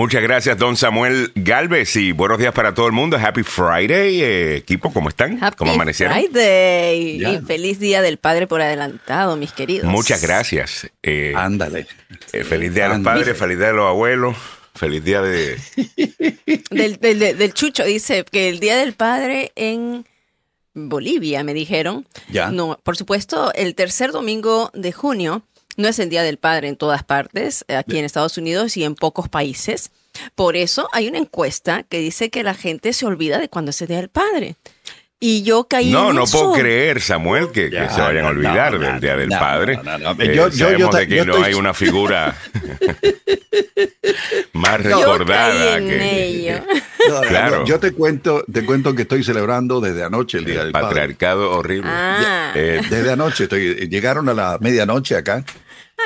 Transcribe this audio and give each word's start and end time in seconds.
Muchas 0.00 0.22
gracias, 0.22 0.56
don 0.56 0.78
Samuel 0.78 1.30
Galvez, 1.34 1.94
y 1.96 2.12
buenos 2.12 2.38
días 2.38 2.54
para 2.54 2.72
todo 2.72 2.86
el 2.86 2.92
mundo. 2.92 3.18
Happy 3.22 3.42
Friday, 3.42 4.22
eh, 4.22 4.56
equipo, 4.56 4.90
¿cómo 4.94 5.10
están? 5.10 5.36
Happy 5.44 5.58
¿Cómo 5.58 5.72
amanecieron? 5.72 6.16
Friday. 6.16 7.22
Y 7.22 7.38
feliz 7.46 7.78
día 7.78 8.00
del 8.00 8.16
Padre 8.16 8.46
por 8.46 8.62
adelantado, 8.62 9.36
mis 9.36 9.52
queridos. 9.52 9.86
Muchas 9.86 10.22
gracias. 10.22 10.88
Eh, 11.02 11.34
Ándale. 11.36 11.86
eh, 12.32 12.44
feliz 12.44 12.72
día 12.72 12.84
de 12.88 12.94
los 12.96 13.04
padres, 13.04 13.36
feliz 13.36 13.58
día 13.58 13.66
de 13.66 13.72
los 13.74 13.86
abuelos, 13.88 14.38
feliz 14.74 15.04
día 15.04 15.20
de... 15.20 15.58
Del, 16.70 16.96
del- 16.96 17.18
del- 17.18 17.36
del 17.36 17.52
Chucho 17.52 17.84
dice 17.84 18.24
que 18.24 18.48
el 18.48 18.58
Día 18.58 18.78
del 18.78 18.94
Padre 18.94 19.52
en 19.54 20.06
Bolivia, 20.72 21.44
me 21.44 21.52
dijeron. 21.52 22.06
Ya. 22.30 22.50
No, 22.50 22.78
por 22.82 22.96
supuesto, 22.96 23.52
el 23.54 23.74
tercer 23.74 24.12
domingo 24.12 24.70
de 24.72 24.92
junio 24.92 25.42
no 25.80 25.88
es 25.88 25.98
el 25.98 26.08
Día 26.10 26.22
del 26.22 26.36
Padre 26.38 26.68
en 26.68 26.76
todas 26.76 27.02
partes, 27.02 27.64
eh, 27.68 27.76
aquí 27.76 27.98
en 27.98 28.04
Estados 28.04 28.38
Unidos 28.38 28.76
y 28.76 28.84
en 28.84 28.94
pocos 28.94 29.28
países. 29.28 29.90
Por 30.34 30.56
eso 30.56 30.88
hay 30.92 31.08
una 31.08 31.18
encuesta 31.18 31.82
que 31.84 31.98
dice 31.98 32.30
que 32.30 32.42
la 32.42 32.54
gente 32.54 32.92
se 32.92 33.06
olvida 33.06 33.38
de 33.38 33.48
cuando 33.48 33.70
es 33.70 33.80
el 33.82 33.88
Día 33.88 33.96
del 33.98 34.08
Padre. 34.10 34.56
Y 35.22 35.42
yo 35.42 35.64
caí 35.64 35.90
No, 35.92 36.10
en 36.10 36.16
no 36.16 36.24
eso. 36.24 36.38
puedo 36.38 36.52
creer, 36.54 37.00
Samuel, 37.02 37.50
que, 37.52 37.68
que 37.68 37.76
Ya, 37.76 37.90
se 37.90 38.00
vayan 38.00 38.20
a 38.20 38.22
no, 38.22 38.28
olvidar 38.30 38.72
no, 38.72 38.78
del 38.78 38.92
no, 38.94 39.00
Día 39.00 39.16
del 39.16 39.28
no, 39.28 39.38
Padre. 39.38 39.76
no, 39.76 39.98
no, 39.98 40.14
no. 40.14 40.22
Eh, 40.22 40.28
Yo- 40.28 40.48
yo- 40.48 40.48
yo 40.48 40.64
sabemos 40.66 40.90
ta- 40.90 40.98
de 41.00 41.08
que 41.08 41.16
yo 41.16 41.24
no 41.26 41.32
estoy- 41.34 41.48
hay 41.48 41.54
una 41.54 41.74
figura 41.74 42.34
más 44.54 44.82
Yo 44.82 44.98
recordada 44.98 45.52
caí 45.74 45.82
en 45.82 45.88
que 45.88 46.24
ello. 46.24 46.64
No, 47.08 47.14
no, 47.22 47.28
Claro. 47.28 47.58
Yo, 47.60 47.64
yo 47.66 47.80
te 47.80 47.92
cuento, 47.92 48.44
te 48.52 48.64
cuento 48.64 48.94
que 48.94 49.02
estoy 49.02 49.24
celebrando 49.24 49.80
desde 49.80 50.04
anoche 50.04 50.36
el 50.38 50.44
Día 50.44 50.56
el 50.60 50.64
del 50.64 50.72
Padre. 50.72 50.86
patriarcado 50.88 51.50
horrible. 51.52 51.90
Ah. 51.90 52.52
Eh, 52.54 52.82
Desde 52.90 53.12
anoche, 53.12 53.44
estoy, 53.44 53.88
llegaron 53.88 54.28
a 54.28 54.34
la 54.34 54.58
medianoche 54.60 55.16
acá. 55.16 55.42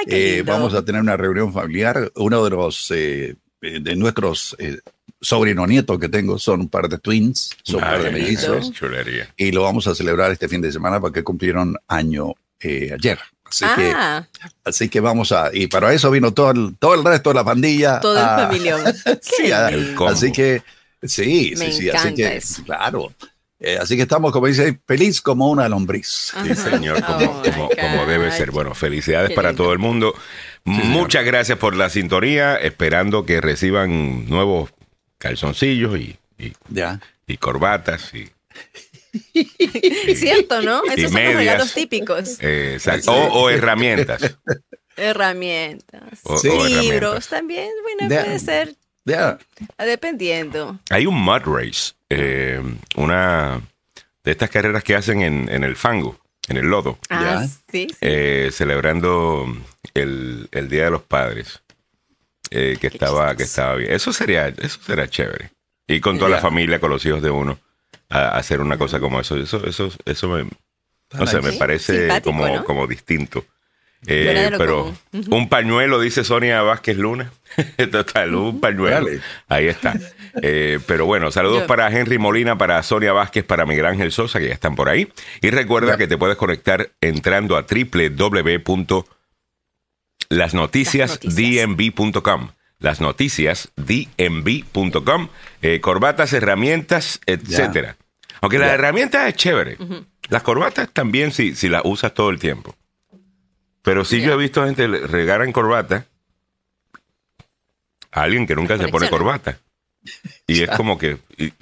Ay, 0.01 0.07
qué 0.07 0.33
Eh, 0.33 0.37
lindo. 0.37 0.53
vamos 0.53 0.75
a 0.75 0.85
tener 0.85 1.01
una 1.01 1.17
reunión 1.17 1.53
familiar. 1.53 2.11
Uno 2.17 2.45
de 2.45 2.51
los 2.51 2.91
eh, 2.91 3.37
eh, 3.63 3.79
de 3.81 3.97
nuestros 3.97 4.55
eh, 4.59 4.79
sobrino 5.21 5.67
nietos 5.67 5.99
que 5.99 6.09
tengo 6.09 6.39
son 6.39 6.61
un 6.63 6.69
par 6.69 6.89
de 6.89 6.99
twins, 6.99 7.51
son 7.63 7.77
un 7.77 7.81
par 7.83 8.03
de 8.03 8.11
mellizos. 8.11 8.73
chulería. 8.73 9.33
Y 9.37 9.53
lo 9.53 9.63
vamos 9.63 9.87
a 9.87 9.95
celebrar 9.95 10.31
este 10.33 10.49
fin 10.49 10.61
de 10.61 10.71
semana 10.73 11.01
porque 11.01 11.23
cumplieron 11.23 11.77
año 11.89 12.33
eh, 12.61 12.91
ayer. 12.93 13.19
Así 13.47 13.65
que 13.77 13.93
ah, 13.95 14.27
Así 14.65 14.89
que 14.89 15.01
vamos 15.01 15.31
a, 15.31 15.51
y 15.53 15.67
para 15.69 15.93
eso 15.93 16.11
vino 16.11 16.33
todo 16.33 16.51
el, 16.51 16.77
todo 16.79 16.95
el 16.95 17.05
resto 17.05 17.31
de 17.31 17.35
la 17.37 17.45
pandilla. 17.45 18.01
todo 18.01 18.19
el 18.19 18.25
a- 18.25 18.37
familión. 18.39 18.81
Sí, 19.23 19.53
a- 19.53 19.71
así 20.09 20.33
que, 20.33 20.63
sí, 21.03 21.53
Me 21.57 21.71
sí, 21.71 21.83
sí, 21.83 21.91
así 21.91 22.15
que, 22.15 22.37
eso. 22.37 22.63
claro. 22.65 23.13
Eh, 23.61 23.79
así 23.81 23.97
que 23.97 24.03
estamos, 24.03 24.33
como 24.33 24.47
dice, 24.47 24.79
feliz 24.87 25.21
como 25.23 25.49
una 25.49 25.69
lombriz. 25.69 26.33
Sí, 26.43 26.55
señor, 26.55 27.03
como, 27.05 27.25
Oh, 27.25 27.43
como, 27.43 27.69
como 27.71 28.07
debe 28.07 28.31
ser. 28.33 28.51
Bueno, 28.51 28.75
felicidades 28.75 29.31
Qué 29.31 29.35
para 29.35 29.51
lindo. 29.51 29.63
todo 29.65 29.73
el 29.73 29.79
mundo. 29.79 30.15
Muchas 30.65 31.25
gracias 31.25 31.59
por 31.59 31.75
la 31.77 31.89
sintonía, 31.89 32.57
esperando 32.57 33.25
que 33.25 33.41
reciban 33.41 34.29
nuevos 34.29 34.71
calzoncillos 35.19 35.99
y, 35.99 36.17
y, 36.39 36.53
Ya. 36.69 37.01
y 37.27 37.37
corbatas 37.39 38.13
y, 38.15 38.29
Cierto, 40.17 40.61
¿no? 40.63 40.83
y 40.87 41.01
Esos 41.01 41.05
son 41.05 41.15
medias. 41.15 41.35
los 41.35 41.39
regalos 41.45 41.75
típicos. 41.75 42.37
eh, 42.41 42.79
o, 43.07 43.13
o 43.13 43.51
herramientas. 43.51 44.37
Herramientas. 44.97 46.21
O- 46.25 46.37
Sí. 46.39 46.49
o 46.49 46.67
Libros 46.67 46.81
herramientas. 46.91 47.29
también, 47.29 47.71
bueno, 47.83 48.15
Ya. 48.15 48.25
puede 48.25 48.39
ser, 48.39 48.75
Ya. 49.05 49.39
dependiendo. 49.79 50.79
Hay 50.91 51.07
un 51.07 51.15
mud 51.23 51.43
race, 51.45 51.93
eh, 52.17 52.63
una 52.97 53.61
de 54.23 54.31
estas 54.33 54.51
carreras 54.51 54.83
que 54.85 54.95
hacen 54.95 55.21
en, 55.23 55.49
en 55.51 55.65
el 55.65 55.77
fango, 55.77 56.19
en 56.49 56.57
el 56.57 56.67
lodo, 56.67 56.99
Ah, 57.11 57.23
Ya. 57.43 57.47
sí. 57.49 57.55
sí. 57.71 57.97
eh, 58.01 58.51
celebrando 58.53 59.47
el, 59.95 60.49
el 60.53 60.69
Día 60.69 60.85
de 60.85 60.91
los 60.91 61.03
Padres, 61.03 61.63
eh, 62.51 62.77
que 62.81 62.89
Qué 62.91 62.97
estaba 62.97 63.35
que 63.37 63.43
estaba 63.45 63.75
bien. 63.77 63.93
Eso 63.93 64.13
sería, 64.13 64.49
eso 64.49 64.79
será 64.83 65.09
chévere. 65.09 65.51
Y 65.87 66.01
con 66.01 66.19
toda 66.19 66.31
la 66.31 66.39
familia, 66.41 66.81
con 66.81 66.91
los 66.91 67.05
hijos 67.05 67.21
de 67.23 67.31
uno, 67.31 67.59
a, 68.09 68.21
a 68.21 68.39
hacer 68.39 68.61
una 68.61 68.79
cosa 68.79 69.01
como 69.01 69.21
eso. 69.21 69.37
Eso, 69.37 69.67
eso, 69.67 69.91
eso 70.07 70.29
me, 70.29 70.47
no 71.19 71.27
sé, 71.27 71.41
me 71.43 71.53
parece 71.53 72.01
simpático, 72.01 72.31
como, 72.31 72.47
¿no? 72.49 72.65
como 72.65 72.87
distinto. 72.87 73.45
Eh, 74.07 74.51
pero 74.59 74.95
un 75.31 75.49
pañuelo, 75.49 75.99
dice 76.01 76.25
Sonia 76.25 76.61
Vázquez 76.63 76.97
Luna. 76.99 77.33
Total, 77.91 78.35
un 78.35 78.61
pañuelo. 78.61 79.07
Dale. 79.07 79.21
Ahí 79.49 79.67
está. 79.69 79.95
Eh, 80.43 80.81
pero 80.87 81.07
bueno, 81.07 81.31
saludos 81.31 81.61
Yo- 81.63 81.67
para 81.67 81.89
Henry 81.91 82.19
Molina, 82.19 82.59
para 82.59 82.83
Sonia 82.83 83.13
Vázquez, 83.13 83.45
para 83.45 83.67
Miguel 83.67 83.87
Ángel 83.87 84.11
Sosa, 84.13 84.39
que 84.41 84.49
ya 84.49 84.55
están 84.55 84.75
por 84.75 84.89
ahí. 84.89 85.13
Y 85.41 85.51
recuerda 85.51 85.97
que 85.97 86.07
te 86.09 86.17
puedes 86.19 86.37
conectar 86.37 86.91
entrando 87.01 87.57
a 87.57 87.65
www.lasnoticiasdmv.com. 91.35 92.49
Las 92.81 93.01
noticias 93.01 93.71
dmv.com. 93.77 95.29
Eh, 95.63 95.81
corbatas, 95.81 96.33
herramientas, 96.33 97.21
etcétera. 97.27 97.97
Aunque 98.41 98.59
las 98.59 98.69
Ya. 98.69 98.75
herramientas 98.75 99.29
es 99.29 99.35
chévere. 99.35 99.79
Las 100.29 100.43
corbatas 100.43 100.91
también 100.93 101.33
si, 101.33 101.55
si 101.55 101.69
las 101.69 101.83
usas 101.85 102.13
todo 102.15 102.31
el 102.31 102.39
tiempo. 102.39 102.75
Pero 103.83 104.05
sí 104.05 104.21
yo 104.23 104.33
he 104.33 104.37
visto 104.37 104.65
gente 104.65 104.89
le 104.89 105.07
regalan 105.07 105.53
corbata 105.53 106.07
a 108.13 108.23
alguien 108.23 108.47
que 108.47 108.55
nunca 108.55 108.77
se 108.79 108.89
pone 108.89 109.09
corbata. 109.09 109.59
Y 110.47 110.63
es 110.63 110.71
como 110.71 110.99
que, 110.99 111.19
¿y, 111.39 111.53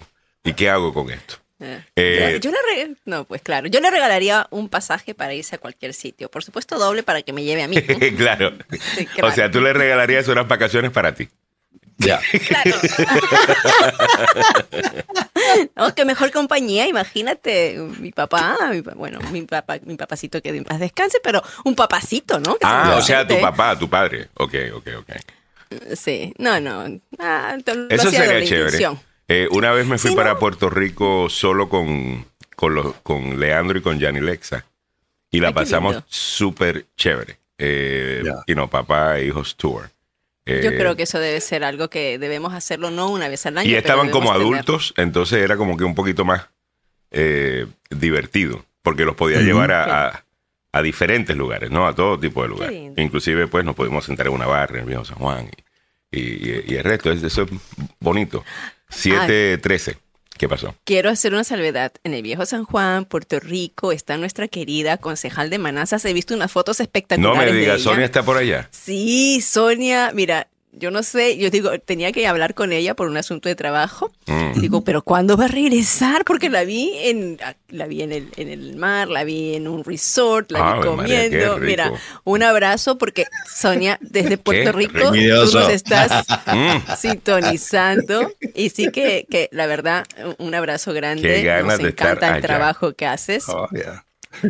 y 0.44 0.52
qué 0.54 0.68
hago 0.70 0.92
con 0.92 1.10
esto? 1.10 1.36
Eh, 1.60 1.82
Eh, 1.94 2.40
yo 2.42 2.50
le 2.50 2.56
re- 2.86 2.96
no, 3.04 3.24
pues 3.24 3.40
claro, 3.42 3.68
yo 3.68 3.80
le 3.80 3.90
regalaría 3.90 4.48
un 4.50 4.68
pasaje 4.68 5.14
para 5.14 5.32
irse 5.32 5.54
a 5.54 5.58
cualquier 5.58 5.94
sitio. 5.94 6.28
Por 6.28 6.42
supuesto, 6.42 6.78
doble 6.78 7.04
para 7.04 7.22
que 7.22 7.32
me 7.32 7.44
lleve 7.44 7.62
a 7.62 7.68
mí. 7.68 7.76
¿no? 7.76 7.98
claro. 8.16 8.52
Sí, 8.96 9.06
O 9.12 9.14
claro. 9.14 9.34
sea, 9.34 9.50
tú 9.50 9.60
le 9.60 9.72
regalarías 9.72 10.26
unas 10.28 10.48
vacaciones 10.48 10.90
para 10.90 11.14
ti. 11.14 11.28
Ya. 11.98 12.20
Claro. 12.48 12.72
no, 15.76 15.94
que 15.94 16.04
mejor 16.04 16.30
compañía, 16.32 16.86
imagínate, 16.88 17.78
mi 17.98 18.12
papá, 18.12 18.58
mi 18.72 18.80
bueno, 18.80 19.20
mi 19.30 19.42
papá, 19.42 19.78
mi 19.84 19.96
papacito 19.96 20.40
que 20.42 20.50
en 20.50 20.64
paz 20.64 20.80
descanse, 20.80 21.18
pero 21.22 21.42
un 21.64 21.74
papacito, 21.74 22.38
¿no? 22.40 22.54
Que 22.56 22.66
Ah, 22.66 22.96
o 22.98 23.02
sea, 23.02 23.26
tu 23.26 23.40
papá, 23.40 23.78
tu 23.78 23.88
padre. 23.88 24.28
Ok, 24.34 24.54
ok, 24.74 24.88
ok. 24.98 25.10
Sí, 25.96 26.34
no, 26.38 26.60
no. 26.60 27.00
Ah, 27.18 27.56
Eso 27.88 28.10
sería 28.10 28.44
chévere. 28.44 28.78
Eh, 29.28 29.48
una 29.52 29.72
vez 29.72 29.86
me 29.86 29.98
fui 29.98 30.10
Sí, 30.10 30.16
para 30.16 30.34
¿no? 30.34 30.38
Puerto 30.38 30.68
Rico 30.70 31.28
solo 31.30 31.68
con, 31.68 32.26
con, 32.56 32.74
los- 32.74 32.94
con 33.02 33.38
Leandro 33.40 33.78
y 33.78 33.82
con 33.82 33.98
Gianni 33.98 34.20
Lexa. 34.20 34.64
Y 35.30 35.40
la 35.40 35.48
Ay, 35.48 35.54
pasamos 35.54 36.02
súper 36.08 36.86
chévere. 36.96 37.38
Eh. 37.58 38.22
Y 38.46 38.54
no, 38.54 38.68
papá 38.68 39.18
e 39.18 39.26
hijos 39.26 39.56
tour. 39.56 39.88
Yo 40.44 40.54
Eh, 40.54 40.76
creo 40.76 40.96
que 40.96 41.04
eso 41.04 41.20
debe 41.20 41.40
ser 41.40 41.62
algo 41.62 41.88
que 41.88 42.18
debemos 42.18 42.52
hacerlo 42.52 42.90
no 42.90 43.08
una 43.10 43.28
vez 43.28 43.46
al 43.46 43.56
año. 43.58 43.68
Y 43.68 43.72
pero 43.72 43.78
estaban 43.80 44.10
como 44.10 44.32
tener. 44.32 44.42
adultos, 44.42 44.92
entonces 44.96 45.38
era 45.42 45.56
como 45.56 45.76
que 45.76 45.84
un 45.84 45.94
poquito 45.94 46.24
más 46.24 46.48
eh, 47.12 47.66
divertido, 47.90 48.64
porque 48.82 49.04
los 49.04 49.14
podía 49.14 49.40
llevar 49.40 49.70
a, 49.72 50.08
a- 50.08 50.24
a 50.72 50.82
diferentes 50.82 51.36
lugares, 51.36 51.70
¿no? 51.70 51.86
A 51.86 51.94
todo 51.94 52.18
tipo 52.18 52.42
de 52.42 52.48
lugares. 52.48 52.92
Inclusive, 52.96 53.46
pues, 53.46 53.64
nos 53.64 53.74
pudimos 53.76 54.04
sentar 54.04 54.26
en 54.26 54.32
una 54.32 54.46
barra 54.46 54.76
en 54.76 54.80
el 54.80 54.86
viejo 54.88 55.04
San 55.04 55.18
Juan 55.18 55.50
y, 56.10 56.20
y- 56.20 56.64
y 56.68 56.74
el 56.76 56.84
resto, 56.84 57.12
es- 57.12 57.22
eso 57.22 57.42
es 57.42 57.50
bonito. 58.00 58.44
7-13, 58.90 59.96
¿qué 60.38 60.48
pasó? 60.48 60.74
Quiero 60.84 61.10
hacer 61.10 61.32
una 61.32 61.44
salvedad. 61.44 61.92
En 62.04 62.14
el 62.14 62.22
viejo 62.22 62.44
San 62.46 62.64
Juan, 62.64 63.04
Puerto 63.04 63.40
Rico, 63.40 63.92
está 63.92 64.16
nuestra 64.16 64.48
querida 64.48 64.96
concejal 64.98 65.50
de 65.50 65.58
Manazas. 65.58 66.04
He 66.04 66.12
visto 66.12 66.34
unas 66.34 66.50
fotos 66.52 66.78
No 66.78 66.84
espectaculares. 66.84 67.38
me 67.52 67.52
de 67.52 67.60
digas. 67.60 67.82
Sonia 67.82 68.04
está 68.04 68.22
por 68.22 68.36
allá. 68.36 68.68
Sí, 68.70 69.40
Sonia, 69.40 70.10
mira, 70.14 70.48
yo 70.74 70.90
no 70.90 71.02
sé, 71.02 71.36
yo 71.36 71.50
digo, 71.50 71.78
tenía 71.78 72.12
que 72.12 72.26
hablar 72.26 72.54
con 72.54 72.72
ella 72.72 72.94
por 72.94 73.06
un 73.06 73.16
asunto 73.18 73.48
de 73.48 73.54
trabajo. 73.54 74.10
Mm. 74.26 74.60
Digo, 74.60 74.84
pero 74.84 75.02
¿cuándo 75.02 75.36
va 75.36 75.44
a 75.44 75.48
regresar? 75.48 76.24
Porque 76.24 76.48
la 76.48 76.64
vi 76.64 76.92
en 77.02 77.38
la 77.68 77.86
vi 77.86 78.02
en 78.02 78.12
el, 78.12 78.28
en 78.36 78.48
el 78.48 78.76
mar, 78.76 79.08
la 79.08 79.24
vi 79.24 79.54
en 79.54 79.68
un 79.68 79.84
resort, 79.84 80.50
la 80.50 80.58
vi 80.58 80.64
María, 80.64 80.86
comiendo. 80.90 81.58
Mira, 81.58 81.92
un 82.24 82.42
abrazo 82.42 82.96
porque 82.96 83.26
Sonia 83.54 83.98
desde 84.00 84.38
Puerto 84.38 84.72
Rico 84.72 85.10
tú 85.12 85.58
nos 85.58 85.68
estás 85.70 86.26
Mm. 86.46 86.96
sintonizando 86.98 88.32
y 88.54 88.70
sí 88.70 88.90
que, 88.90 89.26
que 89.30 89.48
la 89.52 89.66
verdad 89.66 90.06
un 90.38 90.54
abrazo 90.54 90.92
grande. 90.92 91.22
Qué 91.22 91.42
ganas 91.42 91.74
nos 91.74 91.78
de 91.78 91.88
estar 91.90 92.16
encanta 92.16 92.36
el 92.36 92.42
trabajo 92.42 92.94
que 92.94 93.06
haces. 93.06 93.44
Oh. 93.48 93.68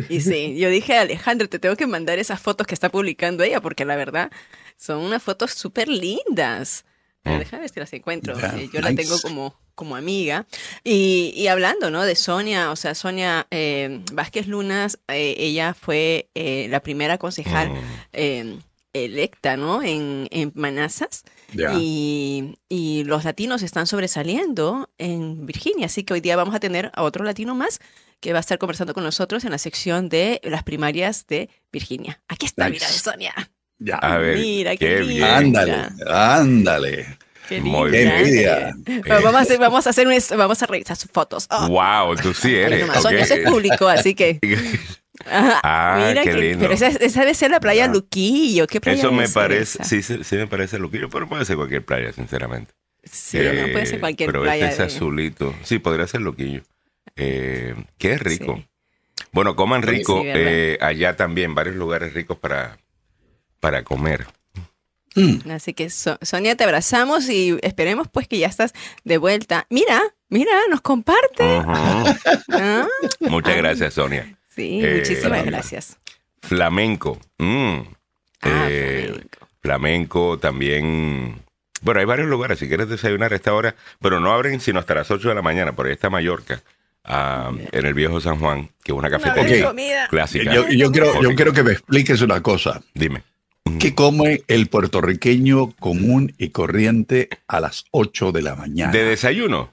Y 0.09 0.21
sí, 0.21 0.57
yo 0.57 0.69
dije, 0.69 0.97
Alejandro, 0.97 1.49
te 1.49 1.59
tengo 1.59 1.75
que 1.75 1.87
mandar 1.87 2.17
esas 2.17 2.39
fotos 2.39 2.65
que 2.67 2.73
está 2.73 2.89
publicando 2.89 3.43
ella, 3.43 3.59
porque 3.61 3.83
la 3.85 3.95
verdad 3.97 4.31
son 4.77 4.99
unas 4.99 5.21
fotos 5.23 5.51
súper 5.51 5.87
lindas. 5.87 6.85
Mm. 7.23 7.37
Déjame 7.39 7.61
ver 7.61 7.69
si 7.69 7.79
las 7.79 7.93
encuentro. 7.93 8.37
Eh, 8.37 8.69
yo 8.73 8.81
la 8.81 8.89
nice. 8.91 9.03
tengo 9.03 9.19
como, 9.21 9.55
como 9.75 9.95
amiga. 9.95 10.45
Y, 10.83 11.33
y 11.35 11.47
hablando, 11.47 11.89
¿no? 11.89 12.03
De 12.03 12.15
Sonia, 12.15 12.71
o 12.71 12.75
sea, 12.75 12.95
Sonia 12.95 13.47
eh, 13.51 14.01
Vázquez 14.11 14.47
Lunas, 14.47 14.99
eh, 15.07 15.35
ella 15.37 15.73
fue 15.73 16.29
eh, 16.35 16.67
la 16.69 16.81
primera 16.81 17.17
concejal 17.17 17.69
Mm. 17.71 17.77
eh, 18.13 18.59
electa, 18.95 19.57
¿no? 19.57 19.81
En, 19.81 20.27
en 20.31 20.51
Manassas. 20.53 21.23
Ya. 21.53 21.73
Y, 21.79 22.59
y 22.69 23.03
los 23.05 23.23
latinos 23.23 23.63
están 23.63 23.87
sobresaliendo 23.87 24.89
en 24.99 25.45
Virginia, 25.47 25.87
así 25.87 26.03
que 26.03 26.13
hoy 26.13 26.21
día 26.21 26.35
vamos 26.35 26.53
a 26.53 26.59
tener 26.59 26.91
a 26.93 27.01
otro 27.03 27.23
latino 27.25 27.55
más 27.55 27.79
que 28.19 28.33
va 28.33 28.39
a 28.39 28.41
estar 28.41 28.57
conversando 28.59 28.93
con 28.93 29.03
nosotros 29.03 29.43
en 29.45 29.51
la 29.51 29.57
sección 29.57 30.09
de 30.09 30.39
las 30.43 30.63
primarias 30.63 31.25
de 31.27 31.49
Virginia. 31.71 32.21
Aquí 32.27 32.45
está, 32.45 32.69
Nice. 32.69 32.73
mira, 32.85 32.87
de 32.87 32.99
Sonia. 32.99 33.51
Ya. 33.83 33.95
A 33.97 34.17
ver, 34.17 34.37
Mira, 34.37 34.71
qué 34.71 34.77
qué 34.77 35.01
bien. 35.01 35.23
Ándale, 35.23 35.75
ándale. 36.07 37.17
Qué 37.49 37.59
Muy 37.59 37.91
Qué 37.91 38.03
envidia. 38.03 38.73
Bueno, 38.85 39.03
vamos 39.21 39.35
a 39.35 39.39
hacer, 39.41 39.59
vamos 39.59 39.85
a 39.87 39.89
hacer 39.89 40.07
un, 40.07 40.13
vamos 40.37 40.63
a 40.63 40.65
revisar 40.65 40.95
sus 40.95 41.11
fotos. 41.11 41.47
Oh, 41.49 41.67
Wow, 41.67 42.15
tú 42.15 42.33
sí 42.33 42.55
eres. 42.55 42.87
eso 42.89 43.09
es 43.33 43.39
público, 43.49 43.87
así 43.87 44.15
que. 44.15 44.39
Ajá, 45.25 45.59
Ah, 45.63 46.11
qué 46.15 46.21
que- 46.31 46.33
lindo. 46.33 46.59
Pero 46.59 46.73
esa, 46.73 46.87
esa 46.87 47.19
debe 47.21 47.33
ser 47.35 47.51
la 47.51 47.59
playa 47.59 47.87
Luquillo. 47.87 48.65
¿Qué 48.67 48.79
playa 48.81 48.97
Eso 48.99 49.11
me 49.11 49.25
es 49.25 49.31
parece, 49.33 49.81
esa? 49.81 49.83
sí, 49.83 50.01
sí, 50.01 50.23
sí 50.23 50.35
me 50.37 50.47
parece 50.47 50.79
loquillo, 50.79 51.09
pero 51.09 51.27
puede 51.29 51.45
ser 51.45 51.55
cualquier 51.57 51.83
playa, 51.85 52.11
sinceramente. 52.13 52.73
Sí, 53.03 53.37
no 53.37 53.71
puede 53.73 53.85
ser 53.85 53.95
Eh, 53.95 53.99
cualquier 53.99 54.27
pero 54.31 54.41
playa. 54.43 54.69
este 54.69 54.83
es 54.83 54.89
de- 54.91 54.95
azulito. 54.97 55.53
Sí, 55.63 55.79
podría 55.79 56.07
ser 56.07 56.21
loquillo. 56.21 56.61
Eh, 57.15 57.75
qué 57.97 58.17
rico. 58.17 58.55
Sí. 58.57 58.65
Bueno, 59.33 59.55
coman 59.55 59.81
rico. 59.83 60.21
eh, 60.25 60.77
allá 60.81 61.15
también, 61.15 61.53
varios 61.53 61.75
lugares 61.75 62.13
ricos 62.13 62.37
para, 62.37 62.77
para 63.63 63.83
comer. 63.85 64.27
Así 65.49 65.73
que 65.73 65.89
So- 65.89 66.17
Sonia, 66.21 66.57
te 66.57 66.65
abrazamos 66.65 67.29
y 67.29 67.57
esperemos 67.61 68.07
pues 68.11 68.27
que 68.27 68.39
ya 68.39 68.47
estás 68.47 68.73
de 69.05 69.17
vuelta. 69.17 69.65
Mira, 69.69 70.01
mira, 70.27 70.51
nos 70.69 70.81
comparte. 70.81 71.61
Ah, 71.65 72.85
Muchas 73.21 73.55
gracias, 73.55 73.93
Sonia. 73.93 74.35
Sí, 74.53 74.81
Eh, 74.83 74.97
muchísimas 74.97 75.45
gracias. 75.45 75.97
Flamenco. 76.41 77.19
Mm. 77.37 77.77
Ah, 78.41 78.67
Eh, 78.69 79.05
flamenco. 79.07 79.47
flamenco 79.61 80.39
también. 80.39 81.41
Bueno, 81.81 82.01
hay 82.01 82.05
varios 82.05 82.27
lugares. 82.27 82.59
Si 82.59 82.67
quieres 82.67 82.89
desayunar 82.89 83.31
a 83.31 83.35
esta 83.37 83.53
hora, 83.53 83.75
pero 84.01 84.19
no 84.19 84.33
abren 84.33 84.59
sino 84.59 84.79
hasta 84.79 84.93
las 84.95 85.09
8 85.09 85.29
de 85.29 85.35
la 85.35 85.41
mañana. 85.41 85.71
Por 85.73 85.85
ahí 85.85 85.93
está 85.93 86.09
Mallorca, 86.09 86.61
en 87.05 87.85
el 87.85 87.93
viejo 87.93 88.19
San 88.19 88.39
Juan, 88.39 88.69
que 88.83 88.91
es 88.91 88.97
una 88.97 89.09
cafetería 89.09 89.71
clásica. 90.09 90.53
Yo, 90.53 90.67
yo 90.69 90.91
quiero, 90.91 91.21
yo 91.21 91.33
quiero 91.35 91.53
que 91.53 91.63
me 91.63 91.71
expliques 91.71 92.21
una 92.21 92.41
cosa. 92.41 92.81
Dime. 92.93 93.23
¿Qué 93.79 93.95
come 93.95 94.43
el 94.47 94.67
puertorriqueño 94.67 95.71
común 95.79 96.33
y 96.37 96.49
corriente 96.49 97.29
a 97.47 97.59
las 97.59 97.85
8 97.91 98.31
de 98.31 98.41
la 98.41 98.55
mañana? 98.55 98.91
¿De 98.91 99.03
desayuno? 99.05 99.71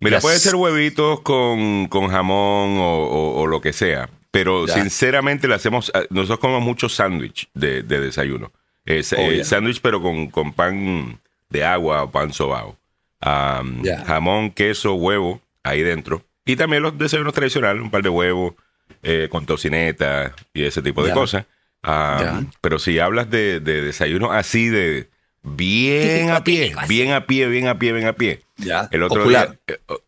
Mira, 0.00 0.16
Yes. 0.18 0.22
puede 0.22 0.38
ser 0.38 0.54
huevitos 0.54 1.20
con, 1.20 1.86
con 1.88 2.08
jamón 2.08 2.78
o, 2.78 2.98
o- 3.06 3.40
o 3.42 3.46
lo 3.46 3.60
que 3.60 3.72
sea. 3.72 4.08
Pero 4.30 4.66
sinceramente 4.68 5.48
le 5.48 5.54
hacemos. 5.54 5.90
ah, 5.94 6.02
Nosotros 6.10 6.38
comemos 6.38 6.62
mucho 6.62 6.88
sándwich 6.88 7.48
de, 7.52 7.82
de 7.82 8.00
desayuno. 8.00 8.52
Es, 8.84 9.12
Oh, 9.12 9.16
eh, 9.18 9.44
sándwich, 9.44 9.80
pero 9.82 10.00
con, 10.00 10.28
con 10.28 10.52
pan 10.52 11.18
de 11.50 11.64
agua 11.64 12.04
o 12.04 12.10
pan 12.10 12.32
sobao. 12.32 12.76
Ya. 13.22 14.04
Jamón, 14.06 14.50
queso, 14.52 14.94
huevo 14.94 15.40
ahí 15.62 15.82
dentro. 15.82 16.22
Y 16.46 16.56
también 16.56 16.82
los 16.82 16.96
desayunos 16.96 17.34
tradicionales, 17.34 17.82
un 17.82 17.90
par 17.90 18.02
de 18.02 18.08
huevos 18.08 18.54
eh, 19.02 19.28
con 19.30 19.44
tocineta 19.46 20.34
y 20.54 20.64
ese 20.64 20.80
tipo 20.80 21.02
de 21.04 21.12
cosas. 21.12 21.44
Ya. 21.82 22.44
Pero 22.60 22.78
si 22.78 22.98
hablas 22.98 23.30
de, 23.30 23.60
de 23.60 23.82
desayuno 23.82 24.32
así 24.32 24.68
de 24.68 25.08
bien 25.42 26.26
Típico, 26.26 26.32
a 26.36 26.44
pie, 26.44 26.62
típico, 26.68 26.86
bien 26.88 27.12
a 27.12 27.26
pie, 27.26 27.46
bien 27.48 27.66
a 27.68 27.78
pie, 27.78 27.92
bien 27.92 28.06
a 28.06 28.12
pie. 28.12 28.40
Ya, 28.56 28.88
El 28.90 29.02
otro 29.02 29.20
popular. 29.22 29.58
día, 29.66 29.76
eh, 29.76 29.80
oh, 29.86 29.98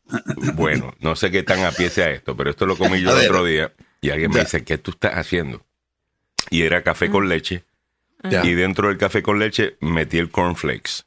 bueno, 0.55 0.95
no 1.01 1.17
sé 1.17 1.31
qué 1.31 1.43
tan 1.43 1.65
a 1.65 1.71
pie 1.73 1.89
sea 1.89 2.11
esto, 2.11 2.37
pero 2.37 2.51
esto 2.51 2.67
lo 2.67 2.77
comí 2.77 3.01
yo 3.03 3.11
A 3.11 3.13
el 3.15 3.19
ver. 3.21 3.31
otro 3.31 3.45
día 3.45 3.73
y 4.03 4.11
alguien 4.11 4.31
me 4.31 4.41
dice, 4.41 4.63
¿qué 4.65 4.77
tú 4.79 4.91
estás 4.91 5.15
haciendo? 5.15 5.65
Y 6.51 6.63
era 6.63 6.83
café 6.83 7.09
con 7.09 7.29
leche 7.29 7.65
Ya. 8.29 8.45
y 8.45 8.53
dentro 8.55 8.89
del 8.89 8.99
café 8.99 9.23
con 9.23 9.39
leche 9.39 9.77
metí 9.81 10.19
el 10.19 10.31
cornflakes. 10.31 11.05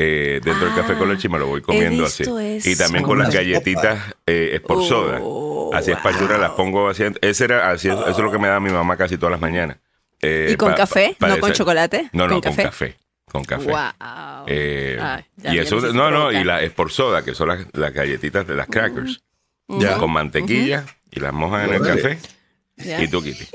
Eh, 0.00 0.40
dentro 0.44 0.66
del 0.66 0.74
café 0.76 0.94
con 0.94 1.08
leche 1.08 1.26
y 1.26 1.30
me 1.30 1.38
lo 1.40 1.46
voy 1.48 1.60
comiendo 1.60 2.06
así. 2.06 2.22
Y 2.64 2.76
también 2.76 3.04
con 3.04 3.18
las 3.18 3.32
galletitas 3.34 4.14
eh, 4.26 4.60
por 4.66 4.84
soda. 4.84 5.18
Oh, 5.22 5.47
Así 5.72 5.90
es 5.92 5.98
pachura, 5.98 6.34
wow. 6.34 6.40
las 6.42 6.50
pongo 6.52 6.88
así. 6.88 7.04
Ese 7.20 7.44
era, 7.44 7.70
así, 7.70 7.88
eso 7.88 8.08
es 8.08 8.18
lo 8.18 8.30
que 8.32 8.38
me 8.38 8.48
da 8.48 8.60
mi 8.60 8.70
mamá 8.70 8.96
casi 8.96 9.16
todas 9.16 9.32
las 9.32 9.40
mañanas. 9.40 9.78
Eh, 10.20 10.48
¿Y 10.52 10.56
con 10.56 10.70
pa- 10.70 10.76
café? 10.76 11.16
pa- 11.18 11.28
¿No 11.28 11.38
con 11.38 11.52
chocolate? 11.52 12.10
No, 12.12 12.26
no, 12.26 12.34
¿Con 12.34 12.42
con 12.42 12.50
café? 12.52 12.62
café. 12.64 12.96
Con 13.30 13.44
café. 13.44 13.70
Wow. 13.70 14.44
Eh, 14.46 14.98
Ah, 15.00 15.22
y 15.44 15.58
eso, 15.58 15.80
no, 15.80 16.10
no, 16.10 16.32
y 16.32 16.42
la 16.44 16.62
es 16.62 16.72
por 16.72 16.90
soda, 16.90 17.22
que 17.22 17.34
son 17.34 17.48
las, 17.48 17.66
las 17.72 17.92
galletitas 17.92 18.46
de 18.46 18.54
las 18.54 18.66
crackers, 18.68 19.22
Ya. 19.68 19.98
con 19.98 20.10
mantequilla 20.12 20.84
y 21.10 21.20
las 21.20 21.32
mojan 21.32 21.68
en 21.68 21.74
el 21.74 21.82
café 21.82 22.18
y 22.76 23.08
tú 23.08 23.22
Kitty. 23.22 23.46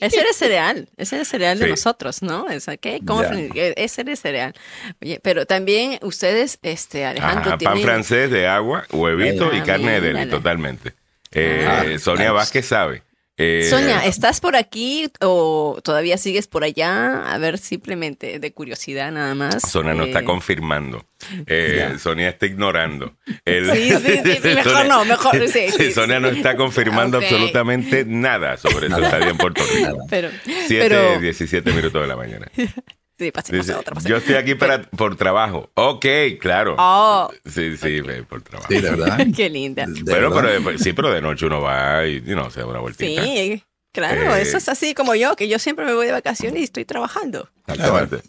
Ese 0.00 0.20
era 0.20 0.28
el 0.28 0.34
cereal, 0.34 0.88
ese 0.96 1.16
era 1.16 1.20
el 1.22 1.26
cereal 1.26 1.58
de 1.58 1.68
nosotros, 1.68 2.22
¿no? 2.22 2.48
Esa, 2.48 2.76
¿qué? 2.76 3.00
¿Cómo 3.04 3.22
Ya. 3.22 3.30
fran- 3.30 3.50
eh, 3.54 3.74
Ese 3.78 4.02
era 4.02 4.10
el 4.12 4.16
cereal. 4.16 4.54
Oye, 5.02 5.18
pero 5.22 5.46
también 5.46 5.98
ustedes, 6.02 6.58
este, 6.62 7.04
Alejandro, 7.06 7.40
Ajá, 7.40 7.50
pan 7.50 7.58
tienen... 7.58 7.82
francés 7.82 8.30
de 8.30 8.46
agua, 8.46 8.84
huevito 8.92 9.52
y 9.54 9.58
Ah, 9.60 9.64
carne 9.64 10.00
de 10.00 10.12
deli, 10.12 10.30
totalmente. 10.30 10.92
Eh, 11.32 11.64
Ah, 11.68 11.84
Sonia 11.98 12.24
nice. 12.26 12.32
Vázquez 12.32 12.66
sabe. 12.66 13.02
Eh, 13.40 13.68
Sonia, 13.70 14.04
¿estás 14.04 14.40
por 14.40 14.56
aquí 14.56 15.08
o 15.20 15.78
todavía 15.84 16.18
sigues 16.18 16.48
por 16.48 16.64
allá? 16.64 17.32
A 17.32 17.38
ver, 17.38 17.58
simplemente 17.58 18.40
de 18.40 18.52
curiosidad 18.52 19.12
nada 19.12 19.32
más. 19.36 19.62
Sonia 19.62 19.94
no 19.94 20.02
está 20.06 20.20
Eh, 20.20 20.24
confirmando. 20.24 21.06
Eh, 21.46 21.94
Sonia 22.00 22.30
está 22.30 22.46
ignorando. 22.46 23.14
El- 23.44 23.70
Sí, 23.70 23.90
sí, 23.92 24.20
sí, 24.24 24.38
sí, 24.42 24.48
mejor 24.56 24.72
Sonia- 24.72 24.88
no, 24.88 25.04
mejor, 25.04 25.48
sí, 25.52 25.66
sí, 25.70 25.92
Sonia 25.92 26.16
sí. 26.16 26.22
no 26.22 26.28
está 26.30 26.56
confirmando 26.56 27.18
absolutamente 27.18 28.04
nada 28.04 28.56
sobre 28.56 28.88
su 28.88 28.96
estadía 29.04 29.28
en 29.28 29.36
Puerto 29.38 29.62
Rico. 29.72 29.98
Pero, 30.10 30.30
7, 30.66 30.88
pero 30.88 31.20
17 31.20 31.72
minutos 31.72 32.02
de 32.02 32.08
la 32.08 32.16
mañana. 32.16 32.50
sí, 33.18 33.30
pasemos 33.32 33.66
Dice, 33.66 33.76
a 33.76 33.80
otra. 33.80 33.94
pasemos. 33.94 34.10
yo 34.10 34.16
estoy 34.18 34.34
aquí 34.36 34.54
para, 34.54 34.82
por 34.82 35.16
trabajo. 35.16 35.70
Ok, 35.74 36.06
claro. 36.40 36.76
Oh, 36.78 37.30
Sí, 37.44 37.76
sí, 37.76 38.00
por 38.28 38.42
trabajo. 38.42 38.68
Sí, 38.72 38.80
de 38.80 38.90
verdad. 38.90 39.18
qué 39.36 39.50
linda. 39.50 39.86
De 39.86 40.02
Bueno, 40.02 40.30
verdad. 40.30 40.58
pero 40.64 40.72
de- 40.72 40.78
sí, 40.78 40.92
pero 40.92 41.10
de 41.12 41.20
noche 41.20 41.46
uno 41.46 41.60
va 41.60 42.06
y, 42.06 42.20
you 42.22 42.34
know, 42.34 42.50
se 42.50 42.60
da 42.60 42.66
una 42.66 42.80
vueltita. 42.80 43.22
Sí, 43.22 43.62
claro, 43.92 44.36
Eh, 44.36 44.42
eso 44.42 44.56
es 44.58 44.68
así 44.68 44.94
como 44.94 45.14
yo, 45.14 45.34
que 45.36 45.48
yo 45.48 45.58
siempre 45.58 45.84
me 45.84 45.94
voy 45.94 46.06
de 46.06 46.12
vacaciones 46.12 46.60
y 46.60 46.64
estoy 46.64 46.84
trabajando. 46.84 47.48
Exactamente. 47.66 48.22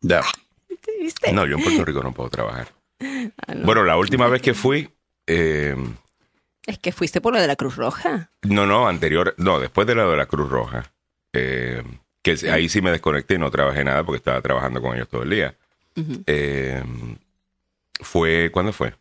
Ya. 0.00 0.22
¿Viste? 1.00 1.32
No, 1.32 1.46
yo 1.46 1.56
en 1.56 1.62
Puerto 1.64 1.84
Rico 1.84 2.02
no 2.02 2.12
puedo 2.12 2.30
trabajar. 2.30 2.68
Ah, 3.00 3.54
no. 3.54 3.66
Bueno, 3.66 3.82
la 3.84 3.96
última 3.96 4.28
vez 4.28 4.40
que 4.42 4.54
fui, 4.54 4.88
eh, 5.26 5.74
Es 6.66 6.78
que 6.78 6.92
fuiste 6.92 7.20
por 7.20 7.32
lo 7.34 7.40
de 7.40 7.46
la 7.46 7.56
Cruz 7.56 7.76
Roja. 7.76 8.30
no, 8.42 8.66
no, 8.66 8.88
anterior, 8.88 9.34
no, 9.38 9.58
después 9.60 9.86
de 9.86 9.94
la 9.94 10.04
de 10.06 10.16
la 10.16 10.26
Cruz 10.26 10.48
Roja, 10.48 10.92
eh, 11.32 11.82
que 12.26 12.50
ahí 12.50 12.68
sí 12.68 12.82
me 12.82 12.90
desconecté 12.90 13.34
y 13.34 13.38
no 13.38 13.52
trabajé 13.52 13.84
nada 13.84 14.02
porque 14.02 14.16
estaba 14.16 14.40
trabajando 14.40 14.82
con 14.82 14.96
ellos 14.96 15.08
todo 15.08 15.22
el 15.22 15.30
día. 15.30 15.54
Eh, 16.26 16.82
fue, 18.00 18.50
¿cuándo 18.50 18.72
fue? 18.72 18.94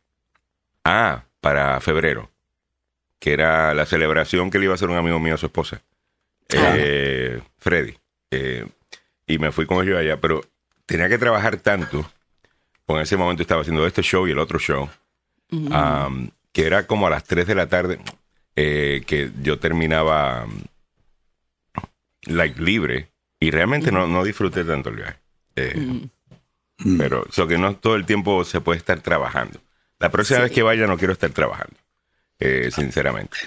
Ah, 0.83 1.23
para 1.41 1.81
febrero, 1.81 2.29
que 3.17 3.33
era 3.33 3.73
la 3.73 3.87
celebración 3.87 4.51
que 4.51 4.59
le 4.59 4.65
iba 4.65 4.73
a 4.73 4.75
hacer 4.75 4.89
un 4.89 4.97
amigo 4.97 5.19
mío 5.19 5.33
a 5.33 5.37
su 5.37 5.47
esposa, 5.47 5.81
eh, 6.49 7.41
Freddy. 7.57 7.97
Eh, 8.29 8.67
y 9.25 9.39
me 9.39 9.51
fui 9.51 9.65
con 9.65 9.83
ellos 9.83 9.97
allá, 9.97 10.21
pero 10.21 10.41
tenía 10.85 11.09
que 11.09 11.17
trabajar 11.17 11.57
tanto, 11.57 12.07
porque 12.85 12.99
en 12.99 13.03
ese 13.03 13.17
momento 13.17 13.41
estaba 13.41 13.61
haciendo 13.61 13.87
este 13.87 14.03
show 14.03 14.27
y 14.27 14.31
el 14.31 14.39
otro 14.39 14.59
show, 14.59 14.87
um, 15.51 16.29
que 16.51 16.67
era 16.67 16.85
como 16.85 17.07
a 17.07 17.09
las 17.09 17.23
3 17.23 17.47
de 17.47 17.55
la 17.55 17.67
tarde, 17.69 17.99
eh, 18.55 19.01
que 19.07 19.31
yo 19.41 19.57
terminaba 19.57 20.45
like 22.27 22.61
libre 22.61 23.14
y 23.39 23.51
realmente 23.51 23.91
no, 23.91 24.07
no 24.07 24.23
disfruté 24.23 24.63
tanto 24.63 24.89
el 24.89 24.95
viaje. 24.97 25.17
Eh, 25.55 26.01
Mm. 26.77 26.97
Pero 26.97 27.25
so 27.31 27.47
que 27.47 27.57
no 27.57 27.73
todo 27.77 27.95
el 27.95 28.05
tiempo 28.05 28.43
se 28.43 28.59
puede 28.59 28.77
estar 28.77 28.99
trabajando. 28.99 29.61
La 29.97 30.11
próxima 30.11 30.39
Sí. 30.39 30.43
vez 30.43 30.51
que 30.51 30.61
vaya 30.61 30.87
no 30.87 30.97
quiero 30.97 31.13
estar 31.13 31.29
trabajando, 31.29 31.73
eh, 32.37 32.69
sinceramente. 32.69 33.37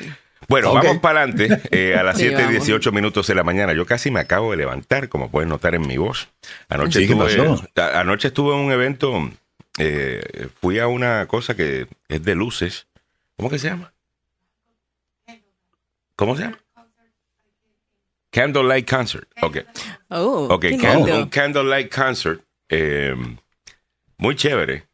Bueno, 0.49 0.73
vamos 0.73 0.97
para 1.00 1.25
adelante 1.25 1.61
eh, 1.71 1.95
a 1.95 2.02
las 2.04 2.16
Sí, 2.16 2.23
7 2.23 2.37
y 2.37 2.45
vamos. 2.47 2.52
18 2.52 2.90
minutos 2.90 3.26
de 3.26 3.35
la 3.35 3.45
mañana. 3.45 3.75
Yo 3.75 3.85
casi 3.85 4.11
me 4.11 4.21
acabo 4.21 4.52
de 4.52 4.57
levantar, 4.57 5.11
como 5.11 5.30
pueden 5.30 5.50
notar 5.50 5.75
en 5.75 5.87
mi 5.87 5.99
voz. 5.99 6.30
Anoche, 6.71 7.00
Sí, 7.00 7.07
¿qué 7.07 7.12
estuve, 7.12 7.61
a- 7.76 8.00
anoche 8.00 8.28
estuve 8.28 8.54
en 8.54 8.61
un 8.61 8.73
evento, 8.73 9.30
eh, 9.76 10.49
fui 10.62 10.78
a 10.78 10.87
una 10.87 11.26
cosa 11.26 11.54
que 11.54 11.87
es 12.09 12.23
de 12.25 12.35
luces. 12.35 12.87
¿Cómo 13.37 13.50
que 13.50 13.59
se 13.59 13.68
llama? 13.68 13.92
¿Cómo 16.16 16.35
se 16.35 16.45
llama? 16.45 16.59
Candlelight 18.38 18.88
Concert. 18.88 19.28
Ok. 19.42 19.59
Oh, 20.11 20.47
Ok, 20.50 20.62
qué 20.62 20.78
can- 20.78 20.99
lindo. 21.04 21.16
un 21.23 21.28
candlelight 21.28 21.92
concert. 21.95 22.40
eh, 22.71 23.14
muy 24.18 24.37
chévere. 24.37 24.87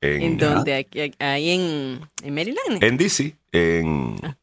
En, 0.00 0.22
¿En 0.22 0.38
dónde? 0.38 0.74
Aquí- 0.74 1.14
Ahí 1.20 1.50
en, 1.50 2.00
en 2.22 2.34
Maryland. 2.34 2.82
en 2.82 2.96
DC. 2.96 3.36
En, 3.52 4.16
Ah. 4.22 4.36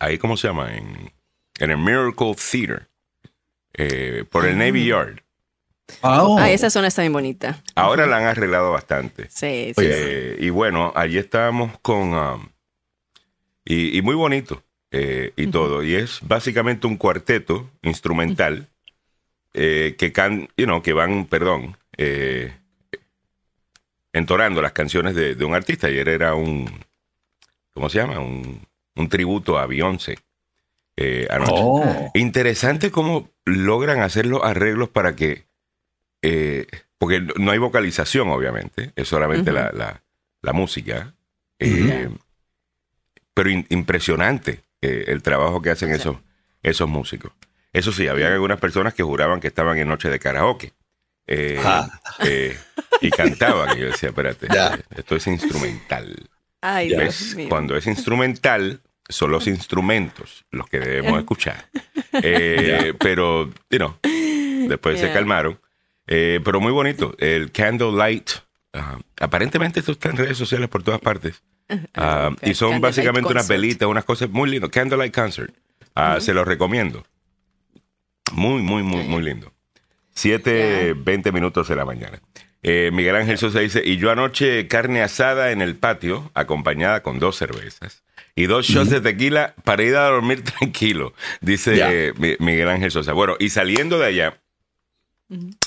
ahí, 0.00 0.18
¿cómo 0.18 0.36
se 0.36 0.48
llama? 0.48 0.74
En, 0.76 1.12
en 1.58 1.70
el 1.70 1.78
Miracle 1.78 2.34
Theater. 2.34 2.88
eh, 3.74 4.24
por 4.30 4.44
el 4.44 4.58
Navy 4.58 4.86
Yard. 4.86 5.20
Ah, 6.02 6.24
oh. 6.24 6.36
Ah, 6.38 6.50
esa 6.50 6.68
zona 6.68 6.88
está 6.88 7.02
bien 7.02 7.12
bonita. 7.12 7.62
Ahora 7.76 8.06
la 8.06 8.16
han 8.18 8.24
arreglado 8.24 8.72
bastante. 8.72 9.24
Sí, 9.30 9.72
sí. 9.76 9.84
Eh, 9.84 10.36
y 10.40 10.50
bueno, 10.50 10.92
allí 10.96 11.16
estábamos 11.16 11.78
con... 11.80 12.12
um, 12.12 12.48
y, 13.64 13.96
y 13.96 14.02
muy 14.02 14.14
bonito 14.16 14.62
eh, 14.90 15.32
y 15.36 15.46
todo. 15.48 15.82
Y 15.82 15.94
es 15.94 16.20
básicamente 16.22 16.86
un 16.86 16.96
cuarteto 16.96 17.70
instrumental 17.82 18.68
eh, 19.54 19.96
que, 19.98 20.12
can, 20.12 20.48
you 20.56 20.66
know, 20.66 20.82
que 20.82 20.92
van, 20.92 21.26
perdón, 21.26 21.76
eh, 21.96 22.52
entonando 24.12 24.62
las 24.62 24.72
canciones 24.72 25.14
de, 25.14 25.34
de 25.34 25.44
un 25.44 25.54
artista. 25.54 25.86
Ayer 25.86 26.08
era 26.08 26.34
un... 26.34 26.70
¿Cómo 27.72 27.88
se 27.88 27.98
llama? 27.98 28.18
Un, 28.18 28.66
un 28.96 29.08
tributo 29.08 29.58
a 29.58 29.66
Beyoncé. 29.66 30.18
eh, 30.96 31.28
anoche. 31.30 31.52
Oh. 31.54 32.10
Interesante 32.14 32.90
cómo 32.90 33.30
logran 33.44 34.00
hacer 34.00 34.26
los 34.26 34.42
arreglos 34.42 34.88
para 34.88 35.14
que 35.14 35.46
porque 36.98 37.20
no 37.38 37.52
hay 37.52 37.58
vocalización, 37.58 38.28
obviamente, 38.28 38.92
es 38.96 39.06
solamente 39.06 39.52
la, 39.52 39.70
la, 39.70 40.02
la 40.42 40.52
música. 40.52 41.14
Pero 43.34 43.50
in- 43.50 43.66
impresionante 43.68 44.62
eh, 44.82 45.04
el 45.08 45.22
trabajo 45.22 45.60
que 45.62 45.70
hacen 45.70 45.90
esos, 45.90 46.16
esos 46.62 46.88
músicos. 46.88 47.32
Eso 47.72 47.92
sí, 47.92 48.08
había 48.08 48.28
algunas 48.32 48.58
personas 48.58 48.94
que 48.94 49.02
juraban 49.02 49.40
que 49.40 49.48
estaban 49.48 49.78
en 49.78 49.88
noche 49.88 50.08
de 50.08 50.18
karaoke. 50.18 50.72
eh, 51.30 51.60
Ah. 51.62 51.86
eh, 52.20 52.56
y 53.02 53.10
cantaban. 53.10 53.76
Y 53.76 53.82
yo 53.82 53.86
decía, 53.88 54.08
espérate, 54.08 54.46
Ya. 54.52 54.78
esto 54.96 55.14
es 55.14 55.26
instrumental. 55.26 56.16
Ay, 56.62 56.88
Ya. 56.88 57.00
Dios 57.00 57.04
¿Ves? 57.20 57.34
mío. 57.36 57.48
Cuando 57.50 57.76
es 57.76 57.86
instrumental, 57.86 58.80
son 59.10 59.30
los 59.30 59.46
instrumentos 59.46 60.46
los 60.50 60.66
que 60.68 60.78
debemos 60.80 61.18
escuchar. 61.18 61.66
Eh, 62.12 62.94
pero, 62.98 63.46
you 63.70 63.78
know, 63.78 63.98
después 64.68 64.98
se 65.00 65.12
calmaron. 65.12 65.60
Eh, 66.06 66.40
pero 66.44 66.60
muy 66.60 66.72
bonito. 66.72 67.14
El 67.18 67.52
Candlelight. 67.52 68.30
ah, 68.72 68.98
aparentemente 69.20 69.80
esto 69.80 69.92
está 69.92 70.08
en 70.10 70.16
redes 70.16 70.38
sociales 70.38 70.68
por 70.70 70.82
todas 70.82 71.00
partes. 71.00 71.42
Ah, 71.94 72.30
ok. 72.32 72.46
y 72.46 72.54
son 72.54 72.70
Candlelight 72.72 72.82
básicamente 72.82 73.32
unas 73.32 73.48
velitas, 73.48 73.88
unas 73.88 74.04
cosas 74.04 74.30
muy 74.30 74.48
lindas. 74.50 74.70
Candlelight 74.70 75.14
Concert. 75.14 75.54
Ah, 75.94 76.18
Se 76.20 76.32
los 76.32 76.46
recomiendo. 76.46 77.04
Muy, 78.32 78.62
muy, 78.62 78.82
muy, 78.82 79.04
muy 79.04 79.22
lindo. 79.22 79.52
7, 80.14 80.94
20 80.96 81.32
minutos 81.32 81.68
de 81.68 81.76
la 81.76 81.84
mañana. 81.84 82.20
Eh, 82.62 82.90
Miguel 82.92 83.14
Ángel 83.16 83.38
Sosa 83.38 83.60
dice, 83.60 83.82
y 83.84 83.98
yo 83.98 84.10
anoche 84.10 84.66
carne 84.66 85.00
asada 85.02 85.52
en 85.52 85.62
el 85.62 85.76
patio, 85.76 86.30
acompañada 86.34 87.02
con 87.02 87.18
dos 87.20 87.36
cervezas 87.36 88.02
y 88.34 88.46
dos 88.46 88.66
shots 88.66 88.90
de 88.90 89.00
tequila 89.00 89.54
para 89.64 89.82
ir 89.84 89.94
a 89.94 90.08
dormir 90.08 90.42
tranquilo, 90.58 91.14
dice 91.40 91.78
eh, 91.78 92.36
Miguel 92.40 92.68
Ángel 92.68 92.90
Sosa. 92.90 93.12
Bueno, 93.12 93.36
y 93.38 93.50
saliendo 93.50 93.98
de 93.98 94.06
allá, 94.06 94.40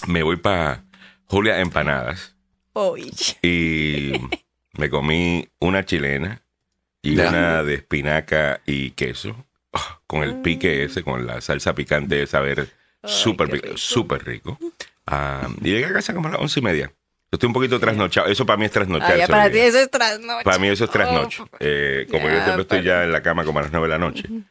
me 0.07 0.21
voy 0.23 0.35
para 0.37 0.83
Julia 1.25 1.59
Empanadas 1.61 2.35
Uy. 2.73 3.09
y 3.41 4.11
me 4.81 4.89
comí 4.89 5.47
una 5.59 5.85
chilena 5.85 6.41
y 7.03 7.15
Ya. 7.15 7.29
una 7.29 7.63
de 7.63 7.75
espinaca 7.75 8.61
y 8.65 8.91
queso, 8.91 9.45
ah, 9.73 9.99
con 10.07 10.23
el 10.23 10.41
pique 10.41 10.83
ese, 10.83 11.03
con 11.03 11.27
la 11.27 11.39
salsa 11.39 11.75
picante 11.75 12.15
de 12.15 12.25
saber 12.27 12.67
súper 13.03 13.49
rico. 13.51 13.77
súper 13.77 14.25
rico. 14.25 14.57
Ah, 15.05 15.47
y 15.61 15.69
llegué 15.69 15.85
a 15.85 15.93
casa 15.93 16.13
como 16.15 16.27
a 16.27 16.31
las 16.31 16.41
once 16.41 16.59
y 16.59 16.63
media. 16.63 16.91
Estoy 17.31 17.47
un 17.47 17.53
poquito 17.53 17.79
trasnochado. 17.79 18.27
Eso 18.27 18.45
para 18.45 18.57
mí 18.57 18.65
es 18.65 18.71
Ah, 18.71 18.73
trasnochar. 18.73 19.19
se 19.21 19.27
para 19.27 19.45
olvida. 19.45 19.61
ti 19.61 19.67
eso 19.67 19.79
es 19.79 19.89
trasnoche. 19.91 20.43
Para 20.43 20.57
mí 20.59 20.67
eso 20.67 20.83
es 20.83 20.89
trasnoche. 20.89 21.43
Oh. 21.43 21.47
Eh, 21.59 22.07
como 22.11 22.27
yo 22.29 22.35
siempre 22.43 22.61
estoy 22.63 22.83
ya 22.83 23.03
en 23.03 23.11
la 23.11 23.21
cama 23.21 23.45
como 23.45 23.59
a 23.59 23.61
las 23.61 23.71
nueve 23.71 23.87
de 23.87 23.91
la 23.93 23.97
noche. 23.99 24.23
Um, 24.27 24.45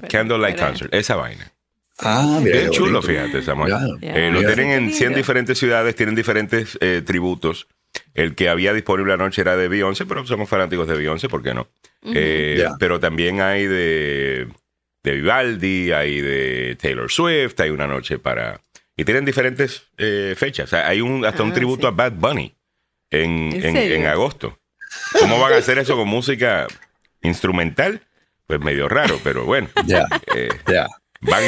Pero- 0.00 0.08
Candlelight 0.10 0.56
pero- 0.56 0.68
Concert, 0.68 0.94
esa 0.94 1.16
vaina. 1.16 1.50
Ah, 1.98 2.38
mira, 2.42 2.58
Bien 2.58 2.70
chulo, 2.70 3.00
bonito. 3.00 3.22
fíjate, 3.22 3.42
Samuel. 3.42 3.98
Eh, 4.02 4.30
lo 4.32 4.40
tienen 4.40 4.70
en 4.70 4.90
100 4.92 5.10
Lindo. 5.10 5.18
diferentes 5.18 5.58
ciudades, 5.58 5.94
tienen 5.94 6.14
diferentes 6.14 6.76
eh, 6.80 7.02
tributos. 7.06 7.68
El 8.14 8.34
que 8.34 8.48
había 8.48 8.72
disponible 8.72 9.12
anoche 9.12 9.40
era 9.42 9.56
de 9.56 9.68
Beyoncé, 9.68 10.06
pero 10.06 10.24
somos 10.26 10.48
fanáticos 10.48 10.86
de 10.88 10.96
Beyoncé, 10.96 11.28
¿por 11.28 11.42
qué 11.42 11.54
no? 11.54 11.68
Eh. 12.02 12.64
Pero 12.78 13.00
también 13.00 13.40
hay 13.40 13.66
de, 13.66 14.48
de 15.02 15.12
Vivaldi, 15.12 15.92
hay 15.92 16.20
de 16.20 16.76
Taylor 16.80 17.10
Swift, 17.10 17.58
hay 17.60 17.70
una 17.70 17.86
noche 17.86 18.18
para... 18.18 18.60
Y 18.96 19.04
tienen 19.04 19.24
diferentes 19.24 19.88
eh, 19.96 20.34
fechas. 20.36 20.66
O 20.66 20.70
sea, 20.70 20.86
hay 20.88 21.00
un, 21.00 21.24
hasta 21.24 21.42
un 21.42 21.50
Ah, 21.50 21.54
tributo 21.54 21.82
sí. 21.82 21.86
a 21.88 21.90
Bad 21.90 22.12
Bunny 22.12 22.54
en, 23.10 23.52
¿En 23.52 23.64
en- 23.64 23.74
serio? 23.74 23.94
en 23.96 24.06
agosto. 24.06 24.58
¿Cómo 25.18 25.40
van 25.40 25.52
a 25.54 25.56
hacer 25.56 25.78
eso 25.78 25.96
con 25.96 26.06
música 26.06 26.68
instrumental? 27.22 28.00
Pues 28.46 28.60
medio 28.60 28.88
raro, 28.88 29.18
pero 29.24 29.44
bueno. 29.44 29.68
Ya, 29.86 30.06
Eh, 30.34 30.48
ya. 30.70 30.86
Van- 31.20 31.42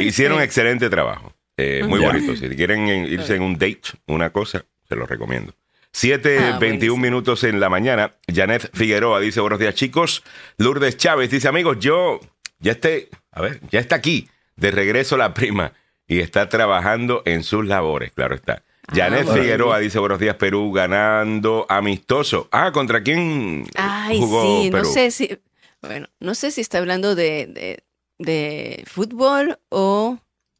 hicieron 0.00 0.42
excelente 0.42 0.90
trabajo. 0.90 1.32
Eh, 1.56 1.84
muy 1.86 2.00
bonito. 2.00 2.34
Si 2.36 2.48
quieren 2.50 2.88
irse 2.88 3.36
en 3.36 3.42
un 3.42 3.54
date, 3.54 3.80
una 4.06 4.30
cosa, 4.30 4.64
se 4.88 4.96
los 4.96 5.08
recomiendo. 5.08 5.54
7, 5.92 6.38
Ah, 6.38 6.58
21 6.58 6.58
buenísimo. 6.58 6.96
minutos 6.98 7.44
en 7.44 7.60
la 7.60 7.68
mañana. 7.68 8.14
Janet 8.32 8.70
Figueroa 8.74 9.20
dice, 9.20 9.40
buenos 9.40 9.58
días 9.58 9.74
chicos. 9.74 10.22
Lourdes 10.56 10.96
Chávez 10.96 11.30
dice, 11.30 11.48
amigos, 11.48 11.78
yo 11.80 12.20
ya 12.60 12.72
esté, 12.72 13.08
a 13.32 13.42
ver, 13.42 13.60
ya 13.70 13.80
está 13.80 13.96
aquí. 13.96 14.28
De 14.56 14.70
regreso 14.70 15.16
la 15.16 15.32
prima 15.34 15.72
y 16.06 16.20
está 16.20 16.48
trabajando 16.48 17.22
en 17.24 17.42
sus 17.42 17.64
labores, 17.66 18.12
claro 18.12 18.34
está. 18.34 18.62
Janet 18.92 19.24
bueno. 19.24 19.40
Figueroa 19.42 19.78
dice, 19.78 19.98
buenos 19.98 20.18
días 20.18 20.34
Perú, 20.36 20.70
ganando 20.72 21.64
amistoso. 21.68 22.48
Ah, 22.52 22.70
¿contra 22.72 23.02
quién 23.02 23.64
Ay, 23.76 24.18
jugó 24.18 24.62
sí, 24.62 24.70
Perú? 24.70 24.84
no 24.84 24.92
sé 24.92 25.10
si, 25.12 25.38
bueno, 25.80 26.08
no 26.18 26.34
sé 26.34 26.50
si 26.50 26.60
está 26.60 26.78
hablando 26.78 27.14
de, 27.14 27.46
de, 27.46 27.84
de 28.18 28.84
fútbol 28.86 29.58
o 29.70 30.18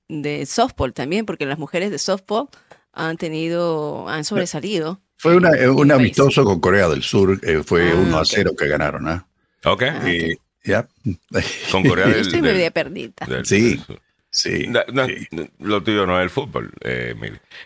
de 0.09 0.47
softball 0.47 0.93
también, 0.95 1.27
porque 1.27 1.45
las 1.47 1.59
mujeres 1.59 1.91
de 1.91 1.99
softball 1.99 2.49
han 2.93 3.17
tenido, 3.17 4.09
han 4.09 4.25
sobresalido. 4.25 5.01
Fue 5.21 5.37
una, 5.37 5.51
eh, 5.51 5.69
un 5.69 5.93
amistoso 5.93 6.45
con 6.45 6.61
Corea 6.61 6.89
del 6.89 7.03
Sur. 7.03 7.39
eh, 7.43 7.63
fue 7.63 7.91
Ah, 7.91 7.95
1 7.97 8.17
a 8.17 8.21
ok. 8.23 8.27
0 8.27 8.53
que 8.59 8.69
ganaron. 8.69 9.07
¿ah? 9.07 9.27
Ok. 9.65 9.83
Y- 10.07 10.35
ya. 10.65 10.89
Con 11.71 11.83
Corea 11.85 12.07
Yo 12.07 12.13
del, 12.13 12.21
estoy 12.23 12.41
del- 12.41 12.55
media 12.55 12.71
perdida. 12.71 13.27
del- 13.27 13.45
Sí. 13.45 13.71
del 13.77 13.81
sur. 13.85 14.01
sí. 14.31 14.67
No, 14.69 14.81
no, 14.93 15.07
sí. 15.07 15.27
Lo 15.59 15.83
tuyo 15.83 16.07
no 16.07 16.19
es 16.19 16.25
el 16.25 16.31
fútbol, 16.31 16.71
eh. 16.83 17.15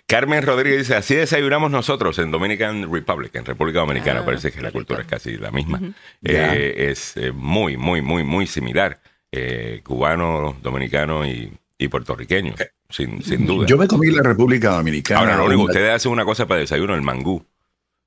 Carmen 0.07 0.43
Rodríguez 0.45 0.79
dice, 0.81 0.97
así 0.97 1.15
desayunamos 1.15 1.71
nosotros 1.71 2.19
en 2.19 2.31
Dominican 2.33 2.91
Republic, 2.93 3.35
en 3.37 3.45
República 3.45 3.81
Dominicana. 3.81 4.21
Ah, 4.21 4.25
Parece 4.25 4.51
que 4.51 4.61
la 4.63 4.73
cultura 4.73 5.03
es 5.03 5.07
casi 5.07 5.37
la 5.37 5.51
misma. 5.53 5.81
Eh, 6.25 6.75
es 6.91 7.17
eh, 7.17 7.31
muy, 7.33 7.77
muy, 7.77 8.03
muy, 8.03 8.25
muy 8.25 8.47
similar. 8.49 8.99
Eh, 9.31 9.81
cubano, 9.85 10.57
dominicano 10.63 11.25
y, 11.27 11.53
y 11.85 11.89
puertorriqueño, 11.89 12.55
sin, 12.91 13.23
sin 13.23 13.47
duda. 13.47 13.67
Yo 13.67 13.77
me 13.79 13.87
comí 13.87 14.11
la 14.11 14.23
República 14.23 14.71
Dominicana. 14.71 15.21
Ahora, 15.21 15.37
lo 15.37 15.47
único, 15.47 15.63
ustedes 15.63 15.91
hacen 15.93 16.11
una 16.13 16.25
cosa 16.25 16.47
para 16.47 16.61
desayuno, 16.61 16.95
el 16.95 17.03
mangú. 17.03 17.45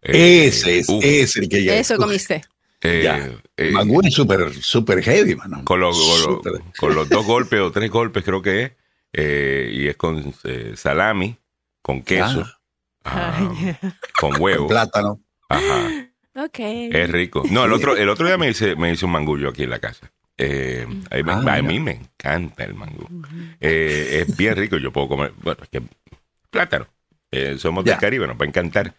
Eh, 0.02 0.46
Ese 0.48 0.80
es, 0.80 0.90
uf, 0.90 1.04
es 1.04 1.36
el 1.38 1.50
que 1.50 1.64
ya. 1.64 1.76
Eso 1.76 1.98
comiste. 1.98 2.44
eh, 2.82 3.02
ya. 3.04 3.30
eh, 3.58 3.72
Mangú 3.72 4.02
es 4.04 4.14
súper, 4.14 4.54
súper 4.54 5.02
heavy, 5.04 5.36
mano. 5.36 5.64
con 5.64 5.80
los, 5.80 5.98
con, 6.78 6.94
los, 6.94 7.08
con 7.08 7.10
dos 7.10 7.26
golpes 7.26 7.60
o 7.60 7.72
tres 7.72 7.90
golpes 7.90 8.24
creo 8.24 8.42
que 8.42 8.64
es. 8.64 8.72
eh, 9.14 9.70
y 9.74 9.88
es 9.88 9.96
con 9.98 10.34
eh, 10.44 10.74
salami, 10.76 11.36
con 11.82 12.04
queso, 12.04 12.46
ah, 13.06 13.52
con 14.20 14.40
huevo. 14.40 14.68
Plátano. 14.68 15.20
Ajá, 15.50 15.90
Ok. 16.36 16.60
es 16.60 17.10
rico. 17.10 17.44
No, 17.50 17.66
el 17.66 17.74
otro, 17.74 17.96
el 17.98 18.10
otro 18.10 18.28
día 18.28 18.38
me 18.38 18.50
hice, 18.50 18.76
me 18.76 18.92
hice 18.92 19.06
un 19.06 19.12
mangullo 19.12 19.50
aquí 19.50 19.64
en 19.64 19.72
la 19.72 19.80
casa. 19.80 20.12
Eh, 20.38 20.86
a, 21.10 21.16
mí, 21.16 21.24
me- 21.24 21.32
Ah, 21.32 21.36
a 21.38 21.42
mira. 21.42 21.62
mí 21.64 21.80
me 21.80 21.92
encanta 21.94 22.64
el 22.64 22.74
mangú. 22.76 23.08
Eh, 23.60 24.24
es 24.28 24.38
bien 24.38 24.56
rico, 24.56 24.78
yo 24.78 24.92
puedo 24.92 25.08
comer, 25.08 25.34
bueno, 25.42 25.64
es 25.64 25.70
que 25.70 25.82
plátano. 26.52 26.88
Eh, 27.32 27.56
somos 27.58 27.84
del 27.84 27.96
Ya. 27.96 28.00
Caribe, 28.00 28.26
nos 28.28 28.38
va 28.38 28.46
a 28.46 28.48
encantar. 28.48 28.94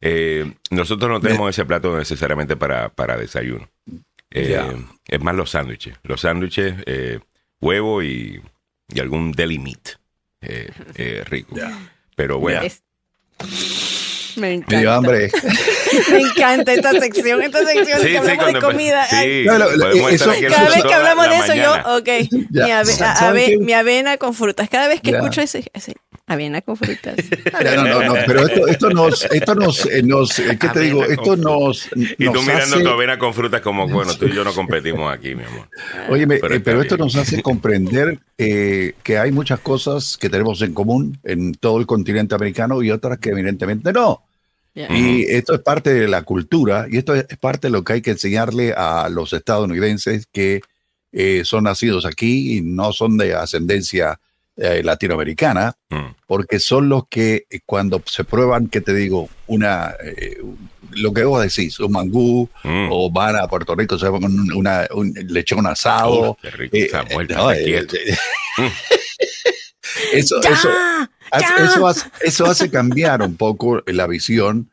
Eh, 0.00 0.52
nosotros 0.70 1.10
no 1.10 1.20
tenemos 1.20 1.50
ese 1.50 1.64
plato 1.64 1.96
necesariamente 1.98 2.56
para, 2.56 2.90
para 2.90 3.16
desayuno. 3.16 3.68
Eh. 4.30 4.76
Es 5.08 5.20
más 5.20 5.34
los 5.34 5.50
sándwiches. 5.50 5.96
Los 6.04 6.20
sándwiches, 6.20 6.74
eh, 6.86 7.18
huevo 7.60 8.02
y, 8.02 8.40
y 8.88 9.00
algún 9.00 9.32
deli 9.32 9.58
meat. 9.58 9.96
Eh, 10.42 10.70
eh, 10.94 11.24
rico. 11.26 11.56
Pero 12.14 12.38
bueno. 12.38 12.60
Es- 12.62 12.82
Me 14.36 14.48
Me 14.48 14.54
encanta. 14.54 14.78
dio 14.78 14.92
hambre. 14.92 15.30
Me 16.10 16.18
encanta 16.20 16.72
esta 16.72 16.92
sección, 16.92 17.42
esta 17.42 17.58
sección 17.64 18.00
Sí, 18.00 18.06
que 18.06 18.10
sí, 18.12 18.16
hablamos 18.16 18.52
de 18.54 18.60
comida. 18.60 19.06
Ay, 19.10 19.42
Sí, 19.42 19.46
No, 19.46 19.58
lo- 19.58 19.70
lo- 19.76 19.84
podemos 19.90 20.12
eso- 20.12 20.32
estar 20.32 20.36
aquí 20.46 20.54
Cada 20.54 20.68
vez 20.74 20.84
que 20.84 20.94
hablamos 20.94 21.26
la 21.26 21.32
de 21.32 21.38
eso, 21.38 21.48
mañana. 21.48 21.82
yo, 21.84 21.96
ok, 21.98 22.08
Ya, 22.50 22.64
mi, 22.64 22.70
ave- 22.72 22.84
¿saben 22.92 23.16
a- 23.24 23.28
ave- 23.30 23.46
qué? 23.46 23.58
mi 23.58 23.72
avena 23.72 24.16
con 24.16 24.34
frutas. 24.34 24.68
Cada 24.68 24.88
vez 24.88 25.00
que 25.00 25.10
Ya. 25.12 25.18
escucho 25.18 25.40
eso, 25.42 25.58
ese, 25.72 25.94
avena 26.26 26.60
con 26.62 26.76
frutas. 26.76 27.16
No, 27.62 27.84
no, 27.84 28.02
no, 28.04 28.14
pero 28.26 28.46
esto, 28.46 28.66
esto 28.66 28.90
nos, 28.90 29.24
esto 29.26 29.54
nos, 29.54 29.86
eh, 29.86 30.02
nos 30.02 30.38
eh, 30.38 30.56
¿qué 30.58 30.68
te 30.68 30.78
Avena 30.78 30.82
digo? 30.84 31.04
Esto 31.04 31.36
nos, 31.36 31.88
Y 31.94 32.24
tú 32.26 32.42
mirando 32.42 32.76
hace- 32.76 32.82
tu 32.82 32.88
avena 32.88 33.18
con 33.18 33.34
frutas 33.34 33.60
como, 33.60 33.86
bueno, 33.88 34.14
tú 34.16 34.26
y 34.26 34.32
yo 34.34 34.42
no 34.44 34.52
competimos 34.52 35.12
aquí, 35.12 35.34
mi 35.34 35.44
amor. 35.44 35.68
Pero 36.08 36.54
eh, 36.54 36.60
pero 36.60 36.82
esto 36.82 36.96
nos 36.96 37.14
hace 37.16 37.42
comprender 37.42 38.18
eh, 38.38 38.94
que 39.02 39.18
hay 39.18 39.30
muchas 39.32 39.60
cosas 39.60 40.16
que 40.16 40.28
tenemos 40.28 40.60
en 40.62 40.74
común 40.74 41.18
en 41.24 41.52
todo 41.54 41.78
el 41.78 41.86
continente 41.86 42.34
americano 42.34 42.82
y 42.82 42.90
otras 42.90 43.18
que 43.18 43.30
evidentemente 43.30 43.92
no. 43.92 44.22
Y 44.74 45.24
esto 45.30 45.54
es 45.54 45.60
parte 45.60 45.92
de 45.92 46.08
la 46.08 46.22
cultura 46.22 46.86
y 46.90 46.96
esto 46.96 47.14
es 47.14 47.26
parte 47.38 47.66
de 47.68 47.72
lo 47.72 47.84
que 47.84 47.92
hay 47.94 48.00
que 48.02 48.12
enseñarle 48.12 48.72
a 48.74 49.08
los 49.10 49.32
estadounidenses 49.34 50.26
que 50.32 50.62
eh, 51.12 51.42
son 51.44 51.64
nacidos 51.64 52.06
aquí 52.06 52.56
y 52.56 52.60
no 52.62 52.92
son 52.94 53.18
de 53.18 53.34
ascendencia 53.34 54.18
eh, 54.56 54.82
latinoamericana, 54.84 55.74
Mm. 55.90 56.14
porque 56.26 56.58
son 56.58 56.88
los 56.88 57.06
que 57.08 57.46
eh, 57.50 57.60
cuando 57.66 58.02
se 58.06 58.24
prueban, 58.24 58.68
¿qué 58.68 58.80
te 58.80 58.94
digo? 58.94 59.28
Una, 59.46 59.94
eh, 60.04 60.38
lo 60.92 61.12
que 61.12 61.24
vos 61.24 61.42
decís, 61.42 61.78
un 61.80 61.92
mangú, 61.92 62.48
Mm. 62.64 62.88
o 62.90 63.10
van 63.10 63.36
a 63.36 63.48
Puerto 63.48 63.74
Rico, 63.74 63.98
se 63.98 64.08
van 64.08 64.20
con 64.22 64.52
una, 64.52 64.86
un 64.94 65.12
lechón 65.28 65.66
asado. 65.66 66.32
Uf, 66.32 66.38
qué 66.42 66.50
rico, 66.50 66.76
Eh, 66.76 66.88
Samuel, 66.90 67.28
no, 67.28 67.50
estate 67.50 67.64
quieto. 67.64 67.96
eso, 70.12 70.40
eso, 70.42 70.68
hace, 71.86 72.04
eso 72.22 72.46
hace 72.46 72.70
cambiar 72.70 73.22
un 73.22 73.36
poco 73.36 73.82
la 73.86 74.06
visión 74.06 74.70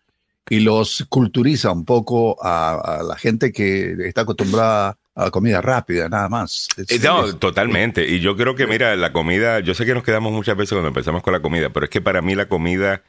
y 0.49 0.59
los 0.61 1.05
culturiza 1.09 1.71
un 1.71 1.85
poco 1.85 2.37
a, 2.43 2.99
a 2.99 3.03
la 3.03 3.15
gente 3.17 3.51
que 3.51 3.95
está 4.05 4.21
acostumbrada 4.21 4.97
a 5.19 5.31
comida 5.31 5.61
rápida, 5.61 6.09
nada 6.09 6.29
más. 6.29 6.67
Eh, 6.77 6.99
No, 7.03 7.35
totalmente. 7.35 8.07
Y 8.07 8.19
yo 8.19 8.35
creo 8.35 8.55
que, 8.55 8.67
mira, 8.67 8.95
la 8.95 9.11
comida, 9.11 9.59
yo 9.59 9.73
sé 9.73 9.85
que 9.85 9.93
nos 9.93 10.03
quedamos 10.03 10.31
muchas 10.31 10.55
veces 10.55 10.71
cuando 10.71 10.87
empezamos 10.87 11.21
con 11.21 11.33
la 11.33 11.41
comida, 11.41 11.69
pero 11.69 11.85
es 11.85 11.89
que 11.89 12.01
para 12.01 12.21
mí 12.21 12.35
la 12.35 12.47
comida 12.47 13.03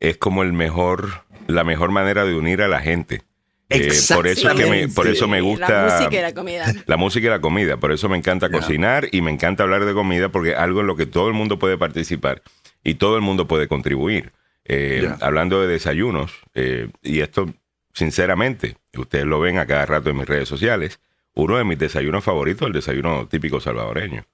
es 0.00 0.16
como 0.16 0.42
el 0.42 0.52
mejor, 0.52 1.24
la 1.46 1.64
mejor 1.64 1.90
manera 1.90 2.24
de 2.24 2.34
unir 2.34 2.62
a 2.62 2.68
la 2.68 2.80
gente. 2.80 3.22
Eh, 3.68 3.90
por 4.14 4.26
eso 4.26 4.50
es 4.50 4.54
que 4.54 4.66
me, 4.66 4.88
por 4.88 5.08
eso 5.08 5.28
me 5.28 5.40
gusta 5.40 5.86
La 5.86 5.94
música 5.94 6.18
y 6.18 6.20
la 6.20 6.34
comida. 6.34 6.74
la 6.86 6.96
música 6.96 7.26
y 7.26 7.30
la 7.30 7.40
comida. 7.40 7.76
Por 7.78 7.92
eso 7.92 8.08
me 8.08 8.18
encanta 8.18 8.50
cocinar 8.50 9.08
y 9.12 9.22
me 9.22 9.30
encanta 9.30 9.62
hablar 9.62 9.84
de 9.86 9.94
comida 9.94 10.28
porque 10.28 10.50
es 10.50 10.58
algo 10.58 10.80
en 10.80 10.86
lo 10.88 10.96
que 10.96 11.06
todo 11.06 11.28
el 11.28 11.34
mundo 11.34 11.58
puede 11.58 11.78
participar 11.78 12.42
y 12.84 12.94
todo 12.94 13.16
el 13.16 13.22
mundo 13.22 13.46
puede 13.46 13.68
contribuir. 13.68 14.32
Eh. 14.64 15.08
Hablando 15.20 15.60
de 15.60 15.68
desayunos, 15.68 16.32
eh, 16.54 16.88
y 17.02 17.20
esto 17.20 17.48
sinceramente, 17.94 18.76
ustedes 18.96 19.24
lo 19.24 19.40
ven 19.40 19.58
a 19.58 19.66
cada 19.66 19.86
rato 19.86 20.10
en 20.10 20.18
mis 20.18 20.28
redes 20.28 20.48
sociales, 20.48 21.00
uno 21.34 21.56
de 21.58 21.64
mis 21.64 21.78
desayunos 21.78 22.22
favoritos 22.24 22.66
el 22.66 22.72
desayuno 22.72 23.26
típico 23.28 23.60
salvadoreño. 23.60 24.24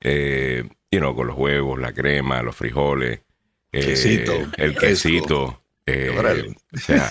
Eh, 0.00 0.64
you 0.90 1.00
know, 1.00 1.14
con 1.14 1.26
los 1.26 1.36
huevos, 1.36 1.78
la 1.80 1.92
crema, 1.92 2.42
los 2.42 2.54
frijoles, 2.56 3.20
eh, 3.72 3.80
Quesito, 3.80 4.32
el 4.56 4.76
quesito. 4.76 5.62
eh, 5.86 6.10
o 6.72 6.78
sea, 6.78 7.10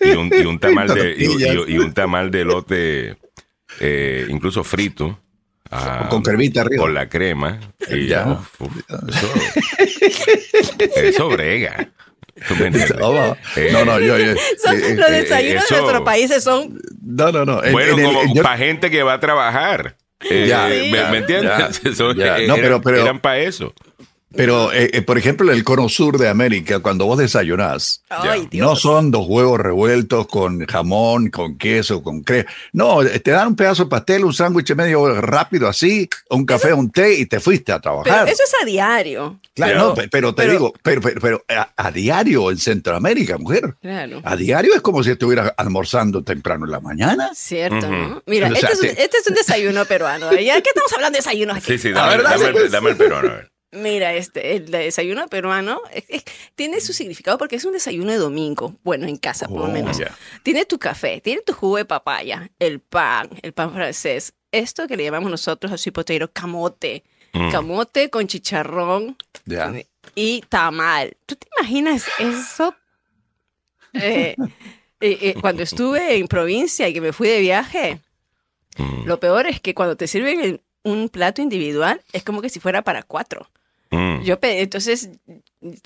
y 0.00 0.10
un, 0.16 0.30
y 0.32 0.44
un 0.44 0.58
tamal 0.58 0.88
de 0.88 1.14
y, 1.18 1.78
un 1.78 1.92
tamal 1.92 2.30
de 2.30 2.44
lote 2.44 3.16
eh, 3.80 4.26
incluso 4.30 4.62
frito 4.64 5.18
ah, 5.70 6.06
Con 6.08 6.22
cremita 6.22 6.60
arriba. 6.62 6.82
con 6.84 6.94
la 6.94 7.08
crema 7.08 7.58
y 7.90 8.06
Ya. 8.06 8.26
uf, 8.28 8.60
uf, 8.60 8.76
eso, 9.08 9.34
eso 10.96 11.28
brega 11.28 11.90
¿Tú 12.48 12.54
me 12.56 12.66
entiendes? 12.66 12.96
No, 12.98 13.12
no, 13.12 13.36
Eh, 13.56 13.70
no, 13.72 13.84
no, 13.84 13.98
yo, 14.00 14.18
yo- 14.18 14.34
Son- 14.62 14.76
eh, 14.76 14.94
los 14.94 15.08
eh, 15.08 15.12
desayunos 15.22 15.64
eso- 15.64 15.74
de 15.74 15.80
nuestros 15.80 16.02
países 16.04 16.44
son 16.44 16.78
no, 17.02 17.32
no, 17.32 17.44
no. 17.44 17.62
en- 17.64 17.72
bueno 17.72 17.98
en 17.98 18.04
como 18.04 18.34
yo- 18.34 18.42
para 18.42 18.58
gente 18.58 18.90
que 18.90 19.02
va 19.02 19.14
a 19.14 19.20
trabajar 19.20 19.96
Eh, 20.30 20.46
Ya, 20.48 20.66
¿me, 20.66 20.90
ya, 20.90 21.08
me 21.10 21.18
entiendes? 21.18 21.52
ya, 21.82 21.90
Eso, 21.90 22.12
ya. 22.14 22.38
eh, 22.38 22.46
No, 22.46 22.54
eran- 22.54 22.60
pero- 22.62 22.80
pero- 22.82 23.02
eran 23.02 23.20
para 23.20 23.38
eso 23.38 23.72
Pero, 24.34 24.72
eh, 24.72 24.90
eh, 24.92 25.02
por 25.02 25.16
ejemplo, 25.18 25.50
en 25.50 25.56
el 25.56 25.64
cono 25.64 25.88
sur 25.88 26.18
de 26.18 26.28
América, 26.28 26.80
cuando 26.80 27.06
vos 27.06 27.16
desayunás, 27.16 28.02
Ay, 28.10 28.48
no 28.52 28.74
son 28.76 29.10
dos 29.10 29.26
huevos 29.28 29.58
revueltos 29.58 30.26
con 30.26 30.66
jamón, 30.66 31.30
con 31.30 31.56
queso, 31.56 32.02
con 32.02 32.22
crema. 32.22 32.50
No, 32.72 33.02
eh, 33.02 33.20
te 33.20 33.30
dan 33.30 33.48
un 33.48 33.56
pedazo 33.56 33.84
de 33.84 33.90
pastel, 33.90 34.24
un 34.24 34.34
sándwich 34.34 34.74
medio 34.74 35.20
rápido 35.22 35.68
así, 35.68 36.08
un 36.28 36.44
café, 36.44 36.72
un 36.74 36.90
té 36.90 37.14
y 37.14 37.26
te 37.26 37.38
fuiste 37.40 37.72
a 37.72 37.80
Pero 37.80 38.02
trabajar. 38.02 38.28
eso 38.28 38.42
es 38.44 38.52
a 38.60 38.66
diario. 38.66 39.38
Claro, 39.54 39.72
Pero- 39.72 39.84
no, 39.88 39.94
pe- 39.94 40.08
pero 40.08 40.34
te 40.34 40.42
pero- 40.42 40.52
digo, 40.52 40.74
pero, 40.82 41.00
pero, 41.00 41.20
pero 41.20 41.44
a, 41.48 41.70
a 41.76 41.90
diario 41.92 42.50
en 42.50 42.58
Centroamérica, 42.58 43.38
mujer. 43.38 43.76
Claro. 43.80 44.20
A 44.24 44.36
diario 44.36 44.74
es 44.74 44.80
como 44.82 45.02
si 45.04 45.12
estuvieras 45.12 45.52
almorzando 45.56 46.22
temprano 46.24 46.66
en 46.66 46.72
la 46.72 46.80
mañana. 46.80 47.30
Cierto. 47.34 47.88
¿no? 47.88 48.22
Mira, 48.26 48.48
O 48.48 48.52
este, 48.52 48.66
es 48.72 48.80
un, 48.80 48.88
te- 48.88 49.02
este 49.04 49.16
es 49.18 49.26
un 49.28 49.34
desayuno 49.34 49.84
peruano. 49.86 50.30
¿Ya 50.32 50.60
qué 50.60 50.68
estamos 50.70 50.92
hablando 50.92 51.16
de 51.16 51.20
desayunos 51.20 51.56
aquí? 51.58 51.66
sí 51.72 51.78
sí 51.78 51.92
dame, 51.92 52.22
dame, 52.22 52.48
pues- 52.50 52.64
el, 52.64 52.70
dame 52.70 52.90
el 52.90 52.96
peruano 52.96 53.28
a 53.28 53.32
ver. 53.32 53.50
Mira, 53.76 54.14
este, 54.14 54.56
el 54.56 54.70
desayuno 54.70 55.28
peruano 55.28 55.80
eh, 55.92 56.04
eh, 56.08 56.22
tiene 56.54 56.80
su 56.80 56.92
significado 56.92 57.38
porque 57.38 57.56
es 57.56 57.64
un 57.64 57.72
desayuno 57.72 58.10
de 58.12 58.18
domingo. 58.18 58.74
Bueno, 58.82 59.06
en 59.06 59.16
casa, 59.16 59.48
por 59.48 59.58
lo 59.58 59.64
Oh, 59.64 59.68
menos. 59.68 59.98
Tiene 60.42 60.64
tu 60.64 60.78
café, 60.78 61.20
tiene 61.20 61.42
tu 61.42 61.52
jugo 61.52 61.76
de 61.76 61.84
papaya, 61.84 62.50
el 62.58 62.80
pan, 62.80 63.28
el 63.42 63.52
pan 63.52 63.72
francés. 63.72 64.32
Esto 64.52 64.86
que 64.86 64.96
le 64.96 65.04
llamamos 65.04 65.30
nosotros 65.30 65.72
así 65.72 65.90
potato, 65.90 66.30
camote. 66.32 67.04
Mm. 67.32 67.50
Camote 67.50 68.08
con 68.10 68.26
chicharrón 68.26 69.16
y 70.14 70.40
tamal. 70.48 71.16
¿Tú 71.26 71.36
te 71.36 71.46
imaginas 71.58 72.06
eso? 72.18 72.74
Eh, 73.92 74.34
eh, 75.00 75.18
eh, 75.20 75.34
cuando 75.40 75.62
estuve 75.62 76.16
en 76.16 76.28
provincia 76.28 76.88
y 76.88 76.94
que 76.94 77.00
me 77.00 77.12
fui 77.12 77.28
de 77.28 77.40
viaje, 77.40 78.00
Mm. 78.78 79.06
lo 79.06 79.18
peor 79.20 79.46
es 79.46 79.60
que 79.60 79.74
cuando 79.74 79.96
te 79.96 80.06
sirven 80.06 80.40
el- 80.40 80.60
un 80.84 81.08
plato 81.08 81.40
individual, 81.42 82.02
es 82.12 82.22
como 82.22 82.42
que 82.42 82.48
si 82.50 82.60
fuera 82.60 82.82
para 82.82 83.02
cuatro. 83.02 83.50
Mm. 83.90 84.22
Yo 84.22 84.38
entonces, 84.42 85.10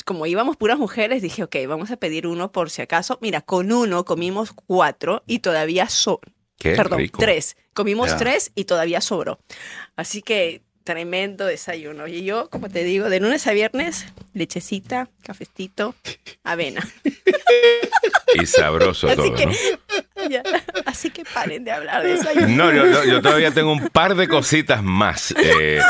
como 0.04 0.26
íbamos 0.26 0.56
puras 0.56 0.78
mujeres, 0.78 1.22
dije, 1.22 1.42
ok, 1.42 1.56
vamos 1.68 1.90
a 1.90 1.96
pedir 1.96 2.26
uno 2.26 2.52
por 2.52 2.70
si 2.70 2.82
acaso. 2.82 3.18
Mira, 3.20 3.40
con 3.40 3.72
uno 3.72 4.04
comimos 4.04 4.52
cuatro 4.52 5.22
y 5.26 5.40
todavía 5.40 5.88
so 5.88 6.20
Qué 6.58 6.74
perdón, 6.76 6.98
rico. 6.98 7.18
tres. 7.18 7.56
Comimos 7.72 8.16
tres 8.16 8.52
y 8.54 8.64
todavía 8.64 9.00
sobró. 9.00 9.38
Así 9.96 10.20
que 10.22 10.62
tremendo 10.84 11.46
desayuno. 11.46 12.06
Y 12.08 12.24
yo, 12.24 12.48
como 12.50 12.68
te 12.68 12.84
digo, 12.84 13.08
de 13.08 13.20
lunes 13.20 13.46
a 13.46 13.52
viernes, 13.52 14.06
lechecita, 14.34 15.08
cafecito, 15.22 15.94
avena. 16.44 16.86
y 18.34 18.46
sabroso 18.46 19.08
Así 19.08 19.16
todo 19.16 19.34
que, 19.34 19.46
¿no? 19.46 19.52
ya. 20.30 20.42
Así 20.86 21.10
que 21.10 21.24
paren 21.24 21.64
de 21.64 21.72
hablar 21.72 22.02
de 22.02 22.14
desayuno. 22.14 22.48
No, 22.48 22.72
yo, 22.72 22.86
yo- 22.86 23.04
yo 23.04 23.22
todavía 23.22 23.50
tengo 23.52 23.72
un 23.72 23.88
par 23.88 24.14
de 24.14 24.28
cositas 24.28 24.82
más 24.82 25.34
eh, 25.36 25.80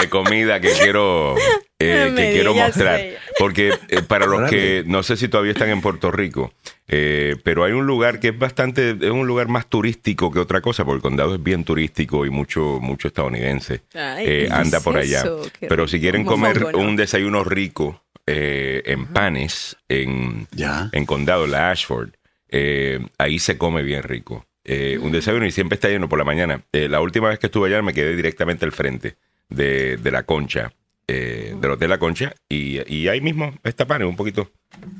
de 0.00 0.08
comida 0.08 0.60
que 0.60 0.70
quiero 0.72 1.34
eh, 1.78 2.12
que 2.16 2.32
quiero 2.32 2.54
mostrar. 2.54 3.00
Porque 3.38 3.72
eh, 3.88 4.02
para 4.02 4.26
los 4.26 4.50
que 4.50 4.82
no 4.86 5.02
sé 5.02 5.16
si 5.16 5.28
todavía 5.28 5.52
están 5.52 5.68
en 5.68 5.80
Puerto 5.80 6.10
Rico, 6.10 6.52
eh, 6.88 7.36
pero 7.44 7.62
hay 7.64 7.72
un 7.72 7.86
lugar 7.86 8.18
que 8.18 8.28
es 8.28 8.38
bastante, 8.38 8.90
es 9.00 9.10
un 9.10 9.26
lugar 9.26 9.48
más 9.48 9.66
turístico 9.66 10.32
que 10.32 10.40
otra 10.40 10.60
cosa, 10.60 10.84
porque 10.84 10.96
el 10.96 11.02
condado 11.02 11.34
es 11.36 11.42
bien 11.42 11.62
turístico 11.64 12.26
y 12.26 12.30
mucho, 12.30 12.78
mucho 12.80 13.08
estadounidense 13.08 13.82
Ay, 13.94 14.24
eh, 14.26 14.44
¿qué 14.48 14.52
anda 14.52 14.78
es 14.78 14.84
por 14.84 14.96
allá. 14.96 15.24
Pero 15.60 15.86
si 15.86 16.00
quieren 16.00 16.24
comer 16.24 16.74
un 16.74 16.96
desayuno 16.96 17.44
rico 17.44 18.02
eh, 18.26 18.82
en 18.86 19.06
panes, 19.06 19.76
en, 19.88 20.48
Ya. 20.50 20.90
en 20.92 21.06
condado, 21.06 21.46
la 21.46 21.70
Ashford, 21.70 22.10
eh, 22.48 22.98
ahí 23.18 23.38
se 23.38 23.56
come 23.56 23.82
bien 23.82 24.02
rico. 24.02 24.46
Eh, 24.64 24.98
un 25.00 25.12
desayuno 25.12 25.46
y 25.46 25.52
siempre 25.52 25.76
está 25.76 25.88
lleno 25.88 26.08
por 26.08 26.18
la 26.18 26.24
mañana. 26.24 26.60
Eh, 26.72 26.88
la 26.88 27.00
última 27.00 27.28
vez 27.28 27.38
que 27.38 27.46
estuve 27.46 27.68
allá 27.68 27.80
me 27.82 27.94
quedé 27.94 28.16
directamente 28.16 28.64
al 28.64 28.72
frente 28.72 29.16
de, 29.48 29.96
de 29.96 30.10
la 30.10 30.24
concha, 30.24 30.72
eh, 31.08 31.56
del 31.60 31.70
hotel 31.72 31.88
La 31.90 31.98
Concha, 31.98 32.34
y, 32.48 32.80
y 32.94 33.08
ahí 33.08 33.20
mismo 33.20 33.52
está 33.64 33.86
pan, 33.86 34.02
un 34.04 34.14
poquito, 34.16 34.50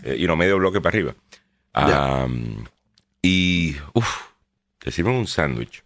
eh, 0.02 0.16
y 0.18 0.26
no 0.26 0.36
medio 0.36 0.56
bloque 0.58 0.80
para 0.80 0.96
arriba. 0.96 1.14
Y, 3.22 3.76
uff, 3.94 4.08
te 4.78 4.90
sirven 4.90 5.14
un 5.14 5.26
sándwich. 5.26 5.82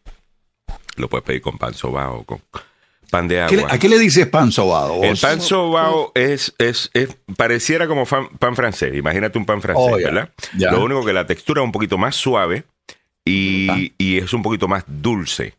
Lo 0.97 1.09
puedes 1.09 1.25
pedir 1.25 1.41
con 1.43 1.57
pan 1.59 1.75
sobao 1.75 2.19
o 2.21 2.25
con 2.25 2.41
pan 3.11 3.27
de 3.29 3.45
¿Qué 3.49 3.57
le- 3.57 3.63
agua. 3.63 3.75
¿A 3.75 3.79
qué 3.79 3.89
le 3.89 3.99
dices 3.99 4.27
pan 4.27 4.53
sobado? 4.53 5.03
El 5.03 5.17
pan 5.19 5.41
sobao 5.41 6.13
es, 6.15 6.55
es, 6.59 6.91
es- 6.93 7.17
pareciera 7.37 7.87
como 7.87 8.05
fan- 8.07 8.29
pan 8.39 8.55
francés. 8.55 8.95
Imagínate 8.95 9.39
un 9.39 9.47
pan 9.47 9.63
francés, 9.63 9.85
Oh. 9.91 9.97
¿verdad? 9.97 10.31
Lo 10.55 10.85
único 10.85 11.05
que 11.05 11.13
la 11.13 11.27
textura 11.27 11.63
es 11.63 11.65
un 11.67 11.73
poquito 11.73 11.97
más 11.99 12.15
suave 12.15 12.65
y, 13.25 13.69
Ah. 13.71 13.79
y 13.99 14.19
es 14.19 14.33
un 14.35 14.43
poquito 14.43 14.69
más 14.69 14.85
dulce. 14.87 15.55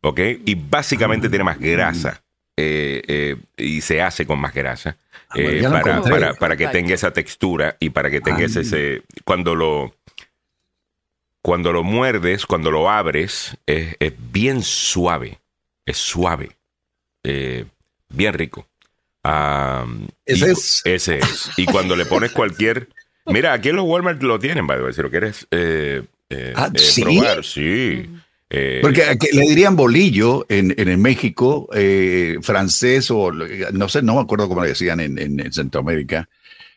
¿Ok? 0.00 0.20
Y 0.46 0.54
básicamente 0.54 1.28
tiene 1.28 1.44
más 1.44 1.58
grasa. 1.58 2.22
Eh, 2.60 3.02
eh, 3.06 3.36
y 3.56 3.80
se 3.82 4.02
hace 4.02 4.26
con 4.26 4.40
más 4.40 4.52
grasa. 4.52 4.96
Ah, 5.30 5.34
eh, 5.38 5.60
para, 5.62 5.78
encontré. 5.80 6.10
para, 6.10 6.34
para 6.34 6.56
que 6.56 6.66
tenga 6.68 6.94
esa 6.94 7.12
textura 7.12 7.76
y 7.78 7.90
para 7.90 8.10
que 8.10 8.20
tengas 8.20 8.56
Ah. 8.56 8.60
ese. 8.60 9.02
Cuando 9.24 9.54
lo. 9.54 9.94
Cuando 11.40 11.72
lo 11.72 11.84
muerdes, 11.84 12.46
cuando 12.46 12.70
lo 12.70 12.90
abres, 12.90 13.56
es, 13.66 13.94
es 14.00 14.12
bien 14.32 14.62
suave. 14.62 15.38
Es 15.86 15.96
suave. 15.98 16.56
Eh, 17.22 17.64
bien 18.08 18.34
rico. 18.34 18.66
Ese 20.26 20.48
y- 20.48 20.50
es. 20.50 20.82
Ese 20.84 21.18
es. 21.18 21.50
Y 21.56 21.66
cuando 21.66 21.94
le 21.96 22.06
pones 22.06 22.32
cualquier. 22.32 22.88
Mira, 23.26 23.52
aquí 23.52 23.68
en 23.68 23.76
los 23.76 23.84
Walmart 23.86 24.22
lo 24.22 24.38
tienen, 24.38 24.66
by 24.66 24.78
the 24.78 24.84
way, 24.84 24.92
si 24.94 25.02
lo 25.02 25.10
quieres 25.10 25.46
eh, 25.50 26.02
eh, 26.30 26.52
Ah, 26.56 26.70
eh, 26.74 26.78
¿sí? 26.78 27.02
probar. 27.02 27.44
Sí. 27.44 28.08
Eh, 28.50 28.78
Porque 28.82 29.04
le 29.32 29.42
dirían 29.42 29.76
bolillo 29.76 30.46
en, 30.48 30.74
en 30.78 30.88
el 30.88 30.96
México, 30.98 31.68
eh, 31.74 32.38
francés 32.40 33.10
o 33.10 33.30
no 33.30 33.88
sé, 33.90 34.00
no 34.02 34.14
me 34.14 34.20
acuerdo 34.22 34.48
cómo 34.48 34.62
le 34.62 34.68
decían 34.68 35.00
en, 35.00 35.18
en- 35.18 35.38
en 35.40 35.52
Centroamérica, 35.52 36.28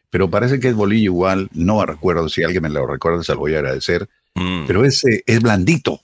pero 0.10 0.30
parece 0.30 0.60
que 0.60 0.68
es 0.68 0.76
bolillo 0.76 1.06
igual, 1.12 1.48
no 1.54 1.86
recuerdo, 1.86 2.28
si 2.28 2.44
alguien 2.44 2.64
me 2.64 2.70
lo 2.70 2.86
recuerda 2.86 3.24
se 3.24 3.34
lo 3.34 3.40
voy 3.40 3.56
a 3.56 3.60
agradecer, 3.60 4.10
mm. 4.36 4.66
pero 4.68 4.84
es, 4.84 5.02
es 5.06 5.42
blandito, 5.42 6.02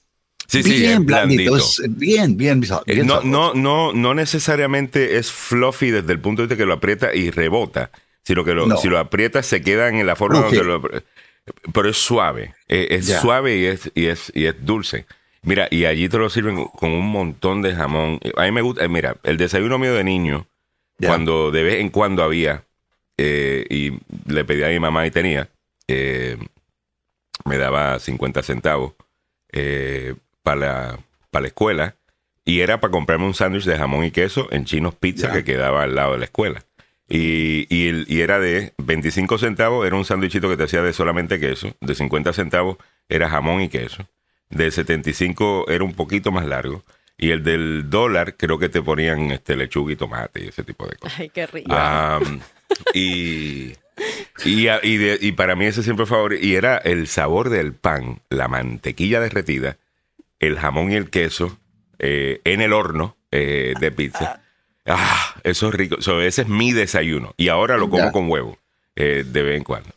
sí, 0.47 0.63
sí, 0.63 0.69
bien 0.69 0.91
es 1.01 1.05
blandito, 1.05 1.51
blandito. 1.51 1.57
es 1.57 1.97
bien, 1.97 2.37
bien, 2.37 2.61
bien 2.61 2.73
Eh, 2.85 3.03
no, 3.03 3.15
sabroso. 3.15 3.27
no, 3.27 3.53
no, 3.53 3.91
no 3.93 4.13
necesariamente 4.13 5.17
es 5.17 5.33
fluffy 5.33 5.91
desde 5.91 6.13
el 6.13 6.21
punto 6.21 6.41
de 6.41 6.47
vista 6.47 6.57
que 6.57 6.65
lo 6.65 6.75
aprieta 6.75 7.13
y 7.13 7.29
rebota, 7.29 7.91
sino 8.23 8.45
que 8.45 8.53
lo, 8.53 8.67
No. 8.67 8.77
si 8.77 8.87
lo 8.87 8.99
aprietas 8.99 9.45
se 9.45 9.61
queda 9.61 9.89
en 9.89 10.05
la 10.07 10.15
forma 10.15 10.43
Cruje. 10.47 10.57
donde 10.63 10.71
lo. 10.71 11.01
Pero 11.73 11.89
es 11.89 11.97
suave, 11.97 12.55
eh, 12.69 12.87
es 12.91 13.07
Ya. 13.07 13.19
suave 13.21 13.57
y 13.57 13.65
es, 13.65 13.91
y, 13.95 14.05
es, 14.05 14.31
y 14.33 14.45
es 14.45 14.55
dulce. 14.65 15.05
Mira, 15.43 15.67
y 15.71 15.85
allí 15.85 16.09
te 16.09 16.17
lo 16.17 16.29
sirven 16.29 16.65
con 16.65 16.91
un 16.91 17.07
montón 17.07 17.61
de 17.61 17.73
jamón. 17.75 18.19
A 18.35 18.43
mí 18.43 18.51
me 18.51 18.61
gusta, 18.61 18.83
eh, 18.83 18.89
mira, 18.89 19.17
el 19.23 19.37
desayuno 19.37 19.77
mío 19.79 19.93
de 19.93 20.03
niño, 20.03 20.47
cuando 21.09 21.51
de 21.51 21.63
vez 21.63 21.75
en 21.79 21.89
cuando 21.89 22.23
había, 22.23 22.63
eh, 23.17 23.65
y 23.69 23.93
le 24.31 24.43
pedí 24.45 24.63
a 24.63 24.67
mi 24.69 24.79
mamá 24.79 25.05
y 25.07 25.11
tenía, 25.11 25.49
eh, 25.87 26.37
me 27.45 27.57
daba 27.57 27.99
50 27.99 28.41
centavos 28.43 28.93
para 30.43 30.55
la, 30.57 30.99
para 31.31 31.41
la 31.41 31.47
escuela 31.47 31.95
y 32.45 32.59
era 32.61 32.79
para 32.79 32.91
comprarme 32.91 33.25
un 33.25 33.33
sándwich 33.33 33.65
de 33.65 33.77
jamón 33.77 34.05
y 34.05 34.11
queso 34.11 34.47
en 34.51 34.65
Chinos 34.65 34.95
Pizza 34.95 35.27
que 35.33 35.43
quedaba 35.43 35.83
al 35.83 35.95
lado 35.95 36.13
de 36.13 36.19
la 36.19 36.25
escuela. 36.25 36.63
Y, 37.09 37.65
y, 37.73 37.87
el- 37.87 38.05
y 38.09 38.21
era 38.21 38.39
de 38.39 38.73
25 38.77 39.37
centavos, 39.37 39.85
era 39.87 39.95
un 39.95 40.03
sándwichito 40.05 40.49
que 40.49 40.57
te 40.57 40.63
hacía 40.63 40.81
de 40.81 40.91
solamente 40.93 41.39
queso, 41.39 41.73
de 41.79 41.95
50 41.95 42.33
centavos 42.33 42.77
era 43.09 43.29
jamón 43.29 43.61
y 43.61 43.69
queso, 43.69 44.07
de 44.49 44.71
75 44.71 45.65
era 45.69 45.83
un 45.83 45.93
poquito 45.93 46.31
más 46.31 46.45
largo 46.45 46.83
y 47.17 47.31
el 47.31 47.43
del 47.43 47.89
dólar 47.89 48.35
creo 48.37 48.59
que 48.59 48.69
te 48.69 48.81
ponían 48.81 49.31
este 49.31 49.55
lechuga 49.55 49.93
y 49.93 49.95
tomate 49.95 50.43
y 50.45 50.47
ese 50.49 50.63
tipo 50.63 50.85
de 50.87 50.95
cosas. 50.95 51.19
Ay, 51.19 51.29
qué 51.29 51.47
rico. 51.47 51.75
Y 52.93 53.73
Y, 54.45 54.67
y, 54.83 54.97
de- 54.97 55.17
y 55.19 55.31
para 55.31 55.55
mí 55.55 55.65
ese 55.65 55.81
siempre 55.83 56.05
fue 56.05 56.17
favorito. 56.17 56.45
Y 56.45 56.55
era 56.55 56.77
el 56.77 57.07
sabor 57.07 57.49
del 57.49 57.73
pan, 57.73 58.21
la 58.29 58.47
mantequilla 58.47 59.19
derretida, 59.19 59.77
el 60.39 60.57
jamón 60.59 60.91
y 60.91 60.95
el 60.95 61.09
queso 61.09 61.57
eh, 61.97 62.39
en 62.43 62.61
el 62.61 62.73
horno 62.73 63.17
eh, 63.31 63.73
de 63.79 63.91
pizza. 63.91 64.41
Ah, 64.85 65.35
eso 65.43 65.69
es 65.69 65.73
rico. 65.73 66.01
So, 66.01 66.21
ese 66.21 66.43
es 66.43 66.47
mi 66.47 66.71
desayuno. 66.73 67.33
Y 67.37 67.47
ahora 67.49 67.77
lo 67.77 67.89
como 67.89 68.03
Ya. 68.05 68.11
con 68.11 68.29
huevo 68.29 68.59
eh, 68.95 69.23
de 69.27 69.41
vez 69.43 69.57
en 69.57 69.63
cuando. 69.63 69.89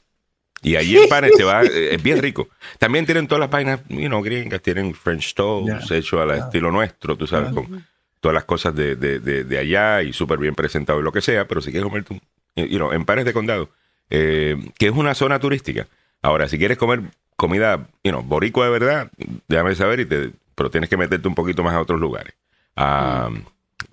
Y 0.63 0.77
allí 0.77 0.97
en 0.99 1.09
panes 1.09 1.33
te 1.37 1.45
va, 1.45 1.63
eh, 1.65 1.95
es 1.95 2.03
bien 2.03 2.21
rico. 2.21 2.49
También 2.79 3.07
tienen 3.07 3.27
todas 3.27 3.41
las 3.41 3.49
páginas, 3.49 3.81
you 3.89 4.09
know, 4.09 4.23
gringas, 4.23 4.61
tienen 4.61 4.95
French 4.95 5.35
toast, 5.35 5.89
Ya. 5.89 5.97
hecho 5.97 6.21
al 6.21 6.31
estilo 6.33 6.71
nuestro, 6.71 7.17
tú 7.17 7.27
sabes, 7.27 7.53
con 7.53 7.85
todas 8.21 8.35
las 8.35 8.45
cosas 8.45 8.75
de, 8.75 8.97
de, 8.97 9.19
de, 9.21 9.45
de 9.45 9.59
allá 9.59 10.03
y 10.03 10.13
súper 10.13 10.39
bien 10.39 10.55
presentado 10.55 11.01
y 11.01 11.03
lo 11.03 11.13
que 11.13 11.23
sea, 11.23 11.47
pero 11.49 11.63
si 11.63 11.71
quieres 11.71 11.89
comerte 11.89 12.13
un, 12.15 12.69
you 12.69 12.77
know, 12.77 12.93
en 12.93 13.05
panes 13.07 13.25
de 13.25 13.33
condado, 13.33 13.71
eh, 14.11 14.57
que 14.79 14.87
es 14.89 14.93
una 14.93 15.15
zona 15.15 15.39
turística. 15.39 15.87
Ahora, 16.21 16.47
si 16.49 16.59
quieres 16.59 16.77
comer 16.77 17.01
comida, 17.37 17.89
you 18.05 18.11
know, 18.13 18.23
boricua 18.23 18.67
de 18.67 18.71
verdad, 18.73 19.11
déjame 19.49 19.75
saber, 19.75 20.01
y 20.01 20.05
te, 20.05 20.31
pero 20.55 20.71
tienes 20.71 20.91
que 20.91 20.99
meterte 20.99 21.27
un 21.27 21.35
poquito 21.35 21.63
más 21.63 21.73
a 21.73 21.81
otros 21.81 21.99
lugares. 21.99 22.35
Ah, 22.77 23.31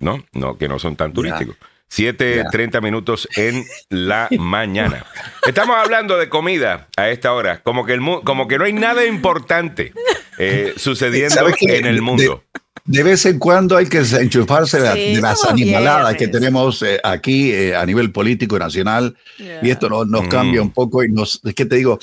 ¿No? 0.00 0.22
No, 0.34 0.58
que 0.58 0.68
no 0.68 0.78
son 0.78 0.96
tan 0.96 1.14
turísticos. 1.14 1.56
7.30 1.90 2.82
minutos 2.82 3.28
en 3.36 3.64
la 3.90 4.28
mañana. 4.38 5.04
Estamos 5.46 5.76
hablando 5.76 6.16
de 6.18 6.28
comida 6.28 6.88
a 6.96 7.08
esta 7.08 7.32
hora, 7.32 7.60
como 7.62 7.84
que, 7.86 7.92
el 7.94 8.00
mu- 8.00 8.22
como 8.22 8.46
que 8.48 8.58
no 8.58 8.64
hay 8.64 8.72
nada 8.72 9.04
importante 9.06 9.92
eh, 10.38 10.74
sucediendo 10.76 11.46
en 11.60 11.86
el 11.86 12.02
mundo. 12.02 12.44
De 12.84 13.02
vez 13.02 13.26
en 13.26 13.38
cuando 13.38 13.76
hay 13.76 13.86
que 13.86 13.98
enchufarse 13.98 14.78
de, 14.78 14.84
la- 14.84 14.94
Sí, 14.94 15.14
de 15.16 15.20
las 15.20 15.44
animaladas 15.44 16.14
que 16.16 16.28
tenemos 16.28 16.82
eh, 16.82 16.98
aquí 17.04 17.52
eh, 17.52 17.76
a 17.76 17.84
nivel 17.84 18.12
político 18.12 18.56
y 18.56 18.60
nacional. 18.60 19.16
Yeah. 19.36 19.60
Y 19.62 19.70
esto 19.70 19.88
no- 19.90 20.04
nos 20.04 20.24
Mm. 20.24 20.28
cambia 20.28 20.62
un 20.62 20.70
poco 20.72 21.04
y 21.04 21.10
nos, 21.10 21.40
¿qué 21.54 21.66
te 21.66 21.76
digo? 21.76 21.98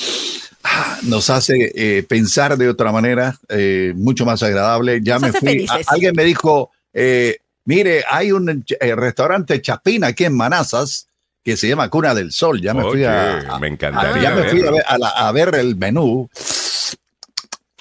Ah, 0.64 0.98
Nos 1.04 1.30
hace 1.30 1.72
eh, 1.76 2.04
pensar 2.04 2.58
de 2.58 2.70
otra 2.70 2.92
manera, 2.92 3.36
eh, 3.50 3.94
mucho 3.96 4.26
más 4.26 4.42
agradable. 4.44 5.00
Ya 5.02 5.20
Nos 5.20 5.32
me 5.34 5.40
fui. 5.40 5.66
a- 5.70 5.80
alguien 5.88 6.14
me 6.16 6.24
dijo, 6.24 6.72
eh, 6.94 7.38
mire, 7.66 8.04
hay 8.10 8.32
un 8.32 8.64
eh, 8.80 8.96
restaurante 8.96 9.62
Chapina 9.62 10.08
aquí 10.08 10.26
en 10.26 10.36
Manazas 10.36 11.08
que 11.44 11.58
se 11.58 11.68
llama 11.68 11.90
Cuna 11.90 12.16
del 12.16 12.32
Sol. 12.32 12.60
Ya 12.62 12.74
me 12.74 12.82
fui 12.84 13.04
a, 13.04 13.40
a- 13.56 13.60
me 13.60 13.68
encantaría 13.68 14.22
ya 14.24 14.36
me 14.36 14.44
fui 14.46 14.62
a 14.66 14.72
ver, 14.72 14.84
a 14.88 14.98
la- 14.98 15.10
a 15.10 15.32
ver 15.32 15.54
el 15.56 15.76
menú. 15.76 16.30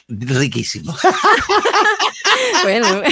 Riquísimo. 0.08 0.94
Bueno, 2.64 3.02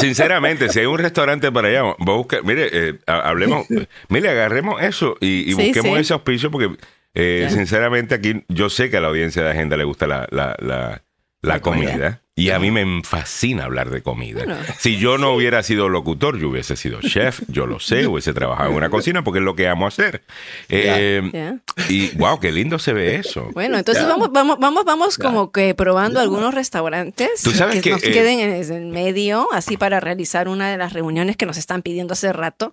Sinceramente, 0.00 0.68
si 0.70 0.78
hay 0.80 0.86
un 0.86 0.98
restaurante 0.98 1.50
para 1.52 1.68
allá, 1.68 1.82
voy 1.98 2.14
a 2.14 2.16
buscar, 2.18 2.44
mire, 2.44 2.68
eh, 2.72 2.98
ha- 3.06 3.28
hablemos, 3.28 3.66
mire, 4.08 4.30
agarremos 4.30 4.80
eso 4.82 5.16
y, 5.20 5.50
y 5.50 5.54
Sí, 5.54 5.66
busquemos 5.66 5.96
sí. 5.96 6.00
ese 6.00 6.12
auspicio 6.14 6.50
porque, 6.50 6.76
eh, 7.14 7.48
sinceramente, 7.52 8.14
aquí 8.14 8.44
yo 8.48 8.70
sé 8.70 8.88
que 8.90 8.96
a 8.96 9.00
la 9.00 9.08
audiencia 9.08 9.42
de 9.42 9.50
Agenda 9.50 9.76
le 9.76 9.84
gusta 9.84 10.06
la, 10.06 10.26
la, 10.30 10.56
la, 10.60 10.76
la 10.88 11.02
La 11.42 11.60
comida. 11.60 11.90
comida. 11.90 12.22
Y 12.38 12.50
a 12.50 12.60
mí 12.60 12.70
me 12.70 13.02
fascina 13.02 13.64
hablar 13.64 13.90
de 13.90 14.00
comida. 14.00 14.44
Bueno. 14.44 14.56
Si 14.78 14.96
yo 14.96 15.18
no 15.18 15.32
hubiera 15.32 15.60
sido 15.64 15.88
locutor, 15.88 16.38
yo 16.38 16.50
hubiese 16.50 16.76
sido 16.76 17.00
chef, 17.00 17.40
yo 17.48 17.66
lo 17.66 17.80
sé, 17.80 18.06
hubiese 18.08 18.32
trabajado 18.32 18.70
en 18.70 18.76
una 18.76 18.90
cocina 18.90 19.24
porque 19.24 19.40
es 19.40 19.44
lo 19.44 19.56
que 19.56 19.66
amo 19.66 19.88
hacer. 19.88 20.22
Eh. 20.68 21.58
Y 21.88 22.16
wow, 22.16 22.38
qué 22.38 22.52
lindo 22.52 22.78
se 22.78 22.92
ve 22.92 23.16
eso. 23.16 23.50
Bueno, 23.54 23.76
entonces 23.76 24.06
vamos, 24.06 24.30
vamos, 24.30 24.56
vamos, 24.60 24.84
vamos 24.84 25.18
como 25.18 25.50
que 25.50 25.74
probando 25.74 26.20
algunos 26.20 26.54
restaurantes 26.54 27.42
Tú 27.42 27.50
sabes 27.50 27.82
que, 27.82 27.90
nos 27.90 28.04
eh, 28.04 28.12
queden 28.12 28.38
en 28.38 28.72
el 28.72 28.86
medio, 28.86 29.48
así 29.52 29.76
para 29.76 29.98
realizar 29.98 30.46
una 30.46 30.70
de 30.70 30.76
las 30.76 30.92
reuniones 30.92 31.36
que 31.36 31.44
nos 31.44 31.56
están 31.56 31.82
pidiendo 31.82 32.12
hace 32.12 32.32
rato. 32.32 32.72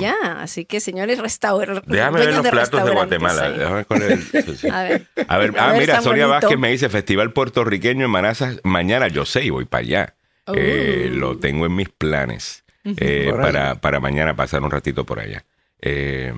Ya. 0.00 0.40
Así 0.40 0.64
que 0.64 0.80
señores 0.80 1.18
restaurantes. 1.18 1.84
Déjame 1.86 2.20
ver 2.20 2.34
los 2.34 2.48
platos 2.48 2.84
de 2.84 2.90
Guatemala. 2.90 3.50
Déjame 3.50 3.86
es 3.90 4.34
el- 4.34 4.56
sí. 4.56 4.68
A 4.68 4.82
ver. 4.82 5.06
A 5.28 5.38
ver, 5.38 5.58
A 5.58 5.68
ah, 5.68 5.72
ver, 5.72 5.80
mira, 5.80 6.00
Sonia 6.02 6.26
Bonito. 6.26 6.46
Vázquez 6.46 6.58
me 6.58 6.70
dice 6.70 6.88
Festival 6.88 7.32
Puertorriqueño 7.32 8.04
en 8.04 8.10
Manazas 8.10 8.60
mañana. 8.64 9.08
Yo 9.08 9.24
sé 9.24 9.44
y 9.44 9.50
voy 9.50 9.64
para 9.64 9.82
allá. 9.82 10.14
Eh, 10.54 11.10
lo 11.12 11.38
tengo 11.38 11.66
en 11.66 11.74
mis 11.74 11.88
planes 11.88 12.64
eh, 12.84 13.32
para, 13.34 13.76
para 13.76 13.98
mañana 13.98 14.36
pasar 14.36 14.62
un 14.62 14.70
ratito 14.70 15.04
por 15.04 15.18
allá. 15.18 15.44
Eh, 15.80 16.32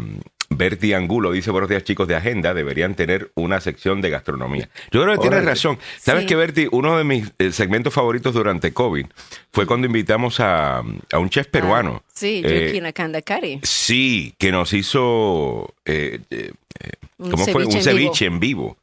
Bertie 0.51 0.95
Angulo 0.95 1.33
dice, 1.33 1.51
buenos 1.51 1.69
días 1.69 1.85
chicos 1.85 2.09
de 2.09 2.17
Agenda, 2.17 2.55
deberían 2.55 2.95
tener 2.95 3.31
una 3.35 3.61
sección 3.61 4.01
de 4.01 4.11
gastronomía. 4.11 4.69
Yo 4.91 5.03
creo 5.03 5.15
que 5.15 5.21
tienes 5.21 5.45
razón. 5.45 5.79
¿Sabes 5.99 6.23
Sí. 6.23 6.27
que 6.29 6.37
Bertie, 6.37 6.69
uno 6.73 6.97
de 6.97 7.05
mis 7.05 7.33
eh, 7.39 7.53
segmentos 7.53 7.93
favoritos 7.95 8.33
durante 8.35 8.73
COVID 8.73 9.07
fue 9.53 9.67
cuando 9.67 9.87
invitamos 9.87 10.41
a, 10.41 10.79
a 10.79 11.19
un 11.19 11.29
chef 11.31 11.49
peruano. 11.49 12.03
Ah, 12.05 12.11
sí, 12.15 12.43
Eh, 12.45 12.67
Yukina 12.69 12.93
Kandakari. 12.93 13.61
Sí, 13.63 14.35
que 14.39 14.51
nos 14.51 14.73
hizo, 14.73 15.75
eh, 15.85 16.21
eh, 16.31 16.53
eh, 16.81 16.91
Un 17.19 17.31
¿cómo 17.31 17.45
fue? 17.47 17.65
Un 17.67 17.73
ceviche 17.73 17.79
en 17.79 17.85
ceviche 17.97 18.25
en 18.27 18.41
vivo. 18.41 18.77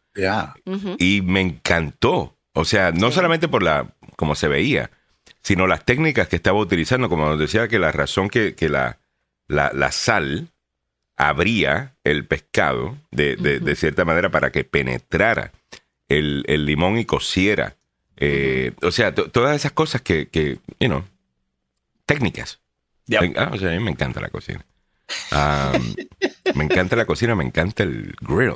Ujú. 0.66 0.96
Y 1.00 1.22
me 1.24 1.42
encantó. 1.42 2.36
O 2.54 2.64
sea, 2.64 2.92
no 2.92 3.12
solamente 3.12 3.48
por 3.50 3.64
la 3.64 3.88
como 4.16 4.36
se 4.36 4.48
veía, 4.48 4.92
sino 5.42 5.68
las 5.68 5.84
técnicas 5.84 6.28
que 6.30 6.38
estaba 6.38 6.58
utilizando. 6.60 7.10
Como 7.10 7.28
nos 7.28 7.38
decía 7.40 7.68
que 7.68 7.80
la 7.80 7.92
razón 7.92 8.30
que, 8.30 8.56
que 8.56 8.70
la, 8.70 8.98
la, 9.48 9.72
la 9.74 9.92
sal 9.92 10.48
abría 11.18 11.96
el 12.04 12.26
pescado 12.26 12.98
de, 13.12 13.36
de- 13.36 13.60
de 13.60 13.76
cierta 13.76 14.04
manera 14.06 14.30
para 14.32 14.52
que 14.52 14.64
penetrara 14.64 15.52
el, 16.10 16.44
el 16.48 16.66
limón 16.66 16.98
y 16.98 17.06
cociera. 17.06 17.76
Eh, 18.18 18.74
O 18.82 18.92
sea, 18.92 19.14
to- 19.16 19.30
todas 19.32 19.56
esas 19.56 19.72
cosas 19.72 20.02
que, 20.02 20.28
que 20.28 20.60
you 20.80 20.88
know, 20.88 21.04
técnicas. 22.06 22.60
Ya. 23.08 23.22
Me- 23.22 23.34
ah, 23.38 23.52
o 23.54 23.58
sea, 23.58 23.70
a 23.70 23.74
mí 23.74 23.80
me 23.80 23.92
encanta 23.92 24.20
la 24.20 24.30
cocina. 24.30 24.66
Me 26.56 26.64
encanta 26.64 26.96
la 26.96 27.06
cocina, 27.06 27.36
me 27.36 27.44
encanta 27.44 27.84
el 27.84 28.16
grill. 28.22 28.56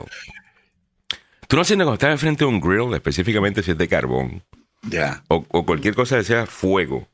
¿Tú 1.48 1.56
no 1.56 1.64
sientes 1.64 1.86
cuando 1.86 1.94
estás 1.96 2.12
enfrente 2.12 2.44
de 2.46 2.50
un 2.50 2.60
grill, 2.62 2.94
específicamente 2.94 3.64
si 3.64 3.72
es 3.72 3.78
de 3.78 3.88
carbón, 3.88 4.44
Ya. 4.84 5.24
o, 5.28 5.46
o 5.50 5.66
cualquier 5.66 5.96
cosa 5.96 6.18
que 6.18 6.24
sea 6.24 6.46
fuego 6.46 7.08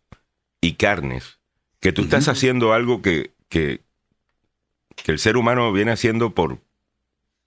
y 0.61 0.73
carnes, 0.73 1.39
que 1.79 1.91
tú 1.93 2.01
estás 2.03 2.27
haciendo 2.27 2.73
algo 2.73 3.01
que, 3.01 3.31
que, 3.49 3.81
que 4.95 5.11
el 5.11 5.19
ser 5.19 5.37
humano 5.37 5.71
viene 5.71 5.91
haciendo 5.91 6.33
por 6.33 6.59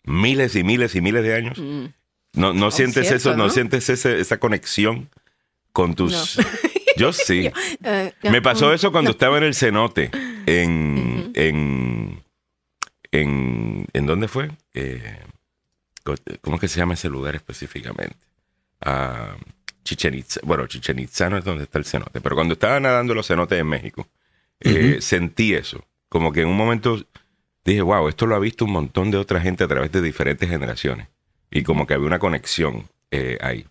miles 0.05 0.55
y 0.57 0.65
miles 0.65 0.95
y 0.95 1.01
miles 1.01 1.23
de 1.23 1.35
años? 1.35 1.59
Mm. 1.59 1.87
¿No, 2.35 2.53
no 2.53 2.71
sientes 2.71 3.07
cierto, 3.09 3.31
eso? 3.31 3.37
¿No, 3.37 3.45
¿no? 3.45 3.51
sientes 3.51 3.89
ese- 3.89 4.21
esa 4.21 4.39
conexión 4.39 5.09
con 5.73 5.95
tus... 5.95 6.39
Yo 6.97 7.13
sí. 7.13 7.51
Eh, 7.85 8.13
Me 8.25 8.43
pasó 8.43 8.71
mm, 8.71 8.73
eso 8.75 8.91
cuando 8.93 9.13
estaba 9.13 9.39
en 9.39 9.45
el 9.45 9.55
cenote. 9.55 10.11
En. 10.47 11.31
en, 11.35 12.25
en, 13.13 13.87
¿en 13.93 14.07
dónde 14.07 14.27
fue? 14.29 14.51
Eh, 14.75 15.21
¿Cómo 16.41 16.57
es 16.57 16.61
que 16.61 16.69
se 16.69 16.79
llama 16.79 16.95
ese 16.95 17.09
lugar 17.09 17.37
específicamente? 17.37 18.17
Ah, 18.81 19.37
Chichen 19.85 20.15
Itza. 20.15 20.41
Bueno, 20.43 20.67
Chichen 20.67 20.99
Itza 20.99 21.29
no 21.31 21.37
es 21.39 21.45
donde 21.45 21.65
está 21.65 21.79
el 21.79 21.85
cenote, 21.85 22.21
pero 22.21 22.35
cuando 22.35 22.55
estaba 22.55 22.81
nadando 22.81 23.15
los 23.15 23.27
cenotes 23.29 23.59
en 23.61 23.67
México, 23.69 24.09
eh, 24.61 24.99
sentí 25.01 25.55
eso. 25.55 25.85
Como 26.09 26.33
que 26.33 26.41
en 26.43 26.49
un 26.49 26.57
momento 26.57 27.05
dije, 27.71 27.83
wow, 27.83 28.09
esto 28.09 28.27
lo 28.27 28.35
ha 28.35 28.39
visto 28.39 28.65
un 28.65 28.73
montón 28.73 29.11
de 29.11 29.19
otra 29.19 29.41
gente 29.41 29.65
a 29.65 29.69
través 29.69 29.91
de 29.93 30.03
diferentes 30.03 30.49
generaciones. 30.49 31.09
Y 31.51 31.63
como 31.63 31.87
que 31.87 31.95
había 31.95 32.07
una 32.07 32.19
conexión 32.19 32.85
eh, 33.11 33.39
ahí. 33.41 33.65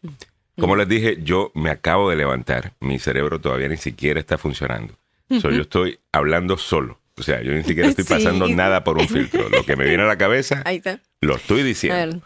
Como 0.59 0.75
les 0.75 0.87
dije, 0.87 1.17
yo 1.21 1.51
me 1.53 1.69
acabo 1.69 2.09
de 2.09 2.15
levantar. 2.15 2.73
Mi 2.79 2.97
cerebro 2.99 3.39
todavía 3.39 3.67
ni 3.67 3.77
siquiera 3.77 4.19
está 4.19 4.37
funcionando. 4.37 4.95
So, 5.41 5.51
yo 5.51 5.61
estoy 5.61 5.99
hablando 6.11 6.57
solo. 6.57 6.99
O 7.19 7.23
sea, 7.23 7.41
yo 7.41 7.51
ni 7.53 7.63
siquiera 7.63 7.89
estoy 7.89 8.03
Sí. 8.07 8.13
pasando 8.13 8.47
nada 8.47 8.83
por 8.83 8.97
un 8.97 9.07
filtro. 9.07 9.49
Lo 9.49 9.63
que 9.63 9.75
me 9.75 9.85
viene 9.85 10.03
a 10.03 10.07
la 10.07 10.17
cabeza, 10.17 10.61
Ahí 10.65 10.77
está. 10.77 10.99
lo 11.21 11.35
estoy 11.35 11.63
diciendo. 11.63 12.21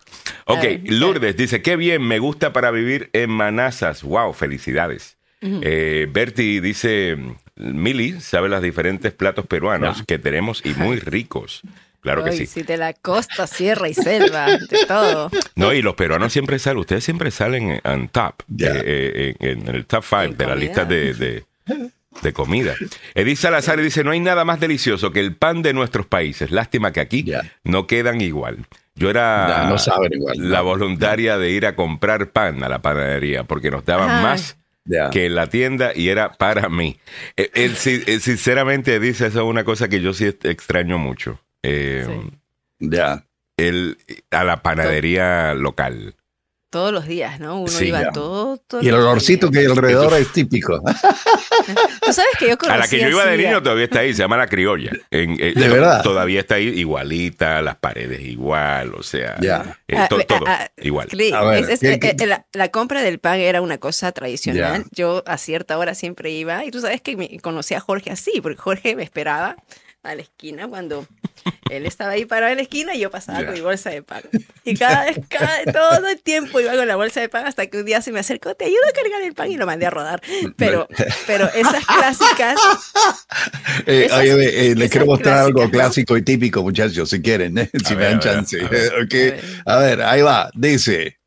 Ok, 0.46 0.64
Lourdes 0.86 1.36
dice, 1.36 1.62
qué 1.62 1.76
bien, 1.76 2.02
me 2.04 2.20
gusta 2.20 2.54
para 2.54 2.72
vivir 2.72 3.10
en 3.14 3.30
Manazas. 3.30 4.04
Wow, 4.04 4.34
felicidades. 4.34 5.18
Eh, 5.42 6.08
Bertie 6.12 6.62
dice, 6.62 7.18
Mili 7.56 8.20
sabe 8.22 8.48
los 8.50 8.62
diferentes 8.62 9.12
platos 9.12 9.46
peruanos 9.48 10.04
que 10.08 10.20
tenemos 10.20 10.62
y 10.66 10.74
muy 10.76 11.00
ricos. 11.00 11.62
Claro 12.02 12.24
que 12.24 12.32
sí. 12.32 12.48
sí, 12.48 12.64
de 12.64 12.78
la 12.78 12.94
costa, 12.94 13.46
sierra 13.46 13.88
y 13.88 13.94
selva, 13.94 14.48
de 14.48 14.86
todo. 14.88 15.30
No, 15.56 15.72
y 15.72 15.84
los 15.84 15.94
peruanos 15.94 16.34
siempre 16.34 16.58
salen, 16.58 16.80
ustedes 16.80 17.04
siempre 17.04 17.30
salen 17.30 17.80
en 17.84 18.08
top, 18.10 18.42
eh, 18.60 18.84
eh, 18.86 19.36
en, 19.40 19.68
en 19.70 19.76
el 19.76 19.86
top 19.86 20.04
five 20.04 20.26
En 20.26 20.38
de 20.38 20.46
la 20.46 20.54
comida. 20.54 20.66
lista 20.66 20.86
de, 20.86 21.14
de, 21.14 21.44
de 22.24 22.34
comida. 22.34 22.74
Edith 23.14 23.38
Salazar 23.38 23.80
dice, 23.80 24.04
no 24.04 24.12
hay 24.12 24.20
nada 24.20 24.46
más 24.46 24.60
delicioso 24.60 25.12
que 25.12 25.20
el 25.20 25.36
pan 25.36 25.62
de 25.62 25.74
nuestros 25.74 26.08
países. 26.08 26.50
Lástima 26.50 26.92
que 26.92 27.02
aquí 27.02 27.32
no 27.64 27.86
quedan 27.86 28.20
igual. 28.20 28.66
Yo 28.96 29.10
era 29.12 29.68
no 29.70 29.78
saben 29.78 30.12
igual. 30.14 30.38
la 30.38 30.62
voluntaria 30.62 31.38
de 31.38 31.52
ir 31.52 31.68
a 31.68 31.76
comprar 31.76 32.32
pan 32.32 32.64
a 32.64 32.70
la 32.70 32.82
panadería 32.82 33.44
porque 33.44 33.70
nos 33.72 33.86
daban 33.86 34.10
Ajá. 34.10 34.22
más 34.24 34.58
Que 35.12 35.28
en 35.28 35.36
la 35.36 35.48
tienda 35.48 35.92
y 35.96 36.10
era 36.10 36.34
para 36.34 36.68
mí. 36.70 37.00
Eh, 37.38 37.52
él 37.54 37.76
sinceramente 37.76 39.00
dice, 39.00 39.28
eso 39.28 39.40
es 39.42 39.46
una 39.46 39.64
cosa 39.64 39.88
que 39.88 40.02
yo 40.02 40.14
sí 40.14 40.26
extraño 40.26 40.98
mucho. 40.98 41.40
Eh, 41.64 42.06
Sí. 42.08 42.38
Ya. 42.80 43.26
el, 43.58 43.98
a 44.32 44.44
la 44.44 44.64
panadería 44.64 45.54
local. 45.54 46.16
Todos 46.72 46.92
los 46.92 47.06
días, 47.06 47.40
¿no? 47.40 47.60
Uno 47.60 47.68
Sí, 47.68 47.86
iba 47.90 48.02
ya. 48.02 48.12
todo, 48.12 48.58
todo 48.58 48.82
Y 48.82 48.88
el 48.88 48.96
olorcito 48.96 49.52
que 49.52 49.60
hay 49.60 49.66
alrededor 49.66 50.14
es 50.16 50.32
típico. 50.34 50.82
Tú 52.02 52.14
sabes 52.14 52.32
que 52.40 52.50
yo 52.50 52.58
conocí 52.58 52.76
A 52.76 52.78
la 52.80 52.88
que 52.88 53.00
yo 53.00 53.10
iba 53.10 53.26
de 53.26 53.34
a- 53.34 53.38
niño 53.38 53.62
todavía 53.62 53.84
está 53.86 54.00
ahí, 54.00 54.14
se 54.14 54.20
llama 54.20 54.38
La 54.38 54.48
Criolla. 54.48 54.92
En- 55.12 55.38
eh, 55.40 55.54
¿De 55.56 55.68
verdad? 55.70 56.02
Todavía 56.02 56.40
está 56.40 56.56
ahí 56.56 56.68
igualita, 56.70 57.62
las 57.62 57.76
paredes 57.76 58.22
igual, 58.22 58.94
o 58.96 59.04
sea, 59.04 59.38
Ya. 59.42 59.78
eh, 59.88 59.96
Ah, 59.98 60.08
to- 60.08 60.18
ah, 60.20 60.24
todo 60.28 60.44
ah, 60.48 60.68
igual. 60.82 61.08
Cli, 61.08 61.32
A 61.32 61.42
ver, 61.44 61.64
es- 61.64 61.70
es- 61.70 61.80
¿qué- 61.82 61.94
eh, 61.94 62.00
qué- 62.00 62.16
eh, 62.24 62.28
la, 62.28 62.46
la 62.54 62.70
compra 62.70 63.02
del 63.02 63.20
pan 63.20 63.40
era 63.40 63.62
una 63.62 63.78
cosa 63.78 64.12
tradicional. 64.12 64.84
Ya. 64.84 64.90
Yo 64.92 65.24
a 65.28 65.38
cierta 65.38 65.78
hora 65.78 65.94
siempre 65.94 66.32
iba 66.32 66.66
y 66.66 66.72
tú 66.72 66.80
sabes 66.82 67.02
que 67.02 67.16
me, 67.18 67.40
conocí 67.40 67.74
a 67.74 67.80
Jorge 67.80 68.12
así, 68.12 68.40
porque 68.42 68.60
Jorge 68.62 68.96
me 68.96 69.04
esperaba 69.04 69.56
a 70.04 70.16
la 70.16 70.22
esquina 70.24 70.68
cuando 70.68 71.06
él 71.70 71.86
estaba 71.86 72.12
ahí 72.14 72.26
parado 72.26 72.52
en 72.52 72.58
la 72.58 72.64
esquina 72.64 72.96
y 72.96 73.00
yo 73.00 73.12
pasaba 73.12 73.46
con 73.46 73.54
mi 73.54 73.62
bolsa 73.62 73.90
de 73.92 74.02
pan. 74.02 74.24
Y 74.66 74.76
cada 74.76 75.06
vez, 75.06 75.20
cada, 75.30 75.64
todo 75.72 76.08
el 76.08 76.20
tiempo 76.22 76.60
iba 76.60 76.74
con 76.76 76.88
la 76.88 76.96
bolsa 76.96 77.22
de 77.22 77.30
pan 77.30 77.46
hasta 77.46 77.68
que 77.68 77.78
un 77.78 77.86
día 77.86 78.02
se 78.02 78.12
me 78.12 78.20
acercó, 78.20 78.56
te 78.56 78.66
ayudo 78.66 78.80
a 78.90 78.94
cargar 78.94 79.22
el 79.22 79.34
pan 79.34 79.52
y 79.52 79.58
lo 79.58 79.66
mandé 79.66 79.86
a 79.86 79.90
rodar. 79.92 80.22
Pero, 80.58 80.88
pero 81.28 81.48
esas 81.54 81.86
clásicas, 81.86 82.60
Eh, 83.86 84.06
Esas- 84.06 84.20
oye, 84.20 84.72
eh, 84.72 84.76
les 84.76 84.90
quiero 84.90 85.06
mostrar 85.06 85.38
algo 85.40 85.70
clásico 85.70 86.18
y 86.18 86.24
típico, 86.24 86.62
muchachos, 86.64 87.10
si 87.10 87.22
quieren, 87.22 87.58
¿eh? 87.58 87.70
si 87.86 87.94
A 87.94 87.98
me 87.98 88.04
ver, 88.04 88.12
dan 88.12 88.20
chance. 88.20 88.60
a 88.62 88.68
ver. 88.68 88.92
Ok. 89.04 89.14
A 89.14 89.16
ver. 89.16 89.42
A 89.66 89.78
ver, 89.80 90.02
ahí 90.04 90.22
va. 90.22 90.50
Dice, 90.54 91.20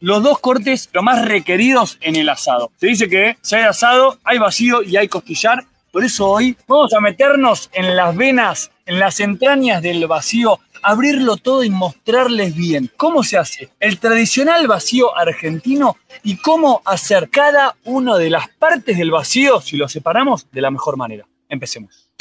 los 0.00 0.22
dos 0.22 0.38
cortes 0.40 0.88
lo 0.92 1.02
más 1.02 1.24
requeridos 1.26 1.96
en 2.00 2.16
el 2.16 2.28
asado. 2.28 2.70
Se 2.78 2.86
dice 2.88 3.08
que 3.08 3.36
si 3.40 3.54
hay 3.56 3.62
asado, 3.64 4.18
hay 4.24 4.38
vacío 4.38 4.82
y 4.82 4.96
hay 4.96 5.08
costillar. 5.08 5.64
Por 5.96 6.04
eso 6.04 6.28
hoy 6.28 6.54
vamos 6.68 6.92
a 6.92 7.00
meternos 7.00 7.70
en 7.72 7.96
las 7.96 8.14
venas, 8.14 8.70
en 8.84 9.00
las 9.00 9.18
entrañas 9.18 9.80
del 9.80 10.06
vacío, 10.06 10.60
abrirlo 10.82 11.38
todo 11.38 11.64
y 11.64 11.70
mostrarles 11.70 12.54
bien 12.54 12.90
cómo 12.98 13.22
se 13.22 13.38
hace 13.38 13.70
el 13.80 13.98
tradicional 13.98 14.66
vacío 14.68 15.16
argentino 15.16 15.96
y 16.22 16.36
cómo 16.36 16.82
hacer 16.84 17.30
cada 17.30 17.76
una 17.84 18.18
de 18.18 18.28
las 18.28 18.46
partes 18.58 18.98
del 18.98 19.10
vacío 19.10 19.62
si 19.62 19.78
lo 19.78 19.88
separamos 19.88 20.46
de 20.52 20.60
la 20.60 20.70
mejor 20.70 20.98
manera. 20.98 21.26
Empecemos. 21.48 22.10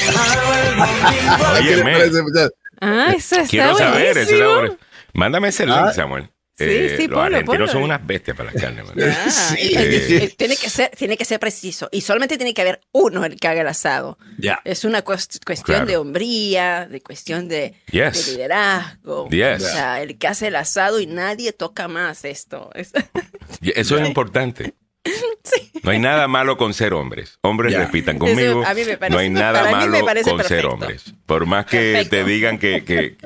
Ah, 2.80 3.14
eso 3.14 3.36
está 3.36 3.50
quiero 3.50 3.78
saber, 3.78 4.18
eso. 4.18 4.78
Mándame 5.14 5.50
ese 5.50 5.66
link, 5.66 5.78
Ah. 5.78 5.92
Samuel. 5.94 6.30
Sí, 6.58 6.64
Eh, 6.66 6.96
sí, 6.98 7.08
los 7.08 7.16
ponlo, 7.20 7.22
argentinos 7.38 7.46
ponlo. 7.58 7.68
son 7.68 7.84
unas 7.84 8.08
bestias 8.08 8.38
para 8.38 8.50
las 8.54 8.62
carnes. 8.62 8.86
Ya, 8.96 9.30
Sí. 9.30 9.56
eh, 9.76 10.08
eh, 10.24 10.34
tiene, 10.38 10.56
que 10.56 10.70
ser, 10.70 10.90
tiene 10.92 11.18
que 11.18 11.26
ser 11.26 11.38
preciso. 11.38 11.90
Y 11.92 12.00
solamente 12.00 12.38
tiene 12.38 12.54
que 12.54 12.62
haber 12.62 12.80
uno 12.94 13.26
el 13.26 13.38
que 13.38 13.48
haga 13.50 13.60
el 13.62 13.68
asado. 13.68 14.18
Ya. 14.38 14.62
Es 14.64 14.86
una 14.86 15.04
cuest- 15.04 15.44
cuestión 15.46 15.76
Claro. 15.80 15.86
de 15.86 15.98
hombría, 15.98 16.88
de 16.88 17.02
cuestión 17.02 17.50
de, 17.50 17.74
Yes. 17.92 18.26
de 18.28 18.32
liderazgo. 18.34 19.28
Yes. 19.30 19.64
O 19.64 19.68
sea, 19.68 20.02
el 20.02 20.18
que 20.18 20.28
hace 20.28 20.48
el 20.48 20.56
asado 20.56 21.02
y 21.02 21.08
nadie 21.08 21.52
toca 21.52 21.90
más 21.90 22.24
esto. 22.24 22.70
Eso 22.74 23.98
es 23.98 24.08
importante. 24.08 24.74
No 25.84 25.92
hay 25.92 26.00
nada 26.00 26.28
malo 26.28 26.58
con 26.58 26.74
ser 26.74 26.94
hombres. 26.96 27.38
Hombres 27.44 27.74
Ya. 27.74 27.80
repitan 27.86 28.18
conmigo. 28.18 28.62
Eso 28.64 28.66
a 28.66 28.74
mí 28.74 28.84
me 28.86 28.98
parece- 28.98 29.14
no 29.14 29.20
hay 29.20 29.30
nada 29.30 29.70
malo 29.70 30.00
con 30.04 30.16
ser 30.24 30.36
perfecto. 30.38 30.70
hombres. 30.70 31.14
Por 31.28 31.46
más 31.46 31.66
que 31.68 31.78
Perfecto. 31.94 32.10
te 32.16 32.24
digan 32.24 32.58
que, 32.58 32.84
que, 32.84 33.18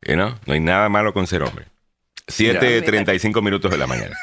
que 0.00 0.14
no, 0.16 0.38
no 0.46 0.52
hay 0.54 0.60
nada 0.60 0.88
malo 0.88 1.12
con 1.12 1.26
ser 1.26 1.42
hombre. 1.42 1.66
7.35 2.30 3.42
minutos 3.42 3.70
de 3.70 3.78
la 3.78 3.86
mañana. 3.86 4.16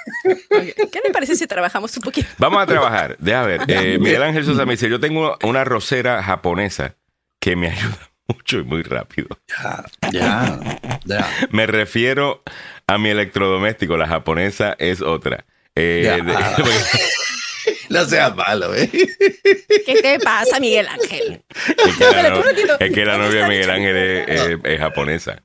¿Qué 0.50 1.02
le 1.04 1.12
parece 1.12 1.36
si 1.36 1.48
trabajamos 1.48 1.96
un 1.98 2.04
poquito? 2.04 2.28
Vamos 2.38 2.62
a 2.62 2.66
trabajar. 2.66 3.16
Deja 3.20 3.44
ver. 3.44 3.62
Eh, 3.68 3.98
Miguel 4.00 4.24
Ángel 4.24 4.46
Sosa 4.46 4.66
me 4.66 4.74
dice, 4.74 4.90
yo 4.90 5.00
tengo 5.00 5.38
una 5.44 5.64
rosera 5.64 6.22
japonesa 6.24 6.96
que 7.40 7.56
me 7.56 7.68
ayuda 7.72 8.10
mucho 8.28 8.58
y 8.60 8.64
muy 8.64 8.84
rápido. 8.84 9.28
Ya, 9.48 9.86
ya, 10.12 10.60
ya. 11.06 11.30
Me 11.52 11.66
refiero 11.68 12.44
a 12.88 12.98
mi 12.98 13.10
electrodoméstico. 13.10 13.96
La 13.98 14.08
japonesa 14.08 14.76
es 14.80 15.02
otra. 15.02 15.46
Eh, 15.76 16.22
No 17.90 18.04
seas 18.06 18.36
malo, 18.36 18.74
¿eh? 18.76 18.90
¿Qué 18.90 20.02
te 20.02 20.20
pasa, 20.20 20.60
Miguel 20.60 20.88
Ángel? 20.88 21.42
es, 21.50 21.96
que 21.96 22.04
la, 22.04 22.10
Espera, 22.10 22.30
no- 22.30 22.38
un 22.38 22.44
ratito. 22.44 22.78
es 22.80 22.92
que 22.94 23.06
la 23.06 23.14
¿Cómo 23.14 23.26
novia 23.26 23.42
de 23.44 23.48
Miguel? 23.50 23.70
Ángel 23.70 23.96
es, 23.98 24.30
es- 24.30 24.58
es 24.64 24.80
japonesa. 24.80 25.44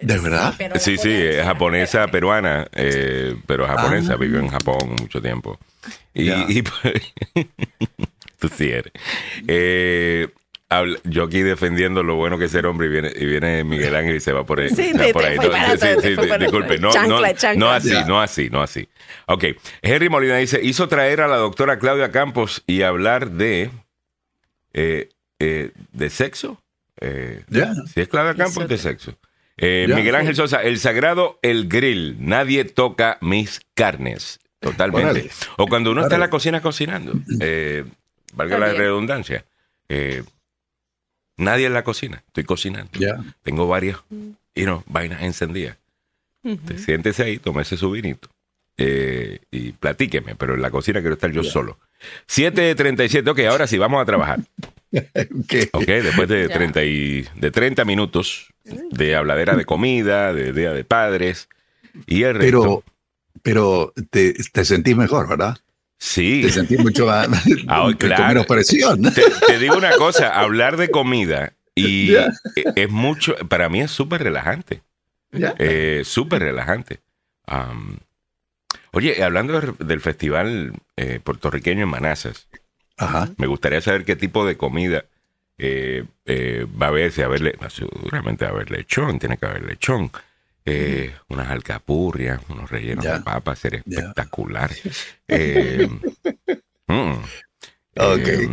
¿De 0.00 0.18
verdad? 0.18 0.54
Sí, 0.78 0.96
sí, 0.96 1.10
es 1.12 1.44
japonesa, 1.44 2.08
peruana, 2.08 2.66
eh, 2.74 3.36
pero 3.46 3.66
japonesa, 3.66 4.14
Ah. 4.14 4.16
vivió 4.16 4.38
en 4.38 4.48
Japón 4.48 4.96
mucho 5.00 5.20
tiempo. 5.20 5.58
Y, 6.14 6.62
pues, 6.62 7.12
tú 8.38 8.48
sí 8.48 8.70
eres. 8.70 8.92
Eh, 9.46 10.28
habla- 10.68 10.98
yo 11.04 11.24
aquí 11.24 11.42
defendiendo 11.42 12.02
lo 12.02 12.16
bueno 12.16 12.38
que 12.38 12.46
es 12.46 12.50
ser 12.50 12.66
hombre 12.66 12.86
y 12.86 12.90
viene, 12.90 13.12
y 13.14 13.26
viene 13.26 13.64
Miguel 13.64 13.94
Ángel 13.94 14.16
y 14.16 14.20
se 14.20 14.32
va 14.32 14.44
por 14.44 14.60
ahí. 14.60 14.68
Sí, 14.70 14.92
te- 14.96 15.12
por 15.12 15.24
ahí. 15.24 15.36
No, 15.36 15.42
sí, 15.42 15.86
sí, 16.02 16.16
disculpe, 16.38 16.78
no, 16.78 16.90
Chancla, 16.92 17.28
no, 17.28 17.34
chancla. 17.34 17.54
no 17.56 17.70
así, 17.70 17.94
no 18.06 18.20
así, 18.20 18.50
no 18.50 18.62
así. 18.62 18.88
Ok, 19.26 19.44
Henry 19.82 20.08
Molina 20.08 20.36
dice, 20.36 20.60
hizo 20.62 20.88
traer 20.88 21.20
a 21.20 21.28
la 21.28 21.36
doctora 21.36 21.78
Claudia 21.78 22.10
Campos 22.10 22.62
y 22.66 22.82
hablar 22.82 23.30
de, 23.32 23.70
eh, 24.72 25.08
eh, 25.38 25.72
de 25.92 26.10
sexo. 26.10 26.62
Eh, 27.00 27.44
Ya. 27.48 27.72
si 27.92 28.00
es 28.00 28.08
Claudia 28.08 28.34
Campos, 28.34 28.68
de 28.68 28.76
sexo. 28.78 29.14
Eh, 29.60 29.86
Ya. 29.88 29.96
Miguel 29.96 30.14
Ángel 30.14 30.34
Sosa, 30.36 30.62
el 30.62 30.78
sagrado, 30.78 31.38
el 31.42 31.68
grill. 31.68 32.16
Nadie 32.18 32.64
toca 32.64 33.18
mis 33.20 33.60
carnes. 33.74 34.40
Totalmente. 34.58 35.30
O 35.56 35.66
cuando 35.66 35.90
uno 35.92 36.02
está 36.02 36.14
en 36.16 36.20
la 36.20 36.30
cocina 36.30 36.60
cocinando. 36.60 37.12
Eh, 37.40 37.84
valga 38.34 38.56
Está 38.56 38.66
la 38.66 38.72
bien. 38.72 38.82
redundancia. 38.84 39.44
Eh, 39.88 40.22
nadie 41.36 41.66
en 41.66 41.74
la 41.74 41.84
cocina. 41.84 42.22
Estoy 42.26 42.44
cocinando. 42.44 42.90
Ya. 42.98 43.18
Tengo 43.42 43.66
varias 43.68 43.98
y 44.54 44.64
no, 44.64 44.82
vainas 44.86 45.22
encendidas. 45.22 45.76
Te 46.66 46.78
siéntese 46.78 47.22
ahí, 47.22 47.38
tómese 47.38 47.76
su 47.76 47.90
vinito. 47.90 48.28
eh, 48.78 49.40
y 49.50 49.72
platíqueme, 49.72 50.34
pero 50.36 50.54
en 50.54 50.62
la 50.62 50.70
cocina 50.70 51.00
quiero 51.00 51.14
estar 51.14 51.30
yo 51.30 51.42
solo. 51.44 51.78
7.37, 52.28 53.28
ok, 53.28 53.40
ahora 53.50 53.66
sí, 53.66 53.76
vamos 53.76 54.00
a 54.00 54.06
trabajar. 54.06 54.40
¿Qué? 55.48 55.68
Ok, 55.72 55.84
después 55.84 56.28
de 56.28 56.48
Ya. 56.48 56.54
30, 56.54 56.84
y, 56.84 57.26
de 57.36 57.50
30 57.50 57.84
minutos 57.84 58.49
de 58.64 59.16
habladera 59.16 59.56
de 59.56 59.64
comida, 59.64 60.32
de 60.32 60.52
día 60.52 60.72
de 60.72 60.84
padres 60.84 61.48
y 62.06 62.22
el 62.24 62.34
resto. 62.34 62.60
Pero, 62.62 62.84
pero 63.42 63.92
te, 64.10 64.34
te 64.52 64.64
sentís 64.64 64.96
mejor, 64.96 65.28
¿verdad? 65.28 65.56
sí, 65.98 66.42
Te 66.42 66.50
sentís 66.50 66.78
mucho 66.78 67.06
más. 67.06 67.28
Ah, 67.68 67.82
con 67.84 67.94
claro. 67.94 68.28
menos 68.28 68.46
presión. 68.46 69.02
te, 69.12 69.22
te 69.46 69.58
digo 69.58 69.76
una 69.76 69.92
cosa, 69.96 70.38
hablar 70.40 70.76
de 70.76 70.90
comida 70.90 71.52
y 71.74 72.14
e- 72.14 72.30
es 72.76 72.90
mucho, 72.90 73.34
para 73.48 73.68
mí 73.68 73.80
es 73.80 73.90
súper 73.90 74.22
relajante, 74.22 74.82
Ya. 75.32 75.54
eh, 75.58 76.02
súper 76.04 76.42
relajante. 76.42 77.00
Oye, 78.92 79.22
hablando 79.22 79.60
de- 79.60 79.84
del 79.84 80.00
festival 80.00 80.72
eh, 80.96 81.20
puertorriqueño 81.22 81.82
en 81.84 81.88
Manazas, 81.88 82.48
Ajá. 82.96 83.30
me 83.36 83.46
gustaría 83.46 83.80
saber 83.80 84.04
qué 84.04 84.16
tipo 84.16 84.44
de 84.46 84.56
comida 84.56 85.04
eh, 85.62 86.04
eh, 86.26 86.66
va 86.80 86.86
a 86.86 86.88
haber, 86.88 87.12
si 87.12 87.20
va 87.20 87.26
a 87.26 87.28
haber, 87.28 87.40
le- 87.42 87.58
seguramente 87.68 88.44
va 88.44 88.50
a 88.50 88.54
haber 88.54 88.70
lechón, 88.70 89.18
tiene 89.18 89.36
que 89.36 89.46
haber 89.46 89.62
lechón, 89.64 90.10
eh, 90.64 91.14
unas 91.28 91.48
alcapurrias, 91.50 92.40
unos 92.48 92.70
rellenos 92.70 93.04
de 93.04 93.20
papas, 93.20 93.58
sería 93.58 93.82
Ya. 93.86 93.98
espectacular. 94.00 94.70
Eh, 95.28 95.86
mm, 96.88 97.12
Ok. 97.96 98.28
eh, 98.28 98.48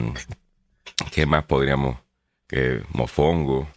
¿Qué 1.11 1.25
más 1.25 1.43
podríamos? 1.45 1.97
Eh, 2.51 2.81
mofongo, 2.93 3.69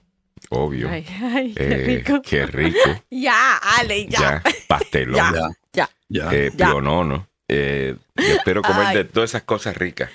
obvio. 0.51 0.89
Ay, 0.91 1.07
ay, 1.23 1.55
qué 1.55 1.65
Eh, 1.73 1.85
rico. 1.87 2.23
qué 2.23 2.47
rico. 2.47 2.79
Ya, 3.11 3.57
Ale, 3.57 4.07
ya. 4.07 4.21
Ya, 4.21 4.43
pastelón, 4.69 5.17
Ya. 5.35 5.41
Ya. 5.41 5.49
Ya. 5.73 5.89
Ya. 6.09 6.37
eh, 6.37 6.51
Ya. 6.57 6.67
pionono. 6.69 7.27
Eh, 7.49 7.97
yo 8.17 8.35
espero 8.35 8.63
comer 8.63 8.87
Ay. 8.87 8.97
de 8.99 9.05
todas 9.05 9.31
esas 9.31 9.43
cosas 9.43 9.77
ricas. 9.77 10.09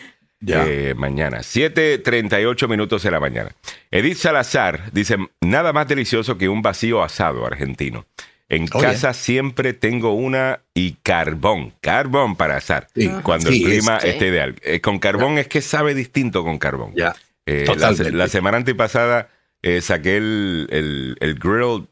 Ya. 0.45 0.63
eh, 0.67 0.93
mañana. 0.95 1.39
7.38 1.39 2.67
minutos 2.67 3.03
de 3.03 3.11
la 3.11 3.19
mañana. 3.19 3.51
Edith 3.91 4.17
Salazar 4.17 4.91
dice, 4.91 5.17
nada 5.41 5.73
más 5.73 5.87
delicioso 5.87 6.37
que 6.37 6.49
un 6.49 6.61
vacío 6.61 7.03
asado 7.03 7.45
argentino. 7.45 8.05
En 8.47 8.67
casa 8.67 9.13
siempre 9.13 9.73
tengo 9.73 10.13
una 10.13 10.59
y 10.75 10.93
carbón, 11.01 11.73
carbón 11.81 12.35
para 12.35 12.57
asar, 12.57 12.87
Sí. 12.93 13.09
cuando 13.23 13.49
Sí, 13.49 13.63
el 13.63 13.69
clima 13.71 13.95
este. 13.97 14.09
esté 14.11 14.27
ideal. 14.27 14.55
Eh, 14.61 14.81
con 14.81 14.99
carbón 14.99 15.39
es 15.39 15.47
que 15.47 15.61
sabe 15.61 15.95
distinto 15.95 16.43
con 16.43 16.59
carbón. 16.59 16.93
Ya. 16.95 17.15
Eh, 17.47 17.63
la, 17.67 17.73
Totalmente. 17.73 18.11
la 18.11 18.27
semana 18.27 18.57
antepasada 18.57 19.29
eh, 19.63 19.81
saqué 19.81 20.17
el, 20.17 20.67
el, 20.69 21.17
el 21.21 21.35
grill 21.39 21.87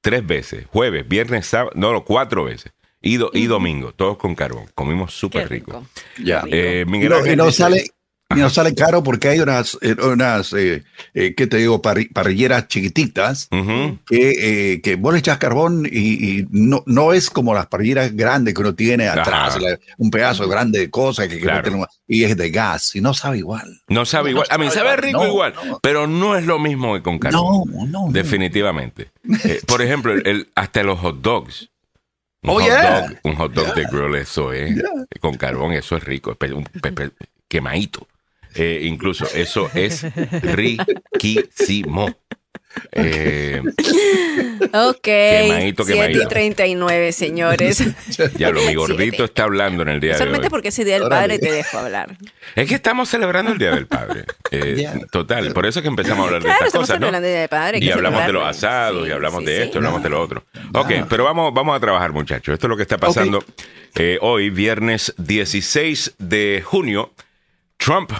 tres 0.00 0.26
veces, 0.26 0.66
jueves, 0.66 1.06
viernes, 1.06 1.46
sábado, 1.46 1.70
no, 1.76 1.92
no, 1.92 2.04
cuatro 2.04 2.42
veces. 2.44 2.72
Y, 3.04 3.16
do- 3.18 3.30
y 3.34 3.46
domingo, 3.46 3.92
todos 3.92 4.16
con 4.16 4.34
carbón. 4.34 4.66
Comimos 4.74 5.12
súper 5.14 5.48
rico. 5.48 5.72
rico. 5.72 5.86
Ya. 6.24 6.42
Eh, 6.50 6.84
Miguel 6.88 7.10
no, 7.10 7.26
y 7.26 7.36
no 7.36 7.50
sale, 7.52 7.84
y 8.30 8.36
no 8.36 8.48
sale 8.50 8.74
caro 8.74 9.02
porque 9.02 9.28
hay 9.28 9.40
unas, 9.40 9.76
eh, 9.82 9.94
unas 10.02 10.52
eh, 10.54 10.82
eh, 11.12 11.34
¿qué 11.36 11.46
te 11.46 11.58
digo? 11.58 11.80
Parri- 11.82 12.10
parrilleras 12.12 12.66
chiquititas 12.68 13.48
que, 14.06 14.72
eh, 14.72 14.80
que 14.80 14.96
vos 14.96 15.12
le 15.12 15.18
echas 15.20 15.36
carbón 15.38 15.86
y, 15.86 16.38
y 16.40 16.46
no, 16.50 16.82
no 16.86 17.12
es 17.12 17.28
como 17.30 17.52
las 17.54 17.66
parrilleras 17.66 18.16
grandes 18.16 18.54
que 18.54 18.60
uno 18.62 18.74
tiene 18.74 19.06
atrás, 19.08 19.60
la- 19.60 19.78
un 19.98 20.10
pedazo 20.10 20.48
grande 20.48 20.78
de 20.80 20.90
cosas 20.90 21.28
que, 21.28 21.36
que 21.36 21.42
Claro. 21.42 21.70
no 21.70 21.86
y 22.08 22.24
es 22.24 22.36
de 22.36 22.50
gas 22.50 22.96
y 22.96 23.00
no 23.02 23.12
sabe 23.14 23.38
igual. 23.38 23.82
No 23.88 24.04
sabe 24.06 24.30
igual. 24.30 24.46
A 24.50 24.56
mí 24.58 24.70
sabe 24.70 24.96
rico 24.96 25.18
No, 25.22 25.28
igual, 25.28 25.54
no. 25.66 25.78
pero 25.82 26.06
no 26.06 26.36
es 26.36 26.44
lo 26.46 26.58
mismo 26.58 26.94
que 26.94 27.02
con 27.02 27.18
carbón. 27.18 27.70
No, 27.70 27.86
no, 27.86 28.06
no. 28.06 28.12
Definitivamente. 28.12 29.10
Eh, 29.44 29.60
por 29.66 29.80
ejemplo, 29.82 30.12
el, 30.12 30.26
el- 30.26 30.48
hasta 30.54 30.82
los 30.82 30.98
hot 31.00 31.20
dogs. 31.20 31.70
Un 32.44 32.50
Oh, 32.50 32.54
hot 32.60 32.66
yeah. 32.66 33.00
dog, 33.00 33.18
un 33.24 33.34
hot 33.36 33.52
dog 33.54 33.74
de 33.74 33.84
grill, 33.90 34.14
eso 34.16 34.52
es. 34.52 34.74
Yeah. 34.74 34.84
Con 35.20 35.34
carbón, 35.34 35.72
eso 35.72 35.96
es 35.96 36.04
rico. 36.04 36.36
Un 36.54 36.64
pepe 36.64 37.10
quemadito. 37.48 38.06
Eh, 38.54 38.82
incluso, 38.84 39.26
eso 39.34 39.68
es 39.74 40.02
riquísimo. 40.42 42.14
Eh, 42.92 43.62
Ok. 44.72 45.02
Quemadito, 45.02 45.84
7 45.84 45.92
y 46.00 46.02
quemadito. 46.06 46.28
39, 46.28 47.12
señores. 47.12 47.82
ya 48.36 48.50
lo, 48.50 48.60
mi 48.62 48.74
gordito 48.74 48.96
Siete. 49.16 49.24
está 49.24 49.44
hablando 49.44 49.82
en 49.82 49.88
el 49.88 50.00
día 50.00 50.12
de 50.12 50.18
Solamente 50.18 50.50
porque 50.50 50.68
ese 50.68 50.84
día 50.84 50.98
del 50.98 51.08
padre 51.08 51.38
te 51.38 51.52
dejo 51.52 51.78
hablar. 51.78 52.16
Es 52.54 52.68
que 52.68 52.74
estamos 52.74 53.08
celebrando 53.08 53.52
el 53.52 53.58
Día 53.58 53.72
del 53.74 53.86
Padre. 53.86 54.24
Eh, 54.50 54.74
Yeah. 54.76 54.94
Total. 55.10 55.52
Por 55.52 55.66
eso 55.66 55.80
es 55.80 55.82
que 55.82 55.88
empezamos 55.88 56.24
a 56.24 56.26
hablar 56.28 56.42
de 56.42 56.50
estas 56.50 56.72
cosas, 56.72 57.00
¿no? 57.00 57.06
hablando 57.06 57.26
del 57.26 57.34
Día 57.34 57.40
del 57.40 57.48
padre. 57.48 57.76
hay 57.78 57.82
Y 57.82 57.86
que 57.86 57.92
hablamos 57.92 58.24
de 58.26 58.32
los 58.32 58.46
asados, 58.46 59.02
Sí, 59.04 59.08
y 59.08 59.12
hablamos 59.12 59.40
sí, 59.40 59.46
de 59.46 59.56
sí. 59.56 59.62
esto, 59.62 59.78
hablamos 59.78 60.02
de 60.02 60.08
lo 60.10 60.20
otro. 60.22 60.44
Ok, 60.74 60.90
pero 61.08 61.24
vamos, 61.24 61.52
vamos 61.52 61.76
a 61.76 61.80
trabajar, 61.80 62.12
muchachos. 62.12 62.52
Esto 62.54 62.66
es 62.66 62.68
lo 62.68 62.76
que 62.76 62.82
está 62.82 62.98
pasando 62.98 63.44
eh, 63.96 64.18
hoy, 64.20 64.50
viernes 64.50 65.12
16 65.18 66.14
de 66.18 66.62
junio. 66.64 67.12
Trump 67.78 68.12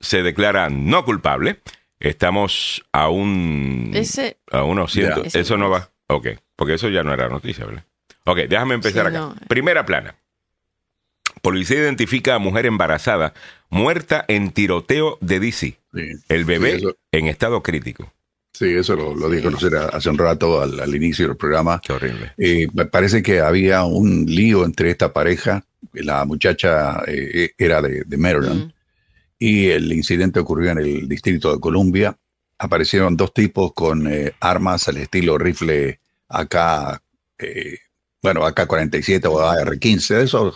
se 0.00 0.22
declara 0.22 0.68
no 0.70 1.04
culpable. 1.04 1.60
Estamos 2.00 2.84
a 2.92 3.08
un... 3.08 3.90
Ese- 3.94 4.36
A 4.50 4.64
unos 4.64 4.92
cientos. 4.92 5.32
Ya. 5.32 5.40
Eso 5.40 5.56
no 5.56 5.70
va. 5.70 5.90
Ok, 6.08 6.28
porque 6.56 6.74
eso 6.74 6.88
ya 6.88 7.02
no 7.02 7.14
era 7.14 7.28
noticia, 7.28 7.64
¿verdad? 7.64 7.84
Ok, 8.24 8.38
déjame 8.48 8.74
empezar 8.74 9.04
Sí, 9.04 9.08
acá. 9.16 9.18
no. 9.18 9.34
Primera 9.48 9.84
plana. 9.86 10.16
Policía 11.42 11.78
identifica 11.80 12.34
a 12.34 12.38
mujer 12.38 12.66
embarazada 12.66 13.34
muerta 13.70 14.24
en 14.28 14.50
tiroteo 14.52 15.18
de 15.20 15.40
DC. 15.40 15.78
Sí. 15.94 16.08
El 16.28 16.44
bebé 16.44 16.78
Sí, 16.80 16.86
en 17.12 17.26
estado 17.26 17.62
crítico. 17.62 18.12
Sí, 18.52 18.66
eso 18.76 18.94
lo, 18.94 19.14
lo 19.14 19.28
di 19.28 19.40
a 19.40 19.42
conocer 19.42 19.74
hace 19.74 20.08
un 20.10 20.16
rato 20.18 20.60
al, 20.62 20.78
al 20.78 20.94
inicio 20.94 21.26
del 21.26 21.36
programa. 21.36 21.80
Qué 21.84 21.92
horrible. 21.92 22.32
Eh, 22.38 22.68
me 22.72 22.86
parece 22.86 23.22
que 23.22 23.40
había 23.40 23.82
un 23.84 24.26
lío 24.26 24.64
entre 24.64 24.90
esta 24.90 25.12
pareja. 25.12 25.64
La 25.92 26.24
muchacha 26.24 27.02
eh, 27.06 27.50
era 27.58 27.82
de, 27.82 28.04
de 28.04 28.16
Maryland 28.16 28.66
Mm. 28.66 28.72
Y 29.38 29.68
el 29.68 29.92
incidente 29.92 30.40
ocurrió 30.40 30.70
en 30.70 30.78
el 30.78 31.08
distrito 31.08 31.52
de 31.52 31.60
Columbia. 31.60 32.16
Aparecieron 32.58 33.16
dos 33.16 33.32
tipos 33.34 33.72
con 33.72 34.06
eh, 34.06 34.32
armas 34.40 34.88
al 34.88 34.98
estilo 34.98 35.36
rifle 35.38 36.00
AK, 36.28 37.00
eh, 37.38 37.78
bueno, 38.22 38.46
AK-47 38.46 39.26
o 39.26 39.40
AR-15, 39.40 40.14
de 40.16 40.24
esos, 40.24 40.54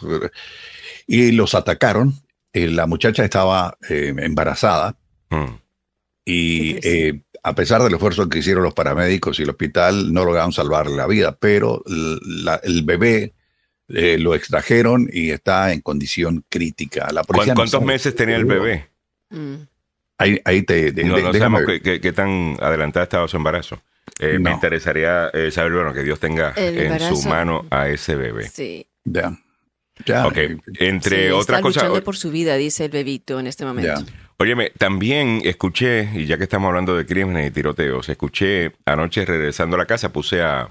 y 1.07 1.33
los 1.33 1.55
atacaron. 1.55 2.15
Eh, 2.53 2.69
la 2.69 2.87
muchacha 2.87 3.25
estaba 3.25 3.77
eh, 3.89 4.15
embarazada 4.19 4.97
Mm. 5.31 5.61
y 6.25 6.77
eh, 6.87 7.21
a 7.43 7.55
pesar 7.55 7.83
del 7.83 7.93
esfuerzo 7.93 8.29
que 8.31 8.39
hicieron 8.39 8.63
los 8.63 8.73
paramédicos 8.75 9.39
y 9.39 9.43
el 9.43 9.51
hospital, 9.51 10.13
no 10.13 10.25
lograron 10.25 10.53
salvarle 10.53 10.97
la 10.97 11.07
vida, 11.07 11.37
pero 11.39 11.83
la- 11.87 12.61
el 12.65 12.83
bebé 12.85 13.35
eh, 13.89 14.19
lo 14.19 14.35
extrajeron 14.35 15.09
y 15.13 15.31
está 15.31 15.73
en 15.73 15.81
condición 15.81 16.45
crítica. 16.49 17.07
La 17.13 17.23
¿Cuán- 17.23 17.27
policía 17.27 17.55
no 17.55 17.59
¿Cuántos 17.59 17.83
meses 17.83 18.15
tenía 18.15 18.37
el 18.37 18.45
bebé? 18.45 18.89
Mm. 19.31 19.55
Ahí, 20.19 20.41
ahí 20.45 20.63
te, 20.63 20.93
de- 20.93 21.05
No, 21.05 21.17
de- 21.17 21.23
no 21.23 21.33
sabemos 21.33 21.63
qué, 21.67 21.81
qué- 21.81 22.01
qué 22.01 22.13
tan 22.13 22.57
adelantada 22.61 23.05
estaba 23.05 23.29
su 23.29 23.37
embarazo. 23.37 23.81
Eh, 24.21 24.39
Me 24.39 24.51
interesaría 24.51 25.29
eh, 25.33 25.51
saber, 25.51 25.73
bueno, 25.73 25.93
que 25.93 26.03
Dios 26.03 26.19
tenga 26.19 26.53
en 26.57 26.99
su 27.01 27.29
mano 27.29 27.67
a 27.71 27.89
ese 27.89 28.17
bebé. 28.17 28.49
Sí. 28.49 28.87
Ya. 29.05 29.33
Ya. 30.07 30.27
Ok, 30.27 30.37
eh, 30.39 30.57
entre 30.81 31.27
Sí, 31.27 31.31
otras 31.33 31.41
está 31.59 31.61
cosas. 31.61 31.83
luchando 31.85 32.05
por 32.05 32.17
su 32.17 32.31
vida, 32.31 32.57
dice 32.57 32.87
el 32.87 32.91
bebito 32.91 33.39
en 33.39 33.47
este 33.47 33.65
momento. 33.65 33.95
Ya. 34.01 34.13
Óyeme, 34.39 34.71
también 34.79 35.41
escuché, 35.45 36.09
y 36.15 36.27
ya 36.27 36.37
que 36.39 36.45
estamos 36.45 36.69
hablando 36.69 36.97
de 36.97 37.05
crímenes 37.05 37.49
y 37.49 37.51
tiroteos, 37.51 38.09
escuché 38.09 38.73
anoche 38.87 39.25
regresando 39.25 39.75
a 39.77 39.79
la 39.81 39.87
casa, 39.87 40.13
puse 40.13 40.41
a 40.43 40.69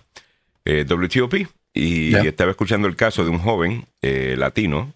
eh, 0.66 0.86
WTOP 0.88 1.34
y 1.78 2.16
estaba 2.16 2.52
escuchando 2.52 2.88
el 2.88 2.96
caso 2.96 3.24
de 3.24 3.30
un 3.30 3.40
joven 3.40 3.86
eh, 4.02 4.36
latino 4.38 4.94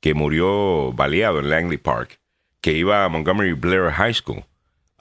que 0.00 0.14
murió 0.14 0.92
baleado 0.92 1.40
en 1.40 1.50
Langley 1.50 1.78
Park, 1.78 2.18
que 2.60 2.72
iba 2.72 3.04
a 3.04 3.08
Montgomery 3.08 3.52
Blair 3.52 3.90
High 3.90 4.14
School, 4.14 4.44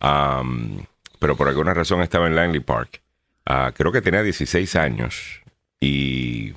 um, 0.01 0.83
pero 1.19 1.35
por 1.37 1.47
alguna 1.47 1.73
razón 1.73 2.01
estaba 2.01 2.27
en 2.27 2.35
Langley 2.35 2.59
Park. 2.61 3.01
Ah, 3.45 3.71
creo 3.75 3.91
que 3.91 4.01
tenía 4.01 4.23
16 4.23 4.75
años 4.75 5.41
y, 5.79 6.53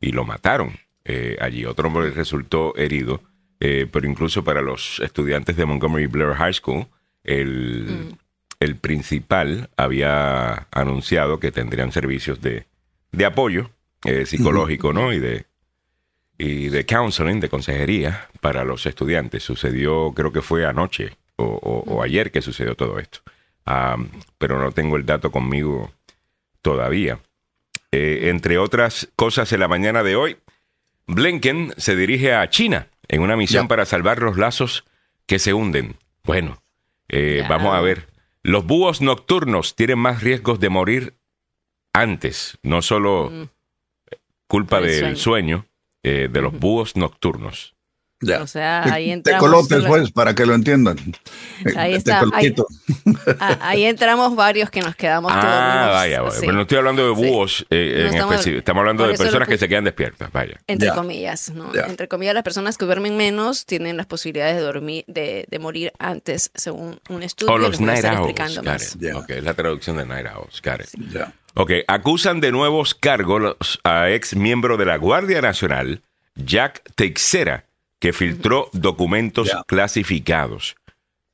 y 0.00 0.12
lo 0.12 0.24
mataron 0.24 0.72
eh, 1.04 1.36
allí. 1.40 1.64
Otro 1.64 1.88
hombre 1.88 2.10
resultó 2.10 2.74
herido. 2.76 3.20
Eh, 3.60 3.86
pero 3.90 4.06
incluso 4.06 4.42
para 4.44 4.60
los 4.60 5.00
estudiantes 5.00 5.56
de 5.56 5.64
Montgomery 5.64 6.06
Blair 6.06 6.34
High 6.34 6.54
School, 6.54 6.86
el, 7.22 7.84
Mm. 7.86 8.18
el 8.60 8.76
principal 8.76 9.70
había 9.76 10.66
anunciado 10.70 11.38
que 11.38 11.52
tendrían 11.52 11.92
servicios 11.92 12.40
de, 12.42 12.66
de 13.12 13.24
apoyo 13.24 13.70
eh, 14.04 14.26
psicológico, 14.26 14.92
¿no? 14.92 15.12
Y 15.12 15.18
de, 15.20 15.46
y 16.38 16.68
de 16.68 16.84
counseling, 16.86 17.40
de 17.40 17.48
consejería 17.48 18.28
para 18.40 18.64
los 18.64 18.86
estudiantes. 18.86 19.42
Sucedió, 19.42 20.12
creo 20.14 20.32
que 20.32 20.42
fue 20.42 20.66
anoche 20.66 21.16
o, 21.36 21.44
o- 21.44 21.84
o 21.94 22.02
ayer 22.02 22.30
que 22.30 22.42
sucedió 22.42 22.74
todo 22.74 22.98
esto. 22.98 23.20
Pero 24.38 24.60
no 24.60 24.72
tengo 24.72 24.96
el 24.96 25.06
dato 25.06 25.30
conmigo 25.30 25.92
todavía. 26.62 27.18
Eh, 27.92 28.28
entre 28.30 28.58
otras 28.58 29.08
cosas, 29.16 29.52
en 29.52 29.60
la 29.60 29.68
mañana 29.68 30.02
de 30.02 30.16
hoy, 30.16 30.36
Blinken 31.06 31.74
se 31.76 31.96
dirige 31.96 32.34
a 32.34 32.48
China 32.50 32.88
en 33.08 33.20
una 33.22 33.36
misión 33.36 33.68
para 33.68 33.84
salvar 33.84 34.20
los 34.22 34.36
lazos 34.36 34.84
que 35.26 35.38
se 35.38 35.54
hunden. 35.54 35.96
Bueno, 36.24 36.62
eh, 37.08 37.44
vamos 37.48 37.74
a 37.74 37.80
ver. 37.80 38.08
Los 38.42 38.66
búhos 38.66 39.00
nocturnos 39.00 39.74
tienen 39.76 39.98
más 39.98 40.22
riesgos 40.22 40.60
de 40.60 40.68
morir 40.68 41.14
antes, 41.92 42.58
no 42.62 42.82
solo 42.82 43.30
Mm. 43.30 43.48
Culpa 44.54 44.78
El 44.78 44.84
del 44.86 45.00
sueño. 45.00 45.16
sueño, 45.16 45.66
eh, 46.02 46.28
de 46.30 46.40
los 46.42 46.52
búhos 46.58 46.96
nocturnos. 46.96 47.72
ya. 48.20 48.40
O 48.42 48.46
sea, 48.46 48.82
Te- 48.84 48.90
ahí 48.90 49.10
entramos. 49.10 49.40
colotes, 49.40 49.82
la- 49.82 49.88
pues, 49.88 50.10
para 50.10 50.34
que 50.34 50.46
lo 50.46 50.54
entiendan. 50.54 50.96
Ahí 51.76 51.90
Te 51.92 51.96
está, 51.98 52.22
ahí-. 52.32 52.54
Ah, 53.38 53.58
ahí 53.60 53.84
entramos 53.84 54.34
varios 54.34 54.70
que 54.70 54.80
nos 54.80 54.96
quedamos 54.96 55.30
Ah, 55.34 55.36
dormidos, 55.36 55.94
vaya, 55.94 56.20
vaya. 56.22 56.34
sí, 56.34 56.40
Pero 56.40 56.52
no 56.54 56.62
estoy 56.62 56.78
hablando 56.78 57.06
de 57.10 57.14
Sí. 57.16 57.22
búhos 57.28 57.66
eh, 57.68 57.92
No 57.96 58.00
en 58.00 58.06
estamos- 58.14 58.32
específico. 58.36 58.58
Estamos 58.60 58.80
hablando 58.80 59.02
de 59.06 59.12
lo 59.12 59.18
personas 59.18 59.46
que 59.48 59.58
se 59.58 59.68
quedan 59.68 59.84
despiertas. 59.84 60.32
Vaya. 60.32 60.58
entre 60.66 60.88
Ya. 60.88 60.94
comillas, 60.94 61.50
¿no? 61.50 61.74
Ya. 61.74 61.82
Entre 61.82 62.08
comillas, 62.08 62.32
las 62.34 62.44
personas 62.44 62.78
que 62.78 62.86
duermen 62.86 63.14
menos 63.16 63.66
tienen 63.66 63.96
las 63.98 64.06
posibilidades 64.06 64.56
de 64.56 64.62
dormir, 64.62 65.04
de, 65.06 65.44
de 65.50 65.58
morir 65.58 65.92
antes, 65.98 66.50
según 66.54 66.98
un 67.10 67.22
estudio. 67.22 67.52
O 67.52 67.58
los 67.58 67.78
a 67.78 67.82
night 67.82 68.04
owls. 68.06 68.16
explicando 68.20 68.62
más. 68.62 68.94
it. 68.94 69.02
Ya. 69.02 69.18
Ok, 69.18 69.30
es 69.30 69.44
la 69.44 69.52
traducción 69.54 69.96
de 69.98 70.06
night 70.06 70.26
owls. 70.34 70.62
got 70.64 70.80
it. 70.80 70.88
Ya. 71.12 71.30
Ok, 71.56 71.70
acusan 71.86 72.40
de 72.40 72.50
nuevos 72.50 72.96
cargos 72.96 73.78
a 73.84 74.10
ex 74.10 74.34
miembro 74.34 74.76
de 74.76 74.86
la 74.86 74.96
Guardia 74.96 75.40
Nacional, 75.40 76.02
Jack 76.34 76.82
Teixeira, 76.96 77.66
que 78.00 78.12
filtró 78.12 78.70
documentos 78.72 79.50
clasificados. 79.68 80.74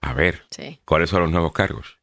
A 0.03 0.13
ver, 0.13 0.43
Sí, 0.51 0.79
¿cuáles 0.85 1.09
son 1.09 1.23
los 1.23 1.31
nuevos 1.31 1.53
cargos? 1.53 1.97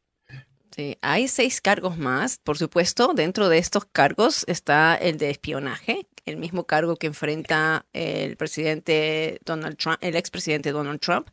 Sí. 0.78 0.96
Hay 1.02 1.28
seis 1.28 1.60
cargos 1.60 1.98
más, 1.98 2.38
por 2.38 2.56
supuesto. 2.56 3.12
Dentro 3.14 3.48
de 3.48 3.58
estos 3.58 3.84
cargos 3.84 4.44
está 4.46 4.94
el 4.94 5.18
de 5.18 5.30
espionaje, 5.30 6.06
el 6.24 6.36
mismo 6.36 6.64
cargo 6.64 6.96
que 6.96 7.08
enfrenta 7.08 7.84
el 7.92 8.36
presidente 8.36 9.40
Donald 9.44 9.76
Trump, 9.76 9.98
el 10.00 10.16
expresidente 10.16 10.72
Donald 10.72 11.00
Trump. 11.00 11.28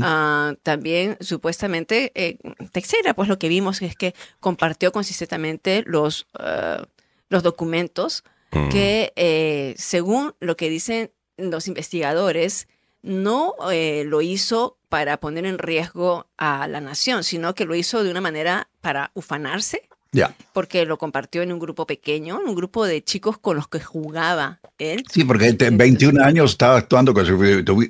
Ah, 0.00 0.54
también 0.62 1.16
supuestamente 1.20 2.12
eh, 2.14 2.38
Teixeira, 2.72 3.14
pues 3.14 3.28
lo 3.28 3.38
que 3.38 3.48
vimos 3.48 3.82
es 3.82 3.96
que 3.96 4.14
compartió 4.40 4.92
consistentemente 4.92 5.82
los, 5.86 6.26
ah, 6.34 6.86
los 7.28 7.42
documentos 7.42 8.24
Mm, 8.54 8.68
que 8.68 9.12
eh, 9.16 9.74
según 9.76 10.34
lo 10.40 10.56
que 10.56 10.70
dicen 10.70 11.10
los 11.36 11.66
investigadores, 11.66 12.68
no 13.02 13.54
eh, 13.72 14.04
lo 14.06 14.22
hizo 14.22 14.78
para 14.88 15.18
poner 15.18 15.44
en 15.44 15.58
riesgo 15.58 16.28
a 16.38 16.68
la 16.68 16.80
nación, 16.80 17.24
sino 17.24 17.54
que 17.54 17.64
lo 17.64 17.74
hizo 17.74 18.04
de 18.04 18.10
una 18.10 18.20
manera 18.20 18.68
para 18.84 19.10
ufanarse, 19.14 19.88
Ya. 20.12 20.36
porque 20.52 20.84
lo 20.84 20.98
compartió 20.98 21.40
en 21.40 21.52
un 21.52 21.58
grupo 21.58 21.86
pequeño, 21.86 22.38
en 22.40 22.48
un 22.50 22.54
grupo 22.54 22.84
de 22.84 23.02
chicos 23.02 23.38
con 23.38 23.56
los 23.56 23.66
que 23.66 23.80
jugaba 23.80 24.60
él. 24.78 25.02
Sí, 25.10 25.24
porque 25.24 25.48
este, 25.48 25.70
21 25.70 26.22
años 26.22 26.50
estaba 26.52 26.76
actuando 26.76 27.14
como 27.14 27.24
si 27.24 27.32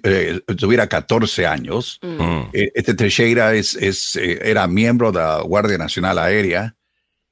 eh, 0.05 0.41
tuviera 0.57 0.87
14 0.89 1.47
años. 1.47 1.99
Mm. 2.01 2.23
mm. 2.23 2.51
Eh, 2.53 2.71
Este 2.75 2.95
Teixeira 2.95 3.55
es, 3.55 3.75
es, 3.75 4.15
eh, 4.15 4.39
era 4.43 4.69
miembro 4.69 5.11
de 5.11 5.19
la 5.19 5.43
Guardia 5.43 5.77
Nacional 5.79 6.17
Aérea 6.19 6.77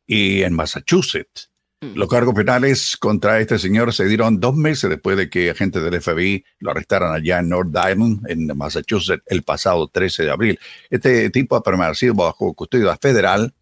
y 0.07 0.43
en 0.43 0.55
Massachusetts. 0.55 1.52
Mm. 1.83 1.97
Los 1.97 2.09
cargos 2.09 2.33
penales 2.33 2.97
contra 2.97 3.41
este 3.41 3.59
señor 3.59 3.93
se 3.93 4.07
dieron 4.07 4.39
dos 4.39 4.55
meses 4.55 4.89
después 4.89 5.17
de 5.17 5.29
que 5.29 5.51
agentes 5.51 5.83
del 5.83 6.01
FBI 6.01 6.45
lo 6.61 6.71
arrestaran 6.71 7.13
allá 7.13 7.41
en 7.41 7.49
North 7.49 7.75
Island, 7.77 8.25
en 8.29 8.57
Massachusetts, 8.57 9.25
el 9.27 9.43
pasado 9.43 9.89
13 9.89 10.23
de 10.23 10.31
abril. 10.31 10.61
Este 10.91 11.29
tipo 11.31 11.57
ha 11.57 11.63
permanecido 11.63 12.15
bajo 12.15 12.55
custodia 12.55 12.97
federal. 12.97 13.53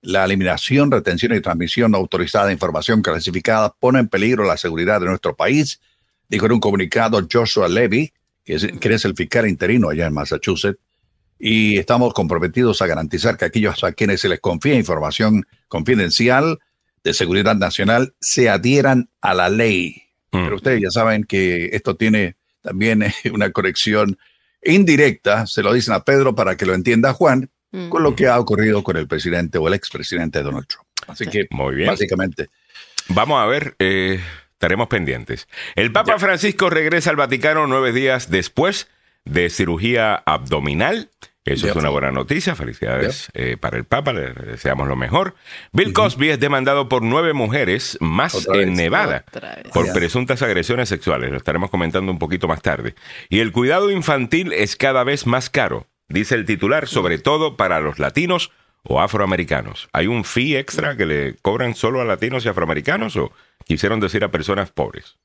La 0.00 0.24
eliminación, 0.24 0.90
retención 0.90 1.34
y 1.34 1.40
transmisión 1.40 1.94
autorizada 1.94 2.46
de 2.46 2.54
información 2.54 3.02
clasificada 3.02 3.74
pone 3.78 3.98
en 3.98 4.08
peligro 4.08 4.44
la 4.44 4.56
seguridad 4.56 5.00
de 5.00 5.06
nuestro 5.06 5.36
país, 5.36 5.80
dijo 6.28 6.46
en 6.46 6.52
un 6.52 6.60
comunicado 6.60 7.20
Joshua 7.30 7.68
Levy, 7.68 8.14
que 8.44 8.54
es, 8.54 8.66
que 8.80 8.94
es 8.94 9.04
el 9.04 9.14
fiscal 9.14 9.46
interino 9.46 9.90
allá 9.90 10.06
en 10.06 10.14
Massachusetts 10.14 10.80
y 11.38 11.78
estamos 11.78 12.14
comprometidos 12.14 12.82
a 12.82 12.86
garantizar 12.86 13.36
que 13.36 13.44
aquellos 13.44 13.84
a 13.84 13.92
quienes 13.92 14.20
se 14.22 14.28
les 14.28 14.40
confía 14.40 14.74
información 14.74 15.46
confidencial 15.68 16.58
de 17.04 17.14
seguridad 17.14 17.56
nacional 17.56 18.14
se 18.20 18.48
adhieran 18.48 19.08
a 19.20 19.34
la 19.34 19.48
ley. 19.48 20.02
Mm. 20.32 20.44
Pero 20.44 20.56
ustedes 20.56 20.80
ya 20.82 20.90
saben 20.90 21.24
que 21.24 21.70
esto 21.72 21.96
tiene 21.96 22.36
también 22.62 23.02
eh, 23.02 23.12
una 23.32 23.50
conexión 23.50 24.18
indirecta, 24.62 25.46
se 25.46 25.62
lo 25.62 25.72
dicen 25.72 25.94
a 25.94 26.04
Pedro 26.04 26.34
para 26.34 26.56
que 26.56 26.66
lo 26.66 26.74
entienda 26.74 27.12
Juan, 27.12 27.50
Mm. 27.70 27.90
con 27.90 28.02
lo 28.02 28.16
que 28.16 28.26
ha 28.26 28.38
ocurrido 28.40 28.82
con 28.82 28.96
el 28.96 29.06
presidente 29.06 29.58
o 29.58 29.68
el 29.68 29.74
expresidente 29.74 30.42
Donald 30.42 30.66
Trump. 30.66 30.86
Así 31.06 31.24
Sí. 31.26 31.30
que, 31.30 31.46
Muy 31.50 31.74
bien. 31.74 31.88
básicamente, 31.88 32.48
Vamos 33.10 33.42
a 33.42 33.46
ver, 33.46 33.74
eh, 33.78 34.20
estaremos 34.52 34.88
pendientes. 34.88 35.48
El 35.76 35.92
Papa 35.92 36.18
Francisco 36.18 36.68
regresa 36.70 37.10
al 37.10 37.16
Vaticano 37.16 37.66
nueve 37.66 37.92
días 37.92 38.30
después 38.30 38.88
de 39.26 39.48
cirugía 39.50 40.14
abdominal. 40.14 41.10
Eso 41.52 41.68
es 41.68 41.76
una 41.76 41.88
buena 41.88 42.10
noticia. 42.10 42.54
Felicidades 42.54 43.30
eh, 43.34 43.56
para 43.58 43.76
el 43.76 43.84
Papa, 43.84 44.12
le 44.12 44.32
deseamos 44.32 44.88
lo 44.88 44.96
mejor. 44.96 45.34
Bill 45.72 45.92
Cosby 45.92 46.30
es 46.30 46.40
demandado 46.40 46.88
por 46.88 47.02
nueve 47.02 47.32
mujeres 47.32 47.98
más 48.00 48.34
Otra 48.34 48.60
en 48.60 48.70
vez. 48.70 48.76
Nevada 48.76 49.24
por 49.72 49.92
presuntas 49.92 50.42
agresiones 50.42 50.88
sexuales. 50.88 51.30
Lo 51.30 51.36
estaremos 51.36 51.70
comentando 51.70 52.12
un 52.12 52.18
poquito 52.18 52.48
más 52.48 52.62
tarde. 52.62 52.94
Y 53.28 53.40
el 53.40 53.52
cuidado 53.52 53.90
infantil 53.90 54.52
es 54.52 54.76
cada 54.76 55.04
vez 55.04 55.26
más 55.26 55.50
caro, 55.50 55.86
dice 56.08 56.34
el 56.34 56.44
titular, 56.44 56.88
sobre 56.88 57.18
todo 57.18 57.56
para 57.56 57.80
los 57.80 57.98
latinos 57.98 58.50
o 58.82 59.00
afroamericanos. 59.00 59.88
¿Hay 59.92 60.06
un 60.06 60.24
fee 60.24 60.56
extra 60.56 60.96
que 60.96 61.06
le 61.06 61.34
cobran 61.42 61.74
solo 61.74 62.00
a 62.00 62.04
latinos 62.04 62.44
y 62.44 62.48
afroamericanos 62.48 63.16
o 63.16 63.32
quisieron 63.64 64.00
decir 64.00 64.24
a 64.24 64.30
personas 64.30 64.70
pobres? 64.70 65.18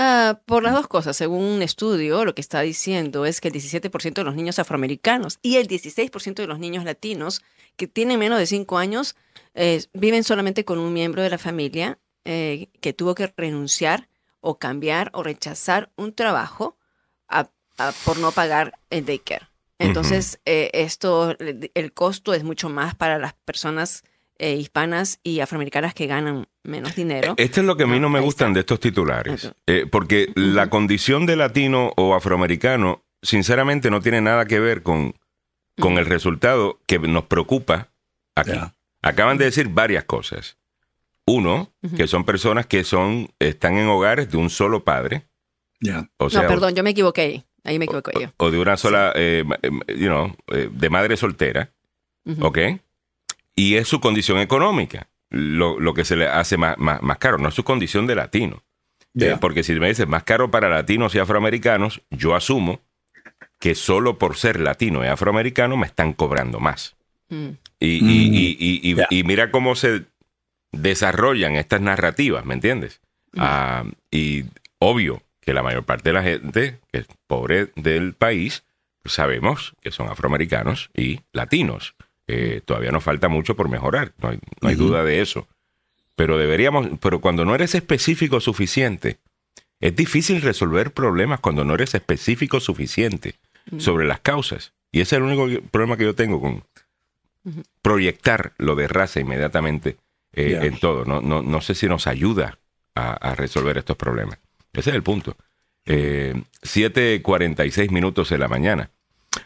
Ah, 0.00 0.40
por 0.46 0.62
las 0.62 0.74
dos 0.74 0.86
cosas, 0.86 1.16
según 1.16 1.42
un 1.42 1.60
estudio, 1.60 2.24
lo 2.24 2.32
que 2.32 2.40
está 2.40 2.60
diciendo 2.60 3.26
es 3.26 3.40
que 3.40 3.48
el 3.48 3.54
17% 3.54 4.20
de 4.20 4.24
los 4.24 4.36
niños 4.36 4.60
afroamericanos 4.60 5.40
y 5.42 5.56
el 5.56 5.66
16% 5.66 6.34
de 6.42 6.46
los 6.46 6.60
niños 6.60 6.84
latinos 6.84 7.42
que 7.76 7.88
tienen 7.88 8.20
menos 8.20 8.38
de 8.38 8.46
5 8.46 8.78
años 8.78 9.16
eh, 9.54 9.84
viven 9.94 10.22
solamente 10.22 10.64
con 10.64 10.78
un 10.78 10.92
miembro 10.92 11.22
de 11.22 11.30
la 11.30 11.38
familia 11.38 11.98
eh, 12.24 12.68
que 12.80 12.92
tuvo 12.92 13.16
que 13.16 13.26
renunciar 13.36 14.08
o 14.40 14.58
cambiar 14.60 15.10
o 15.14 15.24
rechazar 15.24 15.90
un 15.96 16.12
trabajo 16.14 16.76
a- 17.26 17.50
a- 17.78 17.92
por 18.04 18.18
no 18.18 18.30
pagar 18.30 18.78
el 18.90 19.04
daycare. 19.04 19.48
Entonces, 19.80 20.40
eh, 20.44 20.70
esto, 20.74 21.32
el, 21.40 21.72
el 21.74 21.92
costo 21.92 22.34
es 22.34 22.44
mucho 22.44 22.68
más 22.68 22.94
para 22.94 23.18
las 23.18 23.32
personas 23.34 24.04
eh, 24.38 24.54
hispanas 24.54 25.20
y 25.22 25.40
afroamericanas 25.40 25.94
que 25.94 26.06
ganan 26.06 26.46
menos 26.62 26.94
dinero. 26.94 27.34
Esto 27.36 27.60
es 27.60 27.66
lo 27.66 27.76
que 27.76 27.84
a 27.84 27.86
mí 27.86 27.96
Ah, 27.96 28.00
no 28.00 28.08
me 28.08 28.20
gustan 28.20 28.52
de 28.52 28.60
estos 28.60 28.78
titulares. 28.80 29.52
Eh, 29.66 29.86
porque 29.90 30.32
la 30.34 30.70
condición 30.70 31.26
de 31.26 31.36
latino 31.36 31.92
o 31.96 32.14
afroamericano, 32.14 33.04
sinceramente, 33.22 33.90
no 33.90 34.00
tiene 34.00 34.20
nada 34.20 34.46
que 34.46 34.60
ver 34.60 34.82
con, 34.82 35.14
con 35.80 35.98
el 35.98 36.06
resultado 36.06 36.80
que 36.86 36.98
nos 36.98 37.24
preocupa 37.24 37.88
aquí. 38.34 38.52
Acaban 39.02 39.38
de 39.38 39.46
decir 39.46 39.68
varias 39.68 40.04
cosas. 40.04 40.56
Uno, 41.26 41.72
que 41.96 42.06
son 42.06 42.24
personas 42.24 42.66
que 42.66 42.84
son, 42.84 43.28
están 43.38 43.76
en 43.76 43.86
hogares 43.88 44.30
de 44.30 44.38
un 44.38 44.48
solo 44.50 44.84
padre. 44.84 45.26
ya. 45.80 46.08
O 46.16 46.30
sea, 46.30 46.42
no, 46.42 46.48
perdón, 46.48 46.74
yo 46.74 46.82
me 46.82 46.90
equivoqué 46.90 47.20
ahí. 47.20 47.44
Ahí 47.64 47.78
me 47.78 47.84
equivoqué 47.84 48.12
yo. 48.18 48.28
o 48.38 48.50
de 48.50 48.58
una 48.58 48.76
sola, 48.78 49.12
eh, 49.14 49.44
you 49.88 50.06
know, 50.06 50.34
eh, 50.52 50.70
de 50.72 50.90
madre 50.90 51.16
soltera. 51.16 51.70
¿ok? 52.40 52.58
Y 53.58 53.74
es 53.76 53.88
su 53.88 54.00
condición 54.00 54.38
económica 54.38 55.08
lo, 55.30 55.78
lo 55.80 55.92
que 55.94 56.04
se 56.04 56.16
le 56.16 56.26
hace 56.28 56.56
más, 56.56 56.78
más, 56.78 57.02
más 57.02 57.18
caro, 57.18 57.38
no 57.38 57.48
es 57.48 57.54
su 57.54 57.64
condición 57.64 58.06
de 58.06 58.14
latino. 58.14 58.62
Eh, 59.20 59.36
porque 59.40 59.64
si 59.64 59.72
me 59.74 59.88
dices 59.88 60.06
más 60.06 60.22
caro 60.22 60.50
para 60.50 60.68
latinos 60.68 61.14
y 61.14 61.18
afroamericanos, 61.18 62.02
yo 62.10 62.34
asumo 62.36 62.80
que 63.58 63.74
solo 63.74 64.16
por 64.18 64.36
ser 64.36 64.60
latino 64.60 65.04
y 65.04 65.08
afroamericano 65.08 65.76
me 65.76 65.86
están 65.86 66.12
cobrando 66.12 66.60
más. 66.60 66.94
Mm. 67.28 67.48
Y, 67.80 68.00
Mm. 68.02 68.08
y- 68.08 68.36
y- 68.38 68.56
y- 68.58 68.90
y- 68.90 68.94
Ya. 68.94 69.06
y 69.10 69.24
mira 69.24 69.50
cómo 69.50 69.74
se 69.74 70.04
desarrollan 70.72 71.56
estas 71.56 71.80
narrativas, 71.80 72.44
¿me 72.44 72.54
entiendes? 72.54 73.00
Ah, 73.36 73.84
y 74.10 74.44
obvio 74.78 75.22
que 75.40 75.52
la 75.52 75.62
mayor 75.62 75.84
parte 75.84 76.10
de 76.10 76.12
la 76.12 76.22
gente 76.22 76.78
que 76.92 76.98
es 77.00 77.06
pobre 77.26 77.68
del 77.76 78.14
país, 78.14 78.64
sabemos 79.04 79.74
que 79.80 79.90
son 79.90 80.08
afroamericanos 80.08 80.90
y 80.94 81.20
latinos. 81.32 81.94
Eh, 82.28 82.60
todavía 82.64 82.90
nos 82.92 83.02
falta 83.02 83.28
mucho 83.28 83.56
por 83.56 83.68
mejorar, 83.68 84.12
no 84.18 84.28
hay, 84.28 84.38
no 84.60 84.68
hay 84.68 84.74
Ujú. 84.76 84.84
duda 84.88 85.02
de 85.02 85.20
eso. 85.22 85.48
Pero 86.14 86.36
deberíamos, 86.36 86.88
pero 87.00 87.20
cuando 87.20 87.44
no 87.44 87.54
eres 87.54 87.74
específico 87.74 88.40
suficiente, 88.40 89.18
es 89.80 89.96
difícil 89.96 90.42
resolver 90.42 90.92
problemas 90.92 91.40
cuando 91.40 91.64
no 91.64 91.74
eres 91.74 91.94
específico 91.94 92.60
suficiente 92.60 93.36
sobre 93.78 94.06
las 94.06 94.20
causas. 94.20 94.72
Y 94.92 95.00
ese 95.00 95.16
es 95.16 95.22
el 95.22 95.22
único 95.22 95.68
problema 95.70 95.96
que 95.96 96.04
yo 96.04 96.14
tengo 96.14 96.40
con 96.40 96.64
proyectar 97.82 98.52
lo 98.58 98.74
de 98.74 98.88
raza 98.88 99.20
inmediatamente 99.20 99.96
eh, 100.32 100.58
en 100.62 100.78
todo. 100.78 101.04
No, 101.04 101.20
no, 101.20 101.42
no 101.42 101.60
sé 101.60 101.74
si 101.74 101.86
nos 101.88 102.06
ayuda 102.06 102.58
a, 102.94 103.12
a 103.12 103.34
resolver 103.34 103.78
estos 103.78 103.96
problemas. 103.96 104.38
Ese 104.72 104.90
es 104.90 104.96
el 104.96 105.02
punto. 105.02 105.36
Eh, 105.86 106.34
7.46 106.62 107.90
minutos 107.90 108.28
de 108.28 108.38
la 108.38 108.48
mañana. 108.48 108.90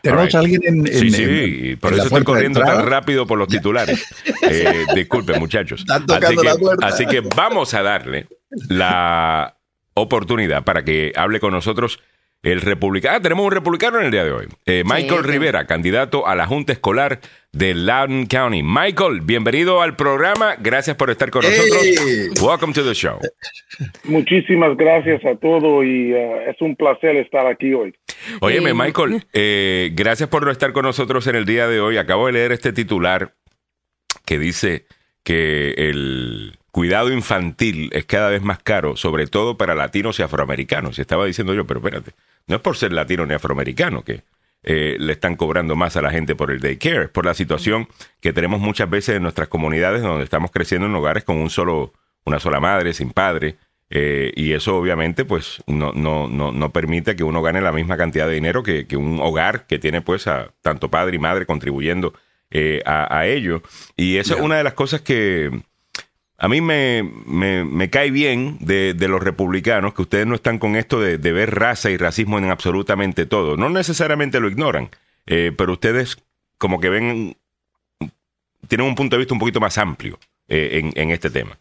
Tenemos 0.00 0.34
a 0.34 0.38
alguien 0.38 0.60
en, 0.64 0.86
Sí, 0.86 1.06
en- 1.06 1.12
sí, 1.12 1.22
en- 1.70 1.78
por 1.78 1.92
en 1.92 1.98
eso 1.98 2.08
estoy 2.08 2.24
corriendo 2.24 2.60
tan 2.60 2.86
rápido 2.86 3.26
por 3.26 3.38
los 3.38 3.48
titulares. 3.48 4.04
Eh, 4.50 4.84
disculpen, 4.94 5.38
muchachos. 5.38 5.80
Están 5.80 6.04
tocando 6.04 6.26
Así 6.28 6.36
que, 6.36 6.44
la 6.44 6.54
puerta. 6.56 6.86
así 6.86 7.06
que 7.06 7.20
vamos 7.20 7.72
a 7.74 7.82
darle 7.82 8.26
la 8.68 9.56
oportunidad 9.94 10.64
para 10.64 10.84
que 10.84 11.12
hable 11.16 11.38
con 11.40 11.52
nosotros 11.52 12.00
el 12.42 12.60
republicano. 12.60 13.16
Ah, 13.16 13.20
tenemos 13.20 13.44
un 13.46 13.52
republicano 13.52 13.98
en 14.00 14.06
el 14.06 14.10
día 14.10 14.24
de 14.24 14.32
hoy. 14.32 14.46
Eh, 14.66 14.82
Michael 14.84 15.22
Sí. 15.24 15.30
Rivera, 15.30 15.66
candidato 15.66 16.26
a 16.26 16.34
la 16.34 16.46
Junta 16.46 16.72
Escolar 16.72 17.20
de 17.52 17.74
Loudoun 17.74 18.26
County. 18.26 18.62
Michael, 18.64 19.20
bienvenido 19.20 19.80
al 19.80 19.94
programa. 19.94 20.56
Gracias 20.58 20.96
por 20.96 21.10
estar 21.10 21.30
con 21.30 21.42
nosotros. 21.42 21.82
¡Hey! 21.82 22.28
Welcome 22.40 22.72
to 22.72 22.82
the 22.84 22.94
show. 22.94 23.18
Muchísimas 24.04 24.76
gracias 24.76 25.24
a 25.24 25.36
todos 25.36 25.84
y 25.84 26.12
eh, 26.12 26.50
es 26.50 26.60
un 26.60 26.74
placer 26.74 27.16
estar 27.16 27.46
aquí 27.46 27.72
hoy. 27.74 27.94
Óyeme, 28.40 28.70
Eh, 28.70 28.74
Michael, 28.74 29.24
eh, 29.32 29.90
gracias 29.94 30.28
por 30.28 30.48
estar 30.50 30.72
con 30.72 30.84
nosotros 30.84 31.26
en 31.28 31.36
el 31.36 31.44
día 31.44 31.68
de 31.68 31.80
hoy. 31.80 31.96
Acabo 31.96 32.26
de 32.26 32.32
leer 32.32 32.52
este 32.52 32.72
titular 32.72 33.34
que 34.24 34.38
dice 34.38 34.86
que 35.24 35.74
el 35.76 36.58
cuidado 36.72 37.12
infantil 37.12 37.90
es 37.92 38.04
cada 38.06 38.30
vez 38.30 38.42
más 38.42 38.58
caro, 38.58 38.96
sobre 38.96 39.26
todo 39.28 39.56
para 39.56 39.74
latinos 39.76 40.18
y 40.18 40.22
afroamericanos. 40.22 40.98
Y 40.98 41.02
estaba 41.02 41.26
diciendo 41.26 41.54
yo, 41.54 41.66
pero 41.66 41.80
espérate, 41.80 42.12
no 42.48 42.56
es 42.56 42.62
por 42.62 42.76
ser 42.76 42.92
latino 42.92 43.24
ni 43.26 43.34
afroamericano 43.34 44.02
que 44.02 44.22
eh, 44.64 44.96
le 44.98 45.12
están 45.12 45.36
cobrando 45.36 45.76
más 45.76 45.96
a 45.96 46.02
la 46.02 46.10
gente 46.10 46.34
por 46.34 46.50
el 46.50 46.60
daycare, 46.60 47.04
es 47.04 47.10
por 47.10 47.26
la 47.26 47.34
situación 47.34 47.88
que 48.20 48.32
tenemos 48.32 48.60
muchas 48.60 48.88
veces 48.90 49.16
en 49.16 49.22
nuestras 49.22 49.48
comunidades 49.48 50.02
donde 50.02 50.24
estamos 50.24 50.50
creciendo 50.50 50.86
en 50.86 50.94
hogares 50.94 51.24
con 51.24 51.36
un 51.36 51.50
solo, 51.50 51.92
una 52.24 52.40
sola 52.40 52.58
madre, 52.60 52.92
sin 52.94 53.10
padre. 53.10 53.56
eh, 53.90 54.32
y 54.36 54.52
eso 54.52 54.76
obviamente 54.76 55.24
pues 55.26 55.62
no, 55.66 55.92
no, 55.92 56.26
no, 56.28 56.50
no 56.52 56.70
permite 56.72 57.14
que 57.16 57.24
uno 57.24 57.42
gane 57.42 57.60
la 57.60 57.72
misma 57.72 57.98
cantidad 57.98 58.26
de 58.26 58.34
dinero 58.34 58.62
que, 58.62 58.86
que 58.86 58.96
un 58.96 59.20
hogar 59.20 59.66
que 59.66 59.78
tiene 59.78 60.00
pues 60.00 60.26
a 60.26 60.52
tanto 60.62 60.88
padre 60.90 61.16
y 61.16 61.18
madre 61.18 61.44
contribuyendo 61.44 62.14
eh, 62.50 62.80
a, 62.86 63.18
a 63.18 63.26
ello. 63.26 63.62
Y 63.96 64.16
esa 64.16 64.34
es 64.34 64.40
una 64.40 64.56
de 64.56 64.64
las 64.64 64.72
cosas 64.74 65.02
que 65.02 65.50
a 66.42 66.48
mí 66.48 66.60
me, 66.60 67.08
me, 67.24 67.64
me 67.64 67.88
cae 67.88 68.10
bien 68.10 68.58
de, 68.58 68.94
de 68.94 69.06
los 69.06 69.22
republicanos, 69.22 69.94
que 69.94 70.02
ustedes 70.02 70.26
no 70.26 70.34
están 70.34 70.58
con 70.58 70.74
esto 70.74 71.00
de, 71.00 71.16
de 71.16 71.32
ver 71.32 71.54
raza 71.54 71.88
y 71.88 71.96
racismo 71.96 72.36
en 72.36 72.50
absolutamente 72.50 73.26
todo. 73.26 73.56
No 73.56 73.70
necesariamente 73.70 74.40
lo 74.40 74.48
ignoran, 74.48 74.88
eh, 75.26 75.52
pero 75.56 75.74
ustedes 75.74 76.16
como 76.58 76.80
que 76.80 76.88
ven, 76.88 77.36
tienen 78.66 78.88
un 78.88 78.96
punto 78.96 79.14
de 79.14 79.20
vista 79.20 79.34
un 79.34 79.38
poquito 79.38 79.60
más 79.60 79.78
amplio 79.78 80.18
eh, 80.48 80.80
en, 80.82 80.90
en 81.00 81.10
este 81.10 81.30
tema. 81.30 81.56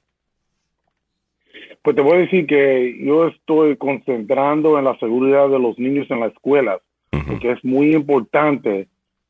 Pues 1.84 1.96
te 1.96 2.02
voy 2.02 2.18
a 2.18 2.22
decir 2.22 2.48
que 2.48 2.98
yo 3.06 3.28
estoy 3.28 3.78
concentrando 3.78 4.80
en 4.80 4.86
la 4.86 4.98
seguridad 4.98 5.48
de 5.48 5.60
los 5.60 5.78
niños 5.78 6.10
en 6.10 6.22
las 6.22 6.32
escuelas, 6.32 6.82
porque 7.28 7.52
es 7.52 7.64
muy 7.64 7.94
importante 7.94 8.88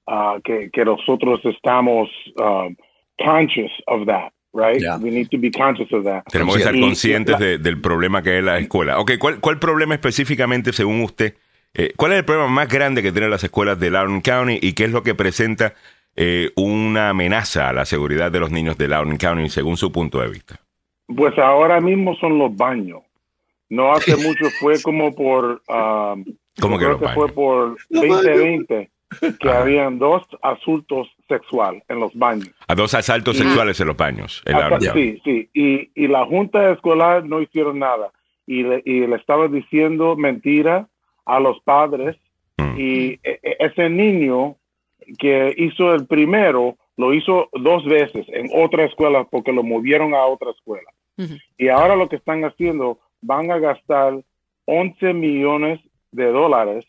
ah, 0.07 0.39
que, 0.45 0.69
que 0.71 0.85
nosotros 0.85 1.41
estamos 1.43 2.09
um, 2.37 2.73
conscious 3.17 3.71
of 3.87 4.05
that, 4.05 4.31
right? 4.53 4.81
Yeah. 4.81 4.97
We 4.97 5.11
need 5.11 5.29
to 5.29 5.37
be 5.37 5.51
conscious 5.51 5.91
of 5.93 6.03
that. 6.05 6.23
Tenemos 6.31 6.55
que 6.55 6.61
estar 6.63 6.79
conscientes 6.79 7.35
y- 7.39 7.43
de- 7.43 7.57
del 7.57 7.79
problema 7.81 8.21
que 8.21 8.37
es 8.39 8.43
la 8.43 8.57
escuela. 8.59 8.99
Ok, 8.99 9.13
¿cuál, 9.19 9.39
cuál 9.39 9.59
problema 9.59 9.93
específicamente, 9.95 10.73
según 10.73 11.01
usted, 11.01 11.35
eh, 11.73 11.93
cuál 11.95 12.11
es 12.13 12.19
el 12.19 12.25
problema 12.25 12.49
más 12.49 12.67
grande 12.67 13.01
que 13.01 13.11
tienen 13.11 13.29
las 13.29 13.43
escuelas 13.43 13.79
de 13.79 13.89
Loudoun 13.91 14.21
County 14.21 14.59
y 14.61 14.73
qué 14.73 14.85
es 14.85 14.91
lo 14.91 15.03
que 15.03 15.15
presenta 15.15 15.73
eh, 16.17 16.51
una 16.57 17.09
amenaza 17.09 17.69
a 17.69 17.73
la 17.73 17.85
seguridad 17.85 18.31
de 18.31 18.39
los 18.41 18.51
niños 18.51 18.77
de 18.77 18.87
Loudoun 18.89 19.17
County 19.17 19.49
según 19.49 19.77
su 19.77 19.91
punto 19.91 20.19
de 20.19 20.29
vista? 20.29 20.59
Pues 21.07 21.37
ahora 21.37 21.79
mismo 21.79 22.15
son 22.17 22.37
los 22.37 22.55
baños. 22.55 23.01
No 23.69 23.93
hace 23.93 24.17
mucho 24.17 24.49
fue 24.59 24.81
como 24.81 25.15
por, 25.15 25.61
um, 25.69 26.25
¿Cómo 26.59 26.77
que 26.77 26.83
creo 26.85 26.91
los 26.91 26.99
que 26.99 27.05
baños? 27.05 27.15
fue 27.15 27.27
por 27.33 27.77
Los 27.89 28.07
2020 28.07 28.91
que 29.19 29.49
Ajá. 29.49 29.61
habían 29.61 29.99
dos 29.99 30.23
asuntos 30.41 31.09
sexuales 31.27 31.83
en 31.89 31.99
los 31.99 32.13
baños. 32.15 32.49
A 32.67 32.75
dos 32.75 32.93
asaltos 32.93 33.37
sexuales 33.37 33.79
en 33.79 33.87
los 33.87 33.97
baños. 33.97 34.41
en 34.45 34.81
sí, 34.93 35.21
sí. 35.23 35.49
Y, 35.53 35.89
y 35.95 36.07
la 36.07 36.25
junta 36.25 36.71
escolar 36.71 37.25
no 37.25 37.41
hicieron 37.41 37.79
nada. 37.79 38.11
Y 38.47 38.63
le, 38.63 38.81
y 38.85 39.05
le 39.07 39.15
estaba 39.15 39.47
diciendo 39.47 40.15
mentira 40.15 40.87
a 41.25 41.39
los 41.39 41.59
padres. 41.61 42.17
Mm. 42.57 42.75
Y 42.77 43.19
e- 43.23 43.39
e- 43.43 43.57
ese 43.59 43.89
niño 43.89 44.55
que 45.19 45.53
hizo 45.57 45.93
el 45.93 46.05
primero, 46.07 46.77
lo 46.97 47.13
hizo 47.13 47.49
dos 47.53 47.85
veces 47.85 48.25
en 48.29 48.49
otra 48.53 48.85
escuela 48.85 49.25
porque 49.25 49.51
lo 49.51 49.63
movieron 49.63 50.13
a 50.13 50.25
otra 50.25 50.51
escuela. 50.51 50.89
Y 51.57 51.67
ahora 51.67 51.95
lo 51.95 52.09
que 52.09 52.15
están 52.15 52.43
haciendo, 52.45 52.97
van 53.21 53.51
a 53.51 53.59
gastar 53.59 54.23
11 54.65 55.13
millones 55.13 55.79
de 56.11 56.31
dólares 56.31 56.85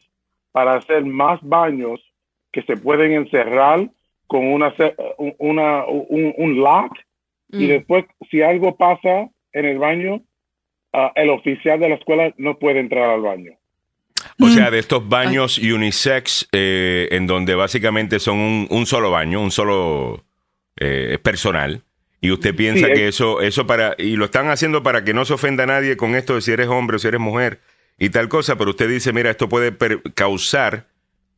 para 0.52 0.74
hacer 0.74 1.04
más 1.04 1.38
baños 1.42 2.00
que 2.52 2.62
se 2.62 2.76
pueden 2.76 3.12
encerrar 3.12 3.88
con 4.26 4.46
una, 4.46 4.74
una 5.38 5.84
un, 5.86 6.34
un 6.36 6.56
lock 6.56 6.92
y 7.50 7.64
Mm. 7.66 7.68
después 7.68 8.04
si 8.30 8.40
algo 8.42 8.76
pasa 8.76 9.28
en 9.52 9.64
el 9.66 9.78
baño, 9.78 10.22
ah, 10.94 11.12
el 11.14 11.28
oficial 11.30 11.78
de 11.80 11.90
la 11.90 11.96
escuela 11.96 12.32
no 12.38 12.58
puede 12.58 12.80
entrar 12.80 13.10
al 13.10 13.20
baño. 13.20 13.52
O 14.40 14.48
sea, 14.48 14.70
de 14.70 14.78
estos 14.78 15.06
baños 15.08 15.58
unisex, 15.58 16.48
eh, 16.52 17.08
en 17.12 17.26
donde 17.26 17.54
básicamente 17.54 18.18
son 18.20 18.38
un, 18.38 18.66
un 18.70 18.86
solo 18.86 19.10
baño, 19.10 19.40
un 19.42 19.50
solo 19.50 20.24
eh, 20.78 21.18
personal. 21.22 21.82
Y 22.22 22.30
usted 22.30 22.54
piensa 22.54 22.86
Sí, 22.86 22.92
que 22.94 23.08
es- 23.08 23.16
eso, 23.16 23.40
eso 23.42 23.66
para, 23.66 23.94
y 23.98 24.16
lo 24.16 24.24
están 24.26 24.48
haciendo 24.48 24.82
para 24.82 25.04
que 25.04 25.12
no 25.12 25.24
se 25.26 25.34
ofenda 25.34 25.64
a 25.64 25.66
nadie 25.66 25.96
con 25.98 26.14
esto 26.14 26.36
de 26.36 26.40
si 26.40 26.52
eres 26.52 26.68
hombre 26.68 26.96
o 26.96 26.98
si 26.98 27.08
eres 27.08 27.20
mujer 27.20 27.60
y 27.98 28.08
tal 28.10 28.28
cosa, 28.28 28.56
pero 28.56 28.70
usted 28.70 28.88
dice, 28.88 29.12
mira, 29.12 29.30
esto 29.30 29.48
puede 29.48 29.72
per- 29.72 30.00
causar 30.14 30.86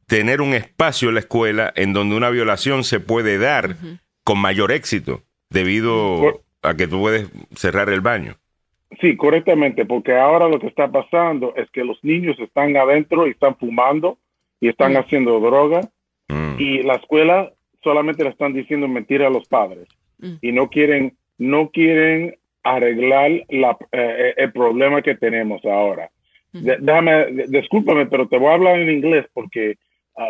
tener 0.06 0.40
un 0.40 0.54
espacio 0.54 1.08
en 1.08 1.14
la 1.14 1.20
escuela 1.20 1.72
en 1.76 1.92
donde 1.92 2.16
una 2.16 2.30
violación 2.30 2.84
se 2.84 3.00
puede 3.00 3.38
dar 3.38 3.76
con 4.22 4.38
mayor 4.38 4.72
éxito 4.72 5.22
debido 5.50 6.40
a 6.62 6.74
que 6.74 6.86
tú 6.86 7.00
puedes 7.00 7.28
cerrar 7.54 7.88
el 7.90 8.00
baño. 8.00 8.34
Sí, 9.00 9.16
correctamente, 9.16 9.84
porque 9.84 10.14
ahora 10.16 10.48
lo 10.48 10.58
que 10.60 10.66
está 10.68 10.90
pasando 10.90 11.52
es 11.56 11.68
que 11.70 11.84
los 11.84 12.02
niños 12.04 12.38
están 12.38 12.76
adentro 12.76 13.26
y 13.26 13.30
están 13.30 13.56
fumando 13.56 14.18
y 14.60 14.68
están 14.68 14.92
Mm. 14.94 14.96
haciendo 14.98 15.40
droga 15.40 15.80
Mm. 16.28 16.56
y 16.58 16.82
la 16.82 16.94
escuela 16.94 17.52
solamente 17.82 18.22
le 18.24 18.30
están 18.30 18.52
diciendo 18.54 18.88
mentira 18.88 19.26
a 19.26 19.30
los 19.30 19.46
padres 19.48 19.88
Mm. 20.18 20.34
y 20.40 20.52
no 20.52 20.68
quieren 20.70 21.16
no 21.36 21.70
quieren 21.70 22.36
arreglar 22.62 23.30
la, 23.48 23.76
eh, 23.90 24.34
el 24.36 24.52
problema 24.52 25.02
que 25.02 25.16
tenemos 25.16 25.64
ahora. 25.64 26.08
De- 26.52 26.76
déjame, 26.80 27.12
de- 27.26 27.46
discúlpame, 27.48 28.06
pero 28.06 28.28
te 28.28 28.38
voy 28.38 28.50
a 28.50 28.54
hablar 28.54 28.78
en 28.78 28.88
inglés 28.90 29.26
porque, 29.34 29.74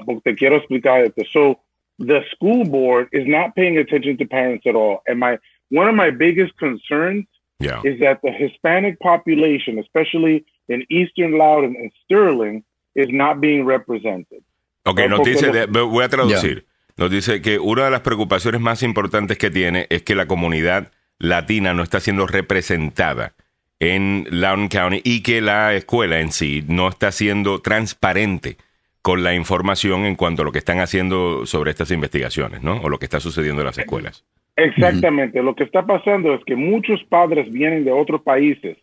porque 0.05 0.20
te 0.32 0.35
quiero 0.37 0.57
explicar 0.57 1.05
esto. 1.05 1.22
So, 1.32 1.61
the 1.99 2.22
school 2.32 2.64
board 2.64 3.09
is 3.12 3.26
not 3.26 3.55
paying 3.55 3.78
attention 3.78 4.16
to 4.18 4.26
parents 4.26 4.66
at 4.66 4.74
all. 4.74 5.01
And 5.07 5.18
my 5.18 5.39
one 5.70 5.89
of 5.89 5.95
my 5.95 6.11
biggest 6.11 6.57
concerns 6.59 7.26
Ya. 7.61 7.80
is 7.85 7.99
that 8.01 8.20
the 8.22 8.32
Hispanic 8.32 8.99
population, 8.99 9.78
especially 9.78 10.45
in 10.68 10.85
Eastern 10.89 11.32
Loudoun 11.39 11.76
and 11.76 11.93
Sterling, 12.05 12.64
is 12.95 13.09
not 13.11 13.41
being 13.41 13.64
represented. 13.66 14.43
Ok, 14.85 15.01
Ah, 15.05 15.09
nos 15.09 15.22
dice, 15.22 15.51
de- 15.51 15.66
voy 15.66 16.05
a 16.05 16.09
traducir. 16.09 16.66
Nos 16.97 17.11
dice 17.11 17.41
que 17.43 17.59
una 17.59 17.85
de 17.87 17.91
las 17.91 18.01
preocupaciones 18.01 18.61
más 18.61 18.82
importantes 18.82 19.39
que 19.39 19.51
tiene 19.51 19.87
es 19.89 20.03
que 20.03 20.14
la 20.14 20.26
comunidad 20.26 20.93
latina 21.18 21.74
no 21.74 21.82
está 21.82 22.01
siendo 22.01 22.26
representada 22.26 23.35
en 23.80 24.26
Loudoun 24.30 24.68
County 24.68 25.01
y 25.05 25.22
que 25.22 25.41
la 25.41 25.74
escuela 25.74 26.20
en 26.20 26.30
sí 26.32 26.64
no 26.68 26.89
está 26.89 27.11
siendo 27.12 27.61
transparente 27.61 28.57
con 29.05 29.23
la 29.23 29.35
información 29.35 30.07
en 30.07 30.17
cuanto 30.17 30.41
a 30.41 30.45
lo 30.47 30.51
que 30.51 30.61
están 30.61 30.81
haciendo 30.81 31.45
sobre 31.45 31.71
estas 31.71 31.91
investigaciones, 31.91 32.63
¿no? 32.63 32.81
O 32.81 32.89
lo 32.89 32.99
que 32.99 33.05
está 33.05 33.21
sucediendo 33.21 33.61
en 33.61 33.67
las 33.67 33.77
escuelas. 33.77 34.25
Exactamente. 34.57 35.43
Lo 35.43 35.55
que 35.55 35.65
está 35.65 35.85
pasando 35.85 36.33
es 36.33 36.43
que 36.47 36.57
muchos 36.57 37.05
padres 37.05 37.53
vienen 37.53 37.85
de 37.85 37.93
otros 37.93 38.23
países 38.23 38.79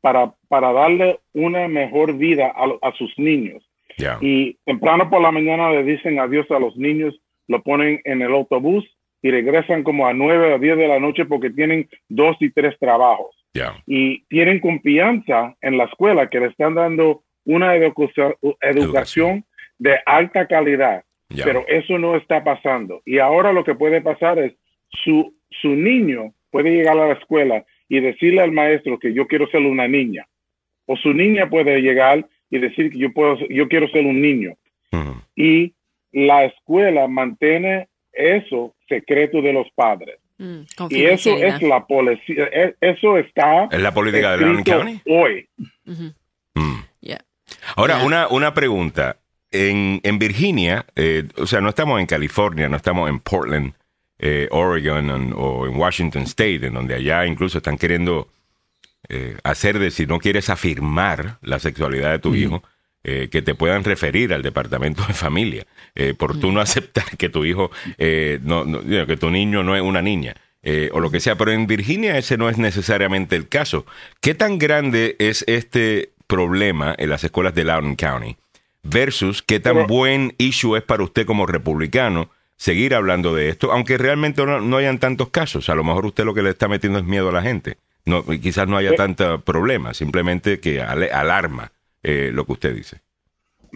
para, 0.00 0.32
para 0.46 0.72
darle 0.72 1.18
una 1.32 1.66
mejor 1.66 2.16
vida 2.16 2.54
a, 2.54 2.92
sus 2.92 3.18
niños. 3.18 3.68
Ya. 3.98 4.16
Y 4.20 4.56
temprano 4.64 5.10
por 5.10 5.20
la 5.20 5.32
mañana 5.32 5.72
le 5.72 5.82
dicen 5.82 6.20
adiós 6.20 6.48
a 6.52 6.60
los 6.60 6.76
niños, 6.76 7.20
lo 7.48 7.60
ponen 7.60 8.00
en 8.04 8.22
el 8.22 8.32
autobús 8.32 8.84
y 9.22 9.32
regresan 9.32 9.82
como 9.82 10.06
a 10.06 10.14
nueve 10.14 10.54
o 10.54 10.58
diez 10.60 10.78
de 10.78 10.86
la 10.86 11.00
noche 11.00 11.24
porque 11.24 11.50
tienen 11.50 11.88
dos 12.08 12.36
y 12.38 12.50
tres 12.50 12.78
trabajos. 12.78 13.34
Ya. 13.56 13.74
y 13.86 14.24
tienen 14.24 14.58
confianza 14.58 15.54
en 15.60 15.78
la 15.78 15.84
escuela 15.84 16.28
que 16.28 16.40
le 16.40 16.46
están 16.46 16.74
dando 16.74 17.22
una 17.44 17.76
educación, 17.76 18.34
educación 18.60 19.44
de 19.84 19.98
alta 20.06 20.46
calidad, 20.46 21.04
Ya. 21.28 21.44
pero 21.44 21.64
eso 21.68 21.98
no 21.98 22.16
está 22.16 22.42
pasando. 22.42 23.02
Y 23.04 23.18
ahora 23.18 23.52
lo 23.52 23.64
que 23.64 23.74
puede 23.74 24.00
pasar 24.00 24.38
es 24.38 24.52
su, 25.04 25.34
su 25.60 25.68
niño 25.68 26.32
puede 26.50 26.70
llegar 26.70 26.96
a 26.98 27.08
la 27.08 27.14
escuela 27.14 27.64
y 27.88 28.00
decirle 28.00 28.40
al 28.40 28.52
maestro 28.52 28.98
que 28.98 29.12
yo 29.12 29.26
quiero 29.26 29.46
ser 29.48 29.60
una 29.62 29.86
niña, 29.88 30.26
o 30.86 30.96
su 30.96 31.12
niña 31.12 31.48
puede 31.50 31.80
llegar 31.80 32.26
y 32.50 32.58
decir 32.58 32.90
que 32.90 32.98
yo 32.98 33.12
puedo, 33.12 33.36
yo 33.48 33.68
quiero 33.68 33.88
ser 33.88 34.04
un 34.06 34.20
niño. 34.22 34.54
Y 35.36 35.74
la 36.12 36.44
escuela 36.44 37.08
mantiene 37.08 37.88
eso 38.12 38.74
secreto 38.88 39.42
de 39.42 39.52
los 39.52 39.66
padres. 39.74 40.16
Mm, 40.38 40.60
Y 40.90 41.04
eso 41.04 41.36
es 41.36 41.60
la 41.62 41.84
policía, 41.86 42.44
e- 42.52 42.74
eso 42.80 43.18
está 43.18 43.68
¿Es 43.70 43.80
la 43.82 43.92
política 43.92 44.36
de 44.36 44.62
County? 44.62 45.00
hoy. 45.06 45.48
Mm. 45.84 46.80
Yeah. 47.00 47.20
Ahora, 47.76 48.04
una, 48.04 48.28
una 48.28 48.54
pregunta. 48.54 49.16
En, 49.54 50.00
en 50.02 50.18
Virginia, 50.18 50.84
eh, 50.96 51.24
o 51.36 51.46
sea, 51.46 51.60
no 51.60 51.68
estamos 51.68 52.00
en 52.00 52.06
California, 52.06 52.68
no 52.68 52.76
estamos 52.76 53.08
en 53.08 53.20
Portland, 53.20 53.72
eh, 54.18 54.48
Oregon 54.50 55.10
en- 55.10 55.32
o 55.36 55.66
en 55.66 55.76
Washington 55.76 56.22
State, 56.22 56.66
en 56.66 56.74
donde 56.74 56.94
allá 56.96 57.24
incluso 57.24 57.58
están 57.58 57.78
queriendo 57.78 58.28
eh, 59.08 59.36
hacer 59.44 59.78
de 59.78 59.90
si 59.90 60.06
no 60.06 60.18
quieres 60.18 60.48
afirmar 60.50 61.38
la 61.42 61.58
sexualidad 61.58 62.10
de 62.12 62.18
tu 62.18 62.34
hijo, 62.34 62.62
eh, 63.04 63.28
que 63.30 63.42
te 63.42 63.54
puedan 63.54 63.84
referir 63.84 64.32
al 64.32 64.42
departamento 64.42 65.04
de 65.06 65.12
familia, 65.12 65.66
eh, 65.94 66.14
por 66.14 66.40
tú 66.40 66.50
no 66.52 66.60
aceptar 66.60 67.16
que 67.18 67.28
tu 67.28 67.44
hijo, 67.44 67.70
eh, 67.98 68.40
no, 68.42 68.64
no, 68.64 68.80
que 69.06 69.16
tu 69.18 69.30
niño 69.30 69.62
no 69.62 69.76
es 69.76 69.82
una 69.82 70.00
niña. 70.02 70.34
eh, 70.66 70.88
o 70.94 71.00
lo 71.00 71.10
que 71.10 71.20
sea, 71.20 71.36
pero 71.36 71.52
en 71.52 71.66
Virginia 71.66 72.16
ese 72.16 72.38
no 72.38 72.48
es 72.48 72.56
necesariamente 72.56 73.36
el 73.36 73.46
caso. 73.48 73.84
¿Qué 74.22 74.34
tan 74.34 74.58
grande 74.58 75.14
es 75.18 75.44
este 75.46 76.12
problema 76.26 76.94
en 76.96 77.10
las 77.10 77.22
escuelas 77.22 77.54
de 77.54 77.64
Loudoun 77.64 77.96
County 77.96 78.36
versus 78.84 79.42
qué 79.42 79.58
tan 79.60 79.74
Pero- 79.74 79.86
buen 79.86 80.34
issue 80.38 80.76
es 80.76 80.82
para 80.82 81.02
usted 81.02 81.26
como 81.26 81.46
republicano 81.46 82.28
seguir 82.56 82.94
hablando 82.94 83.34
de 83.34 83.48
esto, 83.48 83.72
aunque 83.72 83.98
realmente 83.98 84.44
no, 84.46 84.60
no 84.60 84.76
hayan 84.76 84.98
tantos 84.98 85.30
casos. 85.30 85.68
A 85.68 85.74
lo 85.74 85.82
mejor 85.82 86.06
usted 86.06 86.24
lo 86.24 86.34
que 86.34 86.42
le 86.42 86.50
está 86.50 86.68
metiendo 86.68 86.98
es 87.00 87.04
miedo 87.04 87.28
a 87.28 87.32
la 87.32 87.42
gente. 87.42 87.76
No, 88.06 88.22
quizás 88.24 88.68
no 88.68 88.76
haya 88.76 88.90
Eh. 88.90 88.94
tanto 88.96 89.40
problema, 89.40 89.94
simplemente 89.94 90.60
que 90.60 90.80
ale- 90.80 91.10
alarma 91.10 91.72
eh, 92.02 92.30
lo 92.32 92.44
que 92.44 92.52
usted 92.52 92.74
dice. 92.76 93.00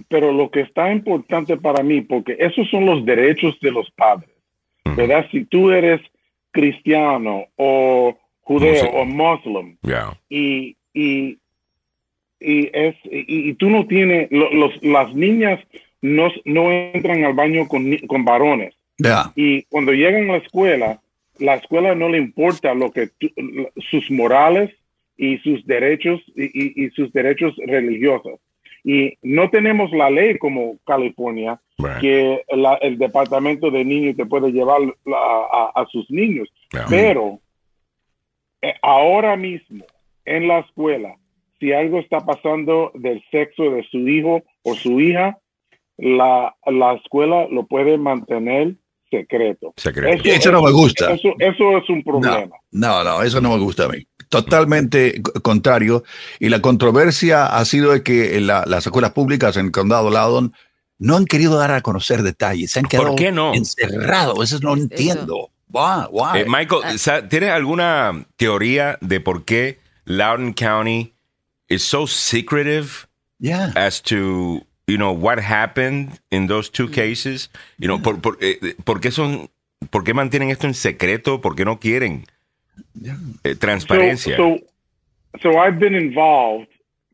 Pero 0.09 0.33
lo 0.33 0.51
que 0.51 0.61
está 0.61 0.93
importante 0.93 1.57
para 1.57 1.83
mí, 1.83 2.03
porque 2.03 2.37
esos 2.39 2.69
son 2.71 2.87
los 2.87 3.05
derechos 3.05 3.59
de 3.61 3.73
los 3.73 3.91
padres. 3.91 4.31
¿verdad? 4.85 5.27
Si 5.31 5.45
tú 5.45 5.71
eres 5.71 6.01
cristiano 6.51 7.45
o 7.57 8.17
judeo 8.41 8.87
o 8.91 9.05
muslim 9.05 9.77
y, 10.29 10.77
y, 10.95 11.39
y, 12.41 12.69
es, 12.73 12.95
y, 13.05 13.51
y 13.51 13.55
tú 13.55 13.69
no 13.71 13.87
tienes, 13.87 14.31
lo- 14.31 14.53
los, 14.53 14.83
las 14.83 15.15
niñas 15.15 15.61
no, 16.03 16.31
no 16.45 16.71
entran 16.73 17.25
al 17.25 17.35
baño 17.35 17.67
con, 17.69 17.97
con 18.07 18.25
varones. 18.25 18.75
Ya. 18.99 19.33
Y 19.37 19.63
cuando 19.65 19.93
llegan 19.93 20.29
a 20.31 20.33
la 20.35 20.39
escuela, 20.39 21.01
la 21.39 21.55
escuela 21.55 21.95
no 21.95 22.09
le 22.09 22.19
importa 22.19 22.75
lo 22.75 22.91
que 22.91 23.09
tú- 23.19 23.31
sus 23.91 24.11
morales 24.11 24.71
y 25.17 25.39
sus 25.39 25.67
derechos 25.67 26.21
y, 26.37 26.85
y- 26.85 26.91
sus 26.91 27.13
derechos 27.13 27.55
religiosos. 27.67 28.41
Y 28.85 29.19
no 29.23 29.51
tenemos 29.51 29.91
la 29.93 30.09
ley 30.11 30.39
como 30.39 30.79
California 30.87 31.61
Right. 31.79 31.99
que 32.01 32.43
la- 32.57 32.75
el 32.77 32.99
departamento 32.99 33.71
de 33.71 33.85
niños 33.85 34.17
te 34.17 34.27
puede 34.27 34.51
llevar 34.51 34.81
a, 35.07 35.71
a- 35.75 35.83
a 35.83 35.87
sus 35.87 36.11
niños. 36.11 36.49
Pero 36.89 37.39
eh, 38.63 38.75
ahora 38.83 39.37
mismo 39.37 39.85
en 40.25 40.49
la 40.49 40.59
escuela, 40.61 41.17
si 41.61 41.73
algo 41.73 41.99
está 41.99 42.21
pasando 42.21 42.91
del 42.95 43.23
sexo 43.31 43.65
de 43.71 43.85
su 43.91 43.99
hijo 44.09 44.43
o 44.63 44.75
su 44.75 45.01
hija, 45.01 45.39
la, 45.97 46.55
la 46.67 46.95
escuela 46.95 47.47
lo 47.51 47.67
puede 47.67 47.99
mantener 47.99 48.75
secreto. 49.11 49.73
Secreto. 49.77 50.23
Eso 50.29 50.53
no 50.53 50.63
me 50.63 50.71
gusta. 50.71 51.13
Eso, 51.13 51.31
eso 51.39 51.79
es 51.79 51.89
un 51.89 52.03
problema. 52.05 52.57
No, 52.71 53.03
no, 53.03 53.23
eso 53.23 53.41
no 53.41 53.51
me 53.57 53.59
gusta 53.59 53.85
a 53.85 53.89
mí. 53.89 54.07
Totalmente 54.29 55.23
contrario. 55.43 56.05
Y 56.39 56.51
la 56.51 56.61
controversia 56.61 57.47
ha 57.47 57.65
sido 57.65 57.93
de 57.93 58.03
que 58.03 58.39
la- 58.41 58.65
las 58.67 58.87
escuelas 58.87 59.13
públicas 59.13 59.57
en 59.57 59.67
el 59.67 59.73
condado 59.73 60.11
Loudoun 60.11 60.53
no 60.99 61.17
han 61.17 61.25
querido 61.25 61.57
dar 61.59 61.71
a 61.73 61.81
conocer 61.81 62.23
detalles. 62.23 62.71
Se 62.73 62.81
han 62.81 62.85
quedado 62.87 63.17
qué 63.17 63.33
no? 63.33 63.55
encerrados. 63.55 64.53
Eso 64.53 64.59
no 64.63 64.75
Eso. 64.75 64.83
entiendo. 64.83 65.51
Why? 65.71 66.07
Why? 66.11 66.41
Eh, 66.41 66.45
Michael, 66.47 66.99
sa- 66.99 67.29
¿tienes 67.29 67.51
alguna 67.51 68.27
teoría 68.37 68.99
de 69.01 69.21
por 69.21 69.45
qué 69.45 69.79
Loudoun 70.05 70.53
County 70.53 71.15
is 71.69 71.85
so 71.85 72.07
secretive 72.07 73.07
yeah. 73.41 73.73
as 73.77 74.01
to, 74.03 74.63
you 74.87 74.99
know, 74.99 75.13
what 75.13 75.39
happened 75.39 76.19
in 76.31 76.47
those 76.47 76.69
two 76.69 76.89
cases? 76.89 77.49
You 77.79 77.89
know, 77.89 77.99
por, 77.99 78.19
por, 78.19 78.37
eh, 78.41 78.75
¿por 78.85 79.01
qué 79.01 79.13
son, 79.13 79.49
por 79.91 80.05
qué 80.05 80.15
mantienen 80.15 80.51
esto 80.51 80.67
en 80.67 80.75
secreto? 80.75 81.41
¿Por 81.41 81.55
qué 81.55 81.65
no 81.65 81.77
quieren 81.77 82.25
eh, 83.45 83.55
transparencia? 83.55 84.37
So, 84.37 84.59
so, 85.41 85.51
so 85.53 85.59
I've 85.59 85.79
been 85.79 85.95
involved 85.95 86.69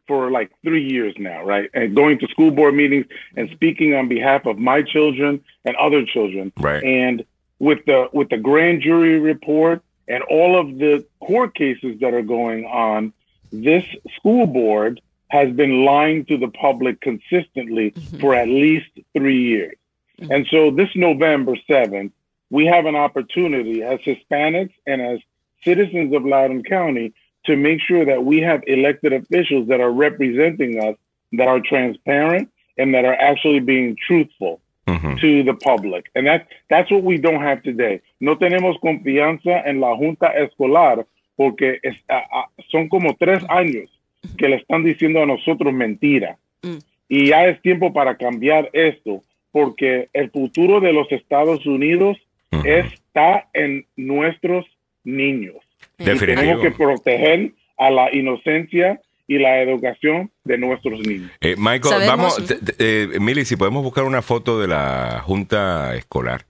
for 0.06 0.30
like 0.30 0.50
three 0.62 0.84
years 0.84 1.14
now, 1.18 1.44
right? 1.44 1.70
And 1.74 1.94
going 1.94 2.18
to 2.18 2.26
school 2.28 2.50
board 2.50 2.74
meetings 2.74 3.06
and 3.36 3.48
speaking 3.50 3.94
on 3.94 4.08
behalf 4.08 4.46
of 4.46 4.58
my 4.58 4.82
children 4.82 5.42
and 5.64 5.76
other 5.76 6.04
children. 6.04 6.52
Right. 6.58 6.82
And 6.82 7.24
with 7.58 7.84
the 7.86 8.08
with 8.12 8.28
the 8.28 8.36
grand 8.36 8.82
jury 8.82 9.18
report 9.18 9.82
and 10.08 10.22
all 10.24 10.58
of 10.58 10.78
the 10.78 11.04
court 11.20 11.54
cases 11.54 11.98
that 12.00 12.12
are 12.12 12.22
going 12.22 12.66
on, 12.66 13.12
this 13.52 13.84
school 14.16 14.46
board 14.46 15.00
has 15.28 15.50
been 15.52 15.84
lying 15.84 16.24
to 16.26 16.36
the 16.36 16.48
public 16.48 17.00
consistently 17.00 17.90
mm-hmm. 17.90 18.20
for 18.20 18.34
at 18.34 18.48
least 18.48 18.90
three 19.16 19.42
years. 19.42 19.76
Mm-hmm. 20.20 20.32
And 20.32 20.46
so 20.50 20.70
this 20.70 20.90
November 20.94 21.56
7th, 21.68 22.12
we 22.50 22.66
have 22.66 22.86
an 22.86 22.94
opportunity 22.94 23.82
as 23.82 23.98
Hispanics 24.00 24.74
and 24.86 25.02
as 25.02 25.18
citizens 25.64 26.14
of 26.14 26.24
Loudoun 26.24 26.62
County 26.62 27.12
to 27.46 27.56
make 27.56 27.80
sure 27.80 28.04
that 28.04 28.24
we 28.24 28.40
have 28.40 28.62
elected 28.66 29.12
officials 29.12 29.68
that 29.68 29.80
are 29.80 29.90
representing 29.90 30.80
us, 30.80 30.96
that 31.32 31.48
are 31.48 31.60
transparent, 31.60 32.50
and 32.78 32.94
that 32.94 33.04
are 33.04 33.14
actually 33.14 33.60
being 33.60 33.96
truthful 34.06 34.60
Ujú. 34.86 35.20
to 35.20 35.42
the 35.42 35.54
public. 35.54 36.10
And 36.14 36.26
that, 36.26 36.48
that's 36.70 36.90
what 36.90 37.02
we 37.02 37.18
don't 37.18 37.42
have 37.42 37.62
today. 37.62 38.02
No 38.20 38.36
tenemos 38.36 38.76
confianza 38.80 39.66
en 39.66 39.80
la 39.80 39.96
Junta 39.96 40.30
Escolar 40.36 41.06
porque 41.36 41.78
es- 41.82 41.96
a- 42.08 42.18
a- 42.18 42.48
son 42.70 42.88
como 42.88 43.14
tres 43.18 43.42
años 43.48 43.90
que 44.38 44.48
le 44.48 44.56
están 44.56 44.84
diciendo 44.84 45.22
a 45.22 45.26
nosotros 45.26 45.72
mentira. 45.72 46.36
Mm. 46.62 46.76
Y 47.08 47.26
ya 47.28 47.46
es 47.46 47.60
tiempo 47.62 47.92
para 47.92 48.16
cambiar 48.16 48.70
esto 48.72 49.22
porque 49.52 50.08
el 50.12 50.30
futuro 50.30 50.80
de 50.80 50.92
los 50.92 51.10
Estados 51.12 51.64
Unidos 51.66 52.16
está 52.64 53.48
en 53.52 53.86
nuestros 53.96 54.64
niños. 55.04 55.56
Y 55.98 56.04
tenemos 56.04 56.60
que 56.62 56.70
proteger 56.70 57.52
a 57.76 57.90
la 57.90 58.14
inocencia 58.14 59.00
y 59.26 59.38
la 59.38 59.60
educación 59.62 60.30
de 60.44 60.58
nuestros 60.58 61.00
niños. 61.00 61.30
Eh, 61.40 61.54
Michael, 61.58 61.82
Sabemos- 61.82 62.06
vamos, 62.38 62.46
t- 62.46 62.54
t- 62.56 62.74
eh, 62.78 63.18
Mili, 63.20 63.44
si 63.44 63.56
podemos 63.56 63.82
buscar 63.82 64.04
una 64.04 64.22
foto 64.22 64.60
de 64.60 64.68
la 64.68 65.20
Junta 65.24 65.94
Escolar. 65.94 66.42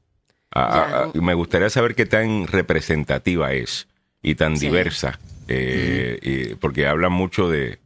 Ah, 0.54 0.86
Ya. 0.88 0.98
ah, 0.98 1.10
me 1.20 1.34
gustaría 1.34 1.68
saber 1.70 1.94
qué 1.94 2.06
tan 2.06 2.46
representativa 2.46 3.52
es 3.52 3.88
y 4.24 4.34
tan 4.34 4.56
Sí. 4.56 4.66
diversa, 4.66 5.20
eh, 5.46 6.18
y- 6.22 6.54
porque 6.56 6.86
hablan 6.86 7.12
mucho 7.12 7.48
de, 7.48 7.78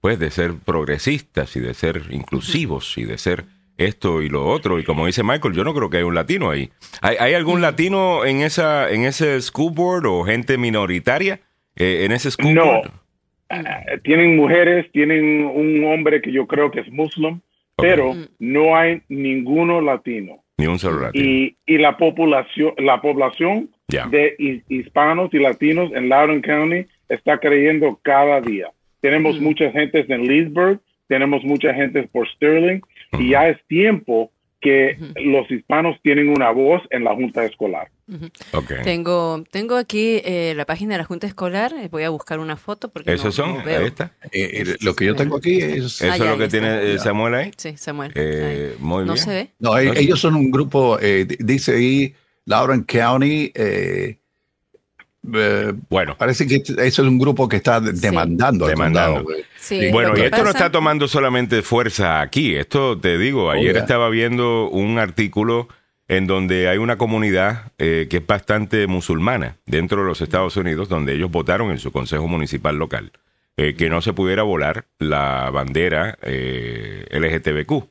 pues, 0.00 0.18
de 0.18 0.30
ser 0.30 0.54
progresistas 0.64 1.54
y 1.56 1.60
de 1.60 1.74
ser 1.74 2.02
inclusivos 2.10 2.96
y 2.96 3.04
de 3.04 3.18
ser 3.18 3.44
esto 3.78 4.22
y 4.22 4.28
lo 4.28 4.46
otro. 4.46 4.78
Y 4.78 4.84
como 4.84 5.06
dice 5.06 5.22
Michael, 5.22 5.54
yo 5.54 5.64
no 5.64 5.74
creo 5.74 5.90
que 5.90 5.96
hay 5.98 6.02
un 6.04 6.14
latino 6.14 6.50
ahí. 6.50 6.70
¿Hay, 7.00 7.16
hay 7.18 7.34
algún 7.34 7.60
latino 7.60 8.24
en 8.24 8.42
esa, 8.42 8.90
en 8.90 9.04
ese 9.04 9.40
school 9.42 9.72
board 9.74 10.06
o 10.06 10.22
gente 10.24 10.56
minoritaria 10.56 11.40
eh, 11.76 12.04
en 12.04 12.12
ese 12.12 12.30
school 12.30 12.54
No. 12.54 12.64
board? 12.64 12.90
Ah, 13.48 13.82
tienen 14.04 14.36
mujeres, 14.36 14.90
tienen 14.92 15.44
un 15.44 15.84
hombre 15.84 16.20
que 16.22 16.32
yo 16.32 16.46
creo 16.46 16.70
que 16.70 16.80
es 16.80 16.90
muslim, 16.92 17.40
pero 17.76 18.14
Mm. 18.14 18.26
no 18.38 18.76
hay 18.76 19.02
ninguno 19.08 19.80
latino. 19.80 20.42
Ni 20.58 20.66
un 20.66 20.78
solo 20.78 21.00
latino. 21.00 21.24
Y, 21.24 21.56
y 21.66 21.78
la 21.78 21.96
población, 21.96 22.74
la 22.78 23.00
población 23.00 23.70
Ya. 23.92 24.06
de 24.06 24.34
hi- 24.38 24.62
hispanos 24.68 25.32
y 25.34 25.38
latinos 25.38 25.92
en 25.94 26.08
Loudoun 26.08 26.40
County 26.42 26.86
está 27.08 27.38
creyendo 27.38 27.98
cada 28.02 28.40
día. 28.40 28.68
Tenemos 29.00 29.38
Mm. 29.40 29.44
muchas 29.44 29.72
gentes 29.72 30.08
en 30.08 30.26
Leesburg, 30.26 30.80
tenemos 31.08 31.44
mucha 31.44 31.74
gente 31.74 32.02
por 32.04 32.26
Sterling, 32.28 32.80
Ujú. 33.12 33.22
y 33.22 33.30
ya 33.30 33.48
es 33.48 33.58
tiempo 33.68 34.30
que 34.60 34.96
Ujú. 34.96 35.12
los 35.30 35.50
hispanos 35.50 35.96
tienen 36.02 36.28
una 36.28 36.50
voz 36.52 36.80
en 36.90 37.02
la 37.04 37.14
junta 37.14 37.44
escolar. 37.44 37.88
Ok. 38.52 38.72
Tengo, 38.84 39.42
tengo 39.50 39.76
aquí 39.76 40.20
eh, 40.24 40.52
la 40.54 40.66
página 40.66 40.94
de 40.94 40.98
la 40.98 41.04
Junta 41.04 41.26
Escolar. 41.26 41.72
eh, 41.72 41.88
Voy 41.90 42.02
a 42.04 42.10
buscar 42.10 42.38
una 42.38 42.56
foto 42.56 42.90
porque 42.92 43.12
¿Esos 43.12 43.36
no- 43.38 43.44
son? 43.44 43.58
no 43.58 43.64
veo. 43.64 43.80
Ahí 43.80 43.86
está. 43.86 44.12
Eh, 44.30 44.62
eh, 44.62 44.76
lo 44.82 44.94
que 44.94 45.06
yo 45.06 45.14
tengo 45.16 45.36
aquí 45.38 45.56
es... 45.58 46.00
¿Eso 46.02 46.04
Ah, 46.10 46.14
es 46.14 46.18
ya, 46.18 46.30
lo 46.30 46.38
que 46.38 46.48
tiene 46.48 46.68
está. 46.74 46.82
eh, 46.92 46.98
Samuel 46.98 47.34
ahí? 47.34 47.50
Sí, 47.56 47.76
Samuel. 47.76 48.12
Eh, 48.14 48.74
muy. 48.78 49.04
No 49.06 49.14
bien. 49.14 49.24
se 49.24 49.30
ve. 49.30 49.48
No, 49.58 49.70
No 49.70 49.78
ellos 49.78 50.20
son 50.20 50.34
un 50.36 50.50
grupo, 50.50 50.98
eh, 51.00 51.24
di- 51.24 51.38
dice 51.40 51.74
ahí, 51.74 52.14
Loudoun 52.46 52.82
County, 52.84 53.52
eh, 53.54 54.18
eh, 55.34 55.72
Bueno, 55.88 56.16
parece 56.18 56.46
que 56.46 56.56
eso 56.56 56.76
es 56.78 56.98
un 56.98 57.18
grupo 57.18 57.48
que 57.48 57.56
está 57.56 57.80
de- 57.80 57.92
demandando. 57.92 58.66
Demandando. 58.66 59.24
Sí, 59.58 59.90
bueno, 59.92 60.16
y 60.16 60.22
esto 60.22 60.42
no 60.42 60.50
está 60.50 60.72
tomando 60.72 61.06
solamente 61.06 61.62
fuerza 61.62 62.20
aquí. 62.20 62.56
Esto 62.56 62.98
te 62.98 63.16
digo, 63.18 63.50
ayer 63.50 63.76
estaba 63.76 64.08
viendo 64.08 64.68
un 64.68 64.98
artículo 64.98 65.68
en 66.08 66.26
donde 66.26 66.68
hay 66.68 66.78
una 66.78 66.98
comunidad 66.98 67.70
eh, 67.78 68.08
que 68.10 68.16
es 68.18 68.26
bastante 68.26 68.86
musulmana 68.88 69.56
dentro 69.66 70.02
de 70.02 70.08
los 70.08 70.20
Estados 70.20 70.56
Unidos, 70.56 70.88
donde 70.88 71.14
ellos 71.14 71.30
votaron 71.30 71.70
en 71.70 71.78
su 71.78 71.92
consejo 71.92 72.26
municipal 72.26 72.76
local 72.76 73.12
eh, 73.56 73.74
que 73.76 73.88
no 73.88 74.02
se 74.02 74.12
pudiera 74.12 74.42
volar 74.42 74.86
la 74.98 75.48
bandera 75.50 76.18
eh, 76.22 77.06
LGTBQ. 77.12 77.84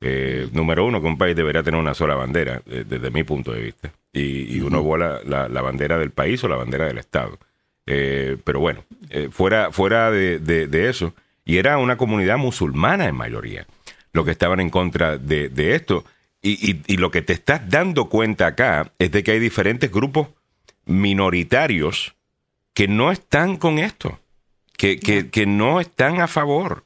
Eh, 0.00 0.48
número 0.52 0.86
uno, 0.86 1.00
que 1.00 1.06
un 1.08 1.18
país 1.18 1.34
debería 1.34 1.62
tener 1.62 1.80
una 1.80 1.94
sola 1.94 2.14
bandera, 2.14 2.62
eh, 2.66 2.84
desde 2.88 3.10
mi 3.10 3.24
punto 3.24 3.52
de 3.52 3.60
vista. 3.62 3.92
Y, 4.12 4.56
y 4.56 4.60
uno 4.60 4.82
vuela 4.82 5.20
la, 5.24 5.48
la 5.48 5.60
bandera 5.62 5.98
del 5.98 6.10
país 6.12 6.42
o 6.44 6.48
la 6.48 6.56
bandera 6.56 6.86
del 6.86 6.98
Estado. 6.98 7.38
Eh, 7.86 8.36
pero 8.44 8.60
bueno, 8.60 8.84
fuera, 9.30 9.72
fuera 9.72 10.10
de, 10.10 10.38
de- 10.38 10.66
de 10.68 10.88
eso, 10.88 11.14
y 11.44 11.56
era 11.56 11.78
una 11.78 11.96
comunidad 11.96 12.36
musulmana 12.38 13.06
en 13.06 13.14
mayoría, 13.16 13.66
lo 14.12 14.24
que 14.24 14.30
estaban 14.30 14.60
en 14.60 14.70
contra 14.70 15.16
de, 15.18 15.48
de 15.48 15.74
esto. 15.74 16.04
Y, 16.42 16.70
y- 16.70 16.82
y 16.86 16.96
lo 16.98 17.10
que 17.10 17.22
te 17.22 17.32
estás 17.32 17.68
dando 17.68 18.08
cuenta 18.08 18.46
acá 18.46 18.92
es 18.98 19.10
de 19.10 19.24
que 19.24 19.32
hay 19.32 19.40
diferentes 19.40 19.90
grupos 19.90 20.28
minoritarios 20.86 22.14
que 22.74 22.86
no 22.88 23.10
están 23.10 23.56
con 23.56 23.78
esto, 23.78 24.20
que, 24.76 25.00
que- 25.00 25.30
que 25.30 25.46
no 25.46 25.80
están 25.80 26.20
a 26.20 26.28
favor 26.28 26.84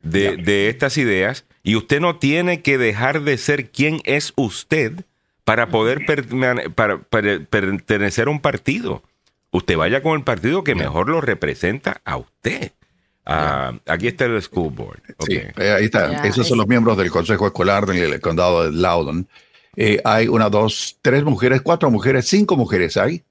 de, 0.00 0.36
de 0.36 0.68
estas 0.68 0.98
ideas, 0.98 1.44
y 1.62 1.76
usted 1.76 2.00
no 2.00 2.16
tiene 2.16 2.62
que 2.62 2.78
dejar 2.78 3.22
de 3.22 3.38
ser 3.38 3.70
quien 3.70 4.00
es 4.04 4.32
usted 4.36 5.04
para 5.44 5.68
poder 5.68 6.00
permane- 6.06 6.72
para- 6.72 6.98
para 7.02 7.40
pertenecer 7.44 8.28
a 8.28 8.30
un 8.30 8.40
partido. 8.40 9.02
Usted 9.50 9.76
vaya 9.76 10.02
con 10.02 10.16
el 10.18 10.24
partido 10.24 10.64
que 10.64 10.74
mejor 10.74 11.08
lo 11.08 11.20
representa 11.20 12.00
a 12.04 12.16
usted. 12.16 12.72
Ah, 13.24 13.74
aquí 13.86 14.08
está 14.08 14.24
el 14.24 14.40
school 14.42 14.72
board. 14.72 15.00
Sí, 15.26 15.34
eh, 15.34 15.70
ahí 15.72 15.84
está. 15.84 16.26
Esos 16.26 16.48
son 16.48 16.58
los 16.58 16.66
miembros 16.66 16.96
del 16.96 17.10
Consejo 17.10 17.46
Escolar 17.46 17.86
del 17.86 18.20
condado 18.20 18.64
de 18.64 18.72
Loudoun. 18.72 19.28
Eh, 19.76 20.00
hay 20.04 20.26
una, 20.28 20.48
dos, 20.50 20.98
tres 21.02 21.22
mujeres, 21.22 21.62
cuatro 21.62 21.90
mujeres, 21.90 22.26
cinco 22.26 22.56
mujeres 22.56 22.96
hay. 22.96 23.22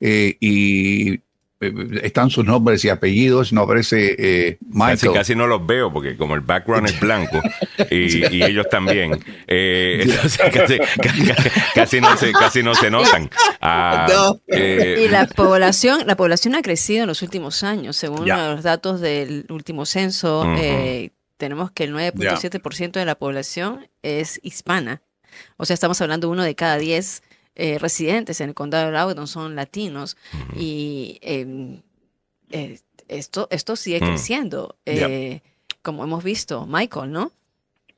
Eh, 0.00 0.36
y 0.40 1.20
están 1.60 2.30
sus 2.30 2.44
nombres 2.44 2.84
y 2.84 2.88
apellidos. 2.88 3.52
No 3.52 3.62
aparece 3.62 4.16
eh, 4.18 4.58
Casi, 4.60 4.66
Michael. 5.06 5.12
casi 5.12 5.34
no 5.34 5.46
los 5.46 5.64
veo 5.66 5.92
porque 5.92 6.16
como 6.16 6.34
el 6.34 6.40
background 6.40 6.88
es 6.88 6.98
blanco 6.98 7.40
y, 7.90 8.24
y 8.36 8.42
ellos 8.42 8.66
también, 8.70 9.22
eh, 9.46 10.00
entonces 10.02 10.38
casi, 10.52 10.78
casi- 10.78 11.32
casi 11.74 12.00
no 12.00 12.16
se, 12.16 12.32
casi 12.32 12.62
no 12.62 12.74
se 12.74 12.90
notan. 12.90 13.28
Ah, 13.60 14.06
No. 14.08 14.40
eh, 14.48 15.04
Y 15.06 15.08
la 15.08 15.26
población, 15.26 16.06
la 16.06 16.16
población 16.16 16.54
ha 16.54 16.62
crecido 16.62 17.02
en 17.02 17.08
los 17.08 17.22
últimos 17.22 17.62
años, 17.62 17.96
según 17.96 18.26
los 18.26 18.62
datos 18.62 19.00
del 19.00 19.44
último 19.50 19.84
censo. 19.86 20.44
Eh, 20.56 21.10
tenemos 21.36 21.70
que 21.70 21.84
el 21.84 21.94
9.7% 21.94 22.92
de 22.92 23.04
la 23.04 23.14
población 23.14 23.86
es 24.02 24.40
hispana. 24.42 25.02
O 25.56 25.64
sea, 25.64 25.74
estamos 25.74 26.00
hablando 26.00 26.26
de 26.26 26.32
uno 26.32 26.42
de 26.42 26.54
cada 26.54 26.76
10 26.78 27.22
eh, 27.56 27.78
residentes 27.78 28.40
en 28.40 28.50
el 28.50 28.54
condado 28.54 28.86
de 28.86 28.92
Loudoun 28.92 29.26
son 29.26 29.54
latinos. 29.56 30.16
Y 30.56 31.18
eh, 31.22 31.78
eh, 32.52 32.78
esto, 33.08 33.48
esto 33.50 33.76
sigue 33.76 34.00
creciendo, 34.00 34.76
eh, 34.86 35.40
como 35.82 36.04
hemos 36.04 36.22
visto. 36.24 36.66
Michael, 36.66 37.12
¿no? 37.12 37.30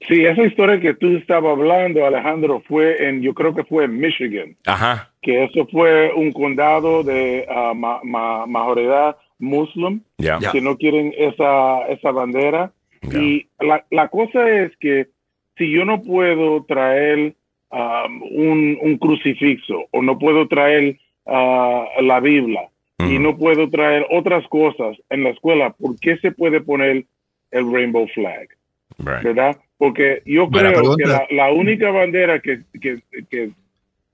Sí, 0.09 0.25
esa 0.25 0.43
historia 0.43 0.81
que 0.81 0.95
tú 0.95 1.17
estabas 1.17 1.53
hablando, 1.53 2.05
Alejandro, 2.05 2.61
fue 2.67 3.09
en, 3.09 3.23
yo 3.23 3.35
creo 3.35 3.55
que 3.55 3.63
fue 3.63 3.85
en 3.85 3.99
Michigan, 4.01 4.57
Ajá, 4.67 5.13
que 5.23 5.45
eso 5.45 5.65
fue 5.71 6.13
un 6.13 6.33
condado 6.33 7.05
de 7.05 7.47
ah, 7.49 7.73
ma- 7.73 8.01
ma- 8.03 8.45
mayoría 8.47 9.17
muslim, 9.39 10.01
que 10.51 10.61
no 10.61 10.77
quieren 10.77 11.15
esa, 11.17 11.83
esa 11.89 12.11
bandera. 12.11 12.73
Y 13.13 13.47
la, 13.61 13.85
la 13.91 14.09
cosa 14.09 14.49
es 14.49 14.73
que 14.81 15.09
si 15.57 15.71
yo 15.71 15.85
no 15.85 16.03
puedo 16.03 16.65
traer 16.65 17.35
um, 17.73 18.23
un, 18.23 18.79
un 18.81 18.99
crucifixo 18.99 19.87
o 19.91 20.03
no 20.03 20.19
puedo 20.19 20.47
traer 20.47 20.99
ah, 21.27 21.87
la 22.01 22.21
Biblia 22.21 22.69
y 22.99 23.15
Ujú. 23.15 23.21
no 23.21 23.37
puedo 23.37 23.69
traer 23.69 24.07
otras 24.11 24.47
cosas 24.49 24.97
en 25.11 25.25
la 25.25 25.31
escuela, 25.31 25.71
¿por 25.71 25.99
qué 25.99 26.17
se 26.19 26.31
puede 26.31 26.61
poner 26.61 27.05
el 27.51 27.73
rainbow 27.73 28.07
flag? 28.09 28.49
Right. 28.99 29.23
¿Verdad? 29.23 29.57
Porque 29.79 30.23
yo 30.25 30.47
Buena 30.47 30.73
creo 30.73 30.97
que 30.97 31.07
la, 31.07 31.27
la 31.31 31.51
única 31.51 31.91
bandera 31.91 32.41
que, 32.41 32.61
que, 32.81 33.01
que 33.29 33.51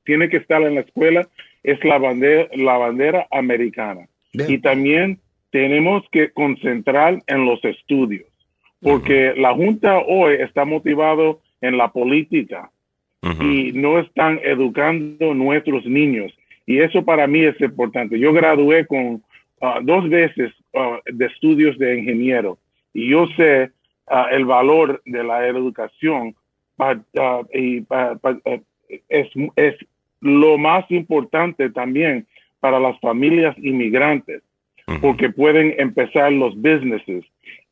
tiene 0.04 0.28
que 0.30 0.38
estar 0.38 0.62
en 0.62 0.76
la 0.76 0.80
escuela 0.80 1.28
es 1.62 1.84
la 1.84 1.98
bandera, 1.98 2.48
la 2.54 2.78
bandera 2.78 3.26
americana. 3.30 4.08
Bien. 4.32 4.50
Y 4.50 4.58
también 4.58 5.18
tenemos 5.50 6.04
que 6.10 6.30
concentrar 6.30 7.22
en 7.26 7.44
los 7.44 7.62
estudios, 7.64 8.26
porque 8.80 9.34
la 9.36 9.52
Junta 9.54 9.98
hoy 9.98 10.36
está 10.40 10.64
motivado 10.64 11.40
en 11.60 11.76
la 11.76 11.88
política 11.92 12.70
Y 13.22 13.72
no 13.72 13.98
están 13.98 14.40
educando 14.44 15.34
nuestros 15.34 15.84
niños. 15.84 16.32
Y 16.66 16.78
eso 16.78 17.04
para 17.04 17.26
mí 17.26 17.40
es 17.44 17.60
importante. 17.60 18.18
Yo 18.18 18.32
gradué 18.32 18.86
con 18.86 19.22
ah, 19.60 19.80
dos 19.82 20.08
veces 20.08 20.52
ah, 20.74 21.00
de 21.04 21.26
estudios 21.26 21.76
de 21.78 21.98
ingeniero 21.98 22.58
y 22.92 23.08
yo 23.10 23.26
sé 23.36 23.70
ah, 24.06 24.28
el 24.30 24.44
valor 24.44 25.02
de 25.04 25.24
la 25.24 25.46
educación 25.46 26.34
y 27.52 27.78
eh, 27.78 28.60
es, 29.08 29.28
es 29.56 29.74
lo 30.20 30.58
más 30.58 30.88
importante 30.90 31.70
también 31.70 32.26
para 32.60 32.80
las 32.80 32.98
familias 33.00 33.56
inmigrantes, 33.58 34.42
porque 35.00 35.30
pueden 35.30 35.74
empezar 35.78 36.32
los 36.32 36.56
businesses, 36.56 37.24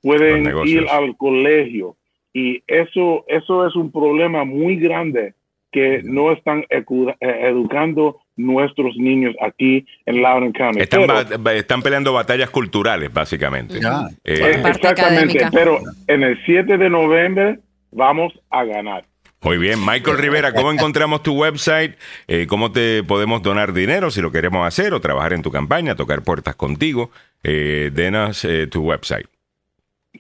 pueden 0.03 0.47
ir 0.67 0.87
al 0.91 1.17
colegio 1.17 1.97
y 2.39 2.63
eso, 2.67 3.25
eso 3.29 3.67
es 3.67 3.75
un 3.77 3.91
problema 3.91 4.45
muy 4.45 4.77
grande 4.77 5.33
que 5.73 6.03
no 6.05 6.33
están 6.33 6.65
eh, 6.69 6.85
educando 7.21 8.21
nuestros 8.37 8.95
niños 8.99 9.35
aquí 9.41 9.87
en 10.05 10.21
Loudoun 10.21 10.53
County. 10.53 10.81
Están, 10.81 11.07
Pero- 11.07 11.51
están 11.53 11.81
peleando 11.81 12.13
batallas 12.13 12.51
culturales, 12.51 13.11
básicamente. 13.11 13.81
Ya. 13.81 14.09
Eh, 14.23 14.35
Exactamente, 14.67 14.89
académica. 14.89 15.51
pero 15.51 15.79
en 16.07 16.23
el 16.25 16.39
7 16.45 16.77
de 16.77 16.91
noviembre 16.91 17.59
vamos 17.91 18.35
a 18.51 18.65
ganar. 18.65 19.05
Muy 19.43 19.57
bien, 19.57 19.79
Michael 19.85 20.19
Rivera, 20.19 20.53
¿cómo 20.53 20.73
encontramos 20.73 21.23
tu 21.23 21.35
website? 21.35 21.95
Eh, 22.27 22.47
¿Cómo 22.47 22.73
te 22.73 23.03
podemos 23.05 23.43
donar 23.43 23.73
dinero 23.73 24.11
si 24.11 24.21
lo 24.21 24.31
queremos 24.31 24.67
hacer 24.67 24.93
o 24.93 25.01
trabajar 25.01 25.33
en 25.33 25.43
tu 25.43 25.51
campaña, 25.51 25.95
tocar 25.95 26.23
puertas 26.23 26.55
contigo? 26.57 27.11
Eh, 27.43 27.91
denos 27.95 28.45
eh, 28.45 28.67
tu 28.67 28.83
website. 28.83 29.27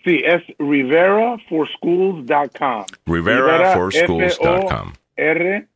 Sí, 0.05 0.21
es 0.25 0.43
riveraforschools.com. 0.59 2.85
RiveraForSchools.com. 3.07 4.93
R 5.17 5.67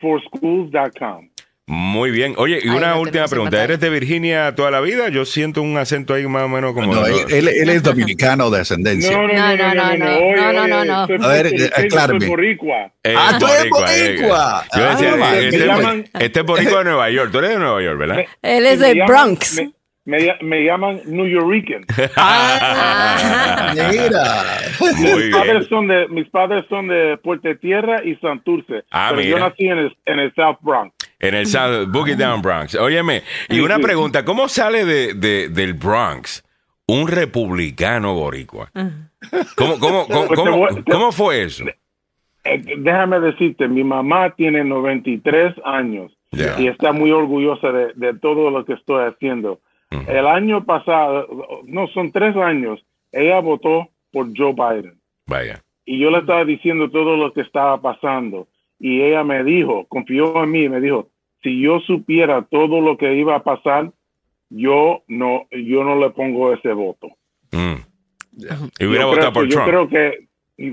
forschools.com. 0.00 1.28
Muy 1.66 2.10
bien. 2.10 2.34
Oye, 2.36 2.58
y 2.62 2.68
una 2.68 2.96
última 2.96 3.26
pregunta. 3.26 3.64
¿Eres 3.64 3.80
de 3.80 3.88
Virginia 3.88 4.54
toda 4.54 4.70
la 4.70 4.82
vida? 4.82 5.08
Yo 5.08 5.24
siento 5.24 5.62
un 5.62 5.78
acento 5.78 6.12
ahí 6.12 6.26
más 6.26 6.42
o 6.42 6.48
menos 6.48 6.74
como... 6.74 6.94
No, 6.94 7.06
él, 7.06 7.14
él- 7.30 7.48
él 7.48 7.70
es 7.70 7.82
dominicano 7.82 8.50
de 8.50 8.60
ascendencia. 8.60 9.10
No, 9.10 9.26
no, 9.26 9.56
no, 9.56 9.74
no, 9.74 9.96
no, 9.96 10.52
no, 10.52 10.68
no, 10.68 10.84
no, 10.84 10.94
A 11.24 11.28
ver, 11.32 11.46
eh, 11.46 11.70
aclárame. 11.74 12.20
soy 12.20 12.28
boricua. 12.28 12.92
Eh, 13.02 13.14
Ah, 13.16 13.38
tú 13.40 13.46
eres 13.46 13.70
boricua, 13.70 14.64
eh. 14.66 14.68
Yo 14.76 14.84
decía, 14.90 15.14
Ah, 15.22 15.36
eh, 15.38 15.48
este, 15.48 15.66
llaman- 15.66 16.04
este 16.20 16.40
es 16.40 16.46
boricua 16.46 16.78
de 16.80 16.84
Nueva 16.84 17.08
York. 17.10 17.30
Tú 17.32 17.38
eres 17.38 17.50
de 17.52 17.58
Nueva 17.58 17.82
York, 17.82 17.98
¿verdad? 17.98 18.18
Él 18.42 18.66
es 18.66 18.78
de 18.80 19.02
Bronx. 19.06 19.54
Me, 19.56 19.72
me- 20.04 20.36
me 20.42 20.64
llaman 20.64 21.00
New 21.06 21.26
Yorican. 21.26 21.84
Ah. 22.16 23.72
Mira. 23.90 24.24
Muy 24.80 25.24
mis, 25.24 25.34
padres 25.34 25.52
bien. 25.58 25.68
son 25.68 25.86
de, 25.88 26.08
mis 26.08 26.28
padres 26.28 26.64
son 26.68 26.88
de 26.88 27.16
Puerto 27.22 27.48
Tierra 27.58 28.02
y 28.04 28.16
Santurce. 28.16 28.84
Ah, 28.90 29.08
pero 29.10 29.22
mira. 29.22 29.38
yo 29.38 29.44
nací 29.48 29.66
en 29.66 29.78
el, 29.78 29.96
en 30.06 30.18
el 30.20 30.34
South 30.34 30.58
Bronx. 30.60 30.94
En 31.20 31.34
el 31.34 31.46
South 31.46 31.88
Boogie 31.88 32.16
Down 32.16 32.42
Bronx. 32.42 32.74
Óyeme, 32.74 33.22
y 33.48 33.54
Sí, 33.54 33.60
una 33.60 33.76
sí. 33.76 33.82
pregunta, 33.82 34.24
¿cómo 34.24 34.48
sale 34.48 34.84
de, 34.84 35.14
de- 35.14 35.48
del 35.48 35.74
Bronx 35.74 36.44
un 36.86 37.08
republicano 37.08 38.14
boricua? 38.14 38.70
¿Cómo, 39.56 39.78
cómo, 39.78 40.06
cómo, 40.06 40.68
cómo- 40.84 41.12
fue 41.12 41.44
eso? 41.44 41.64
Eh, 42.44 42.62
déjame 42.78 43.20
decirte, 43.20 43.68
mi 43.68 43.84
mamá 43.84 44.34
tiene 44.36 44.64
93 44.64 45.54
años 45.64 46.12
y 46.58 46.66
está 46.66 46.92
muy 46.92 47.10
orgullosa 47.10 47.70
de, 47.72 47.92
de 47.94 48.18
todo 48.18 48.50
lo 48.50 48.64
que 48.66 48.74
estoy 48.74 49.04
haciendo. 49.06 49.60
El 50.08 50.26
año 50.26 50.64
pasado, 50.64 51.26
no, 51.66 51.86
son 51.88 52.10
tres 52.12 52.36
años, 52.36 52.84
ella 53.12 53.40
votó 53.40 53.88
por 54.12 54.26
Joe 54.36 54.52
Biden. 54.54 54.98
Vaya. 55.26 55.62
y 55.86 55.98
yo 55.98 56.10
le 56.10 56.18
estaba 56.18 56.44
diciendo 56.44 56.90
todo 56.90 57.16
lo 57.16 57.32
que 57.32 57.40
estaba 57.42 57.80
pasando 57.80 58.48
y 58.78 59.00
ella 59.02 59.22
me 59.24 59.42
dijo, 59.44 59.86
confió 59.88 60.42
en 60.44 60.50
mí, 60.50 60.68
me 60.68 60.80
dijo, 60.80 61.08
si 61.42 61.60
yo 61.60 61.80
supiera 61.80 62.42
todo 62.50 62.80
lo 62.80 62.96
que 62.96 63.14
iba 63.14 63.34
a 63.36 63.42
pasar, 63.42 63.90
yo 64.50 65.02
no, 65.08 65.46
yo 65.50 65.84
no 65.84 65.96
le 65.98 66.10
pongo 66.10 66.52
ese 66.52 66.72
voto. 66.72 67.08
Mm. 67.52 67.74
Y 68.78 68.86
hubiera 68.86 69.04
yo 69.04 69.08
votado 69.10 69.32
creo, 69.32 69.32
por 69.32 69.42
que- 69.44 69.50
yo 69.50 69.56
Trump. 69.64 69.68
creo 69.68 69.88
que 69.88 70.28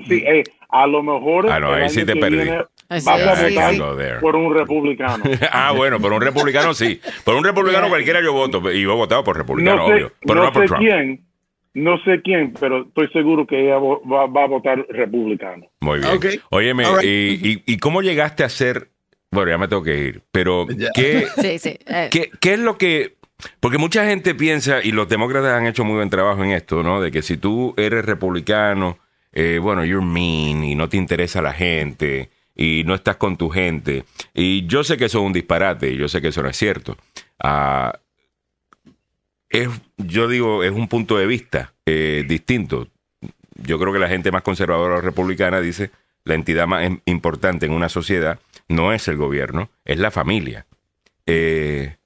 sí, 0.08 0.24
eh, 0.26 0.44
a 0.70 0.88
lo 0.88 1.04
mejor 1.04 1.50
Ah, 1.52 1.60
no, 1.60 1.72
ahí 1.74 1.90
sí 1.90 2.06
te 2.06 2.16
perdí. 2.16 2.38
viene 2.38 2.64
vas 3.00 3.08
a 3.08 3.36
sí, 3.48 3.54
votar 3.56 3.74
sí. 3.74 3.80
Go 3.80 3.96
there. 3.96 4.20
por 4.20 4.36
un 4.36 4.54
republicano. 4.54 5.24
ah, 5.52 5.72
bueno, 5.76 6.00
por 6.00 6.12
un 6.14 6.22
republicano 6.22 6.74
sí. 6.74 7.00
Por 7.24 7.36
un 7.36 7.44
republicano 7.44 7.90
cualquiera 7.90 8.22
yo 8.22 8.34
voto. 8.34 8.72
Y 8.72 8.82
yo 8.82 8.92
he 8.94 8.96
votado 8.96 9.24
por 9.24 9.38
republicano, 9.38 9.78
no 9.78 9.88
sé, 9.88 9.94
obvio. 9.94 10.12
Pero 10.22 10.36
no, 10.36 10.44
no 10.46 10.52
por 10.54 10.62
sé 10.64 10.68
Trump. 10.68 10.82
quién, 10.82 11.26
no 11.74 11.98
sé 12.04 12.22
quién, 12.24 12.54
pero 12.60 12.84
estoy 12.84 13.08
seguro 13.14 13.48
que 13.48 13.64
ella 13.64 13.78
va, 13.78 14.26
va 14.28 14.44
a 14.44 14.48
votar 14.48 14.86
republicano. 14.90 15.68
Muy 15.80 16.00
bien. 16.00 16.12
Ok. 16.14 16.26
Óyeme, 16.50 16.84
right. 16.84 17.04
y, 17.04 17.50
y- 17.52 17.64
y 17.66 17.78
cómo 17.78 18.02
llegaste 18.02 18.44
a 18.44 18.50
ser... 18.50 18.90
Bueno, 19.32 19.52
ya 19.52 19.58
me 19.58 19.68
tengo 19.70 19.82
que 19.84 19.98
ir. 19.98 20.22
Pero, 20.32 20.68
Ya. 20.76 20.90
¿qué, 20.94 21.26
Sí, 21.42 21.60
sí. 21.60 21.78
eh, 21.88 22.10
¿Qué, 22.12 22.30
qué 22.42 22.54
es 22.54 22.60
lo 22.60 22.78
que.? 22.78 23.16
Porque 23.60 23.78
mucha 23.78 24.06
gente 24.06 24.36
piensa, 24.36 24.84
y 24.84 24.92
los 24.92 25.08
demócratas 25.10 25.54
han 25.58 25.66
hecho 25.66 25.84
muy 25.86 25.96
buen 25.96 26.10
trabajo 26.12 26.44
en 26.44 26.52
esto, 26.52 26.84
¿no? 26.84 27.02
De 27.02 27.10
que 27.12 27.22
si 27.24 27.38
tú 27.38 27.74
eres 27.78 28.06
republicano, 28.06 29.00
eh, 29.32 29.58
bueno, 29.60 29.84
you're 29.86 30.06
mean 30.06 30.64
y 30.64 30.76
no 30.76 30.90
te 30.90 30.98
interesa 30.98 31.42
la 31.42 31.54
gente 31.54 32.30
y 32.56 32.84
no 32.86 32.94
estás 32.96 33.18
con 33.18 33.38
tu 33.38 33.50
gente. 33.50 34.04
Y 34.34 34.66
yo 34.68 34.84
sé 34.84 34.98
que 34.98 35.06
eso 35.06 35.20
es 35.20 35.26
un 35.26 35.34
disparate 35.34 35.92
y 35.92 35.98
yo 35.98 36.08
sé 36.08 36.22
que 36.22 36.30
eso 36.30 36.44
no 36.44 36.50
es 36.50 36.58
cierto. 36.58 36.98
Ah, 37.40 38.00
es, 39.50 39.70
yo 39.98 40.28
digo, 40.28 40.64
es 40.64 40.72
un 40.72 40.88
punto 40.88 41.18
de 41.18 41.26
vista 41.28 41.74
eh, 41.86 42.24
distinto. 42.28 42.88
Yo 43.56 43.78
creo 43.80 43.94
que 43.94 44.00
la 44.00 44.08
gente 44.08 44.32
más 44.32 44.44
conservadora 44.44 44.96
o 44.96 45.02
republicana 45.02 45.60
dice 45.60 45.92
la 46.24 46.36
entidad 46.36 46.68
más 46.68 46.88
im- 46.88 47.02
importante 47.06 47.66
en 47.66 47.74
una 47.74 47.90
sociedad 47.90 48.40
no 48.68 48.94
es 48.94 49.08
el 49.08 49.18
gobierno, 49.18 49.70
es 49.86 50.00
la 50.00 50.12
familia. 50.12 50.66
Eh, 51.26 51.98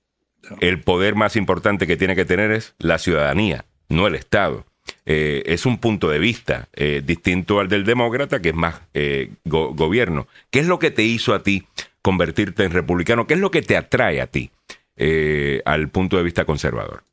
el 0.59 0.81
poder 0.81 1.15
más 1.15 1.35
importante 1.35 1.87
que 1.87 1.97
tiene 1.97 2.15
que 2.15 2.25
tener 2.25 2.51
es 2.51 2.75
la 2.79 2.97
ciudadanía, 2.97 3.65
no 3.89 4.07
el 4.07 4.15
Estado. 4.15 4.65
Eh, 5.05 5.43
es 5.45 5.65
un 5.65 5.77
punto 5.77 6.09
de 6.09 6.19
vista 6.19 6.67
eh, 6.73 7.01
distinto 7.05 7.59
al 7.59 7.67
del 7.69 7.85
demócrata, 7.85 8.41
que 8.41 8.49
es 8.49 8.55
más 8.55 8.81
eh, 8.93 9.29
go- 9.43 9.73
gobierno. 9.73 10.27
¿Qué 10.51 10.59
es 10.59 10.67
lo 10.67 10.79
que 10.79 10.91
te 10.91 11.03
hizo 11.03 11.33
a 11.33 11.43
ti 11.43 11.63
convertirte 12.01 12.63
en 12.63 12.71
republicano? 12.71 13.25
¿Qué 13.27 13.33
es 13.35 13.39
lo 13.39 13.51
que 13.51 13.61
te 13.61 13.77
atrae 13.77 14.21
a 14.21 14.27
ti 14.27 14.51
eh, 14.95 15.61
al 15.65 15.89
punto 15.89 16.17
de 16.17 16.23
vista 16.23 16.45
conservador? 16.45 17.03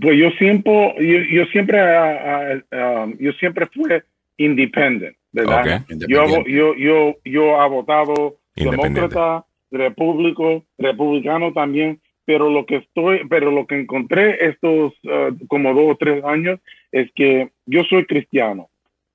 Pues 0.00 0.18
yo 0.18 0.30
siempre, 0.38 0.94
yo, 1.00 1.18
yo 1.30 1.44
siempre, 1.46 1.78
ah, 1.80 2.62
ah, 2.72 3.04
um, 3.04 3.16
yo 3.18 3.32
siempre 3.32 3.66
fue 3.66 4.02
independent, 4.38 5.16
¿verdad? 5.32 5.84
Yo, 6.08 6.44
yo, 6.46 6.74
yo, 6.76 7.16
yo 7.24 7.62
he 7.62 7.68
votado 7.68 8.36
Independiente. 8.56 9.00
demócrata, 9.00 9.46
repúblico, 9.70 10.64
republicano 10.78 11.52
también, 11.52 12.00
pero 12.24 12.50
lo 12.50 12.66
que 12.66 12.76
estoy, 12.76 13.22
pero 13.28 13.50
lo 13.50 13.66
que 13.66 13.80
encontré 13.80 14.46
estos 14.46 14.92
ah, 15.08 15.30
como 15.48 15.74
dos 15.74 15.92
o 15.92 15.96
tres 15.96 16.24
años 16.24 16.60
es 16.90 17.10
que 17.14 17.50
yo 17.66 17.82
soy 17.84 18.06
cristiano 18.06 18.68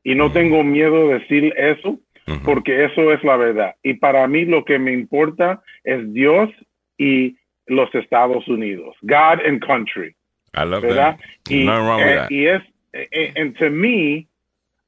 y 0.03 0.15
no 0.15 0.31
tengo 0.31 0.63
miedo 0.63 1.07
de 1.07 1.19
decir 1.19 1.53
eso 1.57 1.99
porque 2.43 2.85
eso 2.85 3.13
es 3.13 3.23
la 3.23 3.37
verdad. 3.37 3.75
Y 3.83 3.93
para 3.95 4.27
mí 4.27 4.45
lo 4.45 4.65
que 4.65 4.77
me 4.79 4.91
importa 4.91 5.61
es 5.83 6.13
Dios 6.13 6.49
y 6.97 7.37
los 7.67 7.93
Estados 7.95 8.47
Unidos, 8.47 8.95
God 9.01 9.39
and 9.45 9.65
country. 9.65 10.15
I 10.53 10.63
love 10.63 10.81
¿verdad? 10.81 11.17
that. 11.17 11.51
Y, 11.51 11.65
Nothing 11.65 11.85
wrong 11.85 11.99
with 11.99 12.07
eh, 12.07 12.15
that. 12.15 12.31
y 12.31 12.47
es, 12.47 12.61
eh, 12.93 13.33
and 13.35 13.57
to 13.57 13.69
me, 13.69 14.27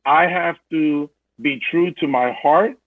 I 0.06 0.26
have 0.28 0.58
to 0.72 1.10
be 1.42 1.60
true 1.72 1.92
to 2.00 2.08
my 2.08 2.32
heart, 2.32 2.78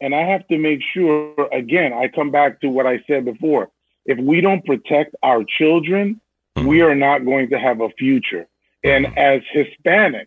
and 0.00 0.14
I 0.14 0.22
have 0.22 0.46
to 0.48 0.58
make 0.58 0.80
sure. 0.92 1.34
Again, 1.52 1.92
I 1.92 2.08
come 2.08 2.30
back 2.30 2.60
to 2.60 2.68
what 2.68 2.86
I 2.86 3.02
said 3.06 3.24
before. 3.24 3.70
If 4.06 4.18
we 4.18 4.40
don't 4.40 4.64
protect 4.64 5.14
our 5.22 5.44
children, 5.44 6.20
Mhm. 6.56 6.66
we 6.66 6.82
are 6.82 6.94
not 6.94 7.24
going 7.24 7.48
to 7.50 7.58
have 7.58 7.80
a 7.80 7.88
future. 7.90 8.46
And 8.84 9.06
Mhm. 9.06 9.16
as 9.16 9.42
Hispanics, 9.54 10.26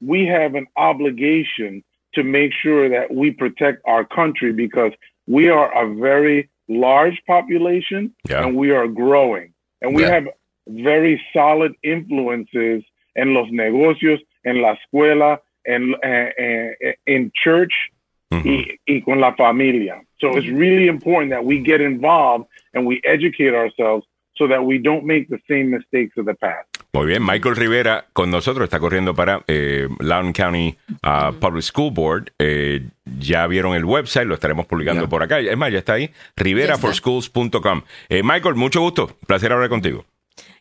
we 0.00 0.26
have 0.26 0.54
an 0.54 0.66
obligation 0.76 1.84
to 2.14 2.22
make 2.22 2.52
sure 2.52 2.88
that 2.88 3.14
we 3.14 3.30
protect 3.30 3.82
our 3.84 4.04
country 4.04 4.52
because 4.52 4.92
we 5.26 5.48
are 5.48 5.70
a 5.72 5.86
very 5.94 6.48
large 6.68 7.22
population 7.26 8.14
Yeah. 8.28 8.44
and 8.44 8.56
we 8.56 8.70
are 8.70 8.88
growing. 8.88 9.52
And 9.80 9.94
we 9.94 10.02
Yeah. 10.02 10.10
have 10.14 10.28
very 10.68 11.20
solid 11.32 11.74
influences 11.82 12.82
in 13.16 13.34
los 13.34 13.50
negocios, 13.50 14.20
in 14.44 14.60
la 14.60 14.74
escuela, 14.74 15.38
and 15.66 15.94
eh, 16.02 16.30
eh, 16.38 16.92
in 17.06 17.30
church 17.44 17.90
Y, 18.30 18.78
y 18.86 19.02
con 19.02 19.20
la 19.20 19.34
familia. 19.34 20.02
So 20.20 20.36
it's 20.36 20.48
really 20.48 20.88
important 20.88 21.32
that 21.32 21.44
we 21.44 21.62
get 21.64 21.80
involved 21.80 22.46
and 22.74 22.86
we 22.86 23.00
educate 23.04 23.54
ourselves 23.54 24.06
so 24.36 24.46
that 24.48 24.64
we 24.64 24.78
don't 24.78 25.04
make 25.04 25.28
the 25.28 25.40
same 25.48 25.70
mistakes 25.70 26.16
of 26.16 26.26
the 26.26 26.34
past. 26.34 26.68
Muy 26.92 27.06
bien, 27.06 27.22
Michael 27.22 27.54
Rivera 27.54 28.06
con 28.12 28.30
nosotros 28.30 28.64
está 28.64 28.78
corriendo 28.80 29.14
para 29.14 29.42
eh, 29.46 29.88
Loudoun 30.00 30.32
County 30.32 30.76
uh, 31.04 31.32
Public 31.38 31.62
School 31.62 31.92
Board. 31.92 32.32
Eh, 32.38 32.88
ya 33.18 33.46
vieron 33.46 33.74
el 33.74 33.84
website, 33.84 34.26
lo 34.26 34.34
estaremos 34.34 34.66
publicando 34.66 35.08
por 35.08 35.22
acá. 35.22 35.38
Es 35.38 35.56
más, 35.56 35.70
ya 35.70 35.78
está 35.78 35.94
ahí, 35.94 36.10
riveraforschools.com. 36.36 37.82
Eh, 38.08 38.22
Michael, 38.22 38.54
mucho 38.54 38.80
gusto, 38.80 39.16
placer 39.26 39.52
hablar 39.52 39.68
contigo. 39.68 40.04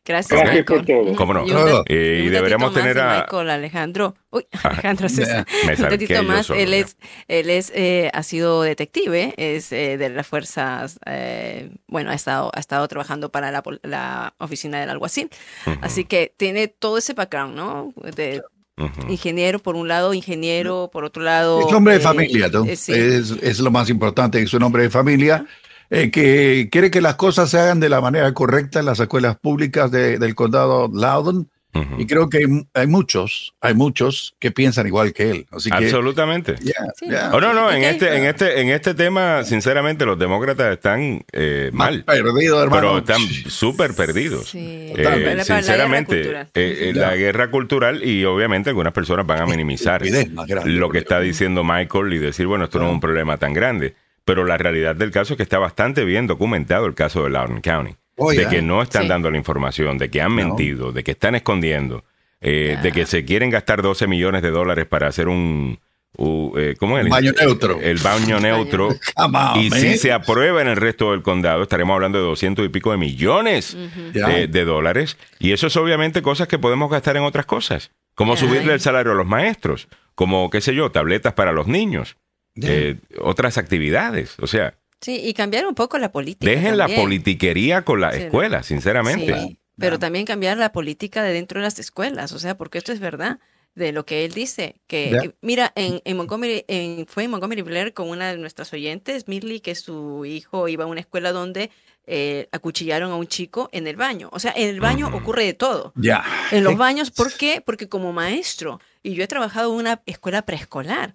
Gracias, 0.08 0.40
Gracias 0.40 0.56
Michael. 0.70 0.86
por 0.86 0.86
todo. 0.86 1.16
¿Cómo 1.16 1.34
no? 1.34 1.46
Y 1.46 1.52
Eh, 1.88 2.24
y 2.26 2.30
deberíamos 2.30 2.74
tener 2.74 2.98
a... 3.00 3.20
Michael 3.22 3.50
Alejandro. 3.50 4.16
Uy, 4.30 4.46
Ah, 4.64 4.70
Alejandro 4.70 5.10
César. 5.10 5.46
me 5.66 5.74
Un 5.74 6.00
yo 6.00 6.24
más. 6.24 6.46
solo, 6.46 6.60
él 6.60 6.74
es, 6.74 6.98
él 7.28 7.50
es, 7.50 7.72
eh, 7.76 8.10
ha 8.14 8.24
sido 8.24 8.62
detective, 8.62 9.34
es 9.38 9.72
eh, 9.72 9.98
de 9.98 10.10
las 10.10 10.26
fuerzas, 10.26 11.00
eh, 11.06 11.70
bueno, 11.88 12.12
ha 12.12 12.14
estado, 12.16 12.52
ha 12.54 12.60
estado 12.60 12.88
trabajando 12.88 13.30
para 13.30 13.52
la, 13.52 13.62
la 13.84 14.34
oficina 14.40 14.80
del 14.80 14.90
alguacil. 14.90 15.30
Ujú, 15.66 15.78
Así 15.82 16.06
que 16.06 16.34
tiene 16.38 16.68
todo 16.68 16.98
ese 16.98 17.14
background, 17.14 17.56
¿no? 17.56 17.94
De 18.16 18.42
ujú. 18.78 19.12
ingeniero 19.12 19.60
por 19.60 19.76
un 19.76 19.88
lado, 19.88 20.14
ingeniero 20.14 20.90
por 20.92 21.04
otro 21.04 21.24
lado. 21.24 21.60
Es 21.68 21.74
hombre 21.74 21.96
de 21.96 22.00
eh, 22.00 22.04
familia, 22.04 22.48
¿no? 22.48 22.64
eh, 22.66 22.76
sí. 22.76 22.94
es, 22.94 23.32
es 23.42 23.60
lo 23.60 23.72
más 23.72 23.90
importante, 23.90 24.42
es 24.42 24.54
un 24.54 24.64
hombre 24.64 24.84
de 24.84 24.90
familia. 24.90 25.46
Eh, 25.90 26.12
que 26.12 26.70
quiere 26.72 26.92
que 26.92 27.02
las 27.02 27.16
cosas 27.16 27.50
se 27.50 27.60
hagan 27.60 27.80
de 27.80 27.90
la 27.90 28.02
manera 28.02 28.34
correcta 28.34 28.80
en 28.80 28.86
las 28.86 29.00
escuelas 29.00 29.38
públicas 29.38 29.90
de- 29.92 30.20
del 30.20 30.36
condado 30.36 30.90
Loudoun. 30.94 31.50
Ujú. 31.74 31.96
Y 32.02 32.08
creo 32.08 32.28
que 32.28 32.38
hay, 32.40 32.46
hay 32.74 32.88
muchos, 32.88 33.54
hay 33.62 33.76
muchos 33.76 34.34
que 34.40 34.50
piensan 34.52 34.88
igual 34.88 35.14
que 35.14 35.30
él. 35.30 35.46
Así 35.52 35.70
que, 35.70 35.76
Absolutamente. 35.78 36.56
Sí. 36.58 36.74
ya. 37.08 37.30
Oh, 37.34 37.40
no, 37.40 37.54
no, 37.54 37.72
en 37.72 37.84
este, 37.84 38.18
en 38.18 38.24
este, 38.26 38.62
en 38.62 38.70
este 38.70 38.96
tema, 38.96 39.44
sinceramente, 39.44 40.04
los 40.06 40.18
demócratas 40.18 40.74
están 40.74 41.24
eh, 41.34 41.70
mal. 41.74 42.04
perdido, 42.06 42.64
hermano. 42.64 42.82
Pero 42.82 42.98
están 43.00 43.22
súper 43.52 43.94
perdidos. 43.94 44.50
Sí. 44.50 44.60
Eh, 44.96 45.04
Para 45.04 45.18
la- 45.18 45.22
guerra 45.22 45.44
sinceramente, 45.44 46.32
eh, 46.32 46.46
eh, 46.56 46.92
la 46.96 47.16
guerra 47.16 47.52
cultural 47.52 48.04
y 48.04 48.26
obviamente 48.26 48.70
algunas 48.72 48.94
personas 48.94 49.28
van 49.28 49.42
a 49.42 49.46
minimizar 49.46 50.02
grande, 50.04 50.72
lo 50.72 50.90
que 50.90 50.98
está 51.00 51.20
diciendo 51.20 51.64
Michael 51.64 52.12
y 52.14 52.18
decir, 52.18 52.48
bueno, 52.48 52.64
esto 52.66 52.80
no 52.80 52.88
es 52.88 52.94
un 52.94 53.02
problema 53.02 53.38
tan 53.38 53.54
grande. 53.54 53.94
Pero 54.28 54.44
la 54.46 54.58
realidad 54.58 54.96
del 54.96 55.10
caso 55.10 55.34
es 55.34 55.38
que 55.38 55.44
está 55.44 55.58
bastante 55.58 56.04
bien 56.06 56.28
documentado 56.28 56.86
el 56.86 56.94
caso 56.94 57.24
de 57.24 57.32
Loudoun 57.32 57.62
County. 57.62 57.96
Oh, 58.18 58.32
de 58.32 58.48
que 58.48 58.62
no 58.62 58.82
están 58.82 59.04
Sí. 59.04 59.08
dando 59.08 59.32
la 59.32 59.38
información, 59.38 59.98
de 59.98 60.10
que 60.10 60.22
han 60.22 60.36
No. 60.36 60.36
mentido, 60.36 60.92
de 60.92 61.04
que 61.04 61.12
están 61.12 61.34
escondiendo, 61.36 62.04
eh, 62.42 62.78
de 62.84 62.92
que 62.92 63.06
se 63.06 63.24
quieren 63.26 63.50
gastar 63.50 63.82
12 63.82 64.06
millones 64.08 64.42
de 64.42 64.52
dólares 64.52 64.86
para 64.86 65.08
hacer 65.08 65.28
un... 65.28 65.80
u- 66.18 66.58
eh, 66.58 66.76
¿Cómo 66.80 66.98
es? 66.98 67.06
Un 67.06 67.12
baño 67.12 67.32
neutro. 67.40 67.80
El 67.80 68.00
baño 68.00 68.40
neutro. 68.40 68.88
On, 69.16 69.30
y 69.62 69.70
man. 69.70 69.80
si 69.80 69.98
se 69.98 70.12
aprueba 70.12 70.62
en 70.62 70.68
el 70.68 70.76
resto 70.76 71.12
del 71.12 71.22
condado, 71.22 71.62
estaremos 71.64 71.94
hablando 71.94 72.18
de 72.20 72.26
200 72.26 72.66
y 72.66 72.70
pico 72.70 72.92
de 72.92 72.98
millones 72.98 73.78
de, 74.14 74.48
de 74.48 74.66
dólares. 74.66 75.18
Y 75.40 75.52
eso 75.54 75.68
es 75.68 75.76
obviamente 75.78 76.22
cosas 76.22 76.48
que 76.48 76.58
podemos 76.60 76.90
gastar 76.92 77.18
en 77.18 77.24
otras 77.24 77.46
cosas, 77.46 77.92
como 78.16 78.36
subirle 78.36 78.74
el 78.74 78.80
salario 78.82 79.12
a 79.12 79.16
los 79.16 79.28
maestros, 79.28 79.88
como, 80.16 80.50
qué 80.50 80.60
sé 80.60 80.74
yo, 80.74 80.92
tabletas 80.92 81.34
para 81.34 81.52
los 81.52 81.68
niños. 81.68 82.18
Eh, 82.64 83.00
otras 83.22 83.58
actividades. 83.58 84.36
O 84.40 84.48
sea, 84.48 84.76
Sí, 85.00 85.22
y 85.24 85.34
cambiar 85.36 85.68
un 85.68 85.76
poco 85.76 86.00
la 86.00 86.12
política. 86.12 86.50
dejen 86.52 86.76
la 86.78 86.86
también. 86.86 87.02
politiquería 87.02 87.84
con 87.84 88.02
la 88.02 88.12
Sí, 88.14 88.24
escuela, 88.24 88.64
sinceramente. 88.64 89.40
Sí, 89.40 89.60
pero 89.78 90.00
también 90.00 90.26
cambiar 90.26 90.58
la 90.58 90.72
política 90.72 91.22
de 91.22 91.34
dentro 91.34 91.60
de 91.60 91.66
las 91.66 91.78
escuelas, 91.78 92.32
o 92.32 92.40
sea, 92.40 92.58
porque 92.58 92.80
esto 92.80 92.92
es 92.92 93.00
verdad 93.00 93.40
de 93.76 93.92
lo 93.92 94.08
que 94.08 94.26
él 94.26 94.32
dice, 94.34 94.82
que 94.88 95.12
Ya. 95.12 95.20
eh, 95.20 95.36
mira, 95.42 95.72
en, 95.76 96.02
en 96.04 96.18
Montgomery, 96.18 96.66
en, 96.68 97.06
fue 97.06 97.26
en 97.26 97.30
Montgomery 97.30 97.62
Blair 97.62 97.94
con 97.94 98.10
una 98.10 98.32
de 98.32 98.38
nuestras 98.40 98.74
oyentes, 98.74 99.28
Millie, 99.28 99.62
que 99.62 99.76
su 99.76 100.26
hijo 100.26 100.68
iba 100.68 100.86
a 100.86 100.88
una 100.88 101.02
escuela 101.02 101.32
donde 101.32 101.70
eh, 102.08 102.48
acuchillaron 102.52 103.12
a 103.12 103.18
un 103.18 103.28
chico 103.28 103.70
en 103.72 103.86
el 103.86 103.98
baño. 103.98 104.30
O 104.32 104.40
sea, 104.40 104.52
en 104.56 104.70
el 104.70 104.80
baño 104.80 105.10
ocurre 105.14 105.44
de 105.46 105.54
todo. 105.54 105.94
Ya. 105.96 106.24
En 106.52 106.64
los 106.64 106.76
baños, 106.76 107.12
¿por 107.12 107.32
qué? 107.34 107.62
Porque 107.64 107.88
como 107.88 108.14
maestro, 108.14 108.80
y 109.04 109.14
yo 109.14 109.24
he 109.24 109.28
trabajado 109.28 109.72
en 109.74 109.78
una 109.78 110.02
escuela 110.08 110.42
preescolar, 110.44 111.14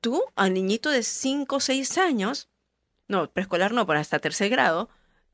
tú 0.00 0.22
al 0.36 0.54
niñito 0.54 0.90
de 0.90 1.02
5 1.02 1.56
o 1.56 1.60
6 1.60 1.98
años, 1.98 2.48
no, 3.08 3.30
preescolar 3.30 3.72
no, 3.72 3.86
para 3.86 4.00
hasta 4.00 4.18
tercer 4.18 4.48
grado, 4.50 4.88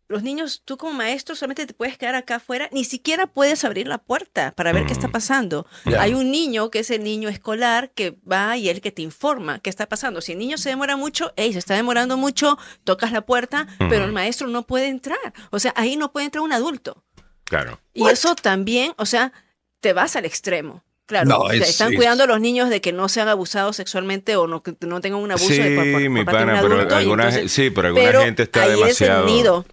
los 0.09 0.23
niños, 0.23 0.63
tú 0.65 0.77
como 0.77 0.93
maestro 0.93 1.35
solamente 1.35 1.67
te 1.67 1.75
puedes 1.75 1.99
quedar 1.99 2.15
acá 2.15 2.37
afuera, 2.37 2.69
ni 2.71 2.85
siquiera 2.85 3.27
puedes 3.27 3.65
abrir 3.65 3.89
la 3.89 3.99
puerta 3.99 4.53
para 4.53 4.73
ver 4.73 4.87
qué 4.87 4.93
está 4.93 5.09
Mm. 5.09 5.13
pasando. 5.13 5.67
Hay 5.99 6.15
un 6.15 6.31
niño 6.31 6.71
que 6.71 6.79
es 6.79 6.91
el 6.93 7.03
niño 7.03 7.29
escolar 7.29 7.91
que 7.91 8.17
va 8.31 8.57
y 8.57 8.69
el 8.69 8.81
que 8.81 8.93
te 8.93 9.03
informa 9.03 9.59
qué 9.59 9.69
está 9.69 9.89
pasando. 9.89 10.21
Si 10.21 10.31
el 10.31 10.39
niño 10.39 10.59
se 10.59 10.69
demora 10.69 10.97
mucho, 10.97 11.33
hey, 11.35 11.53
se 11.53 11.59
está 11.59 11.75
demorando 11.75 12.17
mucho, 12.17 12.57
tocas 12.85 13.11
la 13.11 13.23
puerta, 13.23 13.67
pero 13.79 14.05
el 14.05 14.13
maestro 14.13 14.47
no 14.47 14.65
puede 14.65 14.87
entrar. 14.87 15.19
O 15.51 15.59
sea, 15.59 15.73
ahí 15.77 15.97
no 15.97 16.13
puede 16.13 16.27
entrar 16.27 16.43
un 16.45 16.53
adulto. 16.53 17.03
Claro. 17.43 17.81
Y 17.93 18.07
eso 18.07 18.37
también, 18.37 18.95
o 18.99 19.07
sea, 19.07 19.33
te 19.81 19.93
vas 19.93 20.15
al 20.15 20.25
extremo. 20.25 20.85
Claro, 21.07 21.29
No, 21.29 21.51
es- 21.51 21.69
están 21.71 21.91
es- 21.93 21.97
cuidando 21.97 22.25
a 22.25 22.27
los 22.27 22.41
niños 22.41 22.69
de 22.69 22.81
que 22.81 22.93
no 22.93 23.09
sean 23.09 23.29
abusados 23.29 23.77
sexualmente 23.77 24.35
o 24.37 24.47
no, 24.49 24.63
que 24.63 24.75
no 24.81 25.01
tengan 25.01 25.21
un 25.21 25.31
abuso 25.31 25.49
Sí, 25.49 25.59
de, 25.59 25.77
por, 25.77 25.87
mi 26.11 26.25
pana, 26.25 26.61
pero 26.61 26.81
alguna, 26.97 27.29
entonces- 27.29 27.53
sí, 27.53 27.71
pero 27.71 27.89
alguna 27.89 28.05
pero 28.07 28.23
gente 28.23 28.43
está 28.43 28.63
ahí 28.65 28.71
demasiado... 28.73 29.25
es 29.25 29.29
el 29.29 29.35
nido, 29.37 29.65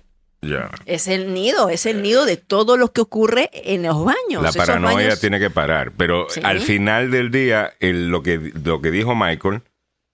es 0.85 1.07
el 1.07 1.33
nido, 1.33 1.69
es 1.69 1.85
el 1.87 2.01
nido 2.03 2.25
de 2.25 2.37
todo 2.37 2.77
lo 2.77 2.91
que 2.91 3.01
ocurre 3.01 3.49
en 3.53 3.81
los 3.83 4.03
baños. 4.05 4.43
La 4.43 4.51
paranoia 4.51 4.95
baños- 5.07 5.19
tiene 5.21 5.39
que 5.39 5.49
parar, 5.49 5.91
pero 5.97 6.27
Sí. 6.29 6.39
al 6.43 6.59
final 6.59 7.09
del 7.09 7.31
día, 7.31 7.73
el- 7.79 8.09
lo, 8.09 8.21
que, 8.21 8.51
lo 8.63 8.81
que 8.81 8.91
dijo 8.91 9.15
Michael, 9.15 9.61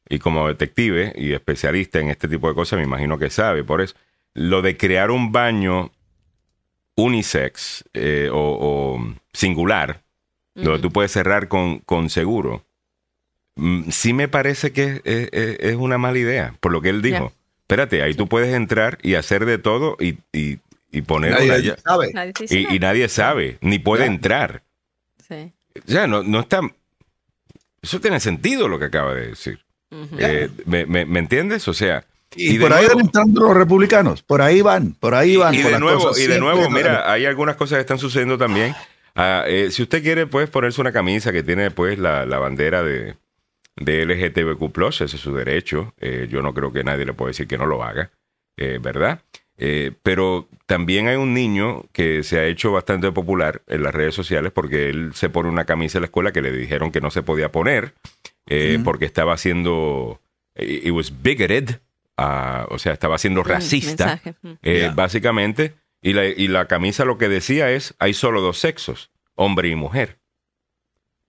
y 0.08 0.20
como 0.20 0.48
detective 0.48 1.14
y 1.18 1.34
especialista 1.34 2.00
en 2.00 2.10
este 2.10 2.28
tipo 2.30 2.48
de 2.48 2.56
cosas, 2.56 2.78
me 2.80 2.86
imagino 2.86 3.20
que 3.20 3.30
sabe, 3.30 3.64
por 3.66 3.82
eso, 3.82 3.96
lo 4.34 4.62
de 4.62 4.78
crear 4.78 5.12
un 5.12 5.32
baño 5.34 5.92
unisex 6.96 7.84
eh, 7.94 8.30
o, 8.32 8.38
o 8.98 9.16
singular, 9.34 10.02
donde 10.64 10.80
Ujú. 10.80 10.82
tú 10.82 10.92
puedes 10.92 11.12
cerrar 11.12 11.48
con, 11.48 11.80
con 11.80 12.10
seguro, 12.10 12.64
mm, 13.56 13.90
sí 13.92 14.14
me 14.14 14.28
parece 14.28 14.72
que 14.72 15.02
es, 15.04 15.30
es- 15.32 15.58
es 15.60 15.76
una 15.76 15.98
mala 15.98 16.18
idea, 16.18 16.56
por 16.60 16.72
lo 16.72 16.82
que 16.82 16.90
él 16.90 17.02
dijo. 17.02 17.30
Ya. 17.30 17.36
Espérate, 17.62 18.02
ahí 18.02 18.14
tú 18.16 18.28
puedes 18.28 18.54
entrar 18.54 18.98
y 19.04 19.14
hacer 19.16 19.46
de 19.46 19.58
todo 19.60 19.96
y, 20.00 20.18
y, 20.34 20.58
y 20.92 21.02
poner 21.04 21.32
Nadie 21.34 21.76
sabe. 21.84 22.12
Nadie 22.14 22.34
y, 22.50 22.80
nadie 22.80 23.08
sabe, 23.10 23.58
ni 23.62 23.78
puede 23.80 24.06
Ya. 24.06 24.12
entrar. 24.12 24.64
Sí. 25.28 25.52
O 25.88 25.92
sea, 25.92 26.08
no, 26.08 26.24
no 26.24 26.40
está. 26.40 26.62
Eso 27.82 28.02
tiene 28.02 28.20
sentido 28.20 28.68
lo 28.68 28.80
que 28.80 28.86
acaba 28.86 29.14
de 29.14 29.28
decir. 29.28 29.60
Eh, 30.18 30.50
¿me, 30.66 30.86
me, 30.86 31.06
me 31.06 31.20
entiendes? 31.20 31.68
O 31.68 31.74
sea. 31.74 32.04
Y, 32.36 32.60
por 32.60 32.74
ahí 32.74 32.86
van 32.88 33.00
entrando 33.00 33.42
los 33.42 33.56
republicanos. 33.56 34.22
Por 34.22 34.42
ahí 34.42 34.62
van, 34.62 34.94
por 34.94 35.16
ahí 35.16 35.36
van. 35.36 35.54
y 35.56 35.62
de 35.64 35.80
nuevo, 35.80 36.12
y 36.18 36.28
de 36.28 36.40
nuevo, 36.40 36.70
mira, 36.70 37.12
hay 37.12 37.26
algunas 37.26 37.56
cosas 37.56 37.78
que 37.78 37.82
están 37.82 37.98
sucediendo 38.00 38.38
también. 38.38 38.76
Ah, 39.16 39.44
eh, 39.48 39.72
si 39.72 39.82
usted 39.84 40.02
quiere, 40.04 40.28
puedes 40.28 40.50
ponerse 40.50 40.80
una 40.82 40.92
camisa 40.92 41.32
que 41.32 41.44
tiene 41.44 41.72
pues 41.72 41.98
la, 42.00 42.26
la 42.26 42.40
bandera 42.40 42.84
de, 42.84 43.16
de 43.76 44.06
LGTBQ+, 44.06 44.88
ese 44.90 45.06
es 45.06 45.12
su 45.12 45.34
derecho. 45.36 45.94
Eh, 46.00 46.28
yo 46.30 46.42
no 46.42 46.54
creo 46.54 46.72
que 46.72 46.84
nadie 46.84 47.06
le 47.06 47.14
pueda 47.14 47.30
decir 47.30 47.48
que 47.48 47.58
no 47.58 47.66
lo 47.66 47.84
haga, 47.84 48.12
eh, 48.58 48.80
¿verdad? 48.82 49.22
Eh, 49.62 49.92
pero 50.04 50.48
también 50.68 51.08
hay 51.10 51.18
un 51.18 51.34
niño 51.34 51.84
que 51.92 52.24
se 52.24 52.40
ha 52.40 52.46
hecho 52.46 52.72
bastante 52.72 53.12
popular 53.12 53.62
en 53.68 53.84
las 53.84 53.94
redes 53.94 54.16
sociales 54.16 54.54
porque 54.54 54.90
él 54.90 55.12
se 55.16 55.30
pone 55.30 55.50
una 55.50 55.66
camisa 55.66 55.98
en 55.98 56.04
la 56.04 56.06
escuela 56.06 56.32
que 56.32 56.42
le 56.42 56.52
dijeron 56.54 56.92
que 56.94 57.02
no 57.02 57.12
se 57.12 57.24
podía 57.24 57.52
poner 57.52 57.94
eh, 58.48 58.80
porque 58.84 59.04
estaba 59.06 59.36
siendo... 59.38 60.22
It 60.56 60.92
was 60.92 61.22
bigoted, 61.22 61.80
ah, 62.18 62.68
o 62.70 62.80
sea, 62.80 62.94
estaba 62.94 63.18
siendo 63.18 63.42
Mm, 63.42 63.46
racista. 63.48 64.22
Mm. 64.42 64.52
eh, 64.64 64.92
básicamente. 64.96 65.74
Y 66.02 66.14
la, 66.14 66.26
y 66.26 66.48
la 66.48 66.68
camisa 66.68 67.04
lo 67.06 67.18
que 67.18 67.28
decía 67.30 67.72
es, 67.72 67.94
hay 68.00 68.14
solo 68.14 68.42
dos 68.42 68.58
sexos, 68.60 69.12
hombre 69.36 69.70
y 69.70 69.76
mujer. 69.76 70.20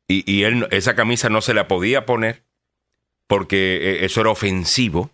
Y, 0.06 0.30
y 0.30 0.44
él, 0.44 0.60
no- 0.60 0.66
esa 0.70 0.94
camisa 0.94 1.28
no 1.28 1.40
se 1.40 1.54
la 1.54 1.66
podía 1.68 2.06
poner 2.06 2.44
porque 3.26 3.76
eh, 3.80 4.04
eso 4.04 4.20
era 4.20 4.30
ofensivo, 4.30 5.10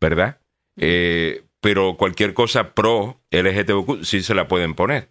¿verdad? 0.00 0.40
Eh, 0.76 1.44
pero 1.60 1.96
cualquier 1.96 2.34
cosa 2.34 2.74
pro 2.74 3.20
LGTBQ 3.30 4.04
sí 4.04 4.22
se 4.22 4.34
la 4.34 4.46
pueden 4.48 4.74
poner. 4.74 5.10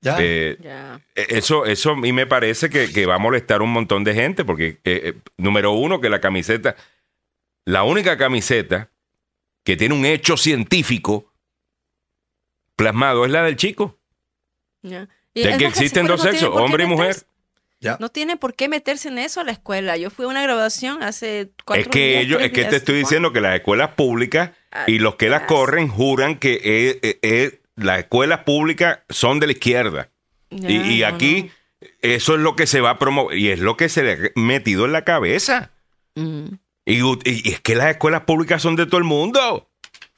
Ya. 0.00 0.16
Eh, 0.20 0.56
Ya. 0.60 1.00
eh, 1.16 1.26
Eso, 1.30 1.66
eso 1.66 1.90
a 1.92 1.96
mí 1.96 2.12
me 2.12 2.26
parece 2.26 2.70
que, 2.70 2.92
que 2.92 3.06
va 3.06 3.16
a 3.16 3.20
molestar 3.20 3.62
un 3.62 3.72
montón 3.72 4.04
de 4.04 4.14
gente, 4.14 4.44
porque, 4.44 4.78
eh, 4.84 5.00
eh, 5.04 5.14
número 5.36 5.72
uno, 5.72 6.00
que 6.00 6.08
la 6.08 6.20
camiseta, 6.20 6.76
la 7.64 7.82
única 7.82 8.16
camiseta 8.16 8.90
que 9.64 9.76
tiene 9.76 9.94
un 9.96 10.06
hecho 10.06 10.36
científico 10.36 11.32
plasmado 12.78 13.26
es 13.26 13.30
la 13.32 13.42
del 13.42 13.56
chico. 13.56 13.98
Ya. 14.82 15.08
De 15.34 15.56
que 15.58 15.66
existen 15.66 16.06
dos 16.06 16.24
no 16.24 16.30
sexos, 16.30 16.50
hombre 16.52 16.84
y 16.84 16.86
mujer. 16.86 17.16
Ya. 17.80 17.96
No 18.00 18.08
tiene 18.08 18.36
por 18.36 18.54
qué 18.54 18.68
meterse 18.68 19.08
en 19.08 19.18
eso 19.18 19.40
a 19.40 19.44
la 19.44 19.52
escuela. 19.52 19.96
Yo 19.96 20.10
fui 20.10 20.24
a 20.24 20.28
una 20.28 20.42
graduación 20.42 21.02
hace 21.02 21.50
cuatro 21.64 21.82
Es 21.82 21.88
que 21.88 22.08
días, 22.08 22.22
ellos, 22.22 22.42
es 22.42 22.52
que 22.52 22.64
te 22.64 22.76
estoy 22.76 22.96
diciendo 22.96 23.32
que 23.32 23.40
las 23.40 23.54
escuelas 23.54 23.90
públicas 23.90 24.50
y 24.86 24.98
los 24.98 25.16
que 25.16 25.28
las 25.28 25.42
corren 25.42 25.88
juran 25.88 26.38
que 26.38 27.60
las 27.76 27.98
escuelas 28.00 28.40
públicas 28.40 29.00
son 29.08 29.38
de 29.38 29.46
la 29.46 29.52
izquierda. 29.52 30.10
Ya, 30.50 30.70
Y, 30.70 30.96
y 30.96 31.00
no, 31.00 31.06
aquí 31.06 31.50
eso 32.00 32.34
es 32.34 32.40
lo 32.40 32.56
que 32.56 32.66
se 32.66 32.80
va 32.80 32.90
a 32.90 32.98
promover 32.98 33.36
y 33.38 33.50
es 33.50 33.60
lo 33.60 33.76
que 33.76 33.88
se 33.88 34.02
le 34.02 34.12
ha 34.12 34.18
metido 34.34 34.84
en 34.84 34.92
la 34.92 35.04
cabeza. 35.04 35.70
Mm, 36.16 36.46
Y, 36.84 37.00
y 37.24 37.50
es 37.52 37.60
que 37.60 37.76
las 37.76 37.90
escuelas 37.90 38.22
públicas 38.22 38.60
son 38.62 38.74
de 38.74 38.86
todo 38.86 38.98
el 38.98 39.04
mundo. 39.04 39.68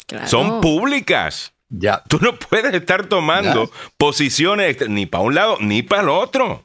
claro. 0.07 0.29
Son 0.29 0.61
públicas. 0.63 1.53
Ya. 1.71 2.03
Tú 2.09 2.19
no 2.21 2.37
puedes 2.37 2.75
estar 2.75 3.07
tomando 3.07 3.67
Ya. 3.67 3.91
posiciones 3.97 4.89
ni 4.89 5.07
para 5.07 5.25
un 5.25 5.35
lado 5.35 5.57
ni 5.61 5.83
para 5.83 6.03
el 6.03 6.09
otro. 6.09 6.65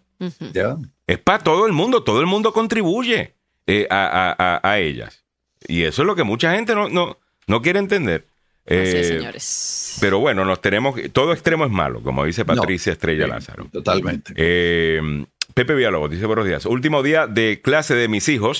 Ya. 0.53 0.75
Es 1.07 1.19
para 1.19 1.39
todo 1.39 1.67
el 1.67 1.73
mundo. 1.73 2.03
Todo 2.03 2.19
el 2.21 2.25
mundo 2.25 2.51
contribuye 2.53 3.33
eh, 3.67 3.87
a, 3.89 4.35
a- 4.37 4.55
a- 4.57 4.69
a 4.71 4.79
ellas. 4.79 5.23
Y 5.67 5.83
eso 5.83 6.01
es 6.01 6.05
lo 6.07 6.15
que 6.15 6.23
mucha 6.23 6.53
gente 6.53 6.75
no, 6.75 6.89
no, 6.89 7.17
no 7.47 7.61
quiere 7.61 7.79
entender. 7.79 8.25
Así 8.67 8.75
es, 8.77 8.93
Eh, 8.95 9.03
señores. 9.19 9.97
pero 10.01 10.17
bueno, 10.19 10.43
nos 10.43 10.59
tenemos. 10.59 10.95
Todo 11.13 11.33
extremo 11.33 11.65
es 11.65 11.71
malo, 11.71 12.01
como 12.01 12.25
dice 12.25 12.45
Patricia 12.45 12.93
Estrella 12.93 13.25
Sí, 13.25 13.29
Lázaro. 13.29 13.67
Totalmente. 13.71 14.33
Eh, 14.35 15.25
Pepe 15.53 15.75
Villalobos 15.75 16.09
dice 16.09 16.25
buenos 16.25 16.45
días. 16.47 16.65
Último 16.65 17.03
día 17.03 17.27
de 17.27 17.61
clase 17.63 17.93
de 17.93 18.07
mis 18.07 18.27
hijos. 18.27 18.57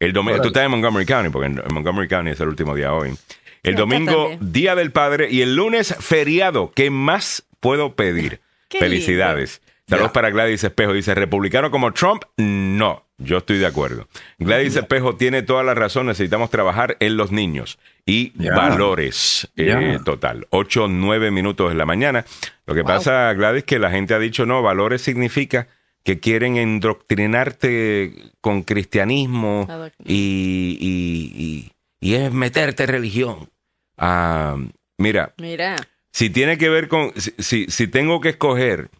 El 0.00 0.12
domingo, 0.12 0.40
tú 0.42 0.48
estás 0.48 0.64
en 0.64 0.70
Montgomery 0.72 1.06
County, 1.06 1.30
porque 1.30 1.46
en, 1.46 1.58
en 1.58 1.72
Montgomery 1.74 2.08
County 2.08 2.30
es 2.32 2.40
el 2.40 2.48
último 2.48 2.74
día 2.74 2.92
hoy. 2.92 3.16
El 3.62 3.74
domingo. 3.76 4.30
Día 4.40 4.74
del 4.74 4.92
Padre, 4.92 5.28
y 5.30 5.42
el 5.42 5.56
lunes, 5.56 5.94
feriado. 5.98 6.72
¿Qué 6.74 6.90
más 6.90 7.46
puedo 7.60 7.94
pedir? 7.94 8.40
Felicidades. 8.70 9.62
Saludos 9.88 10.10
para 10.10 10.30
Gladys 10.30 10.64
Espejo. 10.64 10.92
Dice, 10.92 11.14
¿republicano 11.14 11.70
como 11.70 11.92
Trump? 11.92 12.24
No. 12.36 13.04
Yo 13.18 13.38
estoy 13.38 13.56
de 13.58 13.66
acuerdo. 13.66 14.08
Gladys 14.38 14.76
Espejo 14.76 15.16
tiene 15.16 15.42
toda 15.42 15.62
la 15.62 15.74
razón. 15.74 16.06
Necesitamos 16.06 16.50
trabajar 16.50 16.96
en 17.00 17.16
los 17.16 17.30
niños 17.32 17.78
y 18.04 18.32
valores. 18.54 19.48
eh, 19.56 19.98
total. 20.04 20.46
Ocho, 20.50 20.86
nueve 20.88 21.30
minutos 21.30 21.72
en 21.72 21.78
la 21.78 21.86
mañana. 21.86 22.24
Lo 22.66 22.74
que 22.74 22.82
pasa, 22.84 23.32
Gladys, 23.32 23.64
que 23.64 23.78
la 23.78 23.90
gente 23.90 24.12
ha 24.12 24.18
dicho, 24.18 24.44
no, 24.44 24.60
valores 24.60 25.00
significa 25.02 25.68
que 26.04 26.20
quieren 26.20 26.56
endoctrinarte 26.56 28.12
con 28.40 28.62
cristianismo 28.64 29.66
y, 30.04 30.76
y- 30.80 31.72
y 32.00 32.14
es 32.14 32.32
meterte 32.32 32.86
religión. 32.86 33.50
Ah, 33.96 34.56
mira, 34.98 35.34
Mira. 35.38 35.76
si 36.12 36.30
tiene 36.30 36.58
que 36.58 36.68
ver 36.68 36.88
con, 36.88 37.12
si, 37.16 37.32
si, 37.38 37.66
si 37.68 37.88
tengo 37.88 38.20
que 38.20 38.30
escoger 38.30 38.90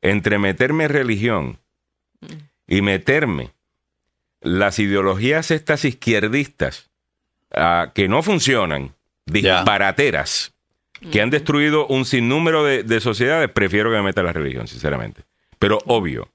entre 0.00 0.38
meterme 0.38 0.84
en 0.84 0.90
religión 0.90 1.58
y 2.66 2.82
meterme 2.82 3.50
las 4.40 4.78
ideologías 4.78 5.50
estas 5.50 5.84
izquierdistas 5.84 6.90
ah, 7.52 7.90
que 7.94 8.08
no 8.08 8.22
funcionan, 8.22 8.94
disparateras, 9.26 10.54
que 11.12 11.20
han 11.20 11.30
destruido 11.30 11.86
un 11.86 12.04
sinnúmero 12.04 12.64
de, 12.64 12.82
de 12.82 13.00
sociedades, 13.00 13.50
prefiero 13.50 13.90
que 13.90 13.96
me 13.96 14.02
meta 14.02 14.22
la 14.22 14.32
religión, 14.32 14.66
sinceramente. 14.66 15.24
Pero 15.58 15.78
obvio, 15.86 16.28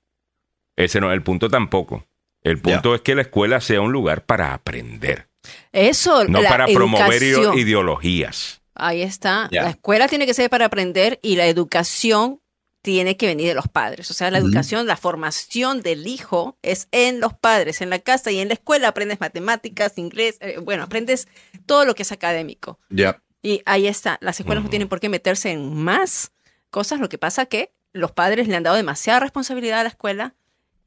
ese 0.76 0.99
no 1.01 1.12
es 1.12 1.16
el 1.16 1.24
punto 1.24 1.49
tampoco. 1.49 2.06
El 2.43 2.60
punto 2.60 2.93
es 2.93 3.01
que 3.01 3.16
la 3.16 3.22
escuela 3.22 3.62
sea 3.62 3.82
un 3.82 3.91
lugar 3.91 4.26
para 4.26 4.54
aprender, 4.54 5.28
Eso, 5.71 6.25
no 6.25 6.41
la 6.41 6.49
para 6.49 6.67
promover 6.75 7.21
ideologías. 7.57 8.61
Ahí 8.75 9.01
está. 9.01 9.47
La 9.63 9.69
escuela 9.71 10.07
tiene 10.07 10.25
que 10.25 10.33
ser 10.33 10.49
para 10.49 10.65
aprender 10.65 11.19
y 11.21 11.35
la 11.35 11.45
educación 11.47 12.39
tiene 12.81 13.15
que 13.15 13.27
venir 13.27 13.47
de 13.47 13.53
los 13.53 13.67
padres. 13.69 14.11
O 14.11 14.13
sea, 14.13 14.29
la 14.29 14.39
educación, 14.39 14.87
la 14.87 14.97
formación 14.97 15.81
del 15.81 16.05
hijo 16.05 16.57
es 16.63 16.87
en 16.91 17.19
los 17.21 17.33
padres, 17.33 17.81
en 17.81 17.89
la 17.89 17.99
casa 17.99 18.31
y 18.31 18.39
en 18.39 18.49
la 18.49 18.55
escuela 18.55 18.89
aprendes 18.89 19.21
matemáticas, 19.21 19.97
inglés, 19.97 20.37
eh, 20.41 20.57
bueno, 20.61 20.83
aprendes 20.83 21.27
todo 21.65 21.85
lo 21.85 21.95
que 21.95 22.01
es 22.03 22.11
académico. 22.11 22.79
Ya. 22.89 23.21
Y 23.41 23.61
ahí 23.65 23.87
está. 23.87 24.17
Las 24.21 24.39
escuelas 24.39 24.63
no 24.65 24.69
tienen 24.69 24.89
por 24.89 24.99
qué 24.99 25.07
meterse 25.07 25.51
en 25.51 25.73
más 25.75 26.31
cosas. 26.71 26.99
Lo 26.99 27.07
que 27.09 27.17
pasa 27.17 27.45
que 27.45 27.71
los 27.93 28.11
padres 28.11 28.47
le 28.49 28.55
han 28.57 28.63
dado 28.63 28.75
demasiada 28.75 29.19
responsabilidad 29.21 29.79
a 29.79 29.83
la 29.83 29.89
escuela 29.89 30.35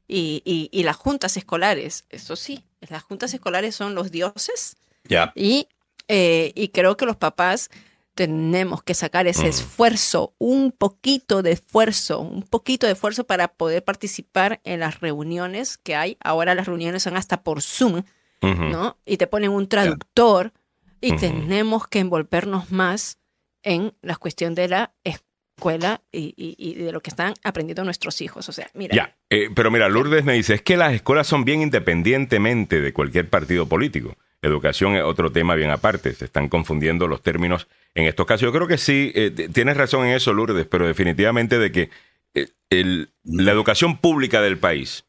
y, 0.07 0.41
y- 0.45 0.69
y 0.71 0.83
las 0.83 0.97
juntas 0.97 1.35
escolares, 1.37 2.05
eso 2.09 2.35
sí, 2.35 2.63
las 2.81 3.03
juntas 3.03 3.33
escolares 3.33 3.75
son 3.75 3.95
los 3.95 4.11
dioses 4.11 4.77
Ya. 5.05 5.31
y, 5.35 5.67
eh, 6.07 6.51
y 6.55 6.69
creo 6.69 6.97
que 6.97 7.05
los 7.05 7.15
papás 7.17 7.69
tenemos 8.15 8.81
que 8.81 8.95
sacar 8.95 9.27
ese 9.27 9.41
Ujú. 9.41 9.49
esfuerzo, 9.49 10.33
un 10.39 10.71
poquito 10.71 11.43
de 11.43 11.51
esfuerzo, 11.51 12.19
un 12.19 12.41
poquito 12.41 12.87
de 12.87 12.93
esfuerzo 12.93 13.25
para 13.25 13.47
poder 13.47 13.83
participar 13.83 14.59
en 14.63 14.79
las 14.79 15.01
reuniones 15.01 15.77
que 15.77 15.95
hay. 15.95 16.17
Ahora 16.19 16.55
las 16.55 16.65
reuniones 16.65 17.03
son 17.03 17.15
hasta 17.15 17.43
por 17.43 17.61
Zoom. 17.61 18.03
¿no? 18.41 18.97
Y 19.05 19.17
te 19.17 19.27
ponen 19.27 19.51
un 19.51 19.67
traductor 19.67 20.53
y 21.01 21.15
tenemos 21.15 21.87
que 21.87 21.99
envolvernos 21.99 22.71
más 22.71 23.17
en 23.63 23.93
la 24.01 24.15
cuestión 24.15 24.55
de 24.55 24.67
la 24.67 24.93
escuela 25.61 26.01
y, 26.11 26.33
y- 26.37 26.55
y 26.57 26.75
de 26.75 26.91
lo 26.91 27.01
que 27.01 27.09
están 27.09 27.33
aprendiendo 27.43 27.83
nuestros 27.83 28.21
hijos. 28.21 28.47
O 28.47 28.51
sea, 28.51 28.69
mira, 28.75 28.95
Ya, 28.95 29.15
eh, 29.29 29.49
pero 29.55 29.71
mira, 29.71 29.89
Lourdes 29.89 30.23
me 30.23 30.33
dice, 30.33 30.53
es 30.53 30.61
que 30.61 30.77
las 30.77 30.93
escuelas 30.93 31.25
son 31.27 31.45
bien 31.45 31.61
independientemente 31.61 32.79
de 32.79 32.93
cualquier 32.93 33.27
partido 33.29 33.67
político. 33.67 34.15
Educación 34.43 34.95
es 34.95 35.01
otro 35.03 35.31
tema 35.31 35.55
bien 35.55 35.71
aparte, 35.71 36.13
se 36.13 36.25
están 36.25 36.47
confundiendo 36.47 37.07
los 37.07 37.23
términos 37.23 37.67
en 37.95 38.05
estos 38.05 38.27
casos. 38.27 38.43
Yo 38.43 38.53
creo 38.53 38.67
que 38.67 38.77
sí, 38.77 39.11
eh, 39.15 39.31
tienes 39.51 39.75
razón 39.75 40.05
en 40.05 40.13
eso, 40.13 40.31
Lourdes, 40.31 40.67
pero 40.67 40.85
definitivamente 40.85 41.57
de 41.57 41.71
que 41.71 41.89
eh, 42.35 42.49
el- 42.69 43.09
la 43.23 43.51
educación 43.51 43.97
pública 43.97 44.41
del 44.41 44.59
país 44.59 45.05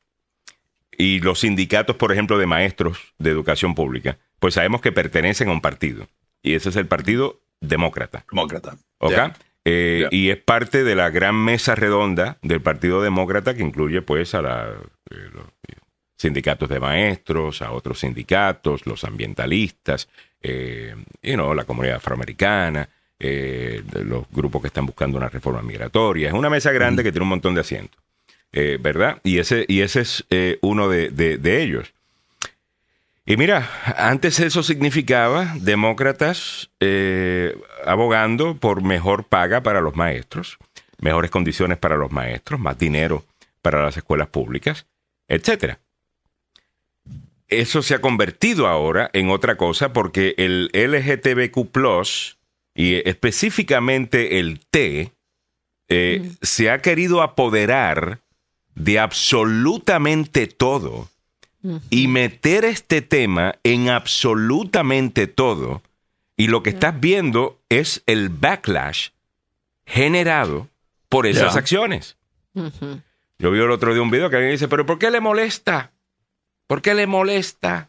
y 0.96 1.20
los 1.20 1.40
sindicatos, 1.40 1.96
por 1.96 2.10
ejemplo, 2.10 2.38
de 2.38 2.46
maestros 2.46 3.12
de 3.18 3.28
educación 3.30 3.74
pública, 3.74 4.16
pues 4.38 4.54
sabemos 4.54 4.80
que 4.80 4.92
pertenecen 4.92 5.50
a 5.50 5.52
un 5.52 5.60
partido, 5.60 6.08
y 6.42 6.54
ese 6.54 6.70
es 6.70 6.76
el 6.76 6.86
Partido 6.86 7.38
Demócrata. 7.60 8.24
Demócrata. 8.30 8.78
¿ok? 8.98 9.12
Eh. 9.70 10.08
Y 10.10 10.30
es 10.30 10.38
parte 10.38 10.82
de 10.84 10.94
la 10.94 11.10
gran 11.10 11.34
mesa 11.36 11.74
redonda 11.74 12.38
del 12.42 12.60
Partido 12.60 13.02
Demócrata 13.02 13.54
que 13.54 13.62
incluye 13.62 14.00
pues 14.02 14.34
a 14.34 14.42
la, 14.42 14.68
eh, 15.10 15.14
los 15.32 15.44
sindicatos 16.16 16.68
de 16.68 16.80
maestros, 16.80 17.62
a 17.62 17.72
otros 17.72 18.00
sindicatos, 18.00 18.86
los 18.86 19.04
ambientalistas, 19.04 20.08
eh, 20.42 20.94
you 21.22 21.34
know, 21.34 21.54
la 21.54 21.64
comunidad 21.64 21.96
afroamericana, 21.96 22.88
eh, 23.20 23.82
los 24.04 24.24
grupos 24.30 24.62
que 24.62 24.68
están 24.68 24.86
buscando 24.86 25.18
una 25.18 25.28
reforma 25.28 25.62
migratoria. 25.62 26.28
Es 26.28 26.34
una 26.34 26.50
mesa 26.50 26.72
grande 26.72 27.02
que 27.02 27.12
tiene 27.12 27.24
un 27.24 27.28
montón 27.30 27.54
de 27.54 27.60
asientos, 27.60 28.00
eh, 28.52 28.78
¿verdad? 28.80 29.20
Y 29.22 29.38
ese, 29.38 29.64
y 29.68 29.80
ese 29.80 30.00
es 30.00 30.24
eh, 30.30 30.58
uno 30.62 30.88
de, 30.88 31.10
de- 31.10 31.36
de 31.38 31.62
ellos. 31.62 31.92
Y 33.28 33.36
mira, 33.36 33.70
antes 33.98 34.40
eso 34.40 34.62
significaba 34.62 35.54
demócratas 35.60 36.70
eh, 36.80 37.54
abogando 37.84 38.56
por 38.56 38.82
mejor 38.82 39.24
paga 39.24 39.62
para 39.62 39.82
los 39.82 39.94
maestros, 39.94 40.56
mejores 40.98 41.30
condiciones 41.30 41.76
para 41.76 41.98
los 41.98 42.10
maestros, 42.10 42.58
más 42.58 42.78
dinero 42.78 43.26
para 43.60 43.82
las 43.82 43.98
escuelas 43.98 44.28
públicas, 44.28 44.86
etcétera. 45.28 45.78
Eso 47.48 47.82
se 47.82 47.94
ha 47.94 48.00
convertido 48.00 48.66
ahora 48.66 49.10
en 49.12 49.28
otra 49.28 49.58
cosa 49.58 49.92
porque 49.92 50.34
el 50.38 50.70
LGTBQ 50.72 51.68
y 52.74 53.06
específicamente 53.06 54.38
el 54.38 54.60
T 54.60 55.12
eh, 55.90 56.30
se 56.40 56.70
ha 56.70 56.80
querido 56.80 57.20
apoderar 57.20 58.20
de 58.74 58.98
absolutamente 58.98 60.46
todo 60.46 61.10
y 61.90 62.08
meter 62.08 62.64
este 62.64 63.02
tema 63.02 63.56
en 63.64 63.88
absolutamente 63.90 65.26
todo. 65.26 65.82
Y 66.36 66.46
lo 66.46 66.62
que 66.62 66.70
estás 66.70 66.98
viendo 67.00 67.58
es 67.68 68.02
el 68.06 68.28
backlash 68.28 69.08
generado 69.86 70.68
por 71.08 71.26
esas 71.26 71.56
acciones. 71.56 72.16
Yo 72.54 73.50
vi 73.50 73.58
el 73.60 73.70
otro 73.70 73.92
día 73.92 74.02
un 74.02 74.10
video 74.10 74.30
que 74.30 74.36
alguien 74.36 74.52
dice, 74.52 74.68
pero 74.68 74.86
¿por 74.86 74.98
qué 74.98 75.10
le 75.10 75.20
molesta? 75.20 75.92
¿Por 76.66 76.82
qué 76.82 76.94
le 76.94 77.06
molesta? 77.06 77.88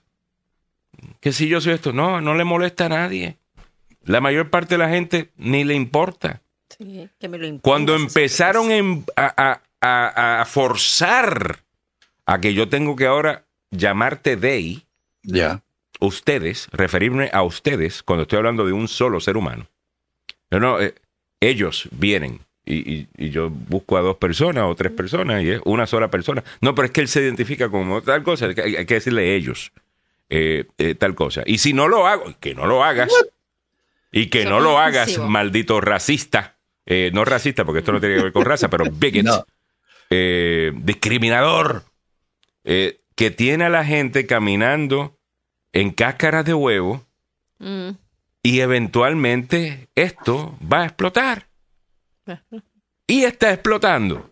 Que 1.19 1.31
si 1.31 1.47
yo 1.47 1.59
soy 1.61 1.73
esto, 1.73 1.91
no, 1.93 2.21
no 2.21 2.33
le 2.35 2.43
molesta 2.43 2.85
a 2.85 2.89
nadie. 2.89 3.37
La 4.03 4.21
mayor 4.21 4.49
parte 4.49 4.75
de 4.75 4.79
la 4.79 4.89
gente 4.89 5.29
ni 5.37 5.63
le 5.63 5.73
importa. 5.75 6.41
Sí, 6.77 7.09
que 7.19 7.27
me 7.27 7.37
lo 7.37 7.45
impongas, 7.45 7.61
Cuando 7.63 7.95
empezaron 7.95 8.71
en- 8.71 9.05
a, 9.15 9.33
a- 9.37 9.61
a- 9.81 10.41
a 10.41 10.45
forzar 10.45 11.59
a 12.25 12.39
que 12.39 12.53
yo 12.53 12.69
tengo 12.69 12.95
que 12.95 13.05
ahora 13.07 13.43
llamarte 13.71 14.37
they, 14.37 14.83
Ya. 15.23 15.61
ustedes, 15.99 16.67
referirme 16.71 17.29
a 17.33 17.43
ustedes 17.43 18.03
cuando 18.03 18.23
estoy 18.23 18.37
hablando 18.37 18.65
de 18.65 18.73
un 18.73 18.87
solo 18.87 19.19
ser 19.19 19.37
humano. 19.37 19.67
No, 20.51 20.59
no, 20.59 20.79
eh, 20.81 20.95
ellos 21.39 21.87
vienen 21.91 22.39
y, 22.65 22.75
y- 22.93 23.07
y 23.17 23.29
yo 23.29 23.49
busco 23.49 23.97
a 23.97 24.01
dos 24.01 24.17
personas 24.17 24.63
o 24.65 24.75
tres 24.75 24.91
personas 24.91 25.43
y 25.43 25.51
es 25.51 25.61
una 25.65 25.87
sola 25.87 26.09
persona. 26.09 26.43
No, 26.61 26.75
pero 26.75 26.85
es 26.87 26.91
que 26.91 27.01
él 27.01 27.07
se 27.07 27.21
identifica 27.21 27.69
como 27.69 28.01
tal 28.01 28.23
cosa, 28.23 28.45
hay, 28.47 28.55
que- 28.55 28.61
hay 28.61 28.85
que 28.85 28.93
decirle 28.95 29.35
ellos, 29.35 29.71
eh, 30.29 30.65
eh, 30.77 30.95
tal 30.95 31.15
cosa. 31.15 31.43
Y 31.45 31.57
si 31.59 31.73
no 31.73 31.87
lo 31.87 32.07
hago, 32.07 32.33
que 32.39 32.53
no 32.55 32.65
lo 32.67 32.83
hagas, 32.83 33.11
y 34.11 34.27
que 34.27 34.45
no 34.45 34.59
lo 34.59 34.79
hagas, 34.79 35.17
maldito 35.19 35.81
racista, 35.81 36.57
eh, 36.85 37.11
no 37.13 37.25
racista 37.25 37.63
porque 37.65 37.79
esto 37.79 37.91
no 37.91 37.99
tiene 37.99 38.15
que 38.17 38.23
ver 38.23 38.31
con 38.33 38.45
raza, 38.45 38.67
pero 38.69 38.85
bigot, 38.91 39.23
No. 39.23 39.45
eh, 40.09 40.71
discriminador, 40.75 41.83
eh, 42.63 42.99
que 43.19 43.31
tiene 43.31 43.65
a 43.65 43.69
la 43.69 43.83
gente 43.83 44.25
caminando 44.25 45.19
en 45.73 45.91
cáscaras 45.91 46.45
de 46.45 46.53
huevo 46.53 47.05
Mm. 47.59 47.89
y 48.43 48.61
eventualmente 48.61 49.89
esto 49.93 50.57
va 50.63 50.83
a 50.83 50.85
explotar. 50.85 51.49
Y 53.07 53.23
está 53.25 53.51
explotando. 53.51 54.31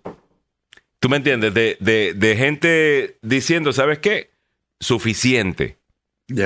¿Tú 1.01 1.09
me 1.09 1.17
entiendes? 1.17 1.53
De, 1.53 1.75
de- 1.81 2.13
de 2.13 2.37
gente 2.37 3.17
diciendo, 3.21 3.73
¿sabes 3.73 3.99
qué? 3.99 4.31
Suficiente. 4.79 5.77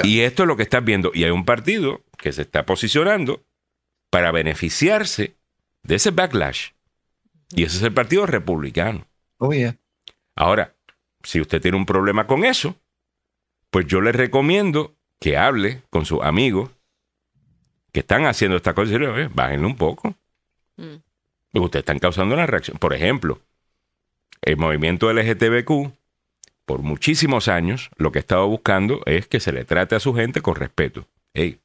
Y 0.04 0.22
esto 0.22 0.42
es 0.42 0.48
lo 0.48 0.58
que 0.58 0.64
estás 0.64 0.84
viendo. 0.84 1.12
Y 1.14 1.24
hay 1.24 1.30
un 1.30 1.46
partido 1.46 2.02
que 2.18 2.32
se 2.32 2.42
está 2.42 2.66
posicionando 2.66 3.44
para 4.10 4.32
beneficiarse 4.32 5.36
de 5.84 5.96
ese 5.96 6.10
backlash. 6.10 6.70
Y 7.56 7.66
ese 7.66 7.78
es 7.78 7.84
el 7.84 7.94
Partido 7.94 8.26
Republicano. 8.26 9.08
Oh, 9.38 9.54
yeah. 9.54 9.78
Ahora, 10.36 10.74
si 11.24 11.42
usted 11.42 11.62
tiene 11.62 11.78
un 11.78 11.86
problema 11.86 12.28
con 12.28 12.44
eso, 12.44 12.76
pues 13.70 13.86
yo 13.88 14.02
le 14.02 14.12
recomiendo 14.12 14.94
que 15.20 15.38
hable 15.38 15.82
con 15.90 16.06
sus 16.06 16.22
amigos 16.22 16.70
que 17.92 18.00
están 18.02 18.26
haciendo 18.26 18.58
esta 18.58 18.74
cosa 18.74 18.88
y 18.90 18.92
decirle, 18.94 19.08
oye, 19.10 19.30
bájenle 19.34 19.66
un 19.66 19.76
poco. 19.78 20.16
Mm. 20.78 20.96
Ustedes 21.60 21.82
están 21.84 22.00
causando 22.00 22.34
una 22.36 22.46
reacción. 22.46 22.78
Por 22.78 22.94
ejemplo, 22.94 23.40
el 24.42 24.58
movimiento 24.58 25.12
LGTBQ, 25.12 25.92
por 26.66 26.82
muchísimos 26.82 27.48
años, 27.50 27.90
lo 27.98 28.12
que 28.12 28.20
ha 28.20 28.22
estado 28.22 28.48
buscando 28.48 29.02
es 29.06 29.28
que 29.28 29.40
se 29.40 29.52
le 29.52 29.66
trate 29.66 29.96
a 29.96 30.00
su 30.00 30.14
gente 30.14 30.42
con 30.42 30.56
respeto. 30.56 31.06
Ey, 31.34 31.60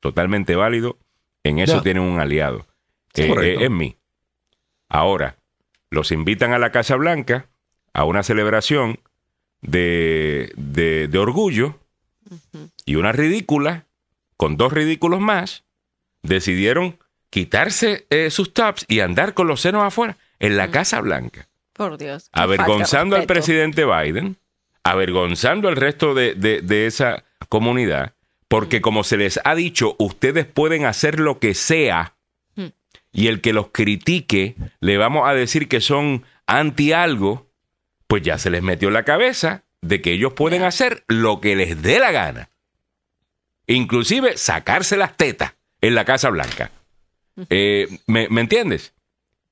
totalmente 0.00 0.54
válido. 0.56 0.98
En 1.42 1.58
eso 1.58 1.76
Ya. 1.78 1.82
tienen 1.82 2.02
un 2.02 2.20
aliado. 2.20 2.66
Sí, 3.14 3.22
Eh, 3.22 3.28
correcto. 3.28 3.60
eh, 3.62 3.64
en 3.64 3.76
mí. 3.76 3.96
Ahora, 4.88 5.36
los 5.88 6.12
invitan 6.12 6.52
a 6.52 6.58
la 6.58 6.70
Casa 6.70 6.96
Blanca 6.96 7.46
a 7.92 8.04
una 8.04 8.22
celebración 8.22 9.00
de 9.62 10.52
de, 10.56 11.18
orgullo 11.18 11.78
y 12.84 12.94
una 12.96 13.12
ridícula, 13.12 13.86
con 14.36 14.56
dos 14.56 14.72
ridículos 14.72 15.20
más, 15.20 15.64
decidieron 16.22 16.98
quitarse 17.30 18.06
eh, 18.10 18.30
sus 18.30 18.52
tops 18.52 18.84
y 18.88 19.00
andar 19.00 19.34
con 19.34 19.46
los 19.46 19.60
senos 19.60 19.82
afuera 19.84 20.16
en 20.38 20.56
la 20.56 20.70
Casa 20.70 21.00
Blanca, 21.00 21.48
Por 21.72 21.98
Dios. 21.98 22.28
avergonzando 22.32 23.16
al 23.16 23.26
presidente 23.26 23.84
Biden, 23.84 24.36
avergonzando 24.84 25.68
al 25.68 25.76
resto 25.76 26.14
de, 26.14 26.34
de- 26.34 26.62
de 26.62 26.86
esa 26.86 27.24
comunidad, 27.48 28.14
porque 28.48 28.80
como 28.80 29.04
se 29.04 29.16
les 29.16 29.38
ha 29.44 29.54
dicho, 29.54 29.94
ustedes 29.98 30.46
pueden 30.46 30.84
hacer 30.86 31.20
lo 31.20 31.38
que 31.38 31.54
sea 31.54 32.14
Mm. 32.56 32.66
y 33.12 33.26
el 33.28 33.40
que 33.40 33.52
los 33.52 33.68
critique 33.68 34.56
le 34.80 34.96
vamos 34.98 35.28
a 35.28 35.34
decir 35.34 35.68
que 35.68 35.80
son 35.80 36.24
anti 36.46 36.92
algo, 36.92 37.46
pues 38.10 38.22
ya 38.24 38.38
se 38.38 38.50
les 38.50 38.60
metió 38.60 38.88
en 38.88 38.94
la 38.94 39.04
cabeza 39.04 39.62
de 39.82 40.02
que 40.02 40.10
ellos 40.12 40.32
pueden 40.32 40.64
hacer 40.64 41.04
lo 41.06 41.40
que 41.40 41.54
les 41.54 41.80
dé 41.80 42.00
la 42.00 42.10
gana. 42.10 42.50
Inclusive 43.68 44.36
sacarse 44.36 44.96
las 44.96 45.16
tetas 45.16 45.54
en 45.80 45.94
la 45.94 46.04
Casa 46.04 46.28
Blanca. 46.30 46.72
Eh, 47.48 47.86
¿me, 48.08 48.28
me 48.28 48.40
entiendes? 48.40 48.92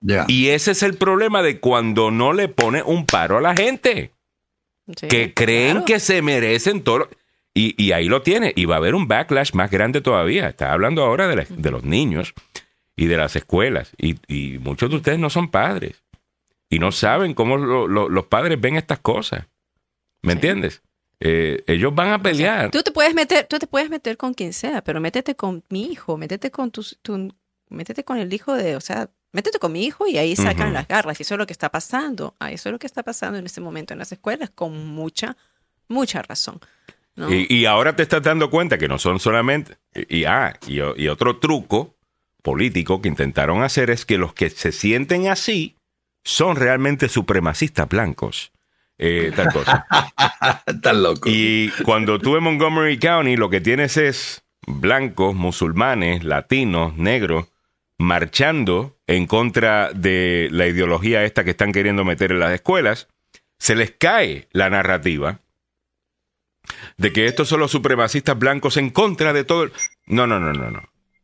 Ya. 0.01 0.25
Y 0.27 0.49
ese 0.49 0.73
es 0.73 0.83
el 0.83 0.95
problema 0.95 1.41
de 1.43 1.61
cuando 1.61 2.11
no 2.11 2.33
le 2.33 2.49
pone 2.49 2.83
un 2.83 3.07
paro 3.07 3.39
a 3.39 3.41
la 3.41 3.55
gente, 3.55 4.11
Sí, 4.97 5.07
que 5.07 5.35
creen 5.35 5.71
claro. 5.73 5.85
que 5.87 6.01
se 6.01 6.21
merecen 6.21 6.83
todo. 6.83 6.99
lo- 6.99 7.09
Y, 7.55 7.81
y 7.83 7.93
ahí 7.93 8.09
lo 8.09 8.23
tiene. 8.23 8.53
Y 8.57 8.65
va 8.65 8.75
a 8.75 8.79
haber 8.79 8.95
un 8.97 9.07
backlash 9.07 9.53
más 9.53 9.71
grande 9.71 10.01
todavía. 10.01 10.49
Está 10.49 10.73
hablando 10.73 11.05
ahora 11.05 11.29
de, 11.29 11.37
la- 11.37 11.47
de 11.49 11.71
los 11.71 11.85
niños 11.85 12.35
y 12.97 13.07
de 13.07 13.17
las 13.19 13.37
escuelas. 13.37 13.93
Y, 13.99 14.17
y 14.27 14.59
muchos 14.59 14.91
de 14.91 14.97
ustedes 14.97 15.19
no 15.21 15.31
son 15.31 15.49
padres. 15.51 16.03
Y 16.71 16.79
no 16.79 16.93
saben 16.93 17.35
cómo 17.35 17.57
lo- 17.57 17.89
lo- 17.89 18.09
los 18.09 18.27
padres 18.27 18.61
ven 18.61 18.77
estas 18.77 18.99
cosas. 18.99 19.47
¿Me 20.23 20.33
entiendes? 20.35 20.83
Eh, 21.21 21.63
ellos 21.67 21.95
van 21.95 22.11
a 22.13 22.23
pelear. 22.23 22.71
Tú 22.71 22.83
te 22.83 22.91
puedes 22.93 23.15
meter, 23.15 23.47
tú 23.47 23.59
te 23.59 23.67
puedes 23.67 23.91
meter 23.91 24.17
con 24.17 24.35
quien 24.35 24.53
sea, 24.53 24.83
pero 24.85 25.01
métete 25.01 25.35
con 25.35 25.65
mi 25.69 25.87
hijo, 25.87 26.17
métete 26.17 26.51
con 26.51 26.71
tus, 26.71 26.99
tu, 27.03 27.33
métete 27.71 28.05
con 28.05 28.19
el 28.19 28.33
hijo 28.33 28.55
de, 28.55 28.77
o 28.77 28.81
sea, 28.81 29.11
métete 29.33 29.59
con 29.59 29.73
mi 29.73 29.85
hijo 29.85 30.07
y 30.07 30.19
ahí 30.19 30.37
sacan 30.37 30.67
Ujú. 30.69 30.75
las 30.75 30.89
garras. 30.89 31.19
Y 31.19 31.23
eso 31.23 31.35
es 31.35 31.39
lo 31.39 31.47
que 31.47 31.53
está 31.53 31.71
pasando. 31.71 32.35
Ah, 32.39 32.53
eso 32.53 32.69
es 32.69 32.73
lo 32.73 32.79
que 32.79 32.87
está 32.87 33.03
pasando 33.03 33.39
en 33.39 33.47
este 33.47 33.61
momento 33.61 33.93
en 33.95 33.99
las 33.99 34.13
escuelas, 34.13 34.51
con 34.51 34.87
mucha, 34.89 35.37
mucha 35.89 36.23
razón. 36.23 36.61
¿no? 37.17 37.33
Y, 37.35 37.47
y 37.49 37.65
ahora 37.67 37.97
te 37.97 38.03
estás 38.05 38.23
dando 38.23 38.49
cuenta 38.51 38.79
que 38.79 38.87
no 38.89 38.99
son 38.99 39.19
solamente. 39.19 39.77
Y, 39.95 40.19
y, 40.19 40.25
ah, 40.25 40.57
y, 40.69 40.79
o- 40.81 40.95
y 40.97 41.09
otro 41.09 41.39
truco 41.39 41.97
político 42.43 43.01
que 43.03 43.09
intentaron 43.09 43.63
hacer 43.63 43.91
es 43.91 44.05
que 44.07 44.19
los 44.19 44.35
que 44.35 44.51
se 44.51 44.71
sienten 44.71 45.27
así 45.29 45.75
son 46.29 46.57
realmente 46.57 47.09
supremacistas 47.09 47.89
blancos. 47.89 48.53
Eh, 48.99 49.33
tal 49.35 49.51
cosa. 49.53 49.87
Tan 50.83 51.03
loco. 51.03 51.29
Y 51.31 51.71
cuando 51.85 52.19
tú 52.19 52.37
en 52.37 52.43
Montgomery 52.43 52.99
County 52.99 53.37
lo 53.37 53.49
que 53.49 53.61
tienes 53.63 53.97
es 53.97 54.45
blancos, 54.67 55.35
musulmanes, 55.35 56.25
latinos, 56.25 56.97
negros, 56.97 57.47
marchando 57.97 58.99
en 59.07 59.27
contra 59.27 59.93
de 59.93 60.49
la 60.51 60.67
ideología 60.67 61.25
esta 61.25 61.45
que 61.45 61.51
están 61.53 61.73
queriendo 61.73 62.05
meter 62.05 62.33
en 62.33 62.41
las 62.41 62.53
escuelas, 62.53 63.09
se 63.59 63.75
les 63.75 63.93
cae 63.93 64.49
la 64.53 64.69
narrativa 64.69 65.41
de 66.99 67.13
que 67.13 67.27
estos 67.27 67.49
son 67.49 67.61
los 67.61 67.71
supremacistas 67.71 68.39
blancos 68.39 68.77
en 68.77 68.91
contra 68.91 69.33
de 69.33 69.45
todo. 69.45 69.63
el- 69.65 69.73
No, 70.07 70.27
no, 70.27 70.39
no, 70.39 70.53
no, 70.53 70.71
no. 70.71 70.83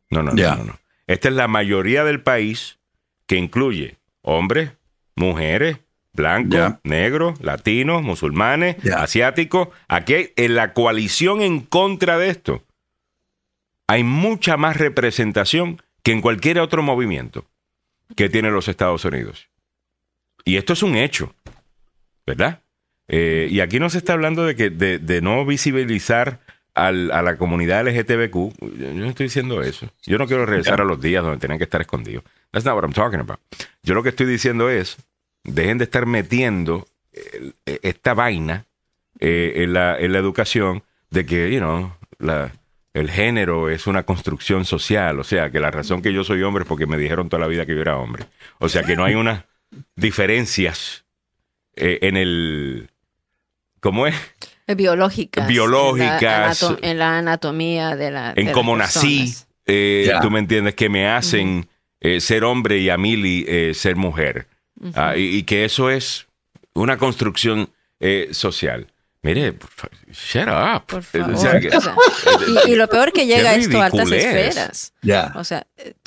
No, 0.09 0.23
no, 0.23 0.31
no, 0.31 0.35
Ya. 0.37 0.55
no, 0.55 0.63
no. 0.63 0.79
Esta 1.07 1.27
es 1.29 1.35
la 1.35 1.47
mayoría 1.47 2.03
del 2.03 2.21
país 2.21 2.79
que 3.27 3.35
incluye 3.35 3.97
hombres, 4.21 4.71
mujeres, 5.15 5.77
blancos, 6.13 6.75
negros, 6.83 7.41
latinos, 7.41 8.03
musulmanes, 8.03 8.77
asiáticos. 8.93 9.69
Aquí 9.87 10.31
en 10.35 10.55
la 10.55 10.73
coalición 10.73 11.41
en 11.41 11.61
contra 11.61 12.17
de 12.17 12.29
esto 12.29 12.63
hay 13.87 14.03
mucha 14.03 14.57
más 14.57 14.77
representación 14.77 15.81
que 16.03 16.11
en 16.11 16.21
cualquier 16.21 16.59
otro 16.59 16.83
movimiento 16.83 17.45
que 18.15 18.29
tiene 18.29 18.51
los 18.51 18.67
Estados 18.67 19.05
Unidos. 19.05 19.49
Y 20.43 20.57
esto 20.57 20.73
es 20.73 20.83
un 20.83 20.95
hecho, 20.95 21.33
¿verdad? 22.25 22.61
Eh, 23.07 23.47
y 23.51 23.59
aquí 23.59 23.79
no 23.79 23.89
se 23.89 23.97
está 23.97 24.13
hablando 24.13 24.45
de 24.45 24.55
que 24.55 24.69
de, 24.69 24.99
de 24.99 25.21
no 25.21 25.45
visibilizar 25.45 26.39
al- 26.75 27.11
a 27.11 27.21
la 27.21 27.37
comunidad 27.37 27.87
LGTBQ. 27.87 28.35
Yo 28.77 28.93
no 28.93 29.05
estoy 29.07 29.25
diciendo 29.25 29.61
eso. 29.63 29.89
Yo 30.03 30.17
no 30.17 30.27
quiero 30.27 30.45
regresar 30.45 30.81
a 30.81 30.83
los 30.85 31.01
días 31.01 31.23
donde 31.23 31.39
tenían 31.39 31.57
que 31.57 31.63
estar 31.63 31.81
escondidos. 31.81 32.23
That's 32.51 32.65
not 32.65 32.75
what 32.75 32.83
I'm 32.83 32.93
talking 32.93 33.19
about. 33.19 33.39
Yo 33.83 33.93
lo 33.95 34.03
que 34.03 34.09
estoy 34.09 34.27
diciendo 34.27 34.69
es, 34.69 34.97
dejen 35.43 35.77
de 35.77 35.85
estar 35.85 36.05
metiendo 36.05 36.87
eh, 37.13 37.51
esta 37.81 38.13
vaina 38.13 38.65
eh, 39.19 39.53
en, 39.63 39.73
la, 39.73 39.97
en 39.99 40.11
la 40.11 40.19
educación 40.19 40.83
de 41.09 41.25
que, 41.25 41.51
you 41.51 41.59
know, 41.59 41.93
la, 42.19 42.51
el 42.93 43.09
género 43.09 43.69
es 43.69 43.87
una 43.87 44.03
construcción 44.03 44.65
social. 44.65 45.19
O 45.19 45.23
sea, 45.23 45.49
que 45.51 45.59
la 45.59 45.71
razón 45.71 46.01
que 46.01 46.13
yo 46.13 46.23
soy 46.23 46.43
hombre 46.43 46.63
es 46.63 46.67
porque 46.67 46.85
me 46.87 46.97
dijeron 46.97 47.29
toda 47.29 47.41
la 47.41 47.47
vida 47.47 47.65
que 47.65 47.75
yo 47.75 47.81
era 47.81 47.97
hombre. 47.97 48.25
O 48.59 48.69
sea, 48.69 48.83
que 48.83 48.95
no 48.95 49.03
hay 49.05 49.15
unas 49.15 49.43
diferencias 49.95 51.05
eh, 51.75 51.99
en 52.01 52.17
el... 52.17 52.89
¿Cómo 53.81 54.07
es? 54.07 54.15
Biológicas. 54.73 55.47
Biológicas. 55.47 56.21
En 56.21 56.27
la, 56.29 56.47
anato- 56.49 56.79
en 56.81 56.99
la 56.99 57.17
anatomía 57.19 57.95
de 57.95 58.11
la. 58.11 58.33
de 58.33 58.41
en 58.41 58.47
las 58.47 58.53
cómo 58.55 58.75
nací, 58.75 59.33
eh, 59.65 60.11
tú 60.21 60.31
me 60.31 60.39
entiendes, 60.39 60.73
que 60.75 60.89
me 60.89 61.07
hacen 61.07 61.67
eh, 62.01 62.19
ser 62.21 62.43
hombre 62.43 62.79
y 62.79 62.89
a 62.89 62.97
Mili 62.97 63.45
eh, 63.47 63.73
ser 63.73 63.95
mujer. 63.95 64.47
Ah, 64.93 65.15
y, 65.15 65.37
y 65.37 65.43
que 65.43 65.65
eso 65.65 65.89
es 65.89 66.27
una 66.73 66.97
construcción 66.97 67.69
eh, 67.99 68.29
social. 68.31 68.87
Mire, 69.21 69.55
shut 70.11 70.47
up. 70.47 70.85
Por 70.85 71.01
favor. 71.01 71.33
o 71.33 71.37
sea, 71.37 71.59
que- 71.59 71.69
O 71.69 71.81
sea, 71.81 71.95
y, 72.67 72.71
y 72.71 72.75
lo 72.75 72.87
peor 72.87 73.11
que 73.11 73.25
llega 73.25 73.55
esto 73.55 73.81
a 73.81 73.85
altas 73.85 74.11
esferas. 74.11 74.93
Ya. 75.01 75.31
O 75.35 75.43
sea, 75.43 75.65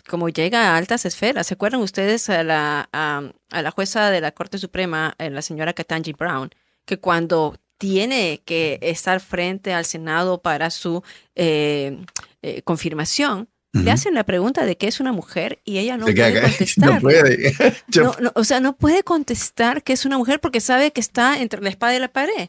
como 0.08 0.28
llega 0.28 0.72
a 0.72 0.76
altas 0.76 1.04
esferas. 1.04 1.46
¿Se 1.48 1.54
acuerdan 1.54 1.80
ustedes 1.80 2.28
a 2.30 2.44
la, 2.44 2.88
a, 2.92 3.22
a 3.50 3.62
la 3.62 3.70
jueza 3.72 4.10
de 4.10 4.20
la 4.20 4.30
Corte 4.30 4.58
Suprema, 4.58 5.16
la 5.18 5.42
señora 5.42 5.72
Katanji 5.72 6.12
Brown, 6.12 6.50
que 6.84 6.98
cuando 7.00 7.56
tiene 7.78 8.42
que 8.44 8.78
estar 8.82 9.20
frente 9.20 9.72
al 9.72 9.84
Senado 9.84 10.42
para 10.42 10.70
su 10.70 11.02
eh, 11.36 11.96
eh, 12.42 12.62
confirmación, 12.62 13.48
le 13.84 13.90
hacen 13.90 14.14
la 14.14 14.24
pregunta 14.24 14.64
de 14.66 14.76
qué 14.76 14.86
es 14.88 15.00
una 15.00 15.12
mujer 15.12 15.58
y 15.64 15.78
ella 15.78 15.96
no 15.96 16.06
Se 16.06 16.12
puede 16.14 16.40
contestar. 16.42 16.90
No 16.94 17.00
puede. 17.00 17.54
No, 17.94 18.14
no, 18.20 18.32
o 18.34 18.44
sea, 18.44 18.60
no 18.60 18.76
puede 18.76 19.02
contestar 19.02 19.82
que 19.82 19.92
es 19.92 20.04
una 20.04 20.18
mujer 20.18 20.40
porque 20.40 20.60
sabe 20.60 20.92
que 20.92 21.00
está 21.00 21.40
entre 21.40 21.60
la 21.62 21.68
espada 21.70 21.94
y 21.96 21.98
la 21.98 22.08
pared. 22.08 22.48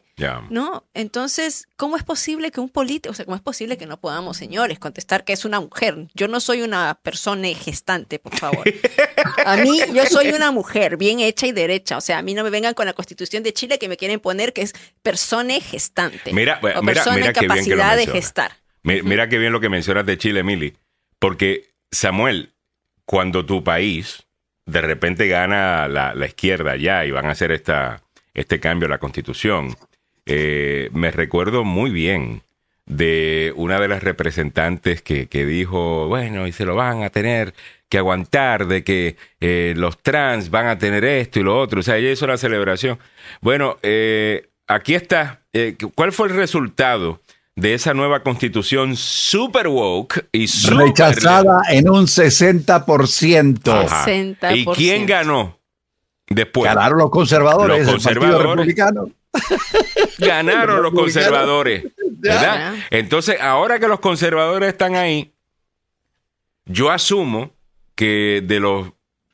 No, 0.50 0.84
entonces, 0.94 1.66
¿cómo 1.76 1.96
es 1.96 2.02
posible 2.04 2.50
que 2.50 2.60
un 2.60 2.68
político, 2.68 3.10
o 3.12 3.14
sea, 3.14 3.24
cómo 3.24 3.36
es 3.36 3.42
posible 3.42 3.76
que 3.78 3.86
no 3.86 3.98
podamos, 3.98 4.36
señores, 4.36 4.78
contestar 4.78 5.24
que 5.24 5.32
es 5.32 5.44
una 5.44 5.60
mujer? 5.60 6.08
Yo 6.14 6.28
no 6.28 6.40
soy 6.40 6.62
una 6.62 6.98
persona 7.02 7.48
gestante, 7.48 8.18
por 8.18 8.36
favor. 8.36 8.64
A 9.44 9.56
mí, 9.56 9.80
yo 9.94 10.04
soy 10.06 10.28
una 10.30 10.50
mujer 10.52 10.96
bien 10.96 11.20
hecha 11.20 11.46
y 11.46 11.52
derecha. 11.52 11.96
O 11.96 12.00
sea, 12.00 12.18
a 12.18 12.22
mí 12.22 12.34
no 12.34 12.44
me 12.44 12.50
vengan 12.50 12.74
con 12.74 12.86
la 12.86 12.92
constitución 12.92 13.42
de 13.42 13.52
Chile 13.52 13.78
que 13.78 13.88
me 13.88 13.96
quieren 13.96 14.20
poner 14.20 14.52
que 14.52 14.62
es 14.62 14.74
persona 15.02 15.54
gestante. 15.60 16.32
Mira, 16.32 16.58
o 16.62 16.66
mira, 16.66 16.80
persona 16.82 17.16
mira 17.16 17.26
en 17.28 17.32
qué 17.32 17.40
bien 17.40 17.50
que 17.50 17.54
capacidad 17.70 17.96
de 17.96 18.06
gestar. 18.06 18.52
Mi- 18.82 19.02
Mira 19.02 19.28
qué 19.28 19.38
bien 19.38 19.52
lo 19.52 19.60
que 19.60 19.68
mencionas 19.68 20.06
de 20.06 20.16
Chile, 20.18 20.42
Mili. 20.42 20.76
Porque, 21.20 21.70
Samuel, 21.92 22.50
cuando 23.04 23.46
tu 23.46 23.62
país 23.62 24.26
de 24.66 24.80
repente 24.80 25.28
gana 25.28 25.86
la, 25.86 26.14
la 26.14 26.26
izquierda 26.26 26.74
ya 26.76 27.04
y 27.04 27.12
van 27.12 27.26
a 27.26 27.30
hacer 27.30 27.52
esta, 27.52 28.02
este 28.34 28.58
cambio 28.58 28.86
a 28.86 28.90
la 28.90 28.98
constitución, 28.98 29.76
eh, 30.26 30.90
me 30.92 31.12
recuerdo 31.12 31.62
muy 31.62 31.90
bien 31.90 32.42
de 32.86 33.52
una 33.54 33.78
de 33.78 33.86
las 33.86 34.02
representantes 34.02 35.02
que, 35.02 35.28
que 35.28 35.46
dijo, 35.46 36.08
bueno, 36.08 36.48
y 36.48 36.52
se 36.52 36.64
lo 36.64 36.74
van 36.74 37.04
a 37.04 37.10
tener 37.10 37.54
que 37.88 37.98
aguantar, 37.98 38.66
de 38.66 38.84
que 38.84 39.16
eh, 39.40 39.74
los 39.76 39.98
trans 40.02 40.50
van 40.50 40.68
a 40.68 40.78
tener 40.78 41.04
esto 41.04 41.40
y 41.40 41.42
lo 41.42 41.58
otro. 41.58 41.80
O 41.80 41.82
sea, 41.82 41.96
ella 41.98 42.12
hizo 42.12 42.26
la 42.26 42.36
celebración. 42.36 42.98
Bueno, 43.40 43.78
eh, 43.82 44.48
aquí 44.66 44.94
está. 44.94 45.42
Eh, 45.52 45.76
¿Cuál 45.94 46.12
fue 46.12 46.28
el 46.28 46.36
resultado 46.36 47.20
de 47.60 47.74
esa 47.74 47.92
nueva 47.94 48.22
constitución 48.22 48.96
super 48.96 49.68
woke 49.68 50.28
y 50.32 50.48
super 50.48 50.86
Rechazada 50.88 51.60
en 51.70 51.88
un 51.90 52.06
60%. 52.06 53.84
Ajá. 53.84 54.06
60%. 54.06 54.56
¿Y 54.56 54.64
quién 54.66 55.06
ganó 55.06 55.58
después? 56.28 56.72
Ganaron 56.72 56.98
los 56.98 57.10
conservadores, 57.10 57.86
Los 57.86 57.94
el 57.96 58.02
Partido 58.02 58.20
conservadores. 58.20 58.66
Republicano. 58.66 59.10
Ganaron 60.18 60.82
los 60.82 60.92
conservadores. 60.92 61.84
¿Verdad? 62.22 62.74
Entonces, 62.90 63.38
ahora 63.40 63.78
que 63.78 63.88
los 63.88 64.00
conservadores 64.00 64.70
están 64.70 64.94
ahí, 64.96 65.32
yo 66.66 66.90
asumo 66.90 67.52
que 67.94 68.42
de 68.46 68.60
los 68.60 68.92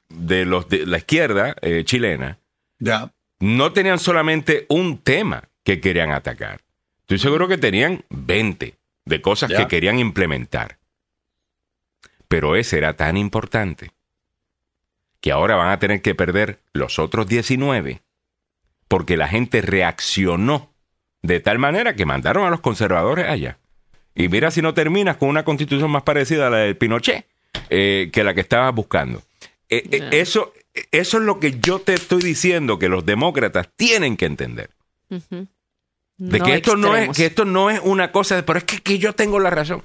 de 0.08 0.44
los 0.44 0.68
de 0.68 0.86
la 0.86 0.98
izquierda 0.98 1.56
eh, 1.62 1.82
chilena 1.84 2.38
Ya. 2.78 3.12
no 3.40 3.72
tenían 3.72 3.98
solamente 3.98 4.66
un 4.68 4.98
tema 4.98 5.48
que 5.64 5.80
querían 5.80 6.12
atacar. 6.12 6.60
Estoy 7.06 7.20
seguro 7.20 7.46
que 7.46 7.56
tenían 7.56 8.04
20 8.10 8.74
de 9.04 9.22
cosas 9.22 9.52
que 9.52 9.68
querían 9.68 10.00
implementar. 10.00 10.78
Pero 12.26 12.56
ese 12.56 12.78
era 12.78 12.96
tan 12.96 13.16
importante 13.16 13.92
que 15.20 15.30
ahora 15.30 15.54
van 15.54 15.70
a 15.70 15.78
tener 15.78 16.02
que 16.02 16.16
perder 16.16 16.58
los 16.72 16.98
otros 16.98 17.28
19 17.28 18.02
porque 18.88 19.16
la 19.16 19.28
gente 19.28 19.60
reaccionó 19.60 20.72
De 21.22 21.38
tal 21.38 21.58
manera 21.60 21.94
que 21.94 22.06
mandaron 22.06 22.44
a 22.44 22.50
los 22.50 22.60
conservadores 22.60 23.28
allá. 23.28 23.58
Y 24.16 24.28
mira 24.28 24.50
si 24.50 24.60
no 24.60 24.74
terminas 24.74 25.16
con 25.16 25.28
una 25.28 25.44
constitución 25.44 25.92
más 25.92 26.02
parecida 26.02 26.48
a 26.48 26.50
la 26.50 26.58
del 26.58 26.76
Pinochet 26.76 27.24
eh, 27.70 28.10
que 28.12 28.24
la 28.24 28.34
que 28.34 28.40
estabas 28.40 28.74
buscando. 28.74 29.22
Eh, 29.68 29.88
eh, 29.92 30.08
eso, 30.10 30.52
eso 30.90 31.18
es 31.18 31.22
lo 31.22 31.38
que 31.38 31.60
yo 31.60 31.78
te 31.78 31.94
estoy 31.94 32.20
diciendo 32.20 32.80
que 32.80 32.88
los 32.88 33.06
demócratas 33.06 33.68
tienen 33.76 34.16
que 34.16 34.26
entender. 34.26 34.70
De 36.18 36.38
No 36.38 36.44
que 36.44 36.54
esto 36.54 36.76
no 36.76 36.96
es, 36.96 37.16
que 37.16 37.26
esto 37.26 37.44
no 37.44 37.70
es 37.70 37.80
una 37.82 38.10
cosa 38.10 38.36
de, 38.36 38.42
pero 38.42 38.58
es 38.58 38.64
que, 38.64 38.80
que 38.80 38.98
yo 38.98 39.14
tengo 39.14 39.38
la 39.38 39.50
razón. 39.50 39.82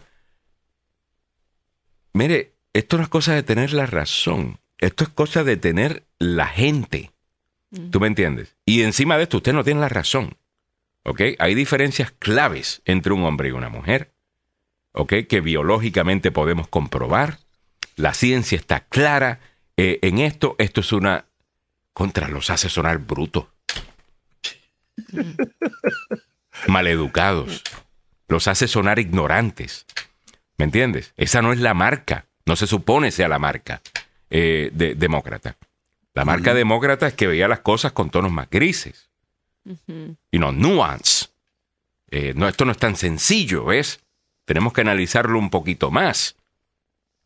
Mire, 2.14 2.53
esto 2.74 2.98
no 2.98 3.03
es 3.03 3.10
cosa 3.10 3.34
de 3.34 3.44
tener 3.44 3.74
la 3.74 3.86
razón. 3.86 4.60
Esto 4.78 5.03
es 5.03 5.10
cosa 5.10 5.44
de 5.44 5.58
tener 5.58 6.06
la 6.20 6.48
gente. 6.48 7.12
¿Tú 7.91 7.99
me 8.02 8.08
entiendes? 8.08 8.56
Y 8.66 8.82
encima 8.82 9.18
de 9.18 9.24
esto, 9.24 9.38
usted 9.38 9.53
no 9.53 9.64
tiene 9.64 9.80
la 9.80 9.90
razón. 9.90 10.36
¿Ok? 11.03 11.22
Hay 11.40 11.56
diferencias 11.56 12.12
claves 12.12 12.82
entre 12.86 13.14
un 13.14 13.24
hombre 13.24 13.49
y 13.49 13.52
una 13.52 13.70
mujer. 13.70 14.12
¿Ok? 14.91 15.14
Que 15.30 15.40
biológicamente 15.41 16.32
podemos 16.32 16.68
comprobar. 16.68 17.40
La 17.95 18.14
ciencia 18.14 18.58
está 18.58 18.82
clara 18.82 19.40
eh, 19.78 19.99
en 20.02 20.20
esto. 20.20 20.56
Esto 20.58 20.82
es 20.82 20.91
una. 20.91 21.26
Contra 21.94 22.28
los 22.28 22.49
hace 22.49 22.70
sonar 22.70 22.99
brutos. 22.99 23.48
Maleducados. 26.68 27.64
Los 28.28 28.48
hace 28.48 28.68
sonar 28.68 29.00
ignorantes. 29.00 29.86
¿Me 30.58 30.66
entiendes? 30.66 31.14
Esa 31.18 31.42
no 31.42 31.54
es 31.54 31.60
la 31.60 31.74
marca. 31.74 32.26
No 32.46 32.56
se 32.56 32.68
supone 32.68 33.12
sea 33.12 33.28
la 33.28 33.40
marca 33.40 33.82
eh, 34.30 34.70
de, 34.74 34.96
demócrata. 34.96 35.58
La 36.14 36.26
marca 36.26 36.54
demócrata 36.54 37.08
es 37.08 37.14
que 37.14 37.28
veía 37.28 37.48
las 37.48 37.60
cosas 37.60 37.94
con 37.94 38.10
tonos 38.10 38.32
más 38.32 38.50
grises. 38.50 39.10
Ujú. 39.66 40.18
Y 40.30 40.40
no, 40.40 40.52
nuance. 40.52 41.28
Eh, 42.10 42.34
no, 42.36 42.48
esto 42.48 42.66
no 42.66 42.72
es 42.72 42.78
tan 42.78 42.96
sencillo, 42.96 43.66
¿ves? 43.66 44.02
Tenemos 44.46 44.74
que 44.74 44.82
analizarlo 44.82 45.40
un 45.40 45.50
poquito 45.50 45.92
más. 45.92 46.36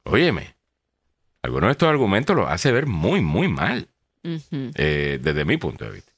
Óyeme, 0.03 0.55
algunos 1.41 1.69
de 1.69 1.71
estos 1.71 1.89
argumentos 1.89 2.35
los 2.35 2.49
hace 2.49 2.71
ver 2.71 2.85
muy, 2.85 3.21
muy 3.21 3.47
mal, 3.47 3.87
eh, 4.23 5.19
desde 5.21 5.45
mi 5.45 5.57
punto 5.57 5.85
de 5.85 5.91
vista. 5.91 6.11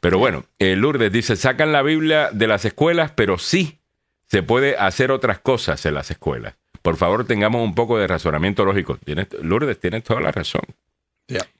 Pero 0.00 0.18
bueno, 0.18 0.44
eh, 0.58 0.76
Lourdes 0.76 1.12
dice, 1.12 1.36
sacan 1.36 1.72
la 1.72 1.82
Biblia 1.82 2.30
de 2.32 2.46
las 2.46 2.64
escuelas, 2.64 3.12
pero 3.12 3.38
sí 3.38 3.78
se 4.26 4.42
puede 4.42 4.76
hacer 4.76 5.10
otras 5.10 5.38
cosas 5.38 5.84
en 5.86 5.94
las 5.94 6.10
escuelas. 6.10 6.54
Por 6.82 6.96
favor, 6.96 7.26
tengamos 7.26 7.62
un 7.62 7.74
poco 7.74 7.98
de 7.98 8.06
razonamiento 8.06 8.64
lógico. 8.64 8.98
Tienes, 9.04 9.28
Lourdes, 9.42 9.80
tienes 9.80 10.04
toda 10.04 10.20
la 10.20 10.32
razón. 10.32 10.62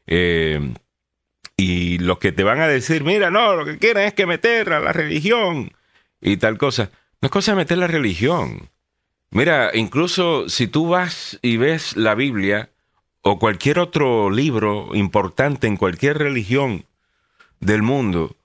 Eh, 0.06 0.72
y 1.56 1.98
los 1.98 2.18
que 2.18 2.32
te 2.32 2.44
van 2.44 2.60
a 2.60 2.68
decir, 2.68 3.02
mira, 3.02 3.30
no, 3.30 3.56
lo 3.56 3.64
que 3.64 3.78
quieren 3.78 4.04
es 4.04 4.14
que 4.14 4.26
meter 4.26 4.72
a 4.72 4.80
la 4.80 4.92
religión 4.92 5.72
y 6.20 6.36
tal 6.36 6.58
cosa. 6.58 6.90
No 7.20 7.26
es 7.26 7.32
cosa 7.32 7.52
de 7.52 7.56
meter 7.56 7.78
la 7.78 7.86
religión. 7.86 8.68
Mira, 9.30 9.70
incluso 9.74 10.48
si 10.48 10.66
tú 10.66 10.88
vas 10.88 11.38
y 11.42 11.56
ves 11.56 11.96
la 11.96 12.14
Biblia 12.14 12.70
o 13.22 13.38
cualquier 13.38 13.78
otro 13.78 14.30
libro 14.30 14.94
importante 14.94 15.66
en 15.66 15.76
cualquier 15.76 16.18
religión 16.18 16.84
del 17.60 17.82
mundo, 17.82 18.36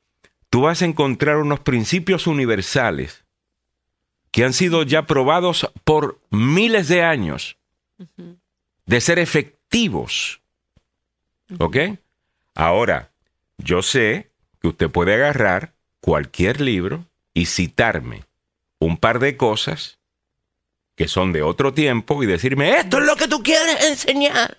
tú 0.50 0.62
vas 0.62 0.82
a 0.82 0.86
encontrar 0.86 1.38
unos 1.38 1.60
principios 1.60 2.28
universales 2.28 3.26
que 4.32 4.46
han 4.46 4.54
sido 4.54 4.84
ya 4.84 5.06
probados 5.06 5.70
por 5.84 6.20
miles 6.30 6.88
de 6.88 7.04
años 7.04 7.58
de 8.86 9.02
ser 9.02 9.20
efectivos. 9.20 10.42
¿Ok? 11.60 11.78
Ahora, 12.56 13.12
yo 13.58 13.82
sé 13.82 14.32
que 14.62 14.70
usted 14.70 14.90
puede 14.90 15.14
agarrar 15.14 15.74
cualquier 16.00 16.62
libro 16.62 17.06
y 17.34 17.46
citarme 17.46 18.26
un 18.80 18.98
par 18.98 19.20
de 19.20 19.38
cosas 19.38 20.00
que 20.96 21.08
son 21.08 21.34
de 21.34 21.42
otro 21.42 21.74
tiempo 21.74 22.24
y 22.24 22.26
decirme, 22.26 22.78
esto 22.78 23.00
es 23.00 23.06
lo 23.06 23.16
que 23.16 23.28
tú 23.28 23.44
quieres 23.44 23.86
enseñar. 23.86 24.58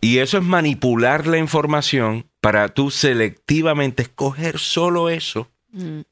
Y 0.00 0.18
eso 0.18 0.38
es 0.38 0.44
manipular 0.44 1.26
la 1.26 1.38
información 1.38 2.30
para 2.44 2.68
tú 2.68 2.90
selectivamente 2.90 4.02
escoger 4.02 4.58
solo 4.58 5.08
eso 5.08 5.48
Mm. 5.72 6.02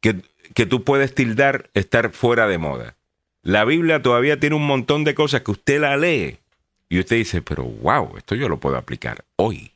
que, 0.00 0.22
que 0.54 0.66
tú 0.66 0.84
puedes 0.84 1.14
tildar 1.14 1.68
estar 1.74 2.12
fuera 2.12 2.46
de 2.46 2.58
moda. 2.58 2.96
La 3.42 3.64
Biblia 3.64 4.00
todavía 4.00 4.38
tiene 4.40 4.56
un 4.56 4.66
montón 4.66 5.04
de 5.04 5.14
cosas 5.14 5.42
que 5.42 5.50
usted 5.50 5.80
la 5.80 5.96
lee 5.96 6.38
y 6.88 7.00
usted 7.00 7.16
dice, 7.16 7.42
pero 7.42 7.64
wow, 7.64 8.16
esto 8.16 8.34
yo 8.34 8.48
lo 8.48 8.60
puedo 8.60 8.76
aplicar 8.76 9.24
hoy. 9.36 9.72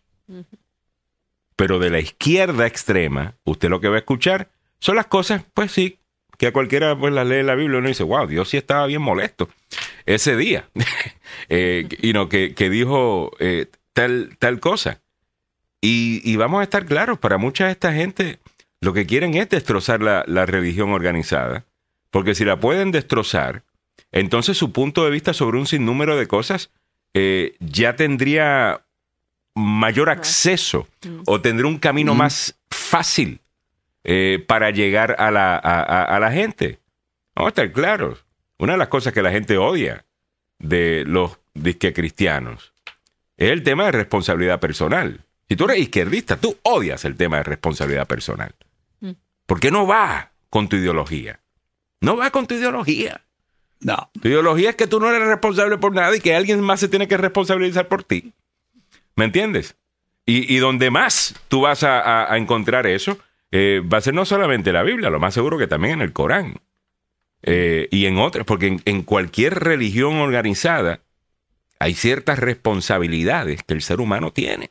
Pero 1.56 1.78
de 1.78 1.90
la 1.90 1.98
izquierda 1.98 2.66
extrema, 2.66 3.34
usted 3.44 3.68
lo 3.68 3.80
que 3.80 3.88
va 3.88 3.96
a 3.96 3.98
escuchar 3.98 4.48
son 4.78 4.96
las 4.96 5.06
cosas, 5.06 5.42
pues 5.52 5.72
sí, 5.72 5.98
que 6.38 6.46
a 6.46 6.52
cualquiera 6.52 6.96
pues 6.96 7.12
las 7.12 7.26
lee 7.26 7.42
la 7.42 7.56
Biblia 7.56 7.76
y 7.76 7.80
uno 7.80 7.88
dice, 7.88 8.04
wow, 8.04 8.26
Dios 8.26 8.48
sí 8.48 8.56
estaba 8.56 8.86
bien 8.86 9.02
molesto 9.02 9.48
ese 10.06 10.36
día. 10.36 10.68
Eh, 11.50 11.88
y 12.02 12.12
no, 12.12 12.28
que, 12.28 12.54
que 12.54 12.68
dijo 12.68 13.30
eh, 13.38 13.66
tal, 13.92 14.36
tal 14.38 14.60
cosa. 14.60 15.00
Y, 15.80 16.20
y 16.24 16.36
vamos 16.36 16.60
a 16.60 16.64
estar 16.64 16.86
claros, 16.86 17.18
para 17.18 17.38
mucha 17.38 17.66
de 17.66 17.72
esta 17.72 17.92
gente 17.92 18.38
lo 18.80 18.92
que 18.92 19.06
quieren 19.06 19.34
es 19.34 19.48
destrozar 19.48 20.00
la, 20.02 20.24
la 20.26 20.46
religión 20.46 20.90
organizada, 20.90 21.64
porque 22.10 22.34
si 22.34 22.44
la 22.44 22.58
pueden 22.60 22.90
destrozar, 22.92 23.62
entonces 24.12 24.56
su 24.56 24.72
punto 24.72 25.04
de 25.04 25.10
vista 25.10 25.32
sobre 25.34 25.58
un 25.58 25.66
sinnúmero 25.66 26.16
de 26.16 26.26
cosas 26.26 26.70
eh, 27.14 27.54
ya 27.60 27.96
tendría 27.96 28.82
mayor 29.54 30.10
acceso 30.10 30.86
o 31.26 31.40
tendría 31.40 31.66
un 31.68 31.78
camino 31.78 32.14
más 32.14 32.58
fácil 32.70 33.40
eh, 34.04 34.44
para 34.46 34.70
llegar 34.70 35.16
a 35.18 35.30
la, 35.30 35.56
a, 35.56 35.80
a- 35.82 36.04
a 36.16 36.20
la 36.20 36.30
gente. 36.32 36.78
Vamos 37.34 37.48
a 37.48 37.50
estar 37.50 37.72
claros. 37.72 38.24
Una 38.58 38.72
de 38.72 38.78
las 38.78 38.88
cosas 38.88 39.12
que 39.12 39.22
la 39.22 39.30
gente 39.32 39.58
odia 39.58 40.04
de 40.58 41.04
los 41.06 41.38
disque 41.54 41.92
cristianos 41.92 42.72
es 43.36 43.50
el 43.50 43.62
tema 43.62 43.86
de 43.86 43.92
responsabilidad 43.92 44.60
personal. 44.60 45.20
Si 45.48 45.56
tú 45.56 45.64
eres 45.64 45.78
izquierdista, 45.78 46.36
tú 46.36 46.56
odias 46.62 47.04
el 47.04 47.16
tema 47.16 47.38
de 47.38 47.42
responsabilidad 47.44 48.06
personal. 48.06 48.54
Porque 49.46 49.70
no 49.70 49.86
va 49.86 50.32
con 50.50 50.68
tu 50.68 50.76
ideología. 50.76 51.40
No 52.02 52.16
va 52.18 52.30
con 52.30 52.46
tu 52.46 52.54
ideología. 52.54 53.22
No. 53.80 54.10
Tu 54.20 54.28
ideología 54.28 54.70
es 54.70 54.76
que 54.76 54.86
tú 54.86 55.00
no 55.00 55.08
eres 55.08 55.26
responsable 55.26 55.78
por 55.78 55.94
nada 55.94 56.14
y 56.14 56.20
que 56.20 56.34
alguien 56.34 56.60
más 56.60 56.80
se 56.80 56.88
tiene 56.88 57.08
que 57.08 57.16
responsabilizar 57.16 57.88
por 57.88 58.04
ti. 58.04 58.34
¿Me 59.16 59.24
entiendes? 59.24 59.76
Y, 60.26 60.54
y 60.54 60.58
donde 60.58 60.90
más 60.90 61.34
tú 61.48 61.62
vas 61.62 61.82
a, 61.82 61.98
a- 62.00 62.32
a 62.32 62.36
encontrar 62.36 62.86
eso, 62.86 63.18
eh, 63.50 63.80
va 63.82 63.98
a 63.98 64.02
ser 64.02 64.12
no 64.12 64.26
solamente 64.26 64.70
la 64.72 64.82
Biblia, 64.82 65.08
lo 65.08 65.18
más 65.18 65.32
seguro 65.32 65.56
que 65.56 65.66
también 65.66 65.94
en 65.94 66.02
el 66.02 66.12
Corán. 66.12 66.60
Eh, 67.42 67.88
y 67.90 68.04
en 68.04 68.18
otras, 68.18 68.44
porque 68.44 68.66
en, 68.66 68.82
en 68.84 69.02
cualquier 69.02 69.54
religión 69.60 70.16
organizada 70.16 71.00
hay 71.78 71.94
ciertas 71.94 72.38
responsabilidades 72.38 73.62
que 73.62 73.72
el 73.74 73.80
ser 73.80 74.00
humano 74.00 74.32
tiene. 74.32 74.68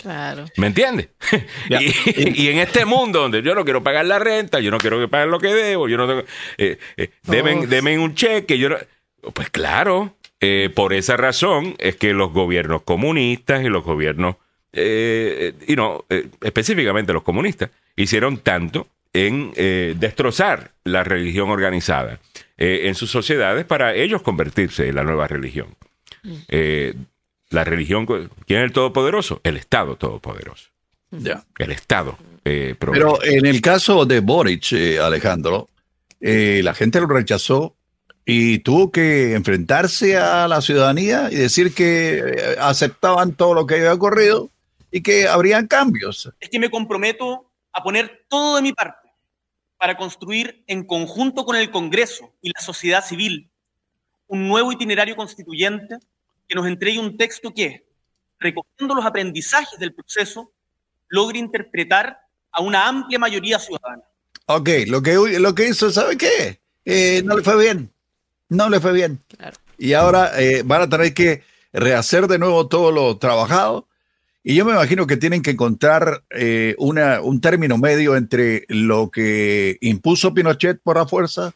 Claro. 0.00 0.46
¿Me 0.56 0.68
entiendes? 0.68 1.08
Y, 1.68 2.44
y 2.44 2.48
en 2.48 2.58
este 2.58 2.84
mundo 2.84 3.20
donde 3.20 3.42
yo 3.42 3.54
no 3.54 3.64
quiero 3.64 3.82
pagar 3.82 4.06
la 4.06 4.18
renta, 4.18 4.60
yo 4.60 4.70
no 4.70 4.78
quiero 4.78 4.98
que 4.98 5.08
paguen 5.08 5.30
lo 5.30 5.38
que 5.40 5.48
debo, 5.52 5.88
yo 5.88 5.96
no 5.96 6.06
tengo, 6.08 6.22
eh, 6.56 6.78
eh, 6.96 7.10
deben, 7.24 7.68
deben 7.68 8.00
un 8.00 8.14
cheque, 8.14 8.58
yo 8.58 8.68
no- 8.70 8.78
pues 9.34 9.50
claro, 9.50 10.14
eh, 10.40 10.70
por 10.74 10.92
esa 10.94 11.16
razón 11.16 11.74
es 11.78 11.96
que 11.96 12.12
los 12.14 12.32
gobiernos 12.32 12.82
comunistas 12.82 13.62
y 13.64 13.68
los 13.68 13.84
gobiernos, 13.84 14.36
eh, 14.72 15.52
y 15.66 15.74
no, 15.76 16.04
eh, 16.08 16.28
específicamente 16.40 17.12
los 17.12 17.22
comunistas, 17.24 17.70
hicieron 17.96 18.38
tanto 18.38 18.86
en 19.12 19.52
eh, 19.56 19.94
destrozar 19.98 20.70
la 20.84 21.02
religión 21.02 21.50
organizada 21.50 22.20
eh, 22.56 22.82
en 22.84 22.94
sus 22.94 23.10
sociedades 23.10 23.64
para 23.64 23.94
ellos 23.94 24.22
convertirse 24.22 24.88
en 24.88 24.94
la 24.94 25.02
nueva 25.02 25.26
religión. 25.26 25.74
Eh, 26.48 26.94
la 27.50 27.64
religión, 27.64 28.06
¿quién 28.06 28.60
es 28.60 28.64
el 28.66 28.72
todopoderoso? 28.72 29.40
El 29.42 29.56
Estado 29.56 29.96
todopoderoso. 29.96 30.70
Ya. 31.10 31.44
El 31.58 31.72
Estado. 31.72 32.18
eh, 32.44 32.74
Pero 32.78 33.22
en 33.24 33.46
el 33.46 33.60
caso 33.60 34.04
de 34.04 34.20
Boric, 34.20 34.72
eh, 34.72 34.98
Alejandro, 34.98 35.68
eh, 36.20 36.60
la 36.62 36.74
gente 36.74 37.00
lo 37.00 37.06
rechazó 37.06 37.74
y 38.26 38.58
tuvo 38.58 38.90
que 38.90 39.34
enfrentarse 39.34 40.18
a 40.18 40.46
la 40.48 40.60
ciudadanía 40.60 41.28
y 41.30 41.36
decir 41.36 41.74
que 41.74 42.56
aceptaban 42.60 43.32
todo 43.32 43.54
lo 43.54 43.66
que 43.66 43.76
había 43.76 43.94
ocurrido 43.94 44.50
y 44.90 45.00
que 45.00 45.26
habrían 45.26 45.66
cambios. 45.66 46.30
es 46.40 46.48
que 46.50 46.58
me 46.58 46.70
comprometo 46.70 47.50
a 47.72 47.82
poner 47.82 48.24
todo 48.28 48.56
de 48.56 48.62
mi 48.62 48.72
parte 48.72 49.08
para 49.78 49.96
construir 49.96 50.62
en 50.66 50.84
conjunto 50.84 51.46
con 51.46 51.56
el 51.56 51.70
Congreso 51.70 52.34
y 52.42 52.50
la 52.50 52.60
sociedad 52.60 53.04
civil 53.04 53.48
un 54.26 54.46
nuevo 54.46 54.72
itinerario 54.72 55.16
constituyente 55.16 55.96
que 56.48 56.54
nos 56.54 56.66
entregue 56.66 56.98
un 56.98 57.16
texto 57.16 57.52
que, 57.54 57.86
recogiendo 58.40 58.94
los 58.94 59.04
aprendizajes 59.04 59.78
del 59.78 59.94
proceso, 59.94 60.50
logre 61.08 61.38
interpretar 61.38 62.18
a 62.50 62.62
una 62.62 62.88
amplia 62.88 63.18
mayoría 63.18 63.58
ciudadana. 63.58 64.02
Ok, 64.46 64.70
lo 64.86 65.02
que, 65.02 65.14
lo 65.38 65.54
que 65.54 65.68
hizo, 65.68 65.90
¿sabe 65.90 66.16
qué? 66.16 66.60
Eh, 66.84 67.22
no 67.24 67.36
le 67.36 67.42
fue 67.42 67.58
bien. 67.62 67.92
No 68.48 68.70
le 68.70 68.80
fue 68.80 68.92
bien. 68.94 69.22
Claro. 69.28 69.56
Y 69.76 69.92
ahora 69.92 70.40
eh, 70.40 70.62
van 70.64 70.82
a 70.82 70.88
tener 70.88 71.12
que 71.12 71.42
rehacer 71.72 72.26
de 72.26 72.38
nuevo 72.38 72.66
todo 72.66 72.90
lo 72.90 73.18
trabajado 73.18 73.86
Y 74.42 74.54
yo 74.54 74.64
me 74.64 74.72
imagino 74.72 75.06
que 75.06 75.18
tienen 75.18 75.42
que 75.42 75.50
encontrar 75.50 76.24
eh, 76.30 76.74
una, 76.78 77.20
un 77.20 77.42
término 77.42 77.76
medio 77.76 78.16
entre 78.16 78.64
lo 78.68 79.10
que 79.10 79.76
impuso 79.82 80.32
Pinochet 80.32 80.80
por 80.82 80.96
la 80.96 81.06
fuerza 81.06 81.52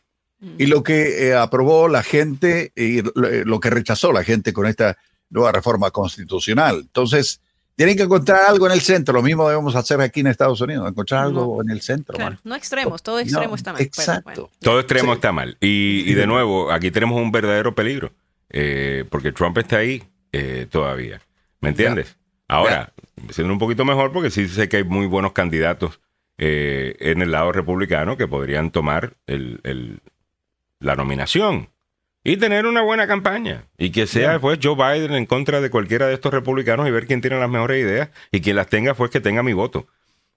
y 0.59 0.67
lo 0.67 0.83
que 0.83 1.29
eh, 1.29 1.35
aprobó 1.35 1.89
la 1.89 2.03
gente 2.03 2.73
y 2.77 3.03
lo, 3.03 3.29
eh, 3.29 3.45
lo 3.45 3.61
que 3.61 3.71
rechazó 3.71 4.13
la 4.13 4.25
gente 4.25 4.53
con 4.53 4.67
esta 4.67 4.97
nueva 5.31 5.53
reforma 5.53 5.91
constitucional. 5.91 6.81
Entonces, 6.81 7.41
tienen 7.77 7.97
que 7.97 8.03
encontrar 8.03 8.41
algo 8.49 8.67
en 8.67 8.73
el 8.73 8.81
centro. 8.81 9.15
Lo 9.15 9.23
mismo 9.23 9.49
debemos 9.49 9.75
hacer 9.77 10.01
aquí 10.01 10.21
en 10.21 10.27
Estados 10.27 10.61
Unidos, 10.61 10.89
encontrar 10.89 11.25
algo 11.25 11.63
en 11.63 11.71
el 11.71 11.81
centro. 11.81 12.15
Claro, 12.17 12.39
no 12.45 12.55
extremos, 12.55 13.03
todo 13.03 13.19
extremo 13.19 13.49
No, 13.49 13.55
está 13.55 13.73
mal. 13.73 13.83
Exacto. 13.83 14.23
bueno. 14.25 14.51
Todo 14.61 14.81
extremo 14.81 15.13
Sí. 15.13 15.17
está 15.17 15.33
mal. 15.33 15.57
Y, 15.61 16.05
y 16.07 16.15
de 16.15 16.27
nuevo, 16.27 16.71
aquí 16.71 16.91
tenemos 16.91 17.21
un 17.21 17.33
verdadero 17.33 17.75
peligro. 17.75 18.13
eh, 18.51 19.05
porque 19.09 19.33
Trump 19.33 19.57
está 19.57 19.79
ahí 19.79 20.03
eh, 20.33 20.67
todavía. 20.71 21.23
¿Me 21.63 21.71
entiendes? 21.71 22.17
Ahora, 22.49 22.93
siendo 23.31 23.53
un 23.55 23.59
poquito 23.59 23.85
mejor, 23.87 24.13
porque 24.13 24.31
sí 24.31 24.47
sé 24.49 24.69
que 24.69 24.79
hay 24.79 24.85
muy 24.85 25.07
buenos 25.07 25.33
candidatos 25.33 26.01
eh, 26.37 26.97
en 27.01 27.23
el 27.23 27.31
lado 27.33 27.53
republicano 27.53 28.17
que 28.19 28.27
podrían 28.29 28.71
tomar 28.71 29.15
el, 29.27 29.61
el- 29.63 30.01
la 30.83 30.97
nominación 30.97 31.69
y 32.25 32.37
tener 32.37 32.67
una 32.67 32.83
buena 32.83 33.07
campaña. 33.07 33.65
Y 33.79 33.91
que 33.91 34.07
sea 34.07 34.39
pues 34.39 34.59
Joe 34.63 34.77
Biden 34.77 35.15
en 35.15 35.27
contra 35.27 35.61
de 35.61 35.71
cualquiera 35.71 36.07
de 36.07 36.15
estos 36.15 36.33
republicanos 36.33 36.87
y 36.87 36.91
ver 36.91 37.07
quién 37.07 37.21
tiene 37.21 37.39
las 37.39 37.51
mejores 37.51 37.83
ideas 37.83 38.11
y 38.31 38.41
quien 38.41 38.57
las 38.57 38.69
tenga, 38.69 38.95
pues 38.95 39.11
que 39.11 39.21
tenga 39.21 39.43
mi 39.43 39.53
voto. 39.53 39.87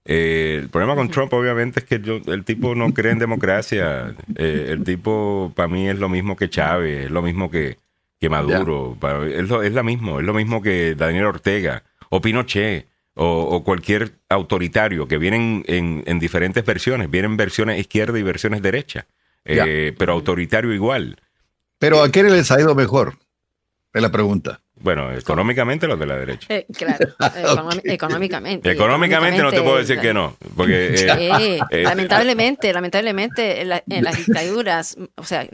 Eh, 0.08 0.60
el 0.62 0.70
problema 0.70 0.96
con 0.96 1.10
Trump, 1.10 1.34
obviamente, 1.34 1.80
es 1.80 1.86
que 1.86 2.00
yo, 2.00 2.20
el 2.28 2.44
tipo 2.44 2.76
no 2.76 2.94
cree 2.94 3.12
en 3.12 3.20
democracia. 3.20 4.16
Eh, 4.36 4.68
el 4.70 4.84
tipo, 4.84 5.52
para 5.56 5.68
mí, 5.68 5.88
es 5.88 5.98
lo 5.98 6.10
mismo 6.10 6.36
que 6.36 6.50
Chávez, 6.50 7.06
es 7.06 7.12
lo 7.12 7.24
mismo 7.24 7.50
que, 7.50 7.78
que 8.20 8.30
Maduro. 8.30 8.96
Pa- 9.00 9.26
es, 9.26 9.50
lo, 9.50 9.64
es 9.64 9.74
lo 9.74 9.84
mismo, 9.84 10.20
es 10.20 10.26
lo 10.26 10.34
mismo 10.34 10.62
que 10.62 10.94
Daniel 10.96 11.26
Ortega 11.26 11.84
o 12.10 12.22
Pinochet 12.22 12.86
o, 13.16 13.26
o 13.50 13.64
cualquier 13.64 14.12
autoritario 14.30 15.08
que 15.08 15.18
vienen 15.18 15.64
en, 15.68 16.04
en 16.06 16.20
diferentes 16.20 16.64
versiones. 16.64 17.10
Vienen 17.10 17.36
versiones 17.36 17.80
izquierda 17.80 18.20
y 18.20 18.24
versiones 18.24 18.62
derecha. 18.62 19.08
Eh, 19.46 19.94
pero 19.98 20.14
autoritario 20.14 20.74
igual. 20.74 21.18
Pero 21.78 22.02
¿a 22.04 22.10
quién 22.10 22.32
les 22.32 22.50
ha 22.52 22.60
ido 22.60 22.74
mejor? 22.76 23.18
Es 23.94 24.02
la 24.02 24.12
pregunta. 24.12 24.62
Bueno, 24.78 25.12
económicamente 25.14 25.88
los 25.88 25.98
de 25.98 26.06
la 26.06 26.18
derecha. 26.18 26.48
Eh, 26.54 26.66
claro, 26.78 27.08
económicamente. 27.86 28.70
Económicamente 28.72 29.42
no 29.42 29.52
te 29.52 29.62
puedo 29.62 29.78
decir 29.78 30.00
que 30.00 30.14
no. 30.14 30.36
Porque 30.56 30.96
eh, 30.96 31.60
eh, 31.70 31.84
lamentablemente, 31.84 32.74
lamentablemente 32.74 33.62
en, 33.62 33.70
la- 33.70 33.84
en 33.90 34.04
las 34.04 34.18
dictaduras, 34.18 34.98
o 35.16 35.24
sea, 35.24 35.48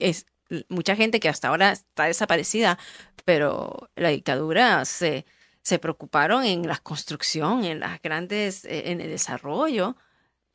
es 0.00 0.26
mucha 0.68 0.96
gente 0.96 1.20
que 1.20 1.28
hasta 1.28 1.48
ahora 1.48 1.72
está 1.72 2.04
desaparecida, 2.04 2.78
pero 3.24 3.88
la 3.94 4.08
dictadura 4.08 4.84
se, 4.84 5.24
se 5.62 5.78
preocuparon 5.78 6.44
en 6.44 6.66
la 6.66 6.78
construcción, 6.78 7.64
en 7.64 7.80
las 7.80 8.00
grandes, 8.02 8.64
en 8.64 9.00
el 9.00 9.10
desarrollo. 9.10 9.96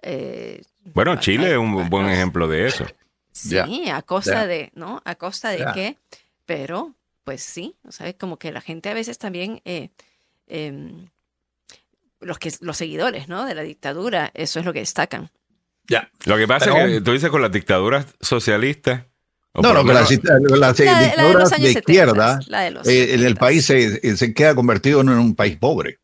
eh, 0.02 0.62
Bueno, 0.94 1.16
Chile 1.20 1.52
es 1.52 1.58
un 1.58 1.80
a- 1.82 1.88
buen 1.90 2.10
ejemplo 2.10 2.48
de 2.48 2.68
eso. 2.68 2.86
Sí, 3.32 3.58
a 3.90 4.02
costa 4.02 4.46
de, 4.48 4.72
¿no? 4.76 5.02
A 5.06 5.16
costa 5.16 5.50
de 5.50 5.60
Ya. 5.60 5.74
qué, 5.74 5.98
pero 6.46 6.94
pues 7.24 7.42
sí, 7.44 7.76
o 7.88 7.92
sea, 7.92 8.12
como 8.14 8.38
que 8.38 8.52
la 8.52 8.62
gente 8.62 8.90
a 8.90 8.94
veces 8.94 9.18
también, 9.18 9.62
eh, 9.64 9.90
em, 10.48 11.08
los 12.20 12.38
que 12.40 12.52
los 12.62 12.78
seguidores, 12.78 13.28
¿no? 13.30 13.46
De 13.46 13.56
la 13.56 13.62
dictadura, 13.62 14.32
eso 14.34 14.60
es 14.60 14.66
lo 14.66 14.74
que 14.74 14.80
destacan. 14.80 15.30
Ya. 15.88 16.10
Lo 16.26 16.38
que 16.38 16.48
pasa 16.48 16.66
Pero- 16.66 16.78
es 16.86 16.92
que 16.94 17.02
tú 17.02 17.12
dices 17.14 17.30
con 17.30 17.42
las 17.42 17.52
dictaduras 17.52 18.06
socialistas. 18.20 19.04
No, 19.54 19.74
no, 19.74 19.84
con 19.84 19.94
las, 19.94 20.10
las 20.10 20.24
La 20.24 20.34
de- 20.34 20.56
la 20.56 20.74
de 20.74 21.06
dictaduras 21.06 21.34
los 21.42 21.50
de, 21.50 21.56
años 21.56 21.68
70, 21.74 21.80
izquierda, 21.92 22.40
la 22.48 22.62
de 22.62 22.72
los 22.72 22.88
eh, 22.88 23.04
en 23.04 23.20
el 23.20 23.20
70. 23.36 23.40
país 23.40 23.66
se, 23.66 24.18
se 24.18 24.34
queda 24.34 24.56
convertido 24.56 25.02
en 25.02 25.10
un 25.10 25.36
país 25.36 25.58
pobre. 25.58 26.00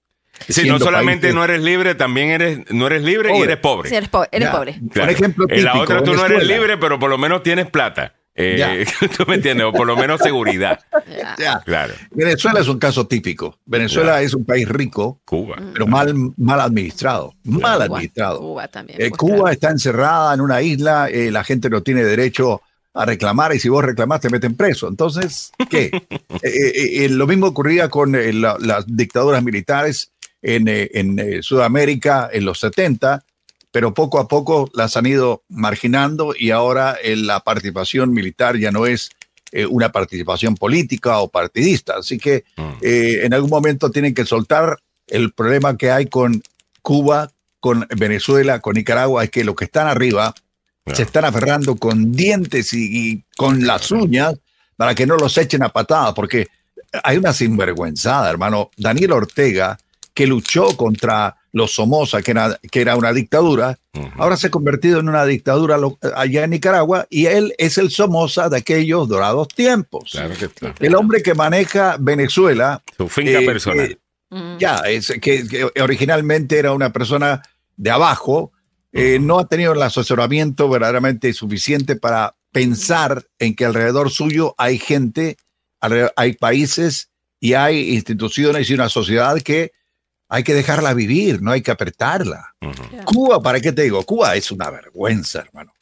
Sí, 0.47 0.67
no 0.67 0.79
solamente 0.79 1.27
países- 1.27 1.35
no 1.35 1.43
eres 1.43 1.61
libre, 1.63 1.95
también 1.95 2.29
eres, 2.29 2.59
no 2.71 2.87
eres 2.87 3.03
libre 3.03 3.29
y 3.29 3.33
Pobre. 3.33 3.43
eres 3.51 3.57
pobre. 3.57 3.89
Sí, 3.89 3.95
eres, 3.95 4.09
po- 4.09 4.25
eres 4.31 4.47
Ya. 4.47 4.51
pobre. 4.51 4.73
Claro. 4.91 5.07
Por 5.07 5.09
ejemplo, 5.09 5.45
en 5.49 5.63
la 5.63 5.71
típico, 5.73 5.83
otra 5.83 6.03
tú 6.03 6.13
no 6.13 6.25
eres 6.25 6.37
Venezuela. 6.39 6.53
libre, 6.61 6.77
pero 6.77 6.99
por 6.99 7.09
lo 7.09 7.17
menos 7.17 7.43
tienes 7.43 7.67
plata. 7.69 8.13
Eh, 8.39 8.85
tú 9.17 9.25
me 9.27 9.35
entiendes, 9.35 9.65
o 9.65 9.73
por 9.73 9.87
lo 9.87 9.97
menos 9.97 10.21
seguridad. 10.21 10.79
Ya. 11.09 11.35
Ya. 11.39 11.59
Claro. 11.65 11.93
Venezuela 12.11 12.59
es 12.59 12.67
un 12.67 12.77
caso 12.77 13.07
típico. 13.07 13.57
Venezuela 13.65 14.21
es 14.21 14.35
un 14.35 14.45
país 14.45 14.69
rico, 14.69 15.19
Cuba. 15.25 15.55
pero 15.73 15.87
mal, 15.87 16.13
mal 16.37 16.61
administrado. 16.61 17.33
Mal 17.43 17.61
Cuba, 17.61 17.83
administrado. 17.85 18.39
Cuba 18.39 18.67
también. 18.67 19.01
Eh, 19.01 19.09
pues, 19.09 19.17
Cuba 19.17 19.35
claro. 19.37 19.49
está 19.49 19.69
encerrada 19.71 20.33
en 20.35 20.41
una 20.41 20.61
isla, 20.61 21.09
eh, 21.09 21.31
la 21.31 21.43
gente 21.43 21.67
no 21.71 21.81
tiene 21.81 22.03
derecho 22.03 22.61
a 22.93 23.05
reclamar 23.05 23.55
y 23.55 23.59
si 23.59 23.69
vos 23.69 23.83
reclamás 23.83 24.21
te 24.21 24.29
meten 24.29 24.55
preso. 24.55 24.87
Entonces, 24.87 25.51
¿qué? 25.69 25.89
Eh, 26.43 26.49
eh, 26.53 27.05
eh, 27.05 27.09
lo 27.09 27.25
mismo 27.25 27.47
ocurría 27.47 27.89
con 27.89 28.13
eh, 28.13 28.31
la- 28.31 28.57
las 28.59 28.85
dictaduras 28.87 29.41
militares 29.43 30.11
en, 30.55 30.67
eh, 30.69 30.89
en, 30.93 31.19
eh, 31.19 31.43
Sudamérica 31.43 32.29
en 32.31 32.45
los 32.45 32.59
70, 32.61 33.23
pero 33.71 33.93
poco 33.93 34.17
a 34.19 34.27
poco 34.29 34.69
las 34.73 34.95
han 34.95 35.05
ido 35.05 35.43
marginando 35.49 36.33
y 36.37 36.51
ahora 36.51 36.95
eh, 37.03 37.17
la 37.17 37.41
participación 37.41 38.11
militar 38.11 38.57
ya 38.57 38.71
no 38.71 38.85
es 38.87 39.09
una 39.69 39.93
participación 39.93 40.55
política 40.55 41.19
o 41.19 41.29
partidista. 41.29 41.95
Así 41.97 42.17
que 42.17 42.43
Mm. 42.57 42.61
eh, 42.81 43.19
en 43.23 43.33
algún 43.33 43.49
momento 43.49 43.89
tienen 43.91 44.13
que 44.13 44.25
soltar 44.25 44.77
el 45.07 45.31
problema 45.31 45.77
que 45.77 45.89
hay 45.89 46.07
con 46.07 46.41
Cuba, 46.81 47.31
con 47.61 47.87
Venezuela, 47.97 48.59
con 48.59 48.73
Nicaragua, 48.75 49.23
es 49.23 49.29
que 49.31 49.45
los 49.45 49.55
que 49.55 49.65
están 49.65 49.87
arriba 49.87 50.33
se 50.93 51.03
están 51.03 51.23
aferrando 51.25 51.75
con 51.77 52.11
dientes 52.11 52.73
y, 52.73 53.11
y 53.11 53.23
con 53.37 53.65
las 53.65 53.89
uñas 53.91 54.35
para 54.75 54.93
que 54.95 55.05
no 55.07 55.15
los 55.15 55.37
echen 55.37 55.63
a 55.63 55.69
patadas, 55.69 56.13
porque 56.13 56.47
hay 57.03 57.17
una 57.17 57.33
sinvergüenzada, 57.33 58.29
hermano. 58.29 58.69
Daniel 58.77 59.13
Ortega, 59.13 59.77
que 60.17 60.25
luchó 60.25 60.75
contra 60.75 61.37
los 61.51 61.75
Somoza, 61.75 62.23
que 62.23 62.31
era, 62.31 62.59
que 62.71 62.81
era 62.81 62.95
una 62.95 63.13
dictadura, 63.13 63.77
Ujú. 63.93 64.07
ahora 64.17 64.35
se 64.35 64.47
ha 64.47 64.49
convertido 64.49 64.99
en 64.99 65.09
una 65.09 65.23
dictadura 65.25 65.77
lo- 65.77 65.99
allá 66.15 66.43
en 66.43 66.49
Nicaragua 66.49 67.05
y 67.11 67.27
él 67.27 67.53
es 67.59 67.77
el 67.77 67.91
Somoza 67.91 68.49
de 68.49 68.57
aquellos 68.57 69.07
dorados 69.07 69.47
tiempos. 69.49 70.09
Claro 70.13 70.33
que 70.35 70.45
está. 70.45 70.73
El 70.79 70.95
hombre 70.95 71.21
que 71.21 71.35
maneja 71.35 71.97
Venezuela 71.99 72.81
Su 72.97 73.07
finca 73.09 73.39
eh, 73.41 73.45
personal. 73.45 73.79
eh, 74.31 74.57
ya, 74.57 74.77
es 74.87 75.13
que, 75.21 75.47
que 75.47 75.69
originalmente 75.83 76.57
era 76.57 76.73
una 76.73 76.91
persona 76.91 77.43
de 77.75 77.91
abajo, 77.91 78.51
eh, 78.91 79.19
no 79.21 79.37
ha 79.37 79.47
tenido 79.47 79.73
el 79.73 79.81
asesoramiento 79.83 80.67
verdaderamente 80.67 81.31
suficiente 81.31 81.95
para 81.95 82.35
pensar 82.51 83.23
en 83.37 83.55
que 83.55 83.65
alrededor 83.65 84.09
suyo 84.09 84.55
hay 84.57 84.79
gente, 84.79 85.37
hay 86.15 86.33
países 86.33 87.11
y 87.39 87.53
hay 87.53 87.93
instituciones 87.93 88.67
y 88.67 88.73
una 88.73 88.89
sociedad 88.89 89.39
que 89.43 89.76
hay 90.29 90.43
que 90.43 90.53
dejarla 90.53 90.93
vivir, 90.93 91.41
no 91.41 91.51
hay 91.51 91.61
que 91.61 91.71
apretarla. 91.71 92.53
Cuba, 93.05 93.41
¿para 93.41 93.59
qué 93.59 93.71
te 93.71 93.83
digo? 93.83 94.03
Cuba 94.03 94.35
es 94.35 94.51
una 94.51 94.69
vergüenza, 94.69 95.39
hermano. 95.39 95.73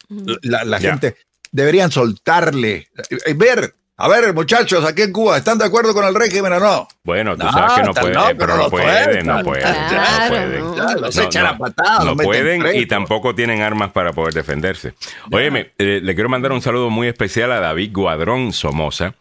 La, 0.43 0.79
gente 0.79 1.15
deberían 1.51 1.91
soltarle, 1.91 2.89
eh, 3.25 3.33
ver, 3.33 3.73
a 3.97 4.07
ver, 4.09 4.33
muchachos, 4.33 4.83
aquí 4.83 5.03
en 5.03 5.13
Cuba, 5.13 5.37
¿están 5.37 5.57
de 5.57 5.65
acuerdo 5.65 5.93
con 5.93 6.05
el 6.05 6.13
régimen 6.13 6.51
o 6.53 6.59
no? 6.59 6.87
Bueno, 7.03 7.37
tú 7.37 7.45
No, 7.45 7.51
sabes 7.51 7.73
que 7.75 7.83
no 7.83 7.93
pueden, 7.93 8.13
locos, 8.13 8.33
pero 8.37 8.57
no 8.57 8.63
no 8.63 8.69
pueden, 8.69 9.25
no 9.25 9.43
pueden, 9.43 9.63
Claro, 9.63 10.21
no 10.23 10.29
pueden. 10.29 10.59
no. 10.59 10.75
Ya, 10.75 10.95
los 10.95 11.15
No, 11.15 11.23
echan 11.23 11.43
no, 11.43 11.49
a 11.49 11.57
patadas. 11.57 12.05
No 12.05 12.15
pueden 12.17 12.75
y 12.75 12.85
tampoco 12.87 13.33
tienen 13.33 13.61
armas 13.61 13.91
para 13.91 14.11
poder 14.11 14.33
defenderse. 14.33 14.93
Óyeme, 15.31 15.71
eh, 15.77 16.01
le 16.03 16.13
quiero 16.13 16.29
mandar 16.29 16.51
un 16.51 16.61
saludo 16.61 16.89
muy 16.89 17.07
especial 17.07 17.51
a 17.53 17.59
David 17.61 17.91
Guadrón 17.93 18.51
Somoza, 18.53 19.15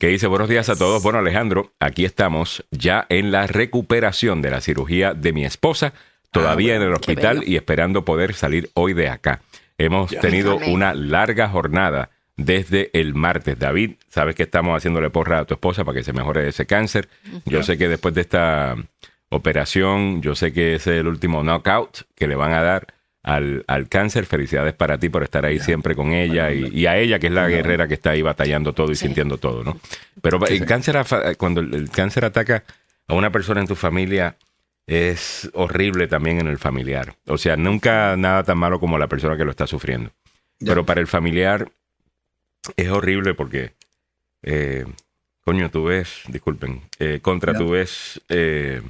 que 0.00 0.08
dice 0.08 0.26
buenos 0.26 0.48
días 0.48 0.70
a 0.70 0.76
todos. 0.76 1.02
Bueno, 1.02 1.18
Alejandro, 1.18 1.74
aquí 1.78 2.06
estamos 2.06 2.64
ya 2.70 3.04
en 3.10 3.30
la 3.30 3.46
recuperación 3.46 4.40
de 4.40 4.50
la 4.50 4.62
cirugía 4.62 5.12
de 5.12 5.34
mi 5.34 5.44
esposa, 5.44 5.92
todavía 6.30 6.74
en 6.74 6.80
el 6.80 6.94
hospital 6.94 7.44
y 7.46 7.56
esperando 7.56 8.02
poder 8.02 8.32
salir 8.32 8.70
hoy 8.72 8.94
de 8.94 9.10
acá. 9.10 9.42
Hemos 9.76 10.10
tenido 10.10 10.52
Amén. 10.56 10.72
una 10.72 10.94
larga 10.94 11.50
jornada 11.50 12.08
desde 12.38 12.88
el 12.98 13.14
martes. 13.14 13.58
David, 13.58 13.96
sabes 14.08 14.34
que 14.34 14.44
estamos 14.44 14.74
haciéndole 14.74 15.10
porra 15.10 15.40
a 15.40 15.44
tu 15.44 15.52
esposa 15.52 15.84
para 15.84 15.98
que 15.98 16.02
se 16.02 16.14
mejore 16.14 16.48
ese 16.48 16.64
cáncer. 16.64 17.10
Yo 17.44 17.62
sé 17.62 17.76
que 17.76 17.86
después 17.86 18.14
de 18.14 18.22
esta 18.22 18.76
operación, 19.28 20.22
yo 20.22 20.34
sé 20.34 20.54
que 20.54 20.76
es 20.76 20.86
el 20.86 21.08
último 21.08 21.44
knockout 21.44 22.04
que 22.14 22.26
le 22.26 22.36
van 22.36 22.54
a 22.54 22.62
dar 22.62 22.86
al, 23.22 23.64
al 23.66 23.88
cáncer. 23.88 24.26
Felicidades 24.26 24.74
para 24.74 24.98
ti 24.98 25.08
por 25.08 25.22
estar 25.22 25.44
ahí 25.44 25.58
siempre 25.58 25.94
con 25.94 26.12
ella 26.12 26.52
y, 26.52 26.66
y 26.68 26.86
a 26.86 26.96
ella, 26.98 27.18
que 27.18 27.26
es 27.28 27.32
la 27.32 27.48
guerrera 27.48 27.86
que 27.88 27.94
está 27.94 28.10
ahí 28.10 28.22
batallando 28.22 28.72
todo 28.72 28.90
y 28.92 28.96
Sí. 28.96 29.06
sintiendo 29.06 29.38
todo, 29.38 29.62
¿no? 29.64 29.78
Pero 30.22 30.44
el 30.46 30.64
cáncer, 30.66 30.96
cuando 31.38 31.60
el, 31.60 31.90
cáncer 31.90 32.24
ataca 32.24 32.64
a 33.08 33.14
una 33.14 33.30
persona 33.30 33.60
en 33.60 33.66
tu 33.66 33.74
familia, 33.74 34.36
es 34.86 35.50
horrible 35.54 36.08
también 36.08 36.40
en 36.40 36.48
el 36.48 36.58
familiar. 36.58 37.14
O 37.26 37.38
sea, 37.38 37.56
nunca 37.56 38.16
nada 38.16 38.42
tan 38.44 38.58
malo 38.58 38.80
como 38.80 38.98
la 38.98 39.06
persona 39.08 39.36
que 39.36 39.44
lo 39.44 39.50
está 39.50 39.66
sufriendo. 39.66 40.10
Pero 40.58 40.84
para 40.84 41.00
el 41.00 41.06
familiar 41.06 41.70
es 42.76 42.88
horrible 42.90 43.34
porque, 43.34 43.72
eh, 44.42 44.84
coño, 45.42 45.70
tú 45.70 45.84
ves, 45.84 46.22
disculpen, 46.28 46.82
eh, 46.98 47.20
contra 47.22 47.52
Ya. 47.52 47.58
tú 47.58 47.70
ves 47.70 48.20
eh, 48.28 48.82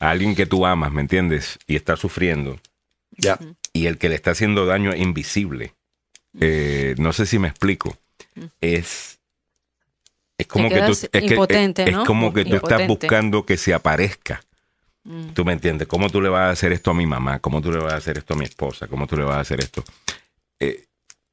a 0.00 0.10
alguien 0.10 0.34
que 0.34 0.46
tú 0.46 0.66
amas, 0.66 0.92
¿me 0.92 1.00
entiendes? 1.00 1.58
Y 1.66 1.76
está 1.76 1.96
sufriendo. 1.96 2.58
Ya. 3.18 3.38
Y 3.72 3.86
el 3.86 3.98
que 3.98 4.08
le 4.08 4.14
está 4.14 4.30
haciendo 4.30 4.64
daño 4.66 4.92
es 4.92 5.00
invisible. 5.00 5.74
Eh, 6.40 6.94
no 6.98 7.12
sé 7.12 7.26
si 7.26 7.38
me 7.38 7.48
explico. 7.48 7.96
Es, 8.60 9.18
es 10.38 10.46
como 10.46 10.68
que 10.68 10.80
tú, 10.82 10.92
es, 10.92 11.08
que- 11.10 11.18
impotente, 11.26 11.82
es- 11.82 11.88
es 11.90 11.94
¿no? 11.96 12.04
como 12.04 12.32
que 12.32 12.44
tú 12.44 12.56
estás 12.56 12.86
buscando 12.86 13.44
que 13.44 13.56
se 13.56 13.74
aparezca. 13.74 14.42
Mm. 15.04 15.28
¿Tú 15.30 15.44
me 15.44 15.52
entiendes? 15.52 15.88
¿Cómo 15.88 16.10
tú 16.10 16.20
le 16.20 16.28
vas 16.28 16.42
a 16.42 16.50
hacer 16.50 16.72
esto 16.72 16.90
a 16.90 16.94
mi 16.94 17.06
mamá? 17.06 17.38
¿Cómo 17.40 17.60
tú 17.60 17.72
le 17.72 17.78
vas 17.78 17.92
a 17.94 17.96
hacer 17.96 18.18
esto 18.18 18.34
a 18.34 18.36
mi 18.36 18.44
esposa? 18.44 18.86
¿Cómo 18.88 19.06
tú 19.06 19.16
le 19.16 19.24
vas 19.24 19.36
a 19.36 19.40
hacer 19.40 19.60
esto? 19.60 19.82
Eh, 20.60 20.84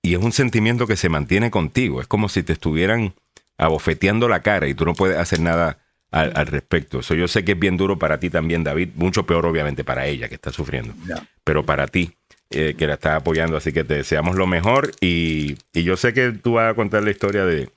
y 0.01 0.13
es 0.15 0.21
un 0.23 0.31
sentimiento 0.31 0.87
que 0.87 0.95
se 0.95 1.09
mantiene 1.09 1.51
contigo. 1.51 1.99
Es 2.01 2.07
como 2.07 2.29
si 2.29 2.41
te 2.43 2.53
estuvieran 2.53 3.13
abofeteando 3.57 4.27
la 4.27 4.41
cara 4.41 4.67
y 4.67 4.73
tú 4.73 4.85
no 4.85 4.93
puedes 4.93 5.17
hacer 5.17 5.39
nada 5.39 5.79
al, 6.11 6.31
al 6.35 6.47
respecto. 6.47 6.99
Eso 6.99 7.15
yo 7.15 7.27
sé 7.27 7.43
que 7.43 7.53
es 7.53 7.59
bien 7.59 7.75
duro 7.77 7.97
para 7.99 8.19
ti 8.19 8.29
también, 8.29 8.63
David. 8.63 8.89
Mucho 8.95 9.25
peor, 9.25 9.45
obviamente, 9.45 9.83
para 9.83 10.05
ella 10.07 10.29
que 10.29 10.35
está 10.35 10.51
sufriendo. 10.51 10.93
Ya. 11.07 11.27
Pero 11.45 11.65
para 11.65 11.87
ti, 11.87 12.11
eh, 12.49 12.75
que 12.77 12.85
la 12.87 12.95
estás 12.95 13.15
apoyando. 13.15 13.55
Así 13.55 13.71
que 13.71 13.85
te 13.85 13.93
deseamos 13.93 14.35
lo 14.35 14.47
mejor. 14.47 14.91
Y, 14.99 15.55
y 15.73 15.83
yo 15.83 15.95
sé 15.95 16.13
que 16.13 16.31
tú 16.33 16.53
vas 16.53 16.69
a 16.71 16.75
contar 16.75 17.03
la 17.03 17.11
historia 17.11 17.45
de. 17.45 17.69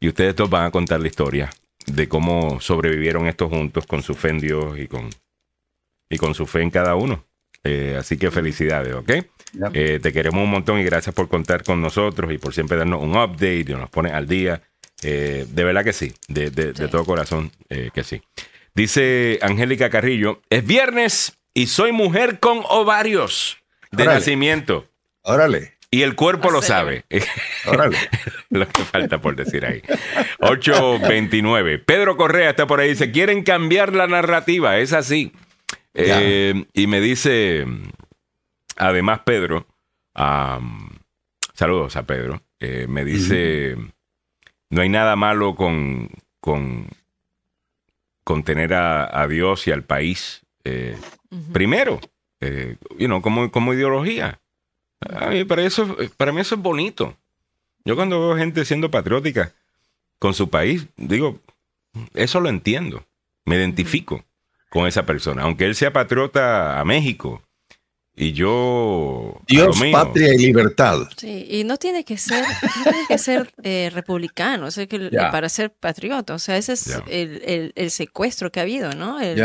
Y 0.00 0.08
ustedes 0.08 0.34
dos 0.34 0.48
van 0.48 0.64
a 0.64 0.70
contar 0.70 0.98
la 1.00 1.08
historia 1.08 1.50
de 1.86 2.08
cómo 2.08 2.58
sobrevivieron 2.60 3.26
estos 3.26 3.50
juntos 3.50 3.84
con 3.86 4.02
su 4.02 4.14
fe 4.14 4.30
en 4.30 4.38
Dios 4.38 4.78
y 4.78 4.86
con, 4.88 5.10
y 6.08 6.16
con 6.16 6.34
su 6.34 6.46
fe 6.46 6.62
en 6.62 6.70
cada 6.70 6.94
uno. 6.94 7.22
Eh, 7.64 7.96
así 7.98 8.16
que 8.16 8.30
felicidades, 8.30 8.94
¿ok? 8.94 9.10
Eh, 9.74 9.98
te 10.00 10.12
queremos 10.12 10.42
un 10.42 10.50
montón 10.50 10.78
y 10.80 10.84
gracias 10.84 11.14
por 11.14 11.28
contar 11.28 11.62
con 11.64 11.82
nosotros 11.82 12.32
y 12.32 12.38
por 12.38 12.54
siempre 12.54 12.78
darnos 12.78 13.02
un 13.02 13.10
update 13.10 13.60
y 13.68 13.74
nos 13.74 13.90
pones 13.90 14.12
al 14.12 14.26
día. 14.26 14.62
Eh, 15.02 15.44
de 15.50 15.64
verdad 15.64 15.84
que 15.84 15.92
sí, 15.92 16.14
de, 16.28 16.50
de- 16.50 16.72
de 16.72 16.84
Sí. 16.86 16.90
todo 16.90 17.04
corazón 17.04 17.50
que 17.68 18.04
sí. 18.04 18.22
Dice 18.74 19.38
Angélica 19.42 19.90
Carrillo, 19.90 20.40
es 20.48 20.64
viernes 20.64 21.36
y 21.54 21.66
soy 21.66 21.92
mujer 21.92 22.38
con 22.40 22.60
ovarios 22.68 23.58
de 23.90 24.04
Órale. 24.04 24.18
nacimiento 24.20 24.88
Órale, 25.22 25.74
y 25.90 26.02
el 26.02 26.14
cuerpo 26.14 26.50
lo 26.50 26.58
Hacer. 26.60 26.68
sabe. 26.68 27.04
órale. 27.66 27.96
Lo 28.50 28.66
que 28.68 28.82
falta 28.84 29.20
por 29.20 29.36
decir 29.36 29.64
ahí. 29.64 29.80
829. 30.40 31.78
Pedro 31.78 32.16
Correa 32.16 32.50
está 32.50 32.66
por 32.66 32.80
ahí. 32.80 32.88
Dice: 32.90 33.12
Quieren 33.12 33.44
cambiar 33.44 33.94
la 33.94 34.08
narrativa. 34.08 34.78
Es 34.78 34.92
así. 34.92 35.32
Eh, 35.94 36.64
y 36.72 36.86
me 36.88 37.00
dice, 37.00 37.64
además, 38.76 39.20
Pedro, 39.24 39.66
saludos 41.54 41.94
a 41.96 42.02
Pedro. 42.06 42.42
eh, 42.58 42.86
me 42.88 43.04
dice: 43.04 43.76
No 44.68 44.82
hay 44.82 44.88
nada 44.88 45.14
malo 45.16 45.54
con, 45.54 46.08
con, 46.40 46.88
con 48.24 48.42
tener 48.42 48.74
a, 48.74 49.20
a 49.20 49.28
Dios 49.28 49.66
y 49.68 49.70
al 49.72 49.84
país 49.84 50.42
eh, 50.64 50.96
primero, 51.52 52.00
eh, 52.40 52.76
you 52.98 53.06
know, 53.06 53.22
como, 53.22 53.50
como 53.50 53.74
ideología. 53.74 54.40
A 55.00 55.28
mí, 55.28 55.44
para, 55.44 55.62
eso, 55.62 55.96
para 56.16 56.32
mí 56.32 56.40
eso 56.40 56.54
es 56.54 56.60
bonito. 56.60 57.16
Yo 57.84 57.96
cuando 57.96 58.20
veo 58.20 58.36
gente 58.36 58.64
siendo 58.64 58.90
patriótica 58.90 59.54
con 60.18 60.34
su 60.34 60.50
país, 60.50 60.86
digo, 60.96 61.40
eso 62.14 62.40
lo 62.40 62.48
entiendo. 62.48 63.06
Me 63.46 63.56
identifico 63.56 64.24
con 64.68 64.86
esa 64.86 65.06
persona. 65.06 65.42
Aunque 65.42 65.64
él 65.64 65.74
sea 65.74 65.92
patriota 65.92 66.78
a 66.78 66.84
México 66.84 67.42
y 68.22 68.32
yo... 68.32 69.34
a 69.40 69.44
Dios, 69.46 69.80
patria 69.92 70.34
y 70.34 70.38
libertad. 70.38 71.08
Sí, 71.16 71.46
y 71.50 71.64
no 71.64 71.76
tiene 71.78 72.04
que 72.04 72.18
ser, 72.18 72.44
no 72.44 72.82
tiene 72.84 73.06
que 73.08 73.18
ser 73.18 73.52
eh, 73.62 73.90
republicano, 73.92 74.66
o 74.66 74.70
sea, 74.70 74.86
que 74.86 74.96
el- 74.96 75.10
para 75.10 75.48
ser 75.48 75.72
patriota, 75.72 76.34
o 76.34 76.38
sea, 76.38 76.56
ese 76.56 76.74
es 76.74 76.86
el, 77.08 77.42
el- 77.44 77.72
el 77.74 77.90
secuestro 77.90 78.52
que 78.52 78.60
ha 78.60 78.64
habido, 78.64 78.92
¿no? 78.92 79.20
El, 79.20 79.36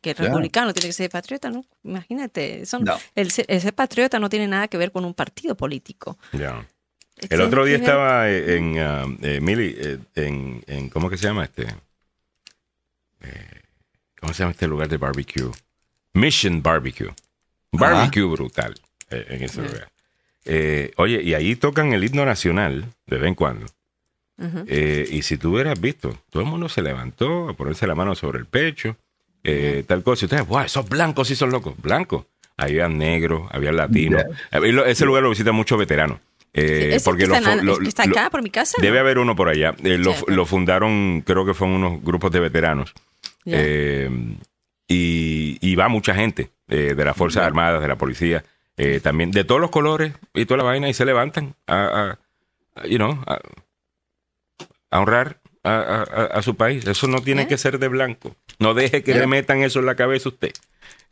que 0.00 0.10
el 0.10 0.16
republicano 0.16 0.72
tiene 0.72 0.88
que 0.88 0.92
ser 0.94 1.10
patriota, 1.10 1.50
¿no? 1.50 1.64
Imagínate, 1.84 2.62
eso, 2.62 2.78
No. 2.78 2.98
el, 3.14 3.30
ser, 3.30 3.44
el 3.48 3.60
ser 3.60 3.74
patriota 3.74 4.18
no 4.18 4.28
tiene 4.28 4.48
nada 4.48 4.68
que 4.68 4.78
ver 4.78 4.92
con 4.92 5.04
un 5.04 5.14
partido 5.14 5.54
político. 5.56 6.18
Ya. 6.32 6.66
El 7.18 7.28
Tiene 7.28 7.44
otro 7.44 7.64
día 7.64 7.76
estaba 7.76 8.28
eh, 8.30 8.56
en, 8.56 8.74
eh, 9.22 9.40
Mili, 9.40 9.76
eh, 9.78 9.98
en, 10.16 10.64
en- 10.66 10.88
¿cómo 10.88 11.08
que 11.10 11.16
se 11.18 11.26
llama 11.26 11.44
este? 11.44 11.66
Eh, 13.20 13.60
¿Cómo 14.20 14.32
se 14.32 14.40
llama 14.42 14.52
este 14.52 14.66
lugar 14.66 14.88
de 14.88 14.96
barbecue? 14.96 15.50
Mission 16.14 16.62
Barbecue. 16.62 17.12
Barbecue 17.72 18.22
brutal 18.24 18.74
eh, 19.10 19.26
en 19.30 19.42
ese 19.44 19.62
lugar. 19.62 19.88
Eh, 20.44 20.92
oye, 20.96 21.22
y 21.22 21.34
ahí 21.34 21.56
tocan 21.56 21.92
el 21.92 22.04
himno 22.04 22.24
nacional 22.24 22.84
de 23.06 23.18
vez 23.18 23.28
en 23.28 23.34
cuando. 23.34 23.66
Eh, 24.66 25.06
y 25.10 25.22
si 25.22 25.36
tú 25.36 25.54
hubieras 25.54 25.80
visto, 25.80 26.18
todo 26.30 26.42
el 26.42 26.48
mundo 26.48 26.68
se 26.68 26.82
levantó 26.82 27.48
a 27.48 27.52
ponerse 27.54 27.86
la 27.86 27.94
mano 27.94 28.14
sobre 28.16 28.40
el 28.40 28.46
pecho, 28.46 28.96
eh, 29.44 29.84
tal 29.86 30.02
cosa. 30.02 30.24
Y 30.24 30.26
ustedes, 30.26 30.46
wow, 30.48 30.60
esos 30.62 30.88
blancos 30.88 31.28
sí 31.28 31.36
son 31.36 31.50
locos. 31.52 31.74
Blancos. 31.80 32.24
Había 32.56 32.88
negros, 32.88 33.48
había 33.52 33.70
latinos. 33.72 34.22
Eh, 34.50 34.82
Ese 34.86 35.04
lugar 35.06 35.22
lo 35.22 35.30
visitan 35.30 35.54
muchos 35.54 35.78
veteranos. 35.78 36.18
Eh, 36.54 36.90
Ese 36.94 37.04
porque 37.04 37.22
que 37.22 37.28
lo 37.28 37.34
está, 37.36 37.52
en 37.52 37.58
fu- 37.60 37.64
la- 37.64 37.72
lo- 37.72 37.78
que 37.78 37.88
está 37.88 38.04
lo- 38.04 38.12
acá 38.18 38.30
por 38.30 38.42
mi 38.42 38.50
casa. 38.50 38.76
Debe 38.80 38.96
¿no? 38.96 39.00
haber 39.00 39.18
uno 39.18 39.36
por 39.36 39.48
allá. 39.48 39.74
Eh, 39.84 39.96
lo, 39.98 40.44
fundaron, 40.44 41.22
creo 41.24 41.46
que 41.46 41.54
fueron 41.54 41.76
unos 41.76 42.02
grupos 42.02 42.30
de 42.32 42.40
veteranos. 42.40 42.92
Eh, 43.46 44.10
y 44.88 45.74
va 45.76 45.88
mucha 45.88 46.14
gente 46.14 46.50
eh, 46.68 46.94
de 46.96 47.04
las 47.04 47.16
Fuerzas 47.16 47.44
Armadas, 47.44 47.80
de 47.82 47.88
la 47.88 47.96
policía, 47.96 48.44
eh, 48.76 49.00
también 49.02 49.30
de 49.30 49.44
todos 49.44 49.60
los 49.60 49.70
colores 49.70 50.12
y 50.34 50.46
toda 50.46 50.58
la 50.58 50.64
vaina, 50.64 50.88
y 50.88 50.94
se 50.94 51.04
levantan 51.04 51.54
a, 51.66 52.18
you 52.88 52.96
know, 52.96 53.22
a, 53.26 53.38
a 54.90 55.00
honrar 55.00 55.40
a, 55.64 56.40
su 56.42 56.56
país. 56.56 56.86
Eso 56.86 57.06
no 57.06 57.20
tiene 57.20 57.42
¿Eh? 57.42 57.46
que 57.46 57.58
ser 57.58 57.78
de 57.78 57.88
blanco. 57.88 58.34
No 58.58 58.74
deje 58.74 59.02
que 59.02 59.14
le 59.14 59.26
metan 59.26 59.62
eso 59.62 59.78
en 59.78 59.86
la 59.86 59.94
cabeza 59.94 60.28
a 60.28 60.32
usted. 60.32 60.52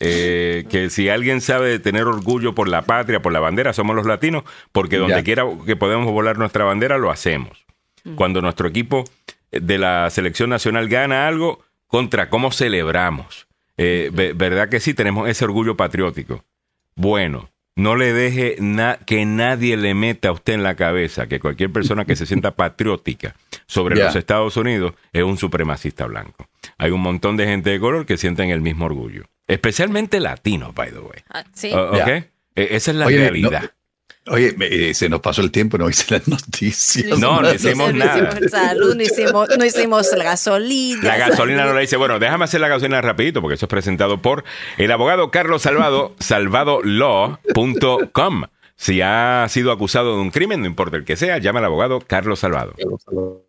Eh, 0.00 0.64
que 0.70 0.90
si 0.90 1.08
alguien 1.08 1.40
sabe 1.40 1.68
de 1.68 1.78
tener 1.78 2.04
orgullo 2.04 2.54
por 2.54 2.68
la 2.68 2.82
patria, 2.82 3.20
por 3.20 3.32
la 3.32 3.40
bandera, 3.40 3.72
somos 3.72 3.94
los 3.94 4.06
latinos, 4.06 4.44
porque 4.72 4.96
donde 4.96 5.16
Ya. 5.16 5.22
quiera 5.22 5.44
que 5.66 5.76
podemos 5.76 6.10
volar 6.10 6.38
nuestra 6.38 6.64
bandera, 6.64 6.98
lo 6.98 7.10
hacemos. 7.10 7.64
Cuando 8.16 8.40
nuestro 8.40 8.66
equipo 8.66 9.04
de 9.52 9.76
la 9.78 10.08
selección 10.08 10.48
nacional 10.50 10.88
gana 10.88 11.28
algo, 11.28 11.62
contra 11.86 12.30
cómo 12.30 12.50
celebramos. 12.50 13.46
Eh, 13.82 14.10
ve- 14.12 14.34
¿Verdad 14.34 14.68
que 14.68 14.78
sí? 14.78 14.92
Tenemos 14.92 15.26
ese 15.26 15.42
orgullo 15.44 15.74
patriótico. 15.74 16.44
Bueno, 16.96 17.48
no 17.76 17.96
le 17.96 18.12
deje 18.12 18.56
na- 18.60 18.98
que 19.06 19.24
nadie 19.24 19.78
le 19.78 19.94
meta 19.94 20.28
a 20.28 20.32
usted 20.32 20.52
en 20.52 20.62
la 20.62 20.74
cabeza 20.76 21.28
que 21.28 21.40
cualquier 21.40 21.70
persona 21.72 22.04
que 22.04 22.14
se 22.14 22.26
sienta 22.26 22.50
patriótica 22.56 23.34
sobre 23.66 23.96
los 23.96 24.14
Estados 24.16 24.56
Unidos 24.58 24.92
es 25.14 25.22
un 25.22 25.38
supremacista 25.38 26.04
blanco. 26.06 26.46
Hay 26.76 26.90
un 26.90 27.00
montón 27.00 27.38
de 27.38 27.46
gente 27.46 27.70
de 27.70 27.80
color 27.80 28.04
que 28.04 28.18
sienten 28.18 28.50
el 28.50 28.60
mismo 28.60 28.84
orgullo. 28.84 29.24
Especialmente 29.48 30.20
latinos, 30.20 30.74
by 30.74 30.90
the 30.90 30.98
way. 30.98 31.20
Ah, 31.30 31.44
sí. 31.54 31.72
O- 31.72 31.96
Ya. 31.96 32.02
¿Ok? 32.04 32.08
Eh, 32.56 32.68
Esa 32.72 32.90
es 32.90 32.96
la 32.98 33.06
Oye, 33.06 33.16
realidad. 33.16 33.70
Oye, 34.30 34.54
me- 34.56 34.66
eh, 34.90 34.94
se 34.94 35.08
nos 35.08 35.20
pasó 35.20 35.42
el 35.42 35.50
tiempo, 35.50 35.76
no 35.76 35.88
hice 35.90 36.04
las 36.08 36.26
noticias. 36.28 37.18
No, 37.18 37.40
no 37.42 37.52
hicimos 37.52 37.92
no 37.92 37.98
nada. 38.04 38.30
hicimos 38.32 38.50
salud, 38.50 38.94
no 38.96 39.02
hicimos, 39.02 39.48
no 39.58 39.64
hicimos 39.64 40.06
la 40.16 40.24
gasolina. 40.24 41.02
La 41.02 41.16
gasolina 41.18 41.64
no 41.64 41.74
le 41.74 41.80
dice, 41.82 41.96
bueno, 41.96 42.18
déjame 42.18 42.44
hacer 42.44 42.60
la 42.60 42.68
gasolina 42.68 43.00
rapidito 43.00 43.40
porque 43.42 43.54
eso 43.56 43.66
es 43.66 43.70
presentado 43.70 44.22
por 44.22 44.44
el 44.78 44.90
abogado 44.92 45.30
Carlos 45.30 45.62
Salvado, 45.62 46.14
salvadolaw.com. 46.20 48.44
Si 48.76 49.02
ha 49.02 49.44
sido 49.50 49.72
acusado 49.72 50.14
de 50.14 50.20
un 50.22 50.30
crimen, 50.30 50.60
no 50.60 50.66
importa 50.66 50.96
el 50.96 51.04
que 51.04 51.16
sea, 51.16 51.36
llama 51.38 51.58
al 51.58 51.66
abogado 51.66 52.00
Carlos 52.00 52.38
Salvado. 52.38 52.74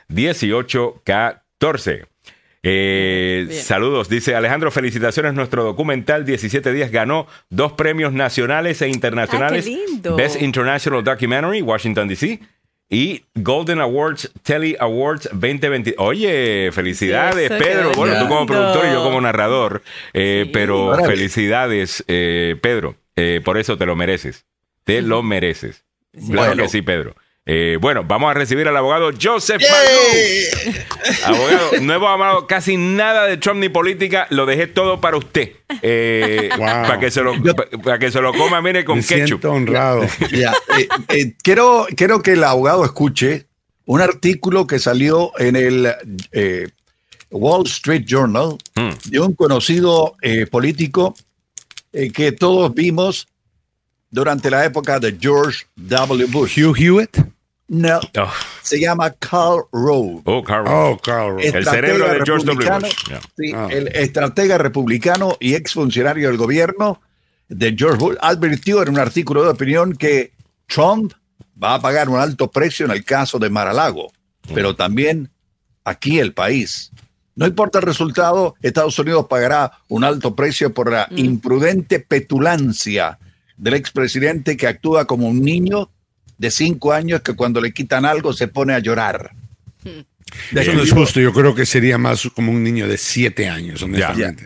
301-933-1814. 0.09 2.07
Eh, 2.71 3.47
Bien. 3.49 3.63
saludos, 3.63 4.09
dice 4.09 4.35
Alejandro, 4.35 4.71
felicitaciones, 4.71 5.33
nuestro 5.35 5.65
documental 5.65 6.25
17 6.27 6.73
días 6.73 6.91
ganó 6.91 7.27
dos 7.49 7.73
premios 7.73 8.13
nacionales 8.13 8.83
e 8.83 8.89
internacionales. 8.89 9.65
Ah, 9.67 9.71
qué 9.71 9.87
lindo. 9.93 10.17
Best 10.17 10.43
International 10.43 11.03
Documentary, 11.03 11.63
Washington 11.63 12.09
DC. 12.09 12.41
Y 12.91 13.23
Golden 13.35 13.81
Awards, 13.81 14.31
Telly 14.43 14.75
Awards 14.81 15.29
2020. 15.33 15.95
Oye, 15.99 16.71
felicidades, 16.73 17.51
Pedro. 17.51 17.93
Bueno, 17.93 18.19
tú 18.19 18.29
como 18.29 18.47
productor 18.47 18.87
y 18.87 18.93
yo 18.93 19.03
como 19.03 19.21
narrador. 19.21 19.83
eh, 20.15 20.45
Sí. 20.47 20.51
Pero 20.55 20.95
felicidades, 21.05 22.03
eh, 22.09 22.57
Pedro. 22.63 22.97
Eh, 23.15 23.43
por 23.45 23.59
eso 23.59 23.77
te 23.77 23.85
lo 23.85 23.95
mereces. 23.95 24.47
Te 24.85 25.03
lo 25.03 25.23
mereces. 25.23 25.85
Claro 26.13 26.47
Bueno. 26.49 26.63
que 26.63 26.69
sí, 26.71 26.81
Pedro. 26.81 27.15
Eh, 27.51 27.79
bueno, 27.81 28.05
vamos 28.05 28.31
a 28.31 28.35
recibir 28.35 28.69
al 28.69 28.77
abogado 28.77 29.11
Joseph 29.21 29.63
Malou. 29.63 30.77
Abogado, 31.25 31.71
no 31.81 31.95
hemos 31.95 32.09
hablado 32.11 32.47
casi 32.47 32.77
nada 32.77 33.25
de 33.27 33.39
Trump 33.39 33.59
ni 33.61 33.71
política, 33.71 34.27
lo 34.29 34.45
dejé 34.45 34.67
todo 34.67 35.01
para 35.01 35.17
usted. 35.17 35.53
Eh, 35.81 36.51
Wow. 36.59 36.67
Para 36.67 36.99
que, 37.01 37.11
se 37.11 37.23
lo- 37.23 37.33
para 37.83 37.99
que 37.99 38.11
se 38.11 38.21
lo 38.21 38.35
coma, 38.35 38.61
mire, 38.61 38.85
con 38.85 38.99
Me 38.99 39.03
ketchup. 39.05 39.27
siento 39.41 39.53
honrado. 39.53 40.03
Eh, 40.31 40.89
eh, 41.09 41.35
quiero, 41.43 41.87
quiero 41.97 42.23
que 42.23 42.33
el 42.33 42.45
abogado 42.45 42.85
escuche 42.85 43.47
un 43.87 44.03
artículo 44.03 44.67
que 44.67 44.79
salió 44.79 45.33
en 45.39 45.57
el 45.57 45.89
eh, 46.33 46.69
Wall 47.31 47.65
Street 47.67 48.05
Journal 48.07 48.59
Mm. 48.77 48.91
de 49.11 49.21
un 49.21 49.35
conocido 49.35 50.17
eh, 50.21 50.47
político 50.47 51.15
eh, 51.95 52.13
que 52.13 52.33
todos 52.33 52.75
vimos 52.75 53.27
durante 54.11 54.51
la 54.51 54.65
época 54.67 55.01
de 55.01 55.17
George 55.19 55.65
W. 55.77 56.27
Bush. 56.31 56.59
Hugh 56.63 56.77
Hewitt. 56.79 57.17
No, 57.69 58.01
Oh, 58.19 58.33
se 58.63 58.81
llama 58.81 59.11
Carl 59.13 59.63
Rove. 59.73 60.23
oh, 60.25 60.43
Carl. 60.43 60.67
Oh, 60.69 60.99
Carl. 61.05 61.33
Rove. 61.33 61.43
El 61.49 61.55
estratega 61.57 61.71
cerebro 61.73 62.09
de 62.09 62.21
George 62.25 62.47
W. 62.47 62.47
republicano, 62.47 62.87
Bush. 62.87 63.09
Yeah. 63.09 63.21
sí, 63.37 63.53
Ah. 63.55 63.69
el 63.71 63.89
estratega 63.89 64.59
republicano 64.59 65.37
y 65.39 65.55
exfuncionario 65.55 66.29
del 66.29 66.39
gobierno 66.39 67.01
de 67.49 67.75
George 67.77 67.99
Bush 67.99 68.17
advirtió 68.21 68.83
en 68.83 68.91
un 68.91 68.99
artículo 68.99 69.43
de 69.45 69.51
opinión 69.51 69.93
que 69.95 70.33
Trump 70.67 71.13
va 71.63 71.75
a 71.75 71.81
pagar 71.81 72.09
un 72.09 72.19
alto 72.19 72.51
precio 72.51 72.87
en 72.87 72.93
el 72.93 73.05
caso 73.05 73.39
de 73.39 73.51
Mar-a-Lago, 73.51 74.13
pero 74.55 74.75
también 74.77 75.31
aquí 75.85 76.19
el 76.21 76.33
país. 76.33 76.91
No 77.35 77.47
importa 77.47 77.79
el 77.81 77.85
resultado, 77.85 78.55
Estados 78.63 78.99
Unidos 78.99 79.27
pagará 79.29 79.73
un 79.89 80.05
alto 80.05 80.35
precio 80.35 80.73
por 80.73 80.91
la 80.91 81.07
imprudente 81.11 82.01
petulancia 82.01 83.19
del 83.57 83.75
expresidente 83.75 84.57
que 84.57 84.67
actúa 84.67 85.05
como 85.07 85.29
un 85.29 85.43
niño 85.43 85.91
de 86.39 86.51
cinco 86.51 86.93
años 86.93 87.21
que 87.23 87.35
cuando 87.35 87.61
le 87.61 87.73
quitan 87.73 88.05
algo 88.05 88.33
se 88.33 88.49
pone 88.49 88.73
a 88.73 88.79
llorar. 88.79 89.33
Eso 90.55 90.73
no 90.75 90.83
es 90.83 90.93
justo. 90.93 91.21
Yo 91.21 91.33
creo 91.33 91.55
que 91.55 91.65
sería 91.67 91.97
más 91.99 92.29
como 92.35 92.53
un 92.53 92.63
niño 92.63 92.87
de 92.87 92.99
siete 92.99 93.49
años, 93.49 93.83
honestamente. 93.83 94.45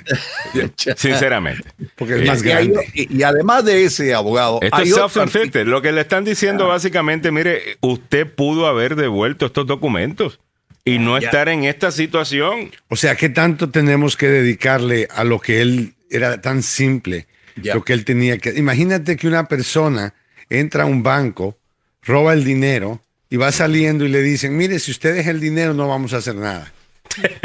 Sinceramente. 0.96 1.68
Porque 1.96 2.22
es 2.22 2.26
más 2.26 2.44
Y, 2.44 2.50
hay- 2.50 2.68
grande. 2.68 2.88
y- 2.94 3.16
y 3.18 3.22
además 3.22 3.64
de 3.64 3.84
ese 3.84 4.14
abogado, 4.14 4.58
Esto 4.62 4.76
hay 4.76 4.88
es 4.88 4.94
self-inflicted. 4.94 5.66
Lo 5.66 5.82
que 5.82 5.92
le 5.92 6.00
están 6.02 6.24
diciendo 6.24 6.68
básicamente, 6.68 7.30
mire, 7.30 7.76
usted 7.80 8.26
pudo 8.32 8.66
haber 8.66 8.94
devuelto 8.96 9.46
estos 9.46 9.66
documentos 9.66 10.38
y 10.84 10.98
no 10.98 11.18
Ya. 11.18 11.26
estar 11.26 11.48
en 11.48 11.64
esta 11.64 11.90
situación. 11.90 12.70
O 12.88 12.96
sea, 12.96 13.16
¿qué 13.16 13.28
tanto 13.28 13.70
tenemos 13.70 14.16
que 14.16 14.28
dedicarle 14.28 15.08
a 15.14 15.24
lo 15.24 15.40
que 15.40 15.60
él 15.62 15.94
era 16.10 16.40
tan 16.40 16.62
simple? 16.62 17.26
Ya. 17.60 17.74
Lo 17.74 17.84
que 17.84 17.92
él 17.92 18.04
tenía 18.04 18.38
que... 18.38 18.50
Imagínate 18.56 19.16
que 19.16 19.26
una 19.28 19.46
persona 19.48 20.14
entra 20.48 20.84
a 20.84 20.86
un 20.86 21.02
banco, 21.02 21.58
roba 22.02 22.32
el 22.32 22.44
dinero 22.44 23.00
y 23.30 23.36
va 23.36 23.50
saliendo 23.52 24.04
y 24.04 24.08
le 24.08 24.22
dicen, 24.22 24.56
mire, 24.56 24.78
si 24.78 24.90
usted 24.90 25.14
deja 25.14 25.30
el 25.30 25.40
dinero 25.40 25.72
no 25.74 25.88
vamos 25.88 26.12
a 26.14 26.18
hacer 26.18 26.34
nada. 26.34 26.72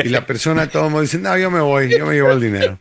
Y 0.01 0.07
la 0.07 0.25
persona 0.25 0.69
todo 0.69 0.83
el 0.85 0.89
mundo 0.91 1.01
dice, 1.01 1.17
no, 1.17 1.37
yo 1.37 1.51
me 1.51 1.59
voy, 1.59 1.89
yo 1.89 2.05
me 2.05 2.13
llevo 2.13 2.31
el 2.31 2.39
dinero. 2.39 2.79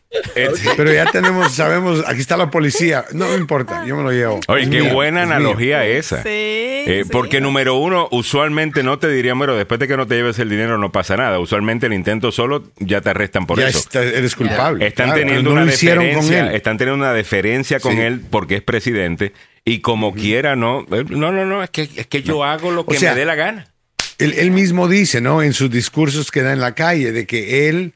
Pero 0.77 0.93
ya 0.93 1.11
tenemos, 1.11 1.51
sabemos, 1.53 2.05
aquí 2.07 2.21
está 2.21 2.37
la 2.37 2.49
policía. 2.49 3.05
No 3.13 3.29
me 3.29 3.35
importa, 3.35 3.85
yo 3.85 3.97
me 3.97 4.05
lo 4.05 4.13
llevo. 4.13 4.39
Oye, 4.47 4.63
Es 4.65 4.69
qué 4.69 4.83
mío, 4.83 4.93
buena 4.95 5.23
es 5.23 5.27
mío. 5.27 5.37
analogía 5.37 5.85
esa. 5.85 6.23
Sí, 6.23 6.29
Eh, 6.29 7.01
sí. 7.03 7.09
Porque 7.11 7.41
número 7.41 7.75
uno, 7.75 8.07
usualmente 8.13 8.85
no 8.85 9.01
te 9.01 9.09
dirían, 9.09 9.37
pero 9.41 9.57
después 9.57 9.81
de 9.81 9.89
que 9.89 9.97
no 9.97 10.07
te 10.07 10.15
lleves 10.15 10.39
el 10.39 10.49
dinero 10.49 10.79
no 10.79 10.93
pasa 10.93 11.17
nada. 11.17 11.41
Usualmente 11.41 11.87
el 11.87 11.93
intento 11.93 12.31
solo 12.31 12.63
ya 12.79 13.01
te 13.01 13.11
arrestan 13.11 13.47
por 13.47 13.59
Ya 13.59 13.67
eso. 13.69 13.79
está- 13.81 14.05
eres 14.05 14.37
culpable. 14.37 14.87
Están 14.87 15.07
claro, 15.07 15.21
teniendo 15.23 15.51
no 15.51 15.63
una 15.63 15.65
deferencia, 15.67 16.51
él. 16.51 16.55
están 16.55 16.79
teniendo 16.79 17.03
una 17.05 17.13
deferencia 17.15 17.81
con 17.81 17.95
Sí. 17.95 18.01
él 18.01 18.21
porque 18.31 18.57
es 18.57 18.63
presidente 18.63 19.33
y 19.67 19.81
como 19.81 20.15
quiera 20.15 20.57
no, 20.57 20.87
eh, 20.93 21.05
no, 21.09 21.33
no, 21.33 21.45
no, 21.45 21.63
es 21.63 21.69
que 21.71 21.83
es 21.97 22.07
que 22.07 22.23
yo 22.23 22.43
hago 22.45 22.71
lo 22.71 22.83
O 22.83 22.87
que 22.87 22.99
sea, 22.99 23.13
me 23.13 23.21
dé 23.21 23.27
la 23.27 23.35
gana. 23.35 23.71
Él, 24.19 24.33
él 24.39 24.51
mismo 24.53 24.89
dice, 24.89 25.21
¿no? 25.21 25.43
En 25.43 25.53
sus 25.53 25.71
discursos 25.71 26.31
que 26.31 26.41
da 26.43 26.53
en 26.55 26.61
la 26.61 26.75
calle, 26.75 27.13
de 27.13 27.27
que 27.27 27.69
él 27.69 27.93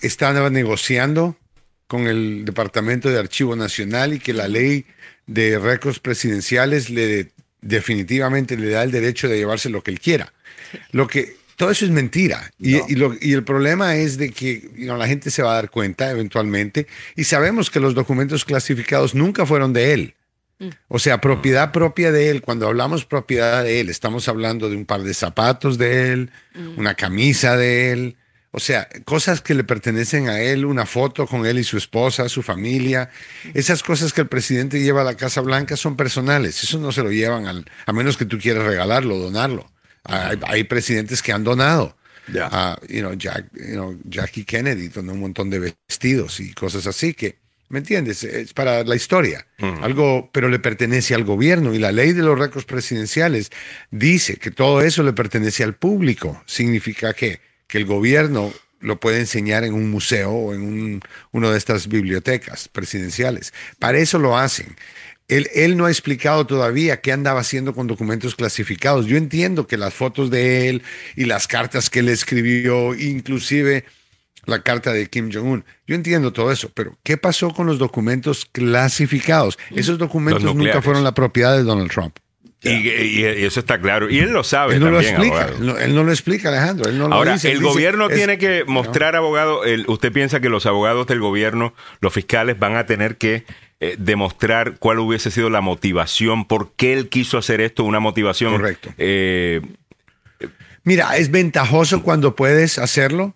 estaba 0.00 0.48
negociando 0.48 1.36
con 1.86 2.06
el 2.06 2.44
Departamento 2.46 3.10
de 3.10 3.18
Archivo 3.18 3.54
Nacional 3.56 4.14
y 4.14 4.18
que 4.18 4.32
la 4.32 4.48
ley 4.48 4.86
de 5.26 5.58
récords 5.58 5.98
presidenciales 5.98 6.88
le 6.88 7.32
definitivamente 7.60 8.56
le 8.56 8.70
da 8.70 8.82
el 8.82 8.90
derecho 8.90 9.28
de 9.28 9.36
llevarse 9.36 9.68
lo 9.70 9.82
que 9.82 9.90
él 9.90 10.00
quiera. 10.00 10.32
Lo 10.92 11.06
que 11.06 11.36
todo 11.56 11.70
eso 11.70 11.84
es 11.84 11.90
mentira. 11.90 12.50
Y, 12.58 12.76
y 12.90 12.96
lo- 12.96 13.14
y 13.20 13.32
el 13.34 13.44
problema 13.44 13.96
es 13.96 14.16
de 14.18 14.30
que 14.30 14.62
you 14.76 14.84
know, 14.84 14.96
la 14.96 15.06
gente 15.06 15.30
se 15.30 15.42
va 15.42 15.52
a 15.52 15.54
dar 15.56 15.70
cuenta 15.70 16.10
eventualmente 16.10 16.86
y 17.16 17.24
sabemos 17.24 17.70
que 17.70 17.78
los 17.80 17.94
documentos 17.94 18.44
clasificados 18.44 19.14
nunca 19.14 19.44
fueron 19.46 19.72
de 19.72 19.92
él. 19.92 20.14
O 20.88 20.98
sea, 20.98 21.20
propiedad 21.20 21.72
propia 21.72 22.12
de 22.12 22.30
él, 22.30 22.42
cuando 22.42 22.66
hablamos 22.68 23.04
propiedad 23.04 23.64
de 23.64 23.80
él, 23.80 23.88
estamos 23.88 24.28
hablando 24.28 24.68
de 24.70 24.76
un 24.76 24.84
par 24.86 25.02
de 25.02 25.14
zapatos 25.14 25.78
de 25.78 26.12
él, 26.12 26.30
una 26.76 26.94
camisa 26.94 27.56
de 27.56 27.92
él, 27.92 28.16
o 28.54 28.60
sea, 28.60 28.86
cosas 29.06 29.40
que 29.40 29.54
le 29.54 29.64
pertenecen 29.64 30.28
a 30.28 30.40
él, 30.40 30.66
una 30.66 30.84
foto 30.84 31.26
con 31.26 31.46
él 31.46 31.58
y 31.58 31.64
su 31.64 31.78
esposa, 31.78 32.28
su 32.28 32.42
familia. 32.42 33.08
Esas 33.54 33.82
cosas 33.82 34.12
que 34.12 34.20
el 34.20 34.28
presidente 34.28 34.80
lleva 34.82 35.00
a 35.00 35.04
la 35.04 35.16
Casa 35.16 35.40
Blanca 35.40 35.74
son 35.76 35.96
personales, 35.96 36.62
eso 36.62 36.78
no 36.78 36.92
se 36.92 37.02
lo 37.02 37.10
llevan 37.10 37.46
al, 37.46 37.64
a 37.86 37.92
menos 37.94 38.16
que 38.18 38.26
tú 38.26 38.38
quieras 38.38 38.64
regalarlo, 38.64 39.16
donarlo. 39.16 39.72
Hay, 40.04 40.38
hay 40.46 40.64
presidentes 40.64 41.22
que 41.22 41.32
han 41.32 41.44
donado. 41.44 41.96
Ya. 42.32 42.48
Ah, 42.52 42.78
you 42.88 43.00
know, 43.00 43.14
Jack- 43.14 43.50
you 43.54 43.72
know, 43.72 43.98
Jackie 44.04 44.44
Kennedy 44.44 44.88
donó 44.88 45.12
un 45.14 45.20
montón 45.20 45.48
de 45.50 45.58
vestidos 45.58 46.38
y 46.38 46.52
cosas 46.52 46.86
así 46.86 47.14
que, 47.14 47.38
¿me 47.72 47.78
entiendes? 47.78 48.22
Es 48.22 48.52
para 48.52 48.84
la 48.84 48.94
historia. 48.94 49.46
Algo, 49.80 50.28
pero 50.30 50.50
le 50.50 50.58
pertenece 50.58 51.14
al 51.14 51.24
gobierno 51.24 51.72
y 51.74 51.78
la 51.78 51.90
ley 51.90 52.12
de 52.12 52.22
los 52.22 52.38
récords 52.38 52.66
presidenciales 52.66 53.50
dice 53.90 54.36
que 54.36 54.50
todo 54.50 54.82
eso 54.82 55.02
le 55.02 55.14
pertenece 55.14 55.64
al 55.64 55.74
público. 55.74 56.42
Significa 56.44 57.14
que, 57.14 57.40
que 57.66 57.78
el 57.78 57.86
gobierno 57.86 58.52
lo 58.80 59.00
puede 59.00 59.20
enseñar 59.20 59.64
en 59.64 59.72
un 59.72 59.90
museo 59.90 60.32
o 60.32 60.54
en 60.54 60.60
un, 60.60 61.00
una 61.30 61.50
de 61.50 61.56
estas 61.56 61.88
bibliotecas 61.88 62.68
presidenciales. 62.68 63.54
Para 63.78 63.98
eso 63.98 64.18
lo 64.18 64.36
hacen. 64.36 64.76
Él, 65.28 65.48
él 65.54 65.78
no 65.78 65.86
ha 65.86 65.90
explicado 65.90 66.46
todavía 66.46 67.00
qué 67.00 67.10
andaba 67.10 67.40
haciendo 67.40 67.74
con 67.74 67.86
documentos 67.86 68.34
clasificados. 68.34 69.06
Yo 69.06 69.16
entiendo 69.16 69.66
que 69.66 69.78
las 69.78 69.94
fotos 69.94 70.30
de 70.30 70.68
él 70.68 70.82
y 71.16 71.24
las 71.24 71.48
cartas 71.48 71.88
que 71.88 72.00
él 72.00 72.10
escribió, 72.10 72.94
inclusive 72.94 73.86
la 74.46 74.62
carta 74.62 74.92
de 74.92 75.08
Kim 75.08 75.30
Jong-un, 75.32 75.64
yo 75.86 75.94
entiendo 75.94 76.32
todo 76.32 76.50
eso, 76.50 76.70
pero 76.74 76.96
¿qué 77.02 77.16
pasó 77.16 77.50
con 77.50 77.66
los 77.66 77.78
documentos 77.78 78.46
clasificados? 78.50 79.58
Esos 79.74 79.98
documentos 79.98 80.54
nunca 80.54 80.82
fueron 80.82 81.04
la 81.04 81.12
propiedad 81.14 81.56
de 81.56 81.62
Donald 81.62 81.90
Trump. 81.90 82.16
Y, 82.64 82.70
y- 82.70 83.20
y 83.20 83.44
eso 83.44 83.58
está 83.58 83.80
claro. 83.80 84.08
Y 84.08 84.20
él 84.20 84.30
lo 84.30 84.44
sabe 84.44 84.74
Él 84.74 84.80
no 84.80 84.90
lo 84.92 84.98
también, 84.98 85.14
explica, 85.16 85.36
abogado. 85.46 85.58
él 85.58 85.66
no, 85.66 85.78
él 85.78 85.94
no 85.96 86.04
lo 86.04 86.12
explica, 86.12 86.48
Alejandro. 86.48 86.88
Él 86.88 86.96
no 86.96 87.08
lo 87.08 87.14
Ahora. 87.16 87.34
Él 87.34 87.40
el 87.42 87.52
dice, 87.58 87.64
gobierno 87.64 88.08
es- 88.08 88.14
tiene 88.14 88.38
que 88.38 88.62
¿no? 88.64 88.72
mostrar, 88.72 89.16
abogado, 89.16 89.64
el- 89.64 89.84
usted 89.88 90.12
piensa 90.12 90.38
que 90.38 90.48
los 90.48 90.64
abogados 90.66 91.08
del 91.08 91.18
gobierno, 91.18 91.74
los 92.00 92.12
fiscales, 92.12 92.56
van 92.60 92.76
a 92.76 92.86
tener 92.86 93.16
que 93.16 93.44
eh, 93.80 93.96
demostrar 93.98 94.76
cuál 94.78 95.00
hubiese 95.00 95.32
sido 95.32 95.50
la 95.50 95.60
motivación, 95.60 96.46
por 96.46 96.72
qué 96.76 96.92
él 96.92 97.08
quiso 97.08 97.36
hacer 97.36 97.60
esto, 97.60 97.82
una 97.82 97.98
motivación. 97.98 98.52
Correcto. 98.52 98.90
eh, 98.96 99.60
Mira, 100.84 101.16
es 101.16 101.30
ventajoso 101.32 102.02
cuando 102.04 102.36
puedes 102.36 102.78
hacerlo, 102.78 103.34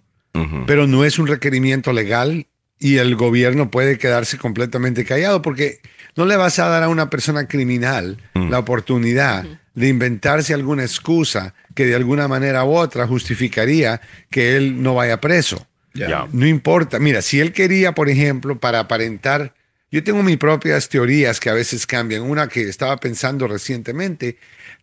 pero 0.66 0.86
no 0.86 1.04
es 1.04 1.18
un 1.18 1.26
requerimiento 1.26 1.92
legal 1.92 2.46
y 2.78 2.98
el 2.98 3.16
gobierno 3.16 3.70
puede 3.70 3.98
quedarse 3.98 4.38
completamente 4.38 5.04
callado 5.04 5.40
porque 5.42 5.80
no 6.16 6.26
le 6.26 6.36
vas 6.36 6.58
a 6.58 6.68
dar 6.68 6.82
a 6.82 6.88
una 6.88 7.08
persona 7.10 7.46
criminal 7.46 8.18
Mm. 8.34 8.50
la 8.50 8.58
oportunidad 8.58 9.44
de 9.74 9.88
inventarse 9.88 10.54
alguna 10.54 10.82
excusa 10.82 11.54
que 11.74 11.84
de 11.86 11.94
alguna 11.94 12.28
manera 12.28 12.64
u 12.64 12.74
otra 12.74 13.06
justificaría 13.06 14.00
que 14.30 14.56
él 14.56 14.82
no 14.82 14.94
vaya 14.94 15.20
preso. 15.20 15.66
Ya. 15.94 16.26
No 16.32 16.46
importa. 16.46 16.98
Mira, 16.98 17.22
si 17.22 17.40
él 17.40 17.52
quería, 17.52 17.92
por 17.92 18.08
ejemplo, 18.08 18.58
para 18.58 18.80
aparentar, 18.80 19.54
yo 19.90 20.02
tengo 20.04 20.22
mis 20.22 20.36
propias 20.36 20.88
teorías 20.88 21.40
que 21.40 21.48
a 21.48 21.54
veces 21.54 21.86
cambian. 21.86 22.22
Una 22.22 22.48
que 22.48 22.62
estaba 22.68 22.96
pensando 22.98 23.46
recientemente 23.48 24.36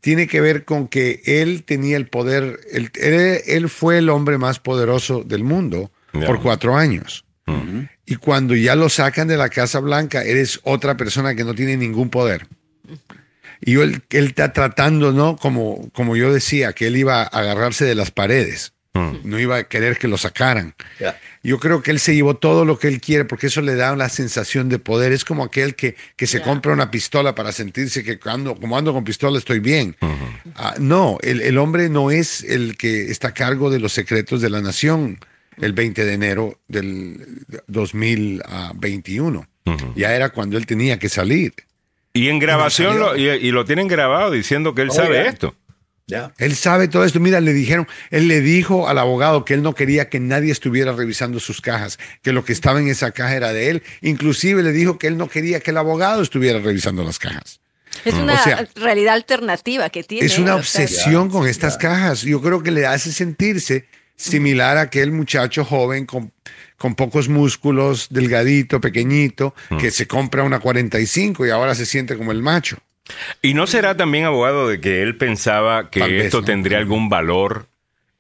tiene 0.04 0.28
que 0.28 0.42
ver 0.42 0.66
con 0.66 0.90
que 0.90 1.22
él 1.26 1.64
tenía 1.64 1.96
el 1.96 2.10
poder, 2.10 2.60
él, 2.74 3.70
fue 3.70 4.00
el 4.00 4.10
hombre 4.10 4.38
más 4.38 4.60
poderoso 4.60 5.24
del 5.24 5.46
mundo 5.46 5.92
por 6.12 6.42
cuatro 6.42 6.76
años. 6.76 7.24
Y 8.06 8.18
cuando 8.18 8.54
ya 8.54 8.76
lo 8.76 8.90
sacan 8.90 9.30
de 9.30 9.38
la 9.38 9.48
Casa 9.48 9.80
Blanca, 9.80 10.22
eres 10.22 10.60
otra 10.64 10.98
persona 10.98 11.36
que 11.36 11.46
no 11.46 11.56
tiene 11.56 11.78
ningún 11.78 12.10
poder. 12.10 12.48
Y 13.62 13.76
él, 13.78 14.04
él 14.10 14.26
está 14.26 14.52
tratando, 14.52 15.14
¿no? 15.14 15.38
Como, 15.38 15.90
como 15.94 16.18
yo 16.18 16.34
decía, 16.34 16.74
que 16.74 16.88
él 16.88 16.98
iba 16.98 17.22
a 17.22 17.28
agarrarse 17.28 17.86
de 17.86 17.96
las 17.96 18.12
paredes. 18.12 18.73
Mm. 18.94 19.18
No 19.24 19.40
iba 19.40 19.58
a 19.58 19.64
querer 19.64 19.98
que 19.98 20.08
lo 20.08 20.18
sacaran. 20.18 20.76
Yo 21.42 21.60
creo 21.60 21.82
que 21.82 21.90
él 21.90 22.00
se 22.00 22.14
llevó 22.14 22.36
todo 22.36 22.64
lo 22.64 22.78
que 22.78 22.88
él 22.88 23.02
quiere 23.02 23.26
porque 23.26 23.48
eso 23.48 23.62
le 23.62 23.76
da 23.76 23.92
una 23.92 24.08
sensación 24.08 24.70
de 24.70 24.78
poder. 24.78 25.12
Es 25.12 25.26
como 25.26 25.44
aquel 25.44 25.76
que, 25.76 25.96
que 26.16 26.28
se 26.28 26.42
compra 26.42 26.74
una 26.74 26.92
pistola 26.92 27.34
para 27.34 27.52
sentirse 27.52 28.04
que 28.04 28.20
cuando, 28.20 28.56
como 28.56 28.78
ando 28.78 28.94
con 28.94 29.04
pistola 29.04 29.40
estoy 29.40 29.60
bien. 29.60 29.96
Ah, 30.56 30.76
no, 30.80 31.18
el, 31.22 31.42
el 31.42 31.58
hombre 31.58 31.90
no 31.90 32.12
es 32.12 32.44
el 32.44 32.78
que 32.78 33.10
está 33.10 33.30
a 33.30 33.34
cargo 33.34 33.72
de 33.72 33.80
los 33.80 33.94
secretos 33.94 34.42
de 34.42 34.50
la 34.52 34.62
nación 34.62 35.18
el 35.58 35.74
20 35.74 36.06
de 36.06 36.14
enero 36.14 36.60
del 36.68 37.46
2021. 37.68 39.48
Ujú. 39.66 39.94
Ya 39.96 40.16
era 40.16 40.30
cuando 40.30 40.58
él 40.58 40.66
tenía 40.66 41.00
que 41.00 41.10
salir. 41.10 41.54
Y 42.14 42.30
en 42.30 42.38
grabación, 42.38 43.00
lo, 43.00 43.18
y, 43.18 43.28
y 43.28 43.52
lo 43.52 43.66
tienen 43.66 43.88
grabado 43.88 44.30
diciendo 44.30 44.76
que 44.76 44.84
él 44.84 44.92
sabe 44.92 45.28
esto. 45.28 45.56
Él 46.38 46.56
sabe 46.56 46.88
todo 46.88 47.06
esto. 47.06 47.20
Mira, 47.20 47.40
le 47.40 47.54
dijeron, 47.54 47.88
él 48.12 48.28
le 48.28 48.42
dijo 48.42 48.88
al 48.88 48.98
abogado 49.00 49.46
que 49.46 49.54
él 49.54 49.64
no 49.64 49.74
quería 49.74 50.10
que 50.10 50.20
nadie 50.20 50.52
estuviera 50.52 50.92
revisando 50.92 51.40
sus 51.40 51.62
cajas, 51.62 51.98
que 52.22 52.34
lo 52.34 52.44
que 52.44 52.54
estaba 52.54 52.80
en 52.80 52.90
esa 52.90 53.12
caja 53.12 53.36
era 53.36 53.54
de 53.54 53.70
él. 53.70 53.84
Inclusive 54.02 54.64
le 54.64 54.72
dijo 54.72 54.98
que 54.98 55.08
él 55.08 55.18
no 55.18 55.30
quería 55.30 55.60
que 55.62 55.72
el 55.72 55.78
abogado 55.78 56.22
estuviera 56.22 56.60
revisando 56.60 57.04
las 57.04 57.20
cajas. 57.20 57.62
Es 58.06 58.16
una 58.16 58.34
Mm. 58.34 58.40
O 58.40 58.44
sea, 58.44 58.68
realidad 58.76 59.14
alternativa 59.14 59.90
que 59.90 60.04
tiene. 60.04 60.26
Es 60.26 60.38
una 60.40 60.56
obsesión 60.56 61.30
con 61.30 61.48
estas 61.48 61.78
cajas. 61.78 62.24
Yo 62.24 62.42
creo 62.42 62.62
que 62.64 62.72
le 62.72 62.86
hace 62.86 63.12
sentirse 63.12 63.86
similar 64.16 64.78
a 64.78 64.82
aquel 64.82 65.12
muchacho 65.12 65.64
joven 65.64 66.06
con, 66.06 66.34
con 66.78 66.96
pocos 66.96 67.30
músculos, 67.30 68.08
delgadito, 68.10 68.82
pequeñito, 68.82 69.54
que 69.80 69.92
se 69.92 70.08
compra 70.08 70.44
una 70.44 70.60
45 70.60 71.46
y 71.46 71.50
ahora 71.50 71.76
se 71.76 71.86
siente 71.86 72.18
como 72.18 72.32
el 72.32 72.42
macho. 72.42 72.78
¿Y 73.42 73.54
no 73.54 73.68
será 73.68 73.96
también 73.98 74.26
abogado 74.26 74.68
de 74.68 74.80
que 74.82 75.02
él 75.02 75.16
pensaba 75.18 75.90
que 75.90 76.02
vez, 76.02 76.26
esto 76.26 76.40
¿no? 76.42 76.46
tendría 76.46 76.78
algún 76.78 77.10
valor 77.10 77.68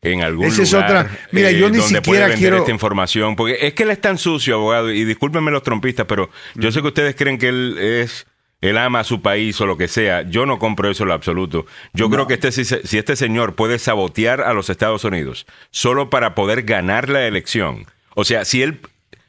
en 0.01 0.21
algún 0.21 0.45
Esa 0.47 0.63
es 0.63 0.71
lugar? 0.73 0.89
eh, 0.91 0.99
otra- 0.99 1.17
Mira, 1.31 1.51
yo 1.51 1.69
ni 1.69 1.77
donde 1.77 2.01
puede 2.01 2.19
siquiera 2.19 2.25
vender 2.27 2.39
quiero- 2.39 2.57
esta 2.57 2.71
información? 2.71 3.35
Porque 3.35 3.57
es 3.61 3.73
que 3.73 3.83
él 3.83 3.91
es 3.91 4.01
tan 4.01 4.17
sucio, 4.17 4.55
abogado, 4.55 4.91
y 4.91 5.05
discúlpenme 5.05 5.51
los 5.51 5.63
trompistas, 5.63 6.05
pero 6.07 6.29
yo 6.55 6.71
sé 6.71 6.81
que 6.81 6.87
ustedes 6.87 7.15
creen 7.15 7.37
que 7.37 7.47
él 7.49 7.77
es... 7.79 8.25
Él 8.61 8.77
ama 8.77 9.01
a 9.01 9.03
su 9.03 9.21
país 9.21 9.59
o 9.59 9.65
lo 9.65 9.75
que 9.75 9.89
sea. 9.89 10.21
Yo 10.21 10.45
no 10.45 10.57
compro 10.57 10.89
eso 10.89 11.03
en 11.03 11.09
lo 11.09 11.13
absoluto. 11.15 11.65
Yo 11.91 12.09
creo 12.09 12.27
que 12.27 12.35
este, 12.35 12.49
si, 12.53 12.63
si 12.63 12.97
este 12.97 13.17
señor 13.17 13.55
puede 13.55 13.77
sabotear 13.77 14.39
a 14.39 14.53
los 14.53 14.69
Estados 14.69 15.03
Unidos 15.03 15.45
solo 15.69 16.09
para 16.09 16.33
poder 16.33 16.61
ganar 16.63 17.09
la 17.09 17.27
elección. 17.27 17.85
O 18.15 18.23
sea, 18.23 18.45
si 18.45 18.61
él... 18.61 18.79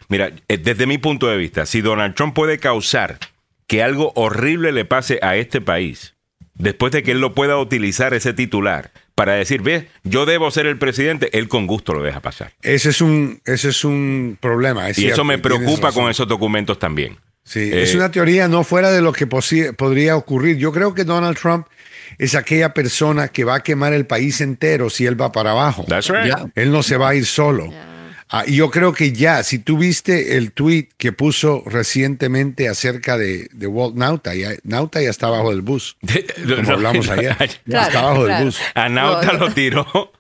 Mira, 0.09 0.31
eh, 0.47 0.57
desde 0.57 0.87
mi 0.87 0.99
punto 0.99 1.27
de 1.27 1.37
vista, 1.37 1.67
si 1.67 1.81
Donald 1.81 2.15
Trump 2.15 2.33
puede 2.33 2.59
causar 2.61 3.19
que 3.67 3.83
algo 3.83 4.13
horrible 4.15 4.73
le 4.73 4.85
pase 4.85 5.19
a 5.23 5.37
este 5.37 5.61
país, 5.61 6.15
después 6.55 6.93
de 6.93 7.03
que 7.03 7.13
él 7.13 7.21
lo 7.21 7.35
pueda 7.35 7.57
utilizar 7.59 8.15
ese 8.15 8.33
titular 8.33 8.93
para 9.15 9.35
decir, 9.35 9.63
ve, 9.63 9.89
yo 10.03 10.27
debo 10.27 10.51
ser 10.51 10.67
el 10.67 10.79
presidente, 10.79 11.37
él 11.39 11.49
con 11.49 11.67
gusto 11.67 11.95
lo 11.95 12.03
deja 12.03 12.21
pasar. 12.21 12.53
Ese 12.63 12.91
es 12.91 13.01
un, 13.01 13.41
ese 13.45 13.69
es 13.69 13.85
un 13.85 14.37
problema. 14.41 14.89
es 14.89 14.99
y 14.99 15.03
cierto, 15.03 15.15
eso 15.15 15.25
me 15.25 15.39
preocupa 15.39 15.93
con 15.93 16.11
esos 16.11 16.27
documentos 16.27 16.79
también. 16.79 17.17
Sí, 17.45 17.71
Eh, 17.73 17.83
es 17.83 17.95
una 17.95 18.11
teoría 18.11 18.49
no 18.49 18.65
fuera 18.65 18.91
de 18.91 19.03
lo 19.03 19.13
que 19.13 19.27
podría 19.27 20.17
ocurrir. 20.17 20.57
Yo 20.57 20.73
creo 20.73 20.95
que 20.95 21.05
Donald 21.05 21.39
Trump 21.39 21.67
es 22.19 22.35
aquella 22.35 22.73
persona 22.75 23.29
que 23.29 23.45
va 23.45 23.57
a 23.57 23.63
quemar 23.63 23.93
el 23.93 24.07
país 24.07 24.41
entero 24.41 24.91
si 24.91 25.07
él 25.07 25.21
va 25.21 25.31
para 25.31 25.51
abajo. 25.53 25.85
That's 25.89 26.09
right. 26.09 26.35
Él 26.55 26.73
no 26.73 26.83
se 26.83 26.97
va 26.97 27.11
a 27.11 27.15
ir 27.15 27.27
solo. 27.27 27.71
Ah, 28.37 28.45
yo 28.49 28.69
creo 28.69 28.93
que 28.93 29.13
ya, 29.13 29.45
si 29.45 29.61
tú 29.61 29.79
viste 29.79 30.37
el 30.37 30.51
tweet 30.51 30.89
que 30.99 31.13
puso 31.13 31.63
recientemente 31.67 32.69
acerca 32.69 33.17
de, 33.17 33.49
de 33.53 33.67
Walt 33.69 33.95
Nauta, 33.95 34.35
ya, 34.35 34.51
Nauta 34.65 35.01
ya 35.01 35.11
está 35.11 35.29
abajo 35.29 35.51
del 35.51 35.63
bus. 35.63 35.97
Como 36.57 36.69
hablamos 36.73 37.09
ayer. 37.11 37.37
Ya 37.39 37.47
Claro, 37.65 37.87
está 37.87 38.01
abajo 38.01 38.25
claro. 38.25 38.35
del 38.35 38.45
bus. 38.47 38.59
A 38.75 38.89
Nauta 38.89 39.33
No, 39.35 39.39
lo 39.39 39.51
tiró. 39.53 39.87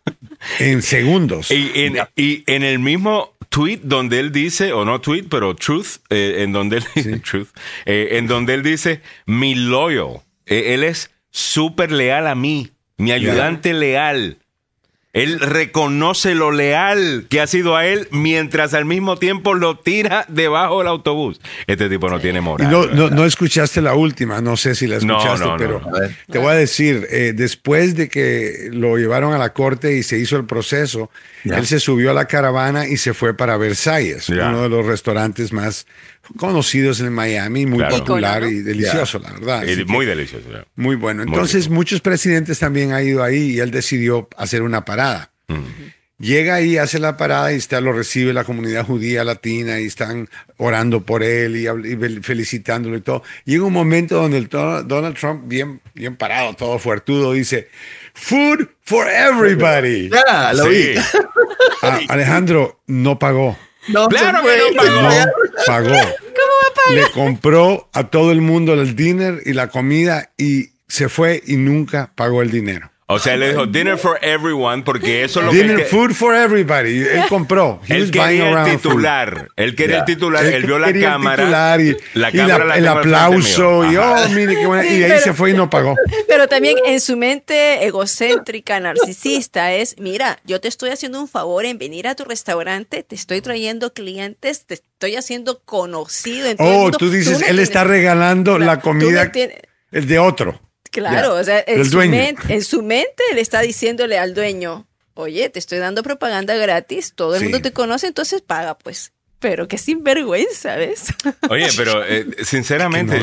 En 0.61 0.82
segundos. 0.82 1.51
Y 1.51 1.73
en, 1.74 1.97
y 2.15 2.45
en 2.47 2.62
el 2.62 2.78
mismo 2.78 3.35
tweet 3.49 3.81
donde 3.82 4.20
él 4.20 4.31
dice, 4.31 4.73
o 4.73 4.85
no 4.85 5.01
tweet, 5.01 5.24
pero 5.28 5.57
truth, 5.57 5.97
eh, 6.09 6.36
en 6.45 6.53
donde 6.53 6.82
él, 6.95 7.20
truth, 7.28 7.49
eh, 7.85 8.11
en 8.12 8.28
donde 8.28 8.55
él 8.55 8.62
dice, 8.62 9.01
mi 9.27 9.57
loyal, 9.57 10.20
Eh, 10.47 10.74
él 10.74 10.85
es 10.85 11.11
súper 11.31 11.91
leal 11.91 12.28
a 12.28 12.36
mí, 12.36 12.70
mi 12.97 13.11
ayudante 13.11 13.73
leal. 13.73 14.39
Él 15.15 15.39
reconoce 15.41 16.35
lo 16.35 16.51
leal 16.51 17.27
que 17.31 17.41
ha 17.41 17.47
sido 17.47 17.77
a 17.77 17.86
él 17.86 18.09
mientras 18.11 18.74
al 18.74 18.85
mismo 18.85 19.16
tiempo 19.16 19.55
lo 19.55 19.78
tira 19.78 20.27
debajo 20.28 20.78
del 20.81 20.89
autobús. 20.89 21.41
Este 21.66 21.89
tipo 21.89 22.11
no 22.11 22.19
tiene 22.20 22.41
Y 22.41 22.43
moral. 22.43 22.70
no, 22.70 22.82
no, 22.86 22.89
¿verdad? 23.05 23.11
no 23.12 23.24
escuchaste 23.24 23.81
la 23.81 23.95
última, 23.95 24.41
no 24.41 24.57
sé 24.57 24.74
si 24.74 24.86
la 24.89 24.99
No, 24.99 25.16
escuchaste, 25.16 25.45
no, 25.47 25.53
no, 25.53 25.57
pero 25.57 25.81
no. 25.81 25.93
Te 26.31 26.39
voy 26.39 26.49
a 26.49 26.55
decir, 26.57 27.07
eh, 27.11 27.32
después 27.35 27.95
de 27.95 28.09
que 28.09 28.69
lo 28.73 28.97
llevaron 28.99 29.32
a 29.32 29.39
la 29.39 29.53
corte 29.53 29.97
y 29.97 30.03
se 30.03 30.19
hizo 30.19 30.36
el 30.36 30.45
proceso, 30.47 31.11
Ya. 31.45 31.59
él 31.59 31.66
se 31.66 31.78
subió 31.78 32.11
a 32.11 32.15
la 32.15 32.27
caravana 32.27 32.86
y 32.89 32.97
se 32.97 33.15
fue 33.15 33.35
para 33.35 33.57
Versalles, 33.57 34.27
Ya. 34.27 34.49
uno 34.49 34.62
de 34.62 34.69
los 34.69 34.85
restaurantes 34.85 35.53
más 35.53 35.86
conocidos 36.36 37.01
en 37.01 37.12
Miami, 37.12 37.66
muy 37.66 37.78
Claro. 37.78 37.98
popular 37.98 38.38
Icono, 38.42 38.51
¿no? 38.52 38.59
y 38.59 38.62
delicioso, 38.62 39.18
la 39.18 39.32
verdad. 39.32 39.64
Muy 39.86 40.06
delicioso. 40.06 40.51
ya. 40.51 40.64
muy 40.76 40.96
bueno. 40.96 41.24
Muy 41.24 41.32
Entonces, 41.32 41.64
rico. 41.64 41.74
muchos 41.74 42.01
presidentes 42.01 42.59
también 42.59 42.92
han 42.92 43.06
ido 43.06 43.22
ahí 43.22 43.52
y 43.52 43.60
él 43.60 43.70
decidió 43.70 44.28
hacer 44.36 44.62
una 44.62 44.84
parada. 44.84 45.30
Llega 46.18 46.55
ahí, 46.55 46.78
hace 46.78 47.01
la 47.01 47.16
parada 47.16 47.52
y 47.52 47.56
está, 47.56 47.80
lo 47.80 47.92
recibe 47.92 48.32
la 48.32 48.44
comunidad 48.44 48.86
judía 48.86 49.24
latina 49.24 49.80
y 49.80 49.86
están 49.86 50.28
orando 50.59 51.02
por 51.05 51.24
él 51.24 51.56
y, 51.56 52.22
felicitándolo 52.22 52.96
y 52.96 53.01
todo. 53.01 53.24
Llega 53.44 53.64
un 53.64 53.72
momento 53.72 54.14
donde 54.22 54.38
el 54.38 54.48
Donald 54.48 55.16
Trump, 55.18 55.42
bien, 55.46 55.80
bien 55.92 56.14
parado, 56.16 56.55
todo 56.55 56.78
fuertudo, 56.78 57.32
dice, 57.32 57.68
Food 58.14 58.68
for 58.84 59.09
everybody. 59.09 60.09
Ya, 60.09 60.52
lo 60.55 60.64
Sí. 60.66 60.70
vi. 60.70 60.94
Ah, 61.82 61.98
Alejandro 62.09 62.80
no 62.86 63.18
pagó. 63.18 63.59
No, 63.89 64.09
Claro 64.09 64.43
que 64.43 64.48
fue. 64.48 64.70
no 64.73 64.82
pagó. 64.82 65.90
No 65.93 65.93
pagó. 65.93 65.94
Le 66.94 67.11
compró 67.12 67.89
a 67.93 68.05
todo 68.11 68.32
el 68.32 68.40
mundo 68.40 68.74
el 68.74 68.94
dinner 68.97 69.40
y 69.44 69.52
la 69.52 69.69
comida 69.69 70.31
y 70.36 70.70
se 70.89 71.09
fue 71.09 71.43
y 71.47 71.56
nunca 71.56 72.12
pagó 72.15 72.43
el 72.43 72.51
dinero. 72.51 72.90
O 73.06 73.18
sea, 73.18 73.35
él 73.35 73.40
le 73.40 73.48
dijo 73.51 73.66
dinner 73.66 73.98
for 73.98 74.18
everyone 74.22 74.82
porque 74.82 75.24
eso 75.24 75.40
es 75.40 75.47
lo 75.47 75.52
que... 75.52 75.59
Dinner 75.59 75.76
que- 75.76 75.85
food 75.85 76.12
for 76.12 76.35
everybody. 76.35 77.01
Él 77.02 77.24
compró. 77.28 77.78
He 77.86 77.97
Él 77.97 78.10
quería 78.10 78.64
el 78.64 78.70
titular. 78.78 79.48
Él 79.56 79.74
quería 79.76 79.97
el 79.97 80.01
Ya. 80.02 80.05
titular. 80.06 80.44
Él, 80.47 80.64
vio 80.64 80.78
la 80.78 80.86
quería 80.86 81.09
el 81.09 81.12
cámara. 81.12 81.36
titular 81.43 81.81
y, 81.82 81.97
la 82.14 82.31
y 82.31 82.32
cámara 82.32 82.64
la 82.64 82.76
el 82.78 82.89
aplauso. 82.89 83.93
Y, 83.93 83.97
oh, 83.98 84.28
mire 84.31 84.56
qué 84.56 84.66
buena. 84.66 84.82
Sí, 84.85 84.89
y 84.94 84.98
de 85.01 85.05
ahí 85.05 85.10
pero- 85.10 85.22
se 85.22 85.32
fue 85.35 85.51
y 85.51 85.52
no 85.52 85.68
pagó. 85.68 85.97
Pero 86.28 86.48
también 86.48 86.78
en 86.86 86.98
su 87.01 87.18
mente 87.18 87.85
egocéntrica, 87.85 88.81
narcisista, 88.81 89.74
es, 89.74 89.97
mira, 89.98 90.39
yo 90.44 90.60
te 90.62 90.68
estoy 90.68 90.89
haciendo 90.89 91.20
un 91.20 91.28
favor 91.28 91.66
en 91.66 91.76
venir 91.76 92.09
a 92.09 92.14
tu 92.14 92.24
restaurante, 92.24 93.02
te 93.02 93.14
estoy 93.14 93.43
trayendo 93.43 93.93
clientes, 93.93 94.64
te 94.64 94.74
estoy 94.74 95.16
haciendo 95.16 95.60
conocido 95.64 96.48
en 96.48 96.56
todo 96.56 96.68
el 96.68 96.74
Oh, 96.74 96.78
mundo. 96.85 96.97
tú 96.98 97.10
dices, 97.10 97.43
él 97.47 97.59
está 97.59 97.85
regalando 97.85 98.59
la 98.59 98.81
comida 98.81 99.31
el 99.93 100.06
de 100.06 100.18
otro. 100.18 100.59
Claro, 101.01 101.35
o 101.35 101.45
sea, 101.45 101.62
en 101.66 101.85
su, 101.85 101.99
mente, 101.99 102.43
en 102.55 102.62
su 102.62 102.83
mente 102.83 103.23
le 103.35 103.41
está 103.41 103.61
diciéndole 103.61 104.19
al 104.19 104.35
dueño, 104.35 104.87
oye, 105.15 105.49
te 105.49 105.59
estoy 105.59 105.79
dando 105.79 106.03
propaganda 106.03 106.55
gratis, 106.57 107.12
todo 107.15 107.35
el 107.35 107.41
Sí. 107.41 107.45
mundo 107.47 107.61
te 107.62 107.73
conoce, 107.73 108.07
entonces 108.07 108.41
paga, 108.43 108.77
pues. 108.79 109.12
Pero 109.41 109.69
qué 109.69 109.77
sinvergüenza, 109.77 110.77
¿ves? 110.77 111.05
Oye, 111.51 111.69
pero 111.77 112.03
eh, 112.07 112.25
sinceramente, 112.45 113.15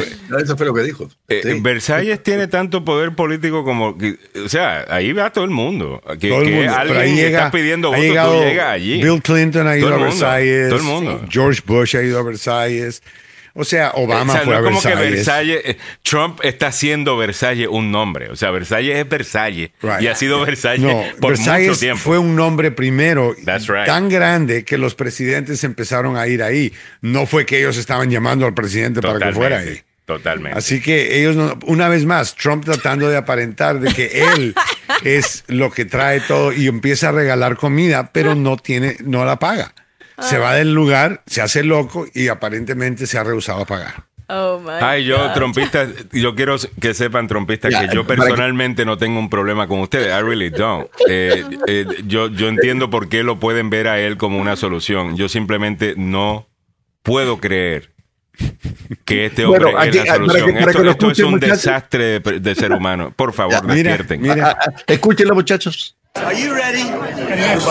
Eso 0.43 0.55
fue 0.55 0.67
lo 0.67 0.73
que 0.75 0.83
dijo. 0.83 1.09
eh, 1.27 1.41
Sí. 1.43 1.59
Versalles 1.61 2.21
tiene 2.21 2.45
tanto 2.47 2.85
poder 2.85 3.15
político 3.15 3.63
como... 3.63 3.97
que- 3.97 4.17
o 4.45 4.47
sea, 4.47 4.85
ahí 4.89 5.13
va 5.13 5.31
todo 5.31 5.45
el 5.45 5.49
mundo. 5.49 5.99
Que, 6.19 6.29
Todo 6.29 6.41
el 6.41 6.47
que 6.49 6.55
mundo. 6.57 6.75
alguien 6.77 6.99
ahí 6.99 7.15
llega, 7.15 7.37
está 7.39 7.51
pidiendo 7.51 7.87
ha 7.87 7.91
votos, 7.91 8.03
llegado 8.05 8.37
tú 8.39 8.43
llegas 8.45 8.67
allí. 8.67 9.01
Bill 9.01 9.21
Clinton 9.23 9.67
ha 9.67 9.77
ido 9.77 9.87
a 9.95 9.97
Versalles. 9.97 10.69
todo 10.69 10.77
el 10.79 10.83
mundo. 10.85 11.25
George 11.27 11.61
Bush 11.65 11.95
ha 11.97 12.03
ido 12.03 12.19
a 12.19 12.23
Versalles. 12.23 13.01
O 13.53 13.63
sea, 13.65 13.91
Obama 13.95 14.33
O 14.33 14.35
sea, 14.35 14.45
fue 14.45 14.53
no 14.53 14.59
a 14.59 14.61
es 14.61 14.65
como 14.65 14.81
que 14.81 14.95
Versalles. 15.11 15.61
Eh, 15.65 15.77
Trump 16.03 16.39
está 16.43 16.67
haciendo 16.67 17.17
Versalles 17.17 17.67
un 17.69 17.91
nombre. 17.91 18.29
O 18.29 18.35
sea, 18.35 18.51
Versalles 18.51 18.97
es 18.97 19.09
Versalles. 19.09 19.71
Right. 19.81 20.01
Y 20.01 20.07
ha 20.07 20.15
sido 20.15 20.39
Versalles 20.45 20.81
No, 20.81 21.03
por 21.19 21.31
Versalles 21.31 21.69
mucho 21.69 21.79
tiempo. 21.79 21.99
fue 22.01 22.17
un 22.17 22.35
nombre 22.35 22.71
primero 22.71 23.33
right. 23.35 23.85
tan 23.85 24.07
grande 24.09 24.63
que 24.63 24.77
los 24.77 24.95
presidentes 24.95 25.63
empezaron 25.63 26.17
a 26.17 26.27
ir 26.27 26.43
ahí. 26.43 26.71
No 27.01 27.25
fue 27.25 27.45
que 27.45 27.59
ellos 27.59 27.77
estaban 27.77 28.09
llamando 28.09 28.45
al 28.45 28.53
presidente 28.53 29.01
para 29.01 29.19
que 29.19 29.33
fuera 29.33 29.59
ahí. 29.59 29.81
Totalmente. 30.05 30.57
Así 30.57 30.81
que 30.81 31.19
ellos, 31.19 31.35
no- 31.35 31.57
una 31.67 31.87
vez 31.87 32.05
más, 32.05 32.35
Trump 32.35 32.65
tratando 32.65 33.07
de 33.07 33.15
aparentar 33.17 33.79
de 33.79 33.93
que 33.93 34.23
él 34.33 34.55
es 35.03 35.43
lo 35.47 35.71
que 35.71 35.85
trae 35.85 36.19
todo 36.21 36.51
y 36.51 36.67
empieza 36.67 37.09
a 37.09 37.11
regalar 37.11 37.55
comida, 37.55 38.11
pero 38.11 38.35
no 38.35 38.57
tiene, 38.57 38.97
no 39.03 39.23
la 39.25 39.37
paga. 39.39 39.73
Se 40.21 40.37
va 40.37 40.53
del 40.55 40.73
lugar, 40.73 41.21
se 41.25 41.41
hace 41.41 41.63
loco 41.63 42.05
y 42.13 42.27
aparentemente 42.29 43.05
se 43.07 43.17
ha 43.17 43.23
rehusado 43.23 43.61
a 43.61 43.65
pagar. 43.65 44.03
Oh 44.33 44.59
my 44.63 44.71
Ay, 44.79 45.03
yo, 45.03 45.17
God. 45.17 45.33
trompistas, 45.33 45.89
yo 46.13 46.35
quiero 46.35 46.55
que 46.79 46.93
sepan, 46.93 47.27
trompistas, 47.27 47.71
Ya, 47.73 47.81
que 47.89 47.93
yo 47.93 48.07
que- 48.07 48.15
personalmente 48.15 48.85
no 48.85 48.97
tengo 48.97 49.19
un 49.19 49.29
problema 49.29 49.67
con 49.67 49.79
ustedes. 49.81 50.07
I 50.07 50.23
really 50.23 50.49
don't. 50.49 50.87
Eh, 51.09 51.43
eh, 51.67 51.85
yo, 52.05 52.27
yo 52.29 52.47
entiendo 52.47 52.89
por 52.89 53.09
qué 53.09 53.23
lo 53.23 53.39
pueden 53.39 53.69
ver 53.69 53.89
a 53.89 53.99
él 53.99 54.15
como 54.15 54.39
una 54.39 54.55
solución. 54.55 55.17
Yo 55.17 55.27
simplemente 55.27 55.95
no 55.97 56.47
puedo 57.03 57.39
creer 57.41 57.91
que 59.03 59.25
este 59.25 59.43
hombre 59.45 59.65
Bueno, 59.65 59.79
aquí- 59.79 59.89
es 59.89 59.95
la 59.97 60.01
para 60.05 60.13
que- 60.13 60.15
solución. 60.29 60.45
para 60.53 60.91
esto 60.91 61.11
es 61.11 61.19
un 61.19 61.31
muchachos. 61.31 61.57
desastre 61.57 62.19
de, 62.21 62.39
de 62.39 62.55
ser 62.55 62.71
humano. 62.71 63.13
Por 63.13 63.33
favor, 63.33 63.61
Mira, 63.67 63.91
despierten. 63.97 64.21
mira. 64.21 64.51
Ah, 64.51 64.57
ah, 64.67 64.81
Escúchenlo, 64.87 65.35
muchachos. 65.35 65.97
Are 66.15 66.33
you 66.35 66.53
ready? 66.53 66.83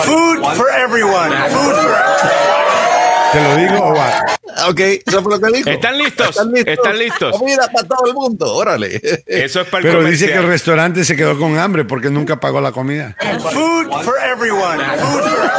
Food 0.03 0.43
for 0.55 0.69
everyone. 0.71 1.31
Food 1.49 1.75
for 1.75 1.95
¿Te 3.31 3.39
lo 3.41 3.55
digo 3.55 3.85
o 3.85 3.93
va? 3.95 4.25
Ok, 4.69 4.79
eso 5.05 5.21
fue 5.23 5.37
lo 5.37 5.39
que 5.39 5.57
dijo. 5.57 5.69
¿Están 5.69 5.97
listos? 5.97 6.29
¿Están 6.31 6.51
listos? 6.51 6.73
¿Están 6.73 6.99
listos? 6.99 7.37
Comida 7.37 7.69
para 7.71 7.87
todo 7.87 8.07
el 8.07 8.13
mundo, 8.13 8.53
órale. 8.53 8.99
Eso 9.25 9.61
es 9.61 9.67
para 9.69 9.83
el 9.85 9.89
Pero 9.95 10.03
dice 10.03 10.25
que 10.25 10.31
comercial. 10.31 10.43
el 10.43 10.49
restaurante 10.49 11.05
se 11.05 11.15
quedó 11.15 11.37
con 11.39 11.57
hambre 11.57 11.85
porque 11.85 12.09
nunca 12.09 12.39
pagó 12.39 12.59
la 12.59 12.71
comida. 12.73 13.15
food 13.53 13.89
for 14.03 14.15
everyone. 14.21 14.79
Food 14.97 15.23
for 15.23 15.51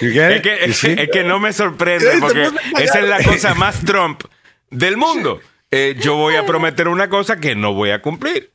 You 0.00 0.10
get 0.12 0.30
Es 0.32 0.42
que, 0.42 0.58
You 0.66 0.70
es, 0.70 0.84
es 0.84 1.10
que 1.10 1.24
no 1.24 1.38
me 1.40 1.52
sorprende 1.52 2.06
Ey, 2.08 2.14
te 2.14 2.20
porque 2.20 2.50
esa 2.78 2.98
es 3.00 3.08
la 3.08 3.22
cosa 3.22 3.54
más 3.54 3.80
Trump 3.84 4.22
del 4.70 4.96
mundo. 4.96 5.40
Eh, 5.70 5.96
yo 6.00 6.16
voy 6.16 6.36
a 6.36 6.44
prometer 6.44 6.88
una 6.88 7.08
cosa 7.08 7.36
que 7.36 7.54
no 7.54 7.74
voy 7.74 7.90
a 7.90 8.02
cumplir. 8.02 8.50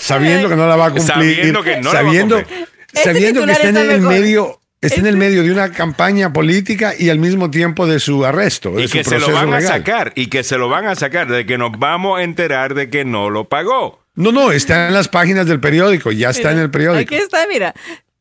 Sabiendo 0.00 0.48
que 0.48 0.56
no 0.56 0.66
la 0.66 0.76
va 0.76 0.86
a 0.86 0.90
cumplir, 0.90 1.06
Sabiendo 1.36 1.62
que 1.62 1.76
no 1.80 1.92
la 1.92 1.92
va 1.92 1.98
a 2.00 2.02
sabiendo, 2.04 2.36
cumplir. 2.38 2.68
Este 2.92 3.04
sabiendo 3.04 3.46
que 3.46 3.52
está 3.52 3.68
en 3.68 3.76
el 3.76 3.86
mejor. 4.00 4.12
medio, 4.12 4.60
está 4.80 5.00
en 5.00 5.06
el 5.06 5.16
medio 5.16 5.42
de 5.42 5.50
una 5.52 5.72
campaña 5.72 6.32
política 6.32 6.92
y 6.98 7.08
al 7.10 7.18
mismo 7.18 7.50
tiempo 7.50 7.86
de 7.86 8.00
su 8.00 8.24
arresto, 8.24 8.72
de 8.72 8.82
Y 8.84 8.88
su 8.88 8.92
que 8.98 9.04
se 9.04 9.18
lo 9.18 9.32
van 9.32 9.52
a 9.54 9.60
sacar. 9.60 10.12
Y 10.14 10.26
que 10.26 10.42
se 10.44 10.58
lo 10.58 10.68
van 10.68 10.86
a 10.86 10.94
sacar. 10.94 11.28
De 11.28 11.46
que 11.46 11.56
nos 11.58 11.72
vamos 11.78 12.18
a 12.20 12.22
enterar 12.22 12.74
de 12.74 12.90
que 12.90 13.04
no 13.04 13.30
lo 13.30 13.48
pagó. 13.48 14.00
No, 14.14 14.30
no, 14.30 14.52
está 14.52 14.88
en 14.88 14.94
las 14.94 15.08
páginas 15.08 15.46
del 15.46 15.58
periódico, 15.58 16.12
ya 16.12 16.30
está 16.30 16.52
en 16.52 16.58
el 16.58 16.70
periódico. 16.70 17.14
Aquí 17.14 17.22
está, 17.22 17.46
mira. 17.46 17.72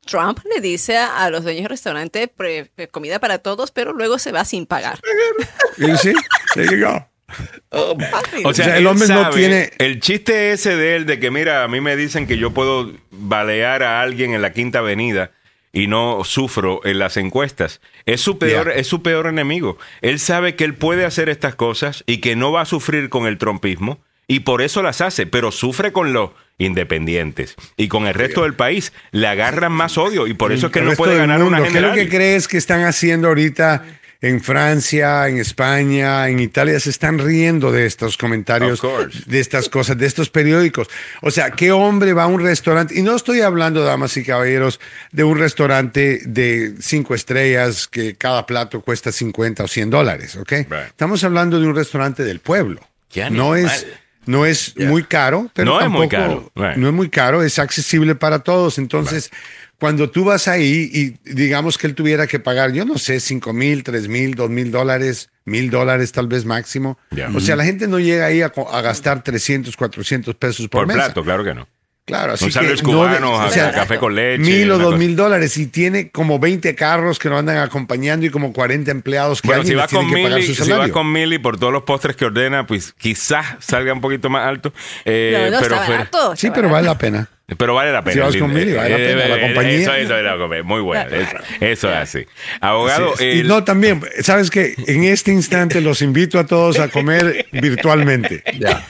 Trump 0.05 0.39
le 0.55 0.61
dice 0.61 0.97
a, 0.97 1.29
los 1.29 1.43
dueños 1.43 1.63
de 1.63 1.67
restaurante 1.69 2.27
pre- 2.27 2.71
pre- 2.75 2.87
comida 2.87 3.19
para 3.19 3.37
todos, 3.39 3.71
pero 3.71 3.93
luego 3.93 4.17
se 4.19 4.31
va 4.31 4.45
sin 4.45 4.65
pagar. 4.65 4.99
You 5.77 5.95
see? 5.97 6.13
There 6.55 6.67
you 6.75 6.85
go. 6.85 7.05
O 7.71 7.97
O 8.43 8.53
sea, 8.53 8.65
sea, 8.65 8.77
el 8.77 8.87
hombre 8.87 9.07
no 9.07 9.29
tiene- 9.29 9.71
El 9.77 9.99
chiste 9.99 10.51
ese 10.51 10.75
de 10.75 10.95
él 10.95 11.05
de 11.05 11.19
que, 11.19 11.31
mira, 11.31 11.63
a 11.63 11.67
mí 11.67 11.79
me 11.81 11.95
dicen 11.95 12.27
que 12.27 12.37
yo 12.37 12.51
puedo 12.51 12.91
balear 13.11 13.83
a 13.83 14.01
alguien 14.01 14.33
en 14.33 14.41
la 14.41 14.51
Quinta 14.53 14.79
Avenida 14.79 15.31
y 15.73 15.87
no 15.87 16.23
sufro 16.25 16.81
en 16.83 16.99
las 16.99 17.15
encuestas. 17.15 17.79
Es 18.05 18.19
su 18.21 18.37
peor, 18.37 18.67
Yeah. 18.67 18.75
es 18.81 18.87
su 18.87 19.01
peor 19.01 19.27
enemigo. 19.27 19.77
Él 20.01 20.19
sabe 20.19 20.55
que 20.55 20.65
él 20.65 20.73
puede 20.73 21.05
hacer 21.05 21.29
estas 21.29 21.55
cosas 21.55 22.03
y 22.07 22.17
que 22.17 22.35
no 22.35 22.51
va 22.51 22.61
a 22.61 22.65
sufrir 22.65 23.07
con 23.09 23.25
el 23.25 23.37
trompismo 23.37 23.99
y 24.27 24.41
por 24.41 24.61
eso 24.61 24.83
las 24.83 24.99
hace, 25.01 25.25
pero 25.25 25.51
sufre 25.51 25.91
con 25.93 26.11
los 26.13 26.31
independientes 26.57 27.55
y 27.77 27.87
con 27.87 28.07
el 28.07 28.13
resto 28.13 28.43
del 28.43 28.53
país 28.53 28.93
le 29.11 29.27
agarran 29.27 29.71
más 29.71 29.97
odio 29.97 30.27
y 30.27 30.33
por 30.33 30.51
eso 30.51 30.67
es 30.67 30.73
que 30.73 30.79
El 30.79 30.85
no 30.85 30.91
puede 30.93 31.17
ganar 31.17 31.41
una 31.43 31.57
mundo. 31.57 31.63
¿Qué 31.71 31.77
es 31.77 31.81
lo 31.81 31.89
general. 31.89 32.09
que 32.09 32.15
crees 32.15 32.47
que 32.47 32.57
están 32.57 32.83
haciendo 32.83 33.27
ahorita 33.29 33.83
en 34.21 34.41
Francia, 34.41 35.27
en 35.27 35.39
España, 35.39 36.29
en 36.29 36.39
Italia? 36.39 36.79
Se 36.79 36.91
están 36.91 37.17
riendo 37.17 37.71
de 37.71 37.85
estos 37.85 38.17
comentarios, 38.17 38.81
de 39.25 39.39
estas 39.39 39.67
cosas, 39.67 39.97
de 39.97 40.05
estos 40.05 40.29
periódicos. 40.29 40.87
O 41.21 41.31
sea, 41.31 41.51
¿qué 41.51 41.71
hombre 41.71 42.13
va 42.13 42.23
a 42.23 42.27
un 42.27 42.39
restaurante? 42.39 42.97
Y 42.97 43.01
no 43.01 43.15
estoy 43.15 43.41
hablando, 43.41 43.83
damas 43.83 44.15
y 44.17 44.23
caballeros, 44.23 44.79
de 45.11 45.23
un 45.23 45.39
restaurante 45.39 46.21
de 46.25 46.75
cinco 46.79 47.15
estrellas 47.15 47.87
que 47.87 48.15
cada 48.15 48.45
plato 48.45 48.81
cuesta 48.81 49.11
50 49.11 49.63
o 49.63 49.67
100 49.67 49.89
dólares, 49.89 50.35
¿ok? 50.35 50.51
Right. 50.51 50.73
Estamos 50.87 51.23
hablando 51.23 51.59
de 51.59 51.67
un 51.67 51.75
restaurante 51.75 52.23
del 52.23 52.39
pueblo. 52.39 52.81
No 53.31 53.55
es, 53.55 53.87
no 54.25 54.45
es 54.45 54.75
muy 54.77 55.03
caro, 55.03 55.49
pero 55.53 55.73
No 55.73 55.81
es 55.81 55.89
muy 55.89 56.07
caro, 56.07 56.51
right. 56.55 56.77
no 56.77 56.87
es 56.87 56.93
muy 56.93 57.09
caro, 57.09 57.43
es 57.43 57.59
accesible 57.59 58.15
para 58.15 58.39
todos. 58.39 58.77
Entonces, 58.77 59.31
cuando 59.81 60.11
tú 60.11 60.23
vas 60.23 60.47
ahí 60.47 60.91
y 60.93 61.33
digamos 61.33 61.79
que 61.79 61.87
él 61.87 61.95
tuviera 61.95 62.27
que 62.27 62.39
pagar, 62.39 62.71
yo 62.71 62.85
no 62.85 62.99
sé, 62.99 63.19
5 63.19 63.51
mil, 63.51 63.81
3 63.81 64.09
mil, 64.09 64.35
2 64.35 64.47
mil 64.47 64.69
dólares, 64.69 65.31
mil 65.43 65.71
dólares 65.71 66.11
tal 66.11 66.27
vez 66.27 66.45
máximo. 66.45 66.99
Ya. 67.09 67.31
O 67.33 67.39
sea, 67.39 67.55
la 67.55 67.63
gente 67.63 67.87
no 67.87 67.97
llega 67.97 68.27
ahí 68.27 68.43
a, 68.43 68.51
gastar 68.83 69.23
300, 69.23 69.75
400 69.75 70.35
pesos 70.35 70.67
por, 70.67 70.81
Por 70.81 70.87
mesa. 70.87 71.05
plato, 71.05 71.23
claro 71.23 71.43
que 71.43 71.55
no. 71.55 71.67
Claro, 72.05 72.33
así 72.33 72.45
que 72.45 72.51
sándwich 72.51 72.83
no 72.83 73.33
o 73.33 73.49
sea, 73.49 73.71
café 73.71 73.97
con 73.97 74.13
leche. 74.13 74.43
mil 74.43 74.69
o 74.69 74.77
dos 74.77 74.99
mil 74.99 75.15
dólares 75.15 75.57
y 75.57 75.65
tiene 75.65 76.11
como 76.11 76.37
20 76.37 76.75
carros 76.75 77.17
que 77.17 77.29
lo 77.29 77.37
andan 77.39 77.57
acompañando 77.57 78.23
y 78.25 78.29
como 78.29 78.53
40 78.53 78.91
empleados 78.91 79.41
que 79.41 79.47
Bueno, 79.47 79.63
si 79.63 79.73
va 79.73 79.87
con 79.87 80.07
que 80.09 80.21
pagar 80.21 80.39
Mili, 80.39 80.53
su 80.53 80.63
si 80.63 80.71
va 80.71 80.89
con 80.89 81.11
Mili 81.11 81.39
por 81.39 81.57
todos 81.57 81.73
los 81.73 81.83
postres 81.83 82.15
que 82.15 82.25
ordena, 82.25 82.67
pues 82.67 82.93
quizás 82.93 83.55
salga 83.59 83.93
un 83.93 84.01
poquito 84.01 84.29
más 84.29 84.47
alto. 84.47 84.73
Eh, 85.05 85.49
no, 85.49 85.57
no, 85.57 85.63
pero, 85.63 85.75
está 85.75 85.89
barato. 85.89 86.35
Sí, 86.35 86.51
pero 86.53 86.69
vale 86.69 86.85
la 86.85 86.97
pena. 86.99 87.27
Pero 87.57 87.73
vale 87.73 87.91
la 87.91 88.03
pena. 88.03 88.13
Si 88.13 88.19
vas 88.19 88.31
lindo. 88.33 88.45
con 88.47 88.55
Mili, 88.55 88.73
vale 88.73 88.89
la 88.89 88.97
pena, 88.97 89.27
la 89.27 89.35
Eh, 89.37 89.41
compañía. 89.41 89.79
Eso, 89.79 89.93
eso 89.95 90.15
era 90.17 90.37
comer. 90.37 90.63
Muy 90.63 90.81
bueno. 90.81 91.09
Eso, 91.15 91.37
eso 91.59 91.89
es 91.91 91.97
así. 91.97 92.25
Abogado, 92.59 93.15
Sí, 93.17 93.25
y 93.25 93.39
el- 93.41 93.47
no, 93.47 93.63
también, 93.63 94.01
¿sabes 94.21 94.49
qué? 94.49 94.73
En 94.87 95.03
este 95.03 95.31
instante 95.31 95.81
los 95.81 96.01
invito 96.01 96.39
a 96.39 96.45
todos 96.45 96.79
a 96.79 96.87
comer 96.89 97.45
virtualmente. 97.51 98.43
Ya. 98.59 98.83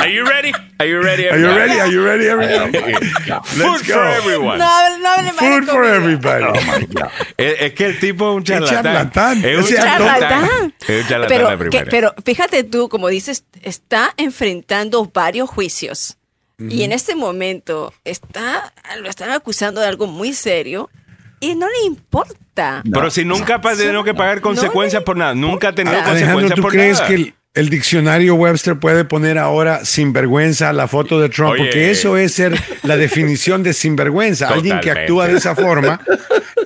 Are 0.00 0.12
you 0.12 0.22
ready? 0.22 0.52
Are 0.78 0.86
you 0.90 1.00
ready? 1.00 1.28
Are 1.28 1.40
you 1.40 1.46
ready? 1.48 1.78
Are 1.80 1.90
you 1.90 2.04
ready, 2.04 2.26
everybody? 2.26 2.92
Food 3.44 3.56
Let's 3.56 3.90
for 3.90 4.04
everyone. 4.06 4.58
No, 4.58 4.98
no 4.98 5.32
Food 5.32 5.64
for 5.64 5.82
everybody. 5.86 6.44
Es, 7.38 7.54
es 7.60 7.72
que 7.72 7.86
el 7.86 7.98
tipo 7.98 8.30
es 8.32 8.36
un 8.36 8.44
charlatán. 8.44 8.82
charlatán. 8.82 9.44
Es 9.44 9.58
un 9.58 9.76
Charlatán. 9.76 10.74
Es 10.86 11.02
un 11.04 11.08
charlatán 11.08 11.58
Pero, 11.58 11.70
que- 11.70 11.86
pero 11.86 12.14
fíjate 12.22 12.64
tú, 12.64 12.90
como 12.90 13.08
dices, 13.08 13.44
está 13.62 14.12
enfrentando 14.18 15.10
varios 15.12 15.48
juicios. 15.48 16.17
Y 16.58 16.82
en 16.82 16.92
este 16.92 17.14
momento 17.14 17.94
está, 18.04 18.72
lo 19.00 19.08
están 19.08 19.30
acusando 19.30 19.80
de 19.80 19.86
algo 19.86 20.08
muy 20.08 20.32
serio 20.32 20.90
y 21.38 21.54
no 21.54 21.68
le 21.68 21.86
importa. 21.86 22.82
Pero 22.90 23.10
si 23.10 23.24
nunca 23.24 23.56
ha 23.56 23.60
tenido 23.60 24.02
que 24.02 24.12
pagar 24.12 24.38
No 24.38 24.42
consecuencias 24.42 25.04
por 25.04 25.16
nada, 25.16 25.34
nunca 25.34 25.68
ha 25.68 25.72
tenido 25.72 26.02
consecuencias 26.02 26.56
¿tú 26.56 26.62
por 26.62 26.72
crees 26.72 26.98
nada. 26.98 27.08
que 27.08 27.14
el, 27.14 27.34
el 27.54 27.70
diccionario 27.70 28.34
Webster 28.36 28.78
puede 28.78 29.04
poner 29.04 29.38
ahora 29.38 29.84
sinvergüenza 29.84 30.72
la 30.72 30.86
foto 30.88 31.20
de 31.20 31.28
Trump? 31.28 31.52
Oye. 31.52 31.64
Porque 31.64 31.90
eso 31.90 32.16
es 32.16 32.32
ser 32.34 32.54
la 32.82 32.96
definición 32.96 33.62
de 33.62 33.72
sinvergüenza. 33.72 34.48
Alguien 34.48 34.80
que 34.80 34.90
actúa 34.90 35.26
de 35.28 35.38
esa 35.38 35.56
forma 35.56 36.00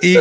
y 0.01 0.17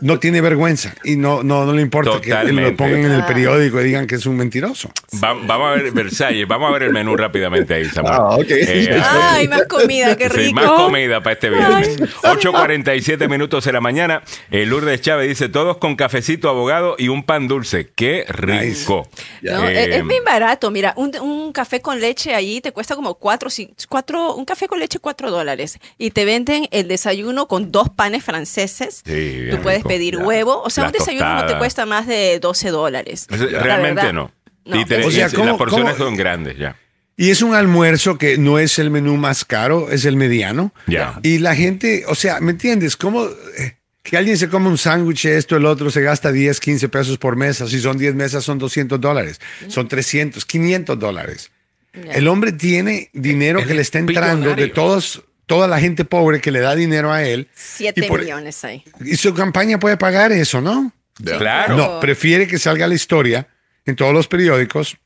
no 0.00 0.18
tiene 0.18 0.40
vergüenza 0.40 0.94
y 1.04 1.16
no, 1.16 1.42
no, 1.42 1.64
no 1.64 1.72
le 1.72 1.80
importa 1.80 2.20
que 2.20 2.30
lo 2.52 2.76
pongan 2.76 3.04
en 3.04 3.12
el 3.12 3.24
periódico 3.24 3.80
y 3.80 3.84
digan 3.84 4.06
que 4.06 4.16
es 4.16 4.26
un 4.26 4.36
mentiroso. 4.36 4.90
Va- 5.22 5.34
vamos 5.34 5.68
a 5.68 5.80
ver 5.82 5.90
Versalles, 5.92 6.46
vamos 6.46 6.68
a 6.68 6.72
ver 6.72 6.84
el 6.84 6.92
menú 6.92 7.16
rápidamente 7.16 7.74
ahí, 7.74 7.84
Samuel. 7.86 8.14
Ah, 8.16 8.36
ok. 8.36 8.46
Eh, 8.50 9.00
Ay, 9.04 9.48
más 9.48 9.62
comida, 9.66 10.16
qué 10.16 10.28
Sí, 10.28 10.36
rico. 10.36 10.54
más 10.54 10.66
comida 10.70 11.22
para 11.22 11.34
este 11.34 11.50
viernes. 11.50 11.98
8.47 12.22 13.28
minutos 13.28 13.64
de 13.64 13.72
la 13.72 13.80
mañana. 13.80 14.22
El 14.50 14.68
Lourdes 14.70 15.00
Chávez 15.00 15.28
dice, 15.28 15.48
todos 15.48 15.78
con 15.78 15.96
cafecito, 15.96 16.48
abogado 16.48 16.96
y 16.98 17.08
un 17.08 17.22
pan 17.24 17.48
dulce. 17.48 17.88
¡Qué 17.94 18.24
rico! 18.28 19.08
No, 19.42 19.68
Eh, 19.96 19.98
es, 19.98 20.02
es 20.02 20.08
bien 20.08 20.24
barato. 20.24 20.70
Mira, 20.70 20.94
un, 20.96 21.16
un 21.20 21.52
café 21.52 21.80
con 21.80 22.00
leche 22.00 22.34
ahí 22.34 22.60
te 22.60 22.72
cuesta 22.72 22.94
como 22.94 23.14
cuatro, 23.14 23.50
cuatro, 23.88 24.34
un 24.34 24.44
café 24.44 24.68
con 24.68 24.78
leche 24.78 24.98
cuatro 24.98 25.30
dólares. 25.30 25.78
Y 25.98 26.10
te 26.10 26.24
venden 26.24 26.68
el 26.70 26.88
desayuno 26.88 27.48
con 27.48 27.72
dos 27.72 27.88
panes 27.90 28.24
franceses. 28.24 29.02
Sí, 29.04 29.12
bien 29.12 29.56
Tú 29.56 29.62
puedes 29.62 29.78
rico. 29.80 29.88
pedir 29.88 30.16
huevo. 30.18 30.62
O 30.62 30.70
sea, 30.70 30.86
un 30.86 30.92
desayuno 30.92 31.34
no 31.34 31.46
te 31.46 31.56
cuesta 31.58 31.86
más 31.86 32.06
de 32.06 32.38
12 32.40 32.70
dólares. 32.70 33.26
La 33.30 33.36
Realmente 33.60 33.94
verdad. 34.02 34.12
no. 34.12 34.30
No, 34.64 34.80
Y 34.80 34.84
te- 34.84 35.00
es- 35.00 35.06
O 35.06 35.10
sea, 35.10 35.30
¿cómo- 35.30 35.44
las 35.46 35.56
porciones 35.56 35.92
cómo- 35.94 36.04
son 36.06 36.16
grandes 36.16 36.56
ya. 36.58 36.76
Y 37.18 37.30
es 37.30 37.40
un 37.40 37.54
almuerzo 37.54 38.18
que 38.18 38.36
no 38.36 38.58
es 38.58 38.78
el 38.78 38.90
menú 38.90 39.16
más 39.16 39.44
caro, 39.46 39.90
es 39.90 40.04
el 40.04 40.16
mediano. 40.16 40.72
Ya. 40.86 41.18
Y 41.22 41.38
la 41.38 41.54
gente, 41.54 42.04
o 42.08 42.14
sea, 42.14 42.40
¿me 42.40 42.50
entiendes? 42.50 42.96
¿Cómo 42.96 43.24
eh, 43.24 43.75
que 44.08 44.16
alguien 44.16 44.38
se 44.38 44.48
come 44.48 44.68
un 44.68 44.78
sándwich, 44.78 45.24
esto, 45.26 45.56
el 45.56 45.66
otro, 45.66 45.90
se 45.90 46.00
gasta 46.00 46.30
10, 46.30 46.60
15 46.60 46.88
pesos 46.88 47.18
por 47.18 47.34
mesa? 47.36 47.66
Si 47.66 47.80
son 47.80 47.98
10 47.98 48.14
mesas, 48.14 48.44
son 48.44 48.58
200 48.58 49.00
dólares. 49.00 49.40
Son 49.68 49.88
300, 49.88 50.44
500 50.44 50.98
dólares. 50.98 51.50
El 51.92 52.28
hombre 52.28 52.52
tiene 52.52 53.10
dinero 53.12 53.58
que 53.60 53.74
le 53.74 53.80
es 53.80 53.88
está 53.88 53.98
entrando 53.98 54.54
de 54.54 54.68
todos, 54.68 55.22
toda 55.46 55.66
la 55.66 55.80
gente 55.80 56.04
pobre 56.04 56.40
que 56.40 56.50
le 56.52 56.60
da 56.60 56.74
dinero 56.74 57.12
a 57.12 57.24
él. 57.24 57.48
Siete 57.54 58.04
Y 58.04 58.08
por- 58.08 58.20
millones 58.20 58.64
ahí. 58.64 58.84
Y 59.04 59.16
su 59.16 59.34
campaña 59.34 59.78
puede 59.78 59.96
pagar 59.96 60.30
eso, 60.30 60.60
¿no? 60.60 60.92
Claro. 61.22 61.76
No, 61.76 62.00
prefiere 62.00 62.46
que 62.46 62.58
salga 62.58 62.86
la 62.86 62.94
historia 62.94 63.48
en 63.86 63.96
todos 63.96 64.12
los 64.12 64.28
periódicos 64.28 64.98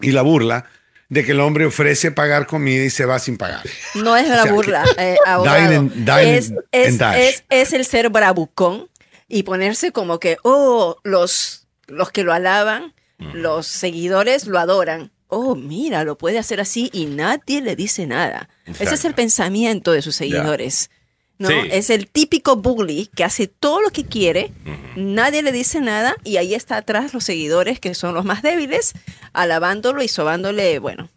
y 0.00 0.10
la 0.10 0.22
burla 0.22 0.66
de 1.08 1.24
que 1.24 1.32
el 1.32 1.40
hombre 1.40 1.66
ofrece 1.66 2.10
pagar 2.10 2.46
comida 2.46 2.84
y 2.84 2.90
se 2.90 3.04
va 3.06 3.18
sin 3.18 3.36
pagar. 3.36 3.62
No 3.94 4.16
es 4.16 4.28
la 4.28 4.40
O 4.40 4.42
sea, 4.44 4.52
burla, 4.52 4.84
que- 4.96 5.12
eh, 5.12 5.16
abogado. 5.26 5.60
Dine 5.62 5.76
and- 5.76 5.92
dine 5.94 6.36
es, 6.36 6.50
and 6.50 6.58
es, 6.72 6.98
dash. 6.98 7.18
es- 7.18 7.44
es 7.48 7.72
el 7.72 7.84
ser 7.84 8.08
bravucón 8.10 8.88
y 9.28 9.42
ponerse 9.44 9.92
como 9.92 10.18
que, 10.20 10.36
oh, 10.42 10.96
los, 11.04 11.66
los 11.86 12.10
que 12.10 12.24
lo 12.24 12.32
alaban, 12.32 12.94
los 13.18 13.66
seguidores 13.66 14.46
lo 14.46 14.58
adoran. 14.58 15.10
Oh, 15.28 15.54
mira, 15.56 16.04
lo 16.04 16.16
puede 16.18 16.38
hacer 16.38 16.60
así 16.60 16.88
y 16.92 17.06
nadie 17.06 17.60
le 17.60 17.74
dice 17.74 18.06
nada. 18.06 18.48
Ese 18.64 18.72
es 18.72 18.80
Exacto. 18.82 19.08
el 19.08 19.14
pensamiento 19.14 19.92
de 19.92 20.02
sus 20.02 20.14
seguidores. 20.14 20.90
¿No? 21.38 21.48
Sí. 21.48 21.54
Es 21.70 21.90
el 21.90 22.08
típico 22.08 22.56
bully 22.56 23.08
que 23.14 23.24
hace 23.24 23.46
todo 23.46 23.80
lo 23.80 23.90
que 23.90 24.04
quiere, 24.04 24.52
nadie 24.96 25.42
le 25.42 25.52
dice 25.52 25.80
nada 25.80 26.16
y 26.24 26.36
ahí 26.38 26.54
está 26.54 26.78
atrás 26.78 27.14
los 27.14 27.24
seguidores 27.24 27.80
que 27.80 27.94
son 27.94 28.14
los 28.14 28.24
más 28.24 28.42
débiles, 28.42 28.94
alabándolo 29.32 30.02
y 30.02 30.08
sobándole, 30.08 30.78
bueno, 30.78 31.08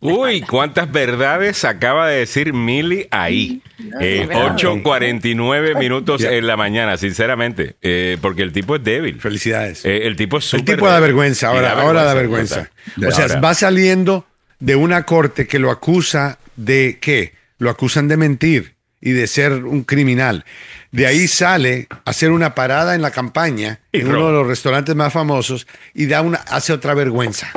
Uy, 0.00 0.42
cuántas 0.42 0.92
verdades 0.92 1.64
acaba 1.64 2.08
de 2.08 2.18
decir 2.18 2.52
Mili 2.52 3.08
ahí. 3.10 3.62
Eh, 4.00 4.26
verdad. 4.28 4.56
8.49 4.56 5.78
minutos 5.78 6.22
en 6.22 6.46
la 6.46 6.56
mañana, 6.56 6.96
sinceramente. 6.96 7.76
Eh, 7.80 8.18
porque 8.20 8.42
el 8.42 8.52
tipo 8.52 8.76
es 8.76 8.84
débil. 8.84 9.20
Felicidades. 9.20 9.84
Eh, 9.84 10.06
el 10.06 10.16
tipo 10.16 10.38
es 10.38 10.52
el 10.52 10.60
súper 10.60 10.76
tipo 10.76 10.86
da 10.86 11.00
vergüenza, 11.00 11.48
ahora, 11.48 11.72
ahora 11.80 12.04
da 12.04 12.14
vergüenza. 12.14 12.70
O 12.98 13.10
sea, 13.10 13.24
Ahora, 13.24 13.40
va 13.40 13.54
saliendo 13.54 14.26
de 14.60 14.76
una 14.76 15.04
corte 15.04 15.46
que 15.46 15.58
lo 15.58 15.70
acusa 15.70 16.38
de 16.56 16.98
qué? 17.00 17.34
Lo 17.58 17.70
acusan 17.70 18.06
de 18.06 18.16
mentir 18.18 18.75
y 19.06 19.12
de 19.12 19.28
ser 19.28 19.52
un 19.64 19.84
criminal. 19.84 20.44
De 20.90 21.06
ahí 21.06 21.28
sale 21.28 21.86
a 21.90 22.10
hacer 22.10 22.32
una 22.32 22.56
parada 22.56 22.96
en 22.96 23.02
la 23.02 23.12
campaña 23.12 23.78
Y 23.92 24.00
en 24.00 24.08
uno 24.08 24.26
de 24.26 24.32
los 24.32 24.46
restaurantes 24.48 24.96
más 24.96 25.12
famosos 25.12 25.68
y 25.94 26.06
da 26.06 26.22
una, 26.22 26.38
hace 26.38 26.72
otra 26.72 26.92
vergüenza. 26.94 27.48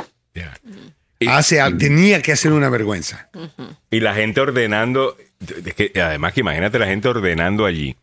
Y- 1.18 1.26
Hace, 1.26 1.60
tenía 1.76 2.22
que 2.22 2.32
hacer 2.32 2.52
una 2.52 2.68
vergüenza. 2.70 3.28
Y 3.90 3.98
la 4.00 4.14
gente 4.14 4.40
ordenando, 4.40 5.16
es 5.66 5.74
que 5.74 5.92
además 6.00 6.32
que 6.34 6.40
imagínate 6.40 6.78
la 6.78 6.86
gente 6.86 7.08
ordenando 7.08 7.66
allí. 7.66 7.96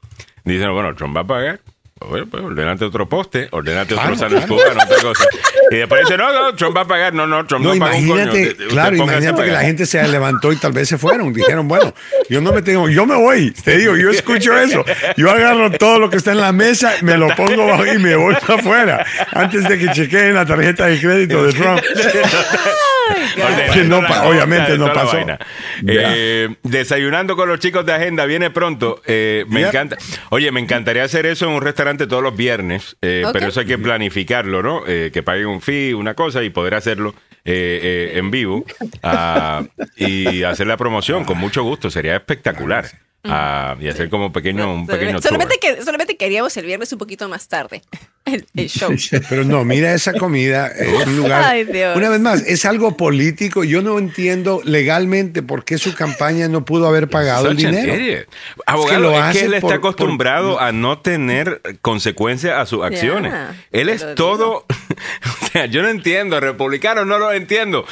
Dicen, 0.44 0.72
bueno, 0.74 0.94
Trump 0.94 1.16
va 1.16 1.22
a 1.22 1.28
pagar. 1.28 1.62
Bueno, 2.00 2.28
pues 2.30 2.44
ordenate 2.44 2.86
otro 2.86 3.10
poste, 3.10 3.48
ordenate 3.52 3.96
Claro, 3.96 4.14
otro 4.14 4.30
San 4.30 4.52
otra 4.52 4.88
cosa. 5.02 5.26
Y 5.72 5.78
después 5.78 6.02
dice, 6.02 6.18
no, 6.18 6.32
no, 6.32 6.56
Trump 6.56 6.78
va 6.78 6.82
a 6.82 6.88
pagar. 6.88 7.14
No, 7.14 7.26
no, 7.26 7.46
Trump 7.46 7.66
no, 7.66 7.74
No, 7.74 7.80
paga 7.80 7.98
un 7.98 8.08
coño. 8.08 8.22
imagínate, 8.24 8.56
claro, 8.68 8.96
imagínate 8.96 9.44
que 9.44 9.52
la 9.52 9.62
gente 9.62 9.86
se 9.86 10.08
levantó 10.08 10.52
y 10.54 10.58
tal 10.58 10.72
vez 10.72 10.88
se 10.88 10.98
fueron. 10.98 11.34
Dijeron, 11.34 11.68
bueno, 11.68 11.94
yo 12.30 12.40
no 12.40 12.54
me 12.54 12.62
tengo, 12.62 12.88
yo 12.88 13.06
me 13.06 13.16
voy. 13.16 13.52
Te 13.52 13.78
digo, 13.78 13.98
yo 13.98 14.12
escucho 14.12 14.58
eso. 14.58 14.86
Yo 15.18 15.32
agarro 15.32 15.72
todo 15.72 16.00
lo 16.00 16.10
que 16.10 16.18
está 16.18 16.32
en 16.32 16.42
la 16.42 16.52
mesa, 16.52 16.94
me 17.02 17.18
lo 17.18 17.28
pongo 17.36 17.66
bajo 17.66 17.86
y 17.86 17.98
me 17.98 18.16
voy 18.16 18.36
para 18.36 18.60
afuera. 18.60 19.06
Antes 19.32 19.68
de 19.68 19.78
que 19.78 19.92
chequeen 19.92 20.36
la 20.36 20.46
tarjeta 20.46 20.86
de 20.86 21.00
crédito 21.00 21.44
de 21.46 21.54
Trump. 21.54 21.82
No 23.86 24.00
obviamente 24.00 24.78
no 24.78 24.92
pasó. 24.94 25.18
Eh, 25.86 26.56
desayunando 26.64 27.36
con 27.36 27.48
los 27.48 27.60
chicos 27.60 27.86
de 27.86 27.94
agenda 27.94 28.26
viene 28.26 28.50
pronto. 28.50 29.02
Eh, 29.06 29.46
me 29.48 29.62
encanta. 29.62 29.98
Oye, 30.30 30.52
me 30.52 30.60
encantaría 30.60 31.04
hacer 31.04 31.26
eso 31.26 31.46
en 31.46 31.52
un 31.52 31.62
restaurante 31.62 32.08
todos 32.08 32.24
los 32.24 32.36
viernes, 32.36 32.98
eh, 33.02 33.24
pero 33.34 33.48
eso 33.48 33.60
hay 33.62 33.66
que 33.66 33.78
planificarlo, 33.78 34.62
¿no? 34.64 34.84
Eh, 34.88 35.12
que 35.14 35.24
paguen 35.24 35.48
un 35.48 35.62
fee, 35.62 35.94
una 35.94 36.14
cosa 36.14 36.44
y 36.44 36.50
poder 36.50 36.76
hacerlo 36.76 37.16
eh, 37.46 38.12
eh, 38.14 38.20
en 38.20 38.30
vivo 38.30 38.66
ah, 39.04 39.64
y 39.96 40.44
hacer 40.44 40.68
la 40.68 40.76
promoción 40.76 41.24
con 41.24 41.38
mucho 41.38 41.64
gusto. 41.64 41.90
Sería 41.90 42.16
espectacular. 42.16 42.86
Y 43.28 43.88
hacer 43.88 44.10
como 44.10 44.32
pequeño, 44.32 44.74
un 44.74 44.88
pequeño 44.88 45.22
solamente, 45.22 45.58
tour. 45.60 45.76
que, 45.76 45.84
solamente 45.84 46.18
queríamos 46.18 46.56
el 46.58 46.66
viernes 46.66 46.92
un 46.92 47.00
poquito 47.00 47.28
más 47.30 47.48
tarde. 47.48 47.82
El, 48.28 48.46
el 48.58 48.68
show. 48.68 48.94
Pero 49.30 49.46
no, 49.46 49.64
mira 49.64 49.94
esa 49.94 50.12
comida, 50.12 50.68
es 50.78 51.08
un 51.08 51.16
lugar. 51.16 51.44
Ay, 51.46 51.64
Dios. 51.64 51.96
Una 51.96 52.10
vez 52.10 52.20
más, 52.20 52.42
es 52.42 52.66
algo 52.66 52.98
político. 52.98 53.64
Yo 53.64 53.82
no 53.82 53.98
entiendo 53.98 54.60
legalmente 54.66 55.42
por 55.42 55.64
qué 55.64 55.78
su 55.78 55.96
campaña 55.96 56.50
no 56.50 56.66
pudo 56.66 56.88
haber 56.90 57.08
pagado 57.08 57.50
el 57.50 57.56
dinero. 57.56 58.26
Abogado, 58.66 59.00
lo 59.00 59.12
es 59.14 59.18
que, 59.18 59.22
hace 59.22 59.46
él 59.46 59.54
está 59.54 59.68
por- 59.68 59.76
acostumbrado 59.76 60.60
a 60.60 60.74
no 60.74 61.00
tener 61.00 61.62
consecuencias 61.82 62.60
a 62.60 62.66
sus 62.66 62.84
acciones. 62.84 63.34
él 63.72 63.88
es 63.88 64.04
lo 64.04 64.16
todo. 64.16 64.66
o 65.42 65.48
sea, 65.54 65.66
yo 65.68 65.82
no 65.82 65.88
entiendo, 65.88 66.38
republicanos 66.42 67.08
no 67.08 67.20
lo 67.20 67.32
entiendo. 67.32 67.86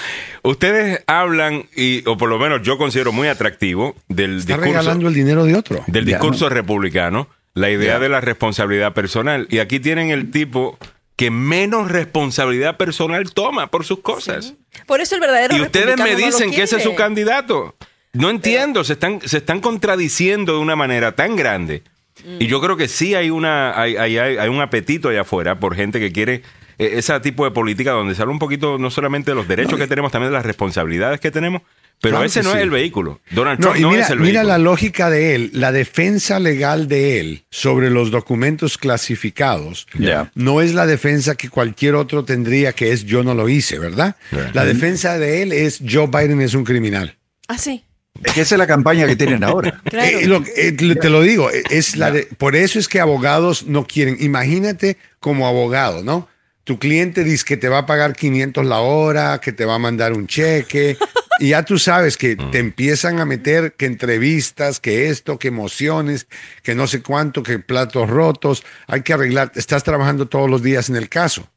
Ustedes 0.43 1.01
hablan, 1.07 1.65
y, 1.75 2.07
o 2.07 2.17
por 2.17 2.27
lo 2.27 2.37
menos 2.37 2.61
yo 2.61 2.77
considero 2.77 3.13
muy 3.13 3.29
atractivo 3.29 3.95
del 4.09 4.39
Está 4.39 4.57
discurso, 4.57 4.79
regalando 4.79 5.07
el 5.07 5.13
dinero 5.13 5.24
de 5.25 5.55
otro. 5.55 5.83
del 5.87 6.05
Ya. 6.05 6.17
discurso 6.17 6.49
republicano, 6.49 7.27
la 7.53 7.69
idea 7.71 7.99
de 7.99 8.09
la 8.09 8.21
responsabilidad 8.21 8.93
personal. 8.93 9.47
Y 9.49 9.59
aquí 9.59 9.79
tienen 9.79 10.09
el 10.11 10.29
tipo 10.31 10.77
que 11.15 11.31
menos 11.31 11.89
responsabilidad 11.91 12.75
personal 12.77 13.31
toma 13.33 13.67
por 13.67 13.85
sus 13.85 13.99
cosas. 14.01 14.53
Por 14.85 14.99
eso 15.01 15.15
el 15.15 15.21
verdadero 15.21 15.55
Y 15.55 15.61
ustedes 15.61 15.97
me 15.97 16.11
no 16.11 16.17
dicen 16.17 16.51
que 16.51 16.63
ese 16.63 16.77
es 16.77 16.83
su 16.83 16.93
candidato. 16.95 17.75
No 18.13 18.29
entiendo, 18.29 18.83
se 18.83 18.93
están, 18.93 19.21
se 19.25 19.37
están 19.37 19.59
contradiciendo 19.61 20.53
de 20.53 20.59
una 20.59 20.75
manera 20.75 21.13
tan 21.13 21.35
grande. 21.35 21.83
Mm. 22.25 22.37
Y 22.41 22.47
yo 22.47 22.61
creo 22.61 22.77
que 22.77 22.87
sí 22.87 23.13
hay 23.15 23.29
una 23.29 23.79
hay, 23.79 23.97
hay, 23.97 24.17
hay- 24.17 24.37
hay 24.37 24.49
un 24.49 24.61
apetito 24.61 25.09
allá 25.09 25.21
afuera 25.21 25.59
por 25.59 25.75
gente 25.75 25.99
que 25.99 26.11
quiere 26.13 26.41
eh, 26.77 26.91
ese 26.93 27.17
tipo 27.21 27.43
de 27.45 27.51
política 27.51 27.91
donde 27.91 28.15
se 28.15 28.21
habla 28.21 28.33
un 28.33 28.39
poquito 28.39 28.77
no 28.77 28.89
solamente 28.89 29.31
de 29.31 29.35
los 29.35 29.47
derechos 29.47 29.77
que 29.79 29.87
tenemos, 29.87 30.11
también 30.11 30.31
de 30.31 30.37
las 30.37 30.45
responsabilidades 30.45 31.19
que 31.21 31.31
tenemos. 31.31 31.61
Pero 32.05 32.17
Claro 32.17 32.25
ese 32.25 32.43
no 32.43 32.51
sí. 32.51 32.57
es 32.57 32.63
el 32.63 32.69
vehículo. 32.69 33.19
Donald 33.31 33.59
No, 33.59 33.67
Trump 33.67 33.77
y 33.77 33.81
no 33.81 33.89
mira, 33.91 34.03
es 34.03 34.09
el 34.09 34.19
mira 34.19 34.41
vehículo. 34.41 34.47
la 34.49 34.57
lógica 34.57 35.09
de 35.09 35.35
él, 35.35 35.49
la 35.53 35.71
defensa 35.71 36.39
legal 36.39 36.87
de 36.87 37.19
él 37.19 37.45
sobre 37.49 37.89
los 37.89 38.11
documentos 38.11 38.77
clasificados. 38.77 39.87
No 40.35 40.61
es 40.61 40.73
la 40.73 40.85
defensa 40.85 41.35
que 41.35 41.49
cualquier 41.49 41.95
otro 41.95 42.25
tendría, 42.25 42.73
que 42.73 42.91
es 42.91 43.05
yo 43.05 43.23
no 43.23 43.33
lo 43.33 43.49
hice, 43.49 43.79
¿verdad? 43.79 44.15
Yeah. 44.31 44.51
La 44.53 44.65
defensa 44.65 45.17
de 45.17 45.41
él 45.41 45.51
es 45.51 45.79
Joe 45.87 46.07
Biden 46.07 46.41
es 46.41 46.53
un 46.53 46.63
criminal. 46.63 47.17
Ah, 47.47 47.57
sí. 47.57 47.83
Es 48.23 48.31
que 48.33 48.41
esa 48.41 48.55
es 48.55 48.59
la 48.59 48.67
campaña 48.67 49.05
que 49.07 49.15
tienen 49.15 49.43
ahora. 49.43 49.81
Claro. 49.89 50.19
Eh, 50.19 50.25
lo- 50.25 50.43
eh, 50.55 50.71
te 50.71 51.09
lo 51.09 51.21
digo, 51.21 51.51
eh, 51.51 51.63
es 51.69 51.97
la 51.97 52.11
de- 52.11 52.27
por 52.37 52.55
eso 52.55 52.79
es 52.79 52.87
que 52.87 52.99
abogados 53.01 53.65
no 53.67 53.85
quieren. 53.85 54.17
Imagínate 54.19 54.97
como 55.19 55.47
abogado, 55.47 56.01
¿no? 56.03 56.27
Tu 56.65 56.79
cliente 56.79 57.23
dice 57.23 57.45
que 57.45 57.57
te 57.57 57.69
va 57.69 57.79
a 57.79 57.85
pagar 57.85 58.15
500 58.15 58.65
la 58.65 58.79
hora, 58.79 59.39
que 59.39 59.53
te 59.53 59.65
va 59.65 59.75
a 59.75 59.79
mandar 59.79 60.13
un 60.13 60.25
cheque, 60.25 60.97
y 61.39 61.49
ya 61.49 61.63
tú 61.63 61.77
sabes 61.77 62.17
que 62.17 62.35
te 62.35 62.57
empiezan 62.57 63.19
a 63.19 63.25
meter 63.25 63.73
que 63.73 63.85
entrevistas, 63.85 64.79
que 64.79 65.09
esto, 65.09 65.37
que 65.37 65.49
emociones, 65.49 66.27
que 66.63 66.73
no 66.73 66.87
sé 66.87 67.03
cuánto, 67.03 67.43
que 67.43 67.59
platos 67.59 68.09
rotos, 68.09 68.63
hay 68.87 69.03
que 69.03 69.13
arreglar, 69.13 69.51
estás 69.53 69.83
trabajando 69.83 70.27
todos 70.27 70.49
los 70.49 70.63
días 70.63 70.89
en 70.89 70.95
el 70.95 71.07
caso. 71.07 71.47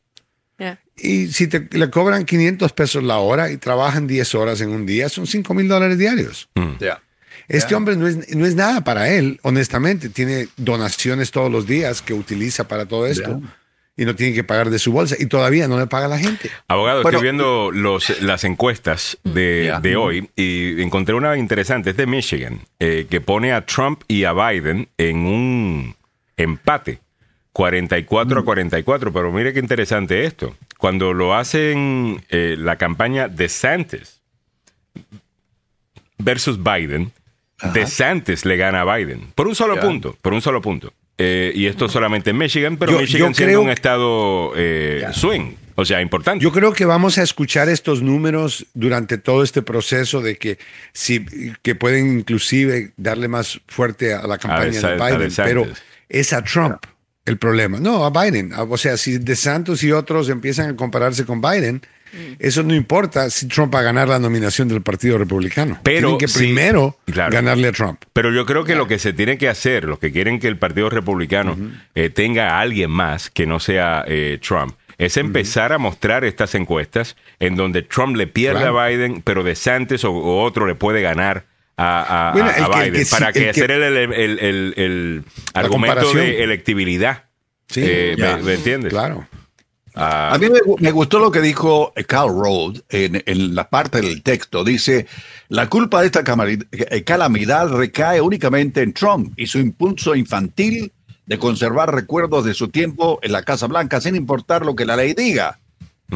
Y 1.00 1.28
si 1.28 1.46
te 1.46 1.68
le 1.70 1.88
cobran 1.90 2.24
500 2.24 2.72
pesos 2.72 3.04
la 3.04 3.18
hora 3.18 3.52
y 3.52 3.56
trabajan 3.56 4.08
10 4.08 4.34
horas 4.34 4.60
en 4.60 4.70
un 4.70 4.84
día, 4.84 5.08
son 5.08 5.28
5 5.28 5.54
mil 5.54 5.68
dólares 5.68 5.96
diarios. 5.96 6.50
Ya. 6.80 7.00
Este 7.46 7.76
hombre 7.76 7.96
no 7.96 8.08
es, 8.08 8.34
no 8.34 8.44
es 8.44 8.56
nada 8.56 8.82
para 8.82 9.08
él, 9.08 9.38
honestamente. 9.42 10.08
Tiene 10.08 10.48
donaciones 10.56 11.30
todos 11.30 11.50
los 11.50 11.68
días 11.68 12.02
que 12.02 12.12
utiliza 12.12 12.66
para 12.66 12.86
todo 12.86 13.06
esto 13.06 13.40
y 13.98 14.04
no 14.04 14.14
tiene 14.14 14.32
que 14.32 14.44
pagar 14.44 14.70
de 14.70 14.78
su 14.78 14.92
bolsa 14.92 15.16
y 15.18 15.26
todavía 15.26 15.66
no 15.66 15.76
le 15.76 15.88
paga 15.88 16.06
la 16.06 16.18
gente. 16.18 16.50
Abogado, 16.68 17.02
estoy 17.02 17.20
viendo 17.20 17.72
los, 17.72 18.22
las 18.22 18.44
encuestas 18.44 19.18
de, 19.24 19.76
de 19.82 19.96
hoy 19.96 20.30
y 20.36 20.80
encontré 20.80 21.16
una 21.16 21.36
interesante, 21.36 21.90
es 21.90 21.96
de 21.96 22.06
Michigan, 22.06 22.60
eh, 22.78 23.08
que 23.10 23.20
pone 23.20 23.52
a 23.52 23.66
Trump 23.66 24.02
y 24.06 24.22
a 24.22 24.32
Biden 24.32 24.88
en 24.98 25.18
un 25.18 25.96
empate, 26.36 27.00
44 27.52 28.40
a 28.40 28.44
44, 28.44 29.12
pero 29.12 29.32
mire 29.32 29.52
qué 29.52 29.58
interesante 29.58 30.24
esto. 30.24 30.56
Cuando 30.78 31.12
lo 31.12 31.34
hacen 31.34 32.24
eh, 32.28 32.54
la 32.56 32.76
campaña 32.76 33.26
de 33.26 33.48
Santos 33.48 34.22
versus 36.18 36.62
Biden, 36.62 37.12
DeSantis 37.74 38.44
le 38.44 38.56
gana 38.56 38.82
a 38.82 38.96
Biden 38.96 39.32
por 39.34 39.48
un 39.48 39.56
solo 39.56 39.80
punto, 39.80 40.16
por 40.22 40.32
un 40.32 40.40
solo 40.40 40.62
punto. 40.62 40.92
Eh, 41.18 41.52
y 41.54 41.66
esto 41.66 41.88
solamente 41.88 42.30
en 42.30 42.38
Michigan, 42.38 42.76
pero 42.76 42.92
Yo- 42.92 43.00
Michigan 43.00 43.30
yo 43.32 43.34
siendo 43.34 43.52
creo 43.54 43.62
un 43.62 43.70
estado 43.70 44.52
eh, 44.56 45.04
swing, 45.12 45.54
o 45.74 45.84
sea, 45.84 46.00
importante. 46.00 46.42
Yo 46.44 46.52
creo 46.52 46.72
que 46.72 46.84
vamos 46.84 47.18
a 47.18 47.22
escuchar 47.24 47.68
estos 47.68 48.02
números 48.02 48.66
durante 48.74 49.18
todo 49.18 49.42
este 49.42 49.60
proceso 49.62 50.20
de 50.20 50.36
que 50.36 50.58
si 50.92 51.26
que 51.62 51.74
pueden 51.74 52.20
inclusive 52.20 52.92
darle 52.96 53.26
más 53.26 53.60
fuerte 53.66 54.14
a 54.14 54.26
la 54.28 54.38
campaña 54.38 54.80
de 54.80 54.94
Biden, 54.96 55.32
pero 55.36 55.66
es 56.08 56.32
a 56.32 56.42
Trump 56.44 56.78
el 57.26 57.36
problema. 57.36 57.78
No, 57.80 58.04
a 58.06 58.10
Biden. 58.10 58.52
O 58.56 58.76
sea, 58.78 58.96
si 58.96 59.18
DeSantis 59.18 59.82
y 59.82 59.92
otros 59.92 60.28
empiezan 60.30 60.70
a 60.70 60.76
compararse 60.76 61.24
con 61.26 61.40
Biden, 61.42 61.82
eso 62.38 62.62
no 62.62 62.74
importa 62.74 63.30
si 63.30 63.46
Trump 63.48 63.74
va 63.74 63.80
a 63.80 63.82
ganar 63.82 64.08
la 64.08 64.18
nominación 64.18 64.68
del 64.68 64.82
Partido 64.82 65.18
Republicano. 65.18 65.78
Pero 65.82 66.00
Tienen 66.08 66.18
que 66.18 66.28
sí, 66.28 66.38
primero 66.38 66.98
claro. 67.06 67.32
ganarle 67.32 67.68
a 67.68 67.72
Trump. 67.72 68.02
Pero 68.12 68.32
yo 68.32 68.46
creo 68.46 68.64
que 68.64 68.74
lo 68.74 68.86
que 68.86 68.98
se 68.98 69.12
tiene 69.12 69.38
que 69.38 69.48
hacer, 69.48 69.84
los 69.84 69.98
que 69.98 70.12
quieren 70.12 70.38
que 70.40 70.48
el 70.48 70.56
Partido 70.58 70.90
Republicano 70.90 71.56
eh, 71.94 72.10
tenga 72.10 72.56
a 72.56 72.60
alguien 72.60 72.90
más 72.90 73.30
que 73.30 73.46
no 73.46 73.60
sea 73.60 74.04
eh, 74.06 74.38
Trump, 74.46 74.74
es 74.98 75.16
empezar 75.16 75.72
a 75.72 75.78
mostrar 75.78 76.24
estas 76.24 76.54
encuestas 76.56 77.16
en 77.38 77.54
donde 77.54 77.82
Trump 77.82 78.16
le 78.16 78.26
pierde 78.26 78.60
Claro. 78.62 78.80
a 78.80 78.88
Biden, 78.88 79.22
pero 79.22 79.44
DeSantis 79.44 80.04
o, 80.04 80.10
o 80.12 80.42
otro 80.42 80.66
le 80.66 80.74
puede 80.74 81.02
ganar 81.02 81.44
a, 81.76 82.30
a- 82.30 82.32
Bueno, 82.32 82.48
a- 82.48 82.52
el 82.56 82.64
a 82.64 82.66
que- 82.66 82.72
el 82.72 82.80
Biden 82.80 82.92
que 82.94 83.04
sí- 83.04 83.10
para 83.12 83.32
que 83.32 83.44
el 83.44 83.50
hacer 83.50 83.70
el, 83.70 83.82
el- 83.84 84.12
el- 84.12 84.38
el- 84.40 84.74
el 84.76 85.24
argumento 85.54 86.12
de 86.14 86.42
electibilidad. 86.42 87.26
Sí, 87.68 87.82
Eh, 87.84 88.14
ya. 88.18 88.38
¿me, 88.38 88.42
me 88.42 88.54
entiendes? 88.54 88.90
claro. 88.90 89.26
Ah, 90.00 90.32
A 90.34 90.38
mí 90.38 90.48
me, 90.48 90.60
gu- 90.60 90.78
me 90.78 90.90
gustó 90.92 91.18
lo 91.18 91.30
que 91.30 91.40
dijo 91.40 91.92
Carl 92.06 92.28
Rove 92.30 92.80
en, 92.88 93.22
en 93.26 93.54
la 93.54 93.68
parte 93.68 94.00
del 94.00 94.22
texto. 94.22 94.62
Dice, 94.64 95.06
la 95.48 95.68
culpa 95.68 96.00
de 96.00 96.06
esta 96.06 96.22
eh, 96.70 97.02
calamidad 97.04 97.68
recae 97.70 98.20
únicamente 98.20 98.82
en 98.82 98.92
Trump 98.92 99.32
y 99.36 99.46
su 99.46 99.58
impulso 99.58 100.14
infantil 100.14 100.92
de 101.26 101.38
conservar 101.38 101.92
recuerdos 101.94 102.44
de 102.44 102.54
su 102.54 102.68
tiempo 102.68 103.18
en 103.22 103.32
la 103.32 103.42
Casa 103.42 103.66
Blanca 103.66 104.00
sin 104.00 104.14
importar 104.16 104.64
lo 104.64 104.74
que 104.76 104.86
la 104.86 104.96
ley 104.96 105.14
diga. 105.14 105.58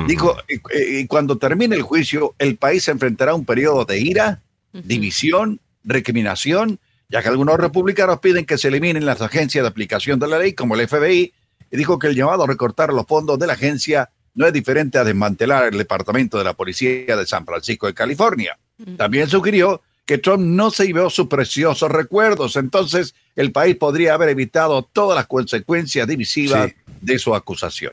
Dijo, 0.06 0.36
y, 0.48 1.00
y 1.00 1.06
cuando 1.06 1.36
termine 1.36 1.76
el 1.76 1.82
juicio, 1.82 2.34
el 2.38 2.56
país 2.56 2.84
se 2.84 2.92
enfrentará 2.92 3.32
a 3.32 3.34
un 3.34 3.44
periodo 3.44 3.84
de 3.84 3.98
ira, 4.00 4.40
división, 4.72 5.60
recriminación, 5.84 6.78
ya 7.10 7.22
que 7.22 7.28
algunos 7.28 7.58
republicanos 7.58 8.20
piden 8.20 8.46
que 8.46 8.56
se 8.56 8.68
eliminen 8.68 9.04
las 9.04 9.20
agencias 9.20 9.62
de 9.64 9.68
aplicación 9.68 10.18
de 10.18 10.28
la 10.28 10.38
ley, 10.38 10.54
como 10.54 10.74
el 10.76 10.88
FBI, 10.88 11.32
y 11.72 11.76
dijo 11.76 11.98
que 11.98 12.06
el 12.06 12.14
llamado 12.14 12.44
a 12.44 12.46
recortar 12.46 12.92
los 12.92 13.06
fondos 13.06 13.38
de 13.40 13.48
la 13.48 13.54
agencia 13.54 14.10
no 14.34 14.46
es 14.46 14.52
diferente 14.52 14.98
a 14.98 15.04
desmantelar 15.04 15.64
el 15.72 15.78
departamento 15.78 16.38
de 16.38 16.44
la 16.44 16.52
policía 16.52 17.16
de 17.16 17.26
San 17.26 17.44
Francisco 17.44 17.86
de 17.88 17.94
California. 17.94 18.56
También 18.96 19.28
sugirió 19.28 19.82
que 20.06 20.18
Trump 20.18 20.42
no 20.42 20.70
se 20.70 20.86
llevó 20.86 21.08
sus 21.10 21.28
preciosos 21.28 21.90
recuerdos, 21.90 22.56
entonces 22.56 23.14
el 23.36 23.52
país 23.52 23.76
podría 23.76 24.14
haber 24.14 24.28
evitado 24.30 24.82
todas 24.82 25.16
las 25.16 25.26
consecuencias 25.26 26.06
divisivas 26.06 26.70
Sí. 26.70 26.74
de 27.00 27.18
su 27.18 27.34
acusación. 27.34 27.92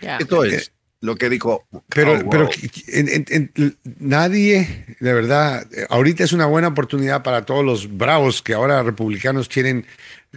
Esto 0.00 0.44
es 0.44 0.72
lo 1.00 1.16
que 1.16 1.28
dijo. 1.28 1.66
Pero, 1.90 2.14
Carl 2.14 2.28
pero 2.30 2.50
en- 2.88 3.08
en- 3.08 3.50
en- 3.54 3.76
nadie, 4.00 4.86
de 5.00 5.12
verdad, 5.12 5.66
ahorita 5.90 6.24
es 6.24 6.32
una 6.32 6.46
buena 6.46 6.68
oportunidad 6.68 7.22
para 7.22 7.44
todos 7.44 7.64
los 7.64 7.96
bravos 7.96 8.42
que 8.42 8.54
ahora 8.54 8.82
republicanos 8.82 9.48
quieren 9.48 9.86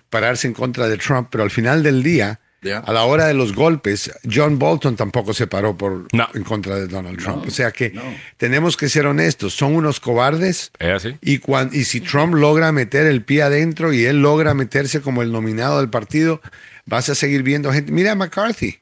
pararse 0.09 0.47
en 0.47 0.53
contra 0.53 0.87
de 0.87 0.97
Trump, 0.97 1.29
pero 1.31 1.43
al 1.43 1.51
final 1.51 1.83
del 1.83 2.03
día, 2.03 2.39
A 2.85 2.91
la 2.91 3.03
hora 3.05 3.27
de 3.27 3.33
los 3.33 3.53
golpes, 3.53 4.11
John 4.29 4.59
Bolton 4.59 4.95
tampoco 4.95 5.33
se 5.33 5.47
paró 5.47 5.77
por, 5.77 6.07
No. 6.13 6.27
en 6.33 6.43
contra 6.43 6.75
de 6.75 6.87
Donald 6.87 7.17
Trump. 7.21 7.45
o 7.47 7.51
sea 7.51 7.71
que 7.71 7.93
tenemos 8.37 8.75
que 8.75 8.89
ser 8.89 9.05
honestos, 9.05 9.53
son 9.53 9.75
unos 9.75 9.99
cobardes. 9.99 10.71
¿Es 10.79 10.89
así? 10.89 11.15
Y, 11.21 11.37
cuan- 11.39 11.69
y 11.71 11.83
si 11.85 12.01
Trump 12.01 12.33
logra 12.33 12.71
meter 12.71 13.05
el 13.05 13.23
pie 13.23 13.43
adentro 13.43 13.93
y 13.93 14.05
él 14.05 14.21
logra 14.21 14.53
meterse 14.53 15.01
como 15.01 15.21
el 15.21 15.31
nominado 15.31 15.79
del 15.79 15.89
partido, 15.89 16.41
vas 16.85 17.07
a 17.09 17.15
seguir 17.15 17.43
viendo 17.43 17.71
gente. 17.71 17.91
Mira 17.91 18.13
a 18.13 18.15
McCarthy. 18.15 18.79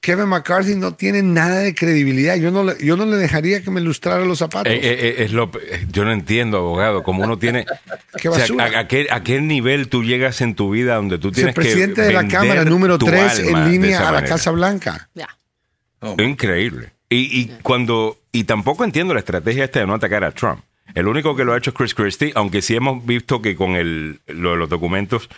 Kevin 0.00 0.26
McCarthy 0.26 0.74
no 0.74 0.94
tiene 0.94 1.22
nada 1.22 1.60
de 1.60 1.74
credibilidad. 1.74 2.34
Yo 2.36 2.50
no, 2.50 2.64
le- 2.64 2.84
yo 2.84 2.96
no 2.96 3.06
le 3.06 3.16
dejaría 3.16 3.62
que 3.62 3.70
me 3.70 3.80
ilustrara 3.80 4.24
los 4.24 4.38
zapatos. 4.38 4.72
Eh, 4.72 4.76
eh, 4.82 4.98
eh, 5.00 5.14
es 5.24 5.32
lo, 5.32 5.50
yo 5.90 6.04
no 6.04 6.12
entiendo, 6.12 6.58
abogado, 6.58 7.02
cómo 7.04 7.22
uno 7.22 7.38
tiene... 7.38 7.64
Qué 8.20 8.28
o 8.28 8.34
sea, 8.34 8.46
a, 8.58 8.80
a 8.80 8.88
qué, 8.88 9.06
a 9.10 9.22
qué 9.22 9.40
nivel 9.40 9.88
tú 9.88 10.02
llegas 10.02 10.40
en 10.40 10.54
tu 10.56 10.70
vida 10.70 10.96
donde 10.96 11.18
tú 11.18 11.28
Es 11.28 11.34
tienes 11.34 11.50
el 11.50 11.54
presidente 11.54 12.00
que 12.02 12.08
de 12.08 12.12
la 12.12 12.26
Cámara 12.28 12.64
número 12.64 12.98
tu 12.98 13.06
3 13.06 13.38
alma 13.40 13.64
en 13.66 13.70
línea 13.70 14.00
a 14.00 14.04
la 14.04 14.12
manera? 14.12 14.28
Casa 14.28 14.50
Blanca. 14.50 15.08
Ya. 15.14 15.28
Increíble. 16.18 16.90
Y, 17.08 17.40
y 17.40 17.52
cuando 17.62 18.18
y 18.32 18.44
tampoco 18.44 18.84
entiendo 18.84 19.14
la 19.14 19.20
estrategia 19.20 19.64
esta 19.64 19.80
de 19.80 19.86
no 19.86 19.94
atacar 19.94 20.24
a 20.24 20.32
Trump. 20.32 20.60
El 20.94 21.06
único 21.06 21.36
que 21.36 21.44
lo 21.44 21.52
ha 21.54 21.58
hecho 21.58 21.70
es 21.70 21.76
Chris 21.76 21.94
Christie, 21.94 22.32
aunque 22.34 22.60
sí 22.62 22.74
hemos 22.74 23.04
visto 23.06 23.40
que 23.40 23.54
con 23.56 23.76
el, 23.76 24.20
lo 24.26 24.50
de 24.52 24.56
los 24.56 24.68
documentos, 24.68 25.28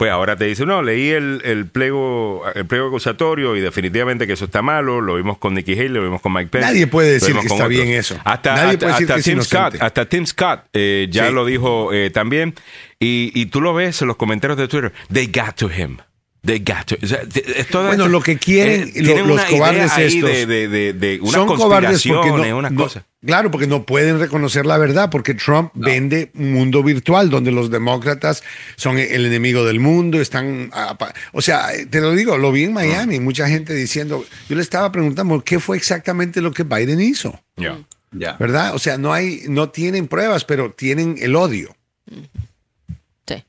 pues 0.00 0.10
ahora 0.10 0.34
te 0.34 0.46
dice, 0.46 0.64
no, 0.64 0.82
leí 0.82 1.10
el, 1.10 1.42
el 1.44 1.66
pliego 1.66 2.42
el 2.54 2.64
pliego 2.64 2.86
acusatorio 2.86 3.54
y 3.54 3.60
definitivamente 3.60 4.26
que 4.26 4.32
eso 4.32 4.46
está 4.46 4.62
malo. 4.62 5.02
Lo 5.02 5.16
vimos 5.16 5.36
con 5.36 5.52
Nikki 5.52 5.74
Haley, 5.74 5.88
lo 5.90 6.02
vimos 6.02 6.22
con 6.22 6.32
Mike 6.32 6.48
Pence. 6.48 6.66
Nadie 6.66 6.86
puede 6.86 7.12
decir 7.12 7.34
que 7.34 7.40
está 7.42 7.54
otros. 7.56 7.68
bien 7.68 7.88
eso. 7.88 8.18
Hasta, 8.24 8.54
Nadie 8.54 8.68
hasta- 8.70 8.78
puede 8.78 8.92
decir 8.92 9.04
hasta 9.04 9.14
que 9.14 9.20
es 9.20 9.24
Tim. 9.26 9.42
Scott, 9.42 9.74
hasta 9.82 10.08
Tim 10.08 10.24
Scott 10.24 10.60
eh, 10.72 11.06
ya 11.10 11.26
Sí. 11.28 11.34
lo 11.34 11.44
dijo 11.44 11.92
eh, 11.92 12.08
también. 12.08 12.54
Y, 12.98 13.30
y 13.34 13.46
tú 13.46 13.60
lo 13.60 13.74
ves 13.74 14.00
en 14.00 14.08
los 14.08 14.16
comentarios 14.16 14.56
de 14.56 14.68
Twitter. 14.68 14.92
They 15.12 15.26
got 15.26 15.56
to 15.56 15.68
him. 15.70 15.98
They 16.42 16.58
got 16.60 16.86
to. 16.86 16.96
o 17.02 17.06
sea, 17.06 17.20
es 17.34 17.66
toda 17.68 17.88
Bueno, 17.88 18.08
lo 18.08 18.22
que 18.22 18.38
quieren 18.38 18.90
eh, 18.94 19.02
lo- 19.02 19.26
los 19.26 19.40
una 19.42 19.46
cobardes 19.46 19.98
estos 19.98 20.30
de, 20.30 20.46
de, 20.46 20.68
de, 20.68 20.92
de 20.94 21.18
unas 21.20 21.34
son 21.34 21.46
cobardes 21.48 22.02
porque 22.06 22.30
no, 22.30 22.56
unas 22.58 22.72
no- 22.72 22.82
cosas. 22.84 23.04
claro 23.24 23.50
porque 23.50 23.66
no 23.66 23.84
pueden 23.84 24.18
reconocer 24.18 24.64
la 24.64 24.78
verdad 24.78 25.10
porque 25.10 25.34
Trump 25.34 25.70
vende 25.74 26.30
un 26.34 26.54
mundo 26.54 26.82
virtual 26.82 27.28
donde 27.28 27.52
los 27.52 27.70
demócratas 27.70 28.42
son 28.76 28.98
el 28.98 29.26
enemigo 29.26 29.66
del 29.66 29.80
mundo 29.80 30.18
están 30.18 30.70
o 31.32 31.42
sea 31.42 31.68
te 31.90 32.00
lo 32.00 32.12
digo 32.12 32.38
lo 32.38 32.52
vi 32.52 32.64
en 32.64 32.72
Miami 32.72 33.20
mucha 33.20 33.46
gente 33.46 33.74
diciendo 33.74 34.24
yo 34.48 34.56
le 34.56 34.62
estaba 34.62 34.90
preguntando 34.90 35.44
qué 35.44 35.60
fue 35.60 35.76
exactamente 35.76 36.40
lo 36.40 36.52
que 36.52 36.62
Biden 36.62 37.02
hizo 37.02 37.38
Ya. 37.58 37.78
Ya. 38.12 38.32
verdad 38.38 38.74
o 38.74 38.78
sea 38.78 38.96
no 38.96 39.12
hay 39.12 39.42
no 39.46 39.68
tienen 39.68 40.08
pruebas 40.08 40.46
pero 40.46 40.72
tienen 40.72 41.16
el 41.20 41.36
odio 41.36 41.76
Sí. 43.28 43.44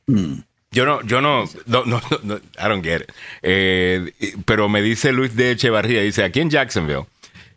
Yo 0.73 0.85
no, 0.85 1.01
yo 1.03 1.19
no, 1.19 1.43
no, 1.65 1.83
no, 1.85 2.01
no, 2.23 2.35
I 2.35 2.69
don't 2.69 2.83
get 2.83 3.01
it. 3.01 3.11
Eh, 3.41 4.13
pero 4.45 4.69
me 4.69 4.81
dice 4.81 5.11
Luis 5.11 5.35
de 5.35 5.51
Echevarría, 5.51 6.01
dice, 6.01 6.23
aquí 6.23 6.39
en 6.39 6.49
Jacksonville, 6.49 7.05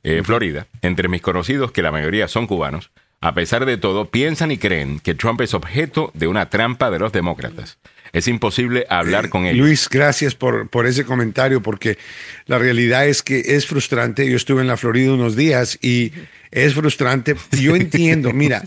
eh, 0.03 0.23
Florida, 0.25 0.67
entre 0.83 1.09
mis 1.09 1.23
conocidos, 1.23 1.71
que 1.71 1.83
la 1.83 1.93
mayoría 1.93 2.27
son 2.27 2.49
cubanos, 2.49 2.91
a 3.21 3.33
pesar 3.33 3.67
de 3.67 3.77
todo, 3.77 4.11
piensan 4.11 4.51
y 4.51 4.59
creen 4.59 4.99
que 4.99 5.15
Trump 5.15 5.41
es 5.43 5.55
objeto 5.55 6.11
de 6.13 6.27
una 6.27 6.51
trampa 6.51 6.91
de 6.91 6.99
los 6.99 7.13
demócratas. 7.13 7.79
Es 8.13 8.29
imposible 8.29 8.85
hablar 8.91 9.29
con 9.29 9.47
ellos. 9.47 9.65
Luis, 9.65 9.89
gracias 9.89 10.35
por, 10.35 10.69
por 10.69 10.87
ese 10.87 11.05
comentario, 11.05 11.63
porque 11.63 11.99
la 12.47 12.59
realidad 12.59 13.07
es 13.07 13.23
que 13.23 13.41
es 13.41 13.67
frustrante. 13.67 14.29
Yo 14.29 14.37
estuve 14.37 14.61
en 14.61 14.69
la 14.69 14.77
Florida 14.77 15.13
unos 15.13 15.37
días 15.37 15.79
y 15.83 16.13
es 16.51 16.75
frustrante. 16.75 17.35
Yo 17.53 17.75
entiendo, 17.75 18.33
mira, 18.33 18.63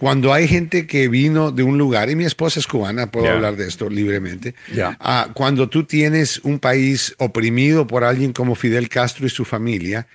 cuando 0.00 0.32
hay 0.32 0.48
gente 0.48 0.86
que 0.86 1.08
vino 1.08 1.52
de 1.52 1.62
un 1.62 1.76
lugar, 1.76 2.08
y 2.08 2.16
mi 2.16 2.24
esposa 2.24 2.58
es 2.58 2.66
cubana, 2.66 3.10
puedo 3.10 3.26
Ya. 3.26 3.32
hablar 3.34 3.56
de 3.56 3.68
esto 3.68 3.90
libremente, 3.90 4.54
Ya. 4.74 4.96
ah, 4.98 5.28
cuando 5.34 5.68
tú 5.68 5.84
tienes 5.84 6.38
un 6.42 6.58
país 6.58 7.14
oprimido 7.18 7.86
por 7.86 8.02
alguien 8.02 8.32
como 8.32 8.54
Fidel 8.54 8.88
Castro 8.88 9.26
y 9.26 9.28
su 9.28 9.44
familia, 9.44 10.06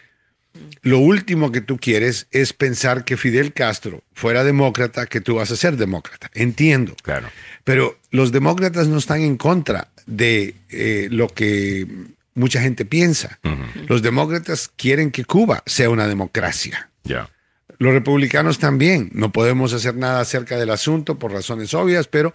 lo 0.81 0.97
último 0.97 1.51
que 1.51 1.61
tú 1.61 1.77
quieres 1.77 2.25
es 2.31 2.51
pensar 2.53 3.05
que 3.05 3.15
Fidel 3.15 3.53
Castro 3.53 4.01
fuera 4.13 4.43
demócrata, 4.43 5.05
que 5.05 5.21
tú 5.21 5.35
vas 5.35 5.51
a 5.51 5.55
ser 5.55 5.77
demócrata. 5.77 6.31
Entiendo. 6.33 6.95
Claro. 7.03 7.27
Pero 7.63 7.95
los 8.09 8.31
demócratas 8.31 8.87
no 8.87 8.97
están 8.97 9.21
en 9.21 9.37
contra 9.37 9.89
de 10.07 10.55
eh, 10.71 11.09
lo 11.11 11.27
que 11.27 11.85
mucha 12.33 12.59
gente 12.59 12.85
piensa. 12.85 13.37
Los 13.87 14.01
demócratas 14.01 14.71
quieren 14.75 15.11
que 15.11 15.25
Cuba 15.25 15.61
sea 15.67 15.91
una 15.91 16.07
democracia. 16.07 16.89
Ya. 17.03 17.29
Los 17.77 17.93
republicanos 17.93 18.59
también. 18.59 19.09
No 19.13 19.31
podemos 19.31 19.73
hacer 19.73 19.95
nada 19.95 20.19
acerca 20.21 20.57
del 20.57 20.69
asunto 20.69 21.17
por 21.19 21.31
razones 21.31 21.73
obvias, 21.73 22.07
pero 22.07 22.33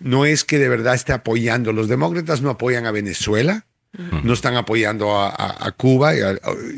no 0.00 0.24
es 0.24 0.44
que 0.44 0.58
de 0.58 0.68
verdad 0.68 0.94
esté 0.94 1.12
apoyando. 1.12 1.72
Los 1.72 1.88
demócratas 1.88 2.40
no 2.42 2.50
apoyan 2.50 2.86
a 2.86 2.90
Venezuela, 2.90 3.66
no 4.22 4.32
están 4.32 4.54
apoyando 4.56 5.16
a, 5.18 5.28
a- 5.28 5.66
a 5.66 5.72
Cuba. 5.72 6.12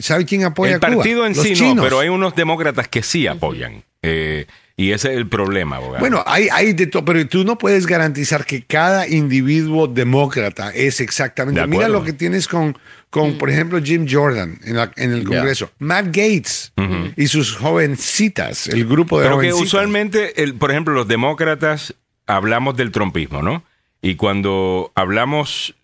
¿Sabe 0.01 0.25
quién 0.25 0.45
apoya 0.45 0.73
El 0.73 0.77
a 0.77 0.81
Cuba? 0.81 0.97
partido 0.97 1.27
en 1.27 1.35
Los 1.37 1.47
sí 1.47 1.75
no, 1.75 1.83
pero 1.83 2.01
hay 2.01 2.09
unos 2.09 2.35
demócratas 2.35 2.89
que 2.89 3.03
sí 3.03 3.27
apoyan. 3.27 3.85
Eh, 4.03 4.47
y 4.77 4.91
ese 4.93 5.13
es 5.13 5.19
el 5.19 5.29
problema, 5.29 5.77
abogado. 5.77 6.01
Bueno, 6.01 6.25
hay, 6.27 6.49
hay 6.51 6.73
de 6.73 6.87
todo, 6.87 7.05
pero 7.05 7.25
tú 7.29 7.45
no 7.45 7.57
puedes 7.59 7.87
garantizar 7.87 8.45
que 8.47 8.65
cada 8.65 9.07
individuo 9.07 9.87
demócrata 9.87 10.71
es 10.71 11.01
exactamente. 11.01 11.61
De 11.61 11.67
Mira 11.67 11.89
lo 11.89 12.03
que 12.03 12.13
tienes 12.15 12.49
con, 12.49 12.77
con 13.13 13.37
por 13.39 13.51
ejemplo, 13.51 13.79
Jim 13.81 14.07
Jordan 14.11 14.59
en, 14.65 14.77
la- 14.77 14.91
en 14.97 15.13
el 15.13 15.23
Congreso, 15.25 15.71
Matt 15.79 16.07
Gates 16.07 16.73
y 17.17 17.27
sus 17.29 17.55
jovencitas, 17.55 18.67
el 18.69 18.87
grupo 18.87 19.19
de 19.21 19.27
Pero 19.27 19.39
que 19.39 19.49
usualmente, 19.63 20.43
el, 20.43 20.55
por 20.55 20.71
ejemplo, 20.71 20.95
los 20.95 21.07
demócratas 21.07 21.95
hablamos 22.27 22.77
del 22.77 22.91
trompismo, 22.91 23.43
¿no? 23.43 23.65
Y 24.01 24.15
cuando 24.17 24.91
hablamos, 24.95 25.75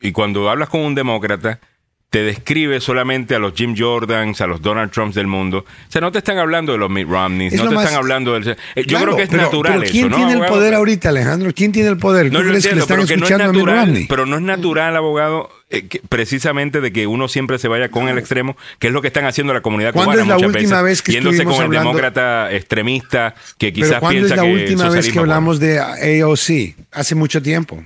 y 0.00 0.12
cuando 0.12 0.48
hablas 0.48 0.70
con 0.70 0.80
un 0.80 0.94
demócrata, 0.94 1.60
te 2.10 2.24
describe 2.24 2.80
solamente 2.80 3.36
a 3.36 3.38
los 3.38 3.54
Jim 3.54 3.74
Jordans, 3.78 4.40
a 4.40 4.48
los 4.48 4.60
Donald 4.60 4.90
Trumps 4.90 5.14
del 5.14 5.28
mundo. 5.28 5.58
O 5.58 5.64
sea, 5.92 6.00
no 6.00 6.10
te 6.10 6.18
están 6.18 6.38
hablando 6.38 6.72
de 6.72 6.78
los 6.78 6.90
Mitt 6.90 7.08
Romneys, 7.08 7.52
Es 7.52 7.60
no 7.62 7.68
te 7.68 7.74
más- 7.76 7.84
están 7.84 7.98
hablando 7.98 8.32
del... 8.34 8.48
eh, 8.48 8.56
yo 8.78 8.82
Claro, 8.84 9.04
creo 9.04 9.16
que 9.16 9.22
es 9.22 9.28
pero- 9.28 9.42
natural 9.44 9.78
pero 9.78 9.90
¿Quién 9.92 10.06
eso, 10.06 10.10
¿no, 10.10 10.16
tiene 10.26 10.32
el 10.42 10.48
poder 10.48 10.74
ahorita, 10.74 11.08
Alejandro? 11.10 11.52
¿Quién 11.54 11.70
tiene 11.70 11.88
el 11.88 11.98
poder? 11.98 12.26
¿Tú 12.26 12.32
No 12.32 12.38
que 12.40 12.46
le 12.50 12.56
entiendo, 12.56 12.80
están 12.82 12.96
pero 12.96 13.06
que 13.06 13.16
no 13.16 13.24
es 13.26 13.30
escuchando 13.30 13.44
a 13.44 13.52
Mitt 13.52 13.62
natural, 13.64 13.86
Romney? 13.86 14.06
pero 14.08 14.26
no 14.26 14.36
es 14.36 14.42
natural, 14.42 14.96
abogado, 14.96 15.50
eh, 15.70 15.86
que- 15.86 16.00
precisamente 16.08 16.80
de 16.80 16.92
que 16.92 17.06
uno 17.06 17.28
siempre 17.28 17.58
se 17.60 17.68
vaya 17.68 17.90
con 17.90 18.08
el 18.08 18.18
extremo, 18.18 18.56
que 18.80 18.88
es 18.88 18.92
lo 18.92 19.02
que 19.02 19.06
están 19.06 19.24
haciendo 19.26 19.54
la 19.54 19.60
comunidad 19.60 19.92
¿Cuándo 19.92 20.10
cubana 20.10 20.22
es 20.22 20.28
la 20.28 20.34
muchas 20.34 20.48
última 20.62 20.82
veces, 20.82 20.98
vez 20.98 21.02
que 21.02 21.12
yéndose 21.12 21.44
con 21.44 21.62
el 21.64 21.70
demócrata 21.70 22.52
extremista 22.52 23.36
que 23.56 23.70
Pero 23.70 23.74
quizás 23.86 24.00
¿cuándo 24.00 24.18
es 24.18 24.24
piensa 24.26 24.36
la 24.36 24.42
que 24.42 24.52
última 24.52 24.84
vez 24.88 24.92
que 24.94 24.98
es 24.98 25.06
bueno. 25.14 25.20
hablamos 25.20 25.60
de 25.60 25.78
AOC? 25.78 26.74
Hace 26.90 27.14
mucho 27.14 27.40
tiempo. 27.40 27.84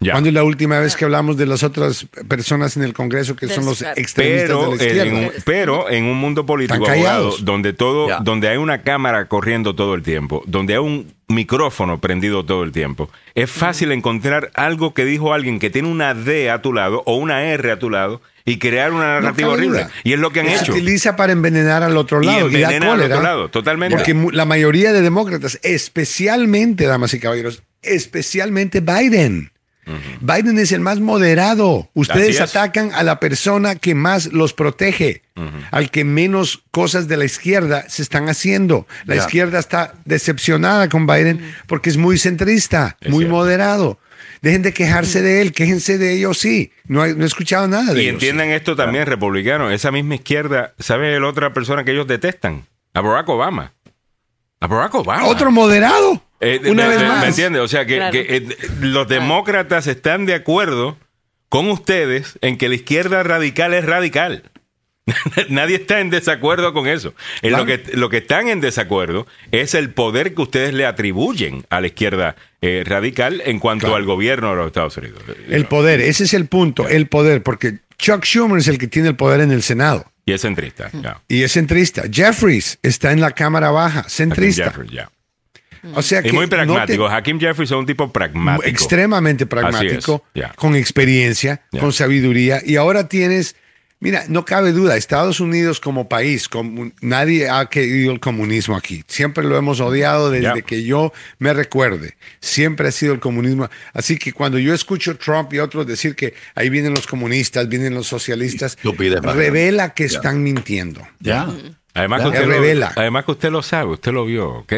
Ya. 0.00 0.12
¿Cuándo 0.12 0.28
es 0.28 0.34
la 0.34 0.44
última 0.44 0.78
vez 0.78 0.94
que 0.94 1.04
hablamos 1.04 1.36
de 1.36 1.44
las 1.46 1.64
otras 1.64 2.06
personas 2.28 2.76
en 2.76 2.84
el 2.84 2.92
Congreso 2.92 3.34
que 3.34 3.48
son 3.48 3.64
los 3.64 3.82
extremistas 3.82 4.48
pero, 4.48 4.76
de 4.76 4.94
la 4.94 5.02
en 5.02 5.16
izquierda? 5.16 5.18
un, 5.18 5.42
pero 5.44 5.90
en 5.90 6.04
un 6.04 6.18
mundo 6.18 6.46
político 6.46 6.88
abogado, 6.88 7.34
donde 7.40 7.72
todo 7.72 8.08
Ya. 8.08 8.20
donde 8.20 8.48
hay 8.48 8.58
una 8.58 8.82
cámara 8.82 9.26
corriendo 9.26 9.74
todo 9.74 9.94
el 9.94 10.02
tiempo 10.04 10.44
donde 10.46 10.74
hay 10.74 10.78
un 10.78 11.12
micrófono 11.26 12.00
prendido 12.00 12.44
todo 12.44 12.62
el 12.62 12.70
tiempo 12.70 13.10
es 13.34 13.50
fácil 13.50 13.90
encontrar 13.90 14.52
algo 14.54 14.94
que 14.94 15.04
dijo 15.04 15.34
alguien 15.34 15.58
que 15.58 15.68
tiene 15.68 15.88
una 15.88 16.14
D 16.14 16.48
a 16.48 16.62
tu 16.62 16.72
lado 16.72 17.02
o 17.04 17.16
una 17.16 17.42
R 17.42 17.72
a 17.72 17.80
tu 17.80 17.90
lado 17.90 18.22
y 18.44 18.58
crear 18.60 18.92
una 18.92 19.14
No 19.16 19.20
narrativa 19.20 19.48
cabe 19.48 19.58
horrible 19.66 19.86
y 20.04 20.12
es 20.12 20.20
lo 20.20 20.30
que 20.30 20.40
han 20.40 20.46
Se 20.46 20.62
hecho 20.62 20.72
utiliza 20.74 21.16
para 21.16 21.32
envenenar 21.32 21.82
al 21.82 21.96
otro 21.96 22.22
Y 22.22 22.26
lado. 22.26 22.48
Y, 22.48 22.52
da 22.52 22.72
envenena 22.72 22.92
al 22.92 23.00
otro 23.02 23.20
lado, 23.20 23.48
totalmente. 23.50 23.96
Porque 23.96 24.14
la 24.32 24.44
mayoría 24.44 24.92
de 24.92 25.02
demócratas, 25.02 25.58
especialmente, 25.64 26.86
damas 26.86 27.12
y 27.14 27.20
caballeros, 27.20 27.62
especialmente 27.82 28.80
Biden, 28.80 29.50
Biden 30.20 30.58
es 30.58 30.72
el 30.72 30.80
más 30.80 31.00
moderado. 31.00 31.88
Ustedes 31.94 32.40
atacan 32.40 32.92
a 32.94 33.02
la 33.02 33.20
persona 33.20 33.74
que 33.76 33.94
más 33.94 34.32
los 34.32 34.52
protege, 34.52 35.22
al 35.70 35.90
que 35.90 36.04
menos 36.04 36.62
cosas 36.70 37.08
de 37.08 37.16
la 37.16 37.24
izquierda 37.24 37.84
se 37.88 38.02
están 38.02 38.28
haciendo. 38.28 38.86
La 39.06 39.16
izquierda 39.16 39.58
está 39.58 39.94
decepcionada 40.04 40.88
con 40.88 41.06
Biden 41.06 41.54
porque 41.66 41.90
es 41.90 41.96
muy 41.96 42.18
centrista, 42.18 42.96
Es 43.00 43.10
muy 43.10 43.20
cierto. 43.24 43.36
moderado. 43.36 43.98
Dejen 44.42 44.62
de 44.62 44.72
quejarse 44.72 45.20
de 45.20 45.42
él, 45.42 45.52
quéjense 45.52 45.98
de 45.98 46.12
ellos, 46.14 46.38
sí. 46.38 46.70
No, 46.86 47.04
he- 47.04 47.14
no 47.14 47.24
he 47.24 47.26
escuchado 47.26 47.66
nada 47.66 47.92
de 47.92 48.00
Y 48.00 48.04
ellos. 48.04 48.14
entiendan 48.14 48.50
esto 48.50 48.76
también, 48.76 49.04
republicanos. 49.06 49.72
Esa 49.72 49.90
misma 49.90 50.14
izquierda, 50.14 50.74
¿sabe 50.78 51.18
la 51.18 51.26
otra 51.26 51.52
persona 51.52 51.82
que 51.84 51.90
ellos 51.90 52.06
detestan? 52.06 52.64
A 52.94 53.00
Barack 53.00 53.28
Obama. 53.28 53.72
A 54.60 54.66
Barack 54.68 54.94
Obama. 54.94 55.26
Otro 55.26 55.50
moderado. 55.50 56.22
Eh, 56.40 56.60
Una 56.66 56.84
me- 56.84 56.88
vez 56.90 57.00
me- 57.00 57.08
más. 57.08 57.20
¿Me 57.22 57.28
entiendes? 57.28 57.62
O 57.62 57.68
sea, 57.68 57.84
que, 57.86 57.96
Claro. 57.96 58.12
que, 58.12 58.20
eh, 58.36 58.56
los 58.80 59.08
demócratas 59.08 59.86
están 59.86 60.24
de 60.26 60.34
acuerdo 60.34 60.96
con 61.48 61.68
ustedes 61.70 62.38
en 62.42 62.58
que 62.58 62.68
la 62.68 62.74
izquierda 62.76 63.22
radical 63.22 63.74
es 63.74 63.84
radical. 63.84 64.42
Nadie 65.48 65.76
está 65.76 66.00
en 66.00 66.10
desacuerdo 66.10 66.74
con 66.74 66.86
eso. 66.86 67.14
En 67.40 67.52
lo, 67.52 67.64
que, 67.64 67.82
lo 67.94 68.10
que 68.10 68.18
están 68.18 68.48
en 68.48 68.60
desacuerdo 68.60 69.26
es 69.52 69.74
el 69.74 69.90
poder 69.90 70.34
que 70.34 70.42
ustedes 70.42 70.74
le 70.74 70.84
atribuyen 70.84 71.64
a 71.70 71.80
la 71.80 71.86
izquierda 71.86 72.36
eh, 72.60 72.82
radical 72.86 73.40
en 73.46 73.58
cuanto 73.58 73.86
Claro. 73.86 73.96
al 73.96 74.04
gobierno 74.04 74.50
de 74.50 74.56
los 74.56 74.66
Estados 74.66 74.96
Unidos. 74.98 75.22
El 75.48 75.64
poder, 75.64 76.00
ese 76.02 76.24
es 76.24 76.34
el 76.34 76.46
punto, 76.46 76.86
el 76.88 77.06
poder, 77.06 77.42
porque 77.42 77.78
Chuck 77.96 78.24
Schumer 78.24 78.58
es 78.58 78.68
el 78.68 78.76
que 78.78 78.86
tiene 78.86 79.08
el 79.08 79.16
poder 79.16 79.40
en 79.40 79.50
el 79.50 79.62
Senado 79.62 80.12
Y 80.26 80.32
es 80.32 80.42
centrista. 80.42 80.90
ya. 80.92 81.22
y 81.26 81.42
es 81.42 81.52
centrista. 81.52 82.02
Jeffries 82.12 82.78
está 82.82 83.10
en 83.12 83.20
la 83.22 83.30
Cámara 83.30 83.70
Baja, 83.70 84.04
centrista. 84.10 84.64
Jeffries, 84.64 84.90
ya. 84.92 85.10
O 85.94 86.02
sea 86.02 86.22
que 86.22 86.28
Y 86.28 86.32
muy 86.32 86.42
no 86.42 86.48
te- 86.48 86.56
pragmático. 86.56 87.06
Hakim 87.08 87.38
Jeffries 87.40 87.70
es 87.70 87.76
un 87.76 87.86
tipo 87.86 88.12
pragmático. 88.12 88.66
extremadamente 88.68 89.46
pragmático, 89.46 90.24
con 90.56 90.74
experiencia, 90.76 91.62
con 91.78 91.92
sabiduría. 91.92 92.60
Y 92.64 92.76
ahora 92.76 93.08
tienes, 93.08 93.56
mira, 94.00 94.24
no 94.28 94.44
cabe 94.44 94.72
duda, 94.72 94.96
Estados 94.96 95.40
Unidos 95.40 95.80
como 95.80 96.08
país, 96.08 96.48
como, 96.48 96.90
nadie 97.00 97.48
ha 97.48 97.66
querido 97.66 98.12
el 98.12 98.20
comunismo 98.20 98.76
aquí. 98.76 99.04
Siempre 99.08 99.44
lo 99.44 99.56
hemos 99.56 99.80
odiado 99.80 100.30
desde 100.30 100.62
que 100.62 100.82
yo 100.84 101.12
me 101.38 101.52
recuerde. 101.52 102.16
Siempre 102.40 102.88
ha 102.88 102.92
sido 102.92 103.12
el 103.12 103.20
comunismo. 103.20 103.68
Así 103.92 104.18
que 104.18 104.32
cuando 104.32 104.58
yo 104.58 104.74
escucho 104.74 105.16
Trump 105.16 105.52
y 105.52 105.58
otros 105.58 105.86
decir 105.86 106.14
que 106.16 106.34
ahí 106.54 106.68
vienen 106.70 106.94
los 106.94 107.06
comunistas, 107.06 107.68
vienen 107.68 107.94
los 107.94 108.06
socialistas, 108.06 108.76
revela 109.34 109.94
que 109.94 110.04
están 110.04 110.42
mintiendo. 110.42 111.06
Ya. 111.20 111.48
Además, 111.94 112.22
que 112.22 112.28
usted 112.28 112.46
lo, 112.46 112.86
además 112.94 113.24
que 113.24 113.30
usted 113.32 113.50
lo 113.50 113.60
sabe, 113.62 113.90
usted 113.92 114.12
lo 114.12 114.24
vio, 114.24 114.48
¿ok? 114.50 114.72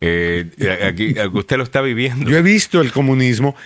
Eh, 0.00 0.50
aquí, 0.84 1.14
usted 1.32 1.56
lo 1.56 1.64
está 1.64 1.80
viviendo. 1.80 2.30
Yo 2.30 2.36
he 2.36 2.42
visto 2.42 2.80
el 2.80 2.92
comunismo 2.92 3.56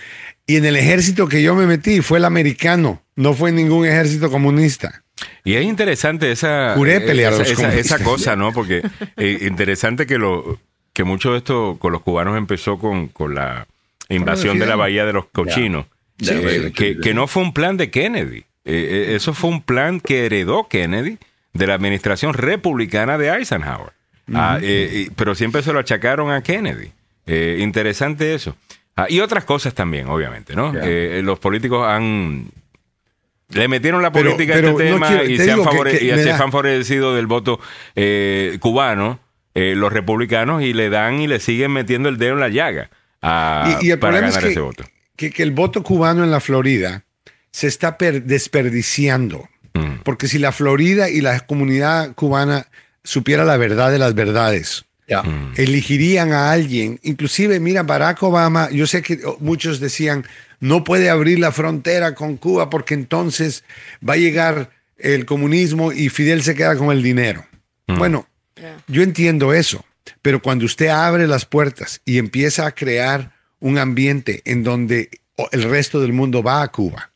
y 0.47 0.55
en 0.57 0.65
el 0.65 0.75
ejército 0.75 1.27
que 1.27 1.41
yo 1.41 1.55
me 1.55 1.65
metí 1.65 2.01
fue 2.01 2.19
el 2.19 2.25
americano, 2.25 3.01
no 3.15 3.33
fue 3.33 3.51
ningún 3.51 3.85
ejército 3.85 4.29
comunista. 4.31 5.03
Y 5.43 5.53
es 5.55 5.65
interesante 5.65 6.31
esa, 6.31 6.73
Juré 6.75 6.97
eh, 6.97 7.79
esa, 7.79 8.03
cosa, 8.03 8.35
¿no? 8.35 8.53
Porque 8.53 8.81
eh, 9.17 9.39
interesante 9.41 10.07
que 10.07 10.17
lo 10.17 10.59
que 10.93 11.03
mucho 11.03 11.31
de 11.31 11.39
esto 11.39 11.77
con 11.79 11.91
los 11.91 12.01
cubanos 12.01 12.37
empezó 12.37 12.77
con, 12.79 13.07
con 13.07 13.35
la 13.35 13.67
invasión 14.09 14.59
de 14.59 14.65
la 14.65 14.75
bahía 14.75 15.05
de 15.05 15.13
los 15.13 15.25
cochinos, 15.27 15.85
eh, 16.19 16.71
que, 16.75 16.99
que 16.99 17.13
no 17.13 17.27
fue 17.27 17.43
un 17.43 17.53
plan 17.53 17.77
de 17.77 17.89
Kennedy. 17.89 18.39
Eh, 18.63 19.09
eh, 19.09 19.15
eso 19.15 19.33
fue 19.33 19.49
un 19.49 19.61
plan 19.61 19.99
que 19.99 20.25
heredó 20.25 20.67
Kennedy 20.67 21.17
de 21.53 21.67
la 21.67 21.73
administración 21.73 22.33
republicana 22.33 23.17
de 23.17 23.29
Eisenhower. 23.29 23.93
Ah, 24.33 24.59
eh, 24.61 25.09
pero 25.15 25.35
siempre 25.35 25.61
se 25.63 25.73
lo 25.73 25.79
achacaron 25.79 26.31
a 26.31 26.41
Kennedy. 26.41 26.91
Eh, 27.25 27.57
interesante 27.59 28.33
eso. 28.33 28.55
Ah, 28.95 29.07
y 29.09 29.19
otras 29.19 29.45
cosas 29.45 29.73
también, 29.73 30.07
obviamente, 30.07 30.55
¿no? 30.55 30.73
Eh, 30.75 31.21
los 31.23 31.39
políticos 31.39 31.87
han... 31.87 32.47
Le 33.49 33.67
metieron 33.67 34.01
la 34.01 34.11
política 34.13 34.53
pero 34.53 34.69
a 34.69 34.71
este 34.71 34.83
tema 34.85 35.07
quiero- 35.09 35.25
y 35.25 35.37
te 35.37 35.43
se 35.43 35.51
han, 35.51 35.57
digo 35.59 35.69
que- 35.69 35.77
favore- 35.77 35.97
que 35.99 36.05
y 36.05 36.11
me 36.11 36.17
se 36.23 36.29
da- 36.29 36.33
han 36.35 36.51
favorecido 36.51 37.15
del 37.15 37.27
voto 37.27 37.59
cubano, 38.59 39.19
los 39.53 39.91
republicanos, 39.93 40.63
y 40.63 40.73
le 40.73 40.89
dan 40.89 41.19
y 41.21 41.27
le 41.27 41.39
siguen 41.39 41.71
metiendo 41.71 42.07
el 42.09 42.17
dedo 42.17 42.33
en 42.33 42.39
la 42.39 42.49
llaga 42.49 42.89
a- 43.21 43.77
y, 43.81 43.87
y 43.87 43.91
el 43.91 43.99
para 43.99 44.17
es 44.19 44.21
ganar 44.33 44.41
que, 44.43 44.49
ese 44.51 44.59
voto. 44.61 44.83
que- 45.17 45.31
que 45.31 45.43
el 45.43 45.51
voto 45.51 45.83
cubano 45.83 46.23
en 46.23 46.31
la 46.31 46.39
Florida 46.39 47.03
se 47.51 47.67
está 47.67 47.97
per- 47.97 48.23
desperdiciando. 48.23 49.47
Mm. 49.73 50.01
Porque 50.03 50.27
si 50.27 50.39
la 50.39 50.51
Florida 50.51 51.09
y 51.09 51.21
la 51.21 51.39
comunidad 51.41 52.13
cubana 52.15 52.67
supiera 53.03 53.45
la 53.45 53.57
verdad 53.57 53.91
de 53.91 53.99
las 53.99 54.13
verdades, 54.15 54.85
Ya. 55.07 55.23
Mm. 55.23 55.53
elegirían 55.57 56.31
a 56.31 56.51
alguien, 56.51 56.99
inclusive, 57.03 57.59
mira, 57.59 57.83
Barack 57.83 58.23
Obama, 58.23 58.69
yo 58.71 58.87
sé 58.87 59.01
que 59.01 59.19
oh, 59.25 59.37
muchos 59.39 59.79
decían, 59.79 60.25
no 60.59 60.83
puede 60.83 61.09
abrir 61.09 61.39
la 61.39 61.51
frontera 61.51 62.15
con 62.15 62.37
Cuba 62.37 62.69
porque 62.69 62.93
entonces 62.93 63.63
va 64.07 64.13
a 64.13 64.17
llegar 64.17 64.69
el 64.97 65.25
comunismo 65.25 65.91
y 65.91 66.09
Fidel 66.09 66.43
se 66.43 66.55
queda 66.55 66.75
con 66.77 66.91
el 66.91 67.01
dinero. 67.03 67.45
Bueno, 67.87 68.25
yo 68.87 69.01
entiendo 69.03 69.53
eso, 69.53 69.83
pero 70.21 70.41
cuando 70.41 70.65
usted 70.65 70.87
abre 70.87 71.27
las 71.27 71.45
puertas 71.45 71.99
y 72.05 72.19
empieza 72.19 72.65
a 72.65 72.71
crear 72.71 73.33
un 73.59 73.77
ambiente 73.77 74.41
en 74.45 74.63
donde 74.63 75.09
el 75.51 75.63
resto 75.63 75.99
del 75.99 76.13
mundo 76.13 76.41
va 76.41 76.61
a 76.61 76.67
Cuba 76.69 77.11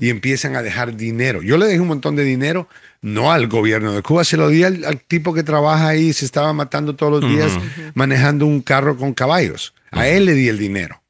y 0.00 0.08
empiezan 0.08 0.56
a 0.56 0.62
dejar 0.62 0.96
dinero. 0.96 1.42
Yo 1.42 1.58
le 1.58 1.66
dejé 1.66 1.80
un 1.80 1.88
montón 1.88 2.16
de 2.16 2.24
dinero, 2.24 2.68
no 3.00 3.32
al 3.32 3.46
gobierno 3.46 3.92
de 3.92 4.02
Cuba, 4.02 4.24
se 4.24 4.36
lo 4.36 4.48
di 4.48 4.64
al, 4.64 4.84
al 4.84 5.00
tipo 5.00 5.32
que 5.34 5.42
trabaja 5.42 5.88
ahí, 5.88 6.12
se 6.12 6.24
estaba 6.24 6.52
matando 6.52 6.96
todos 6.96 7.20
los 7.20 7.30
días 7.30 7.52
manejando 7.94 8.46
un 8.46 8.60
carro 8.60 8.96
con 8.96 9.14
caballos. 9.14 9.74
A 9.90 10.08
él 10.08 10.26
le 10.26 10.34
di 10.34 10.48
el 10.48 10.58
dinero. 10.58 11.02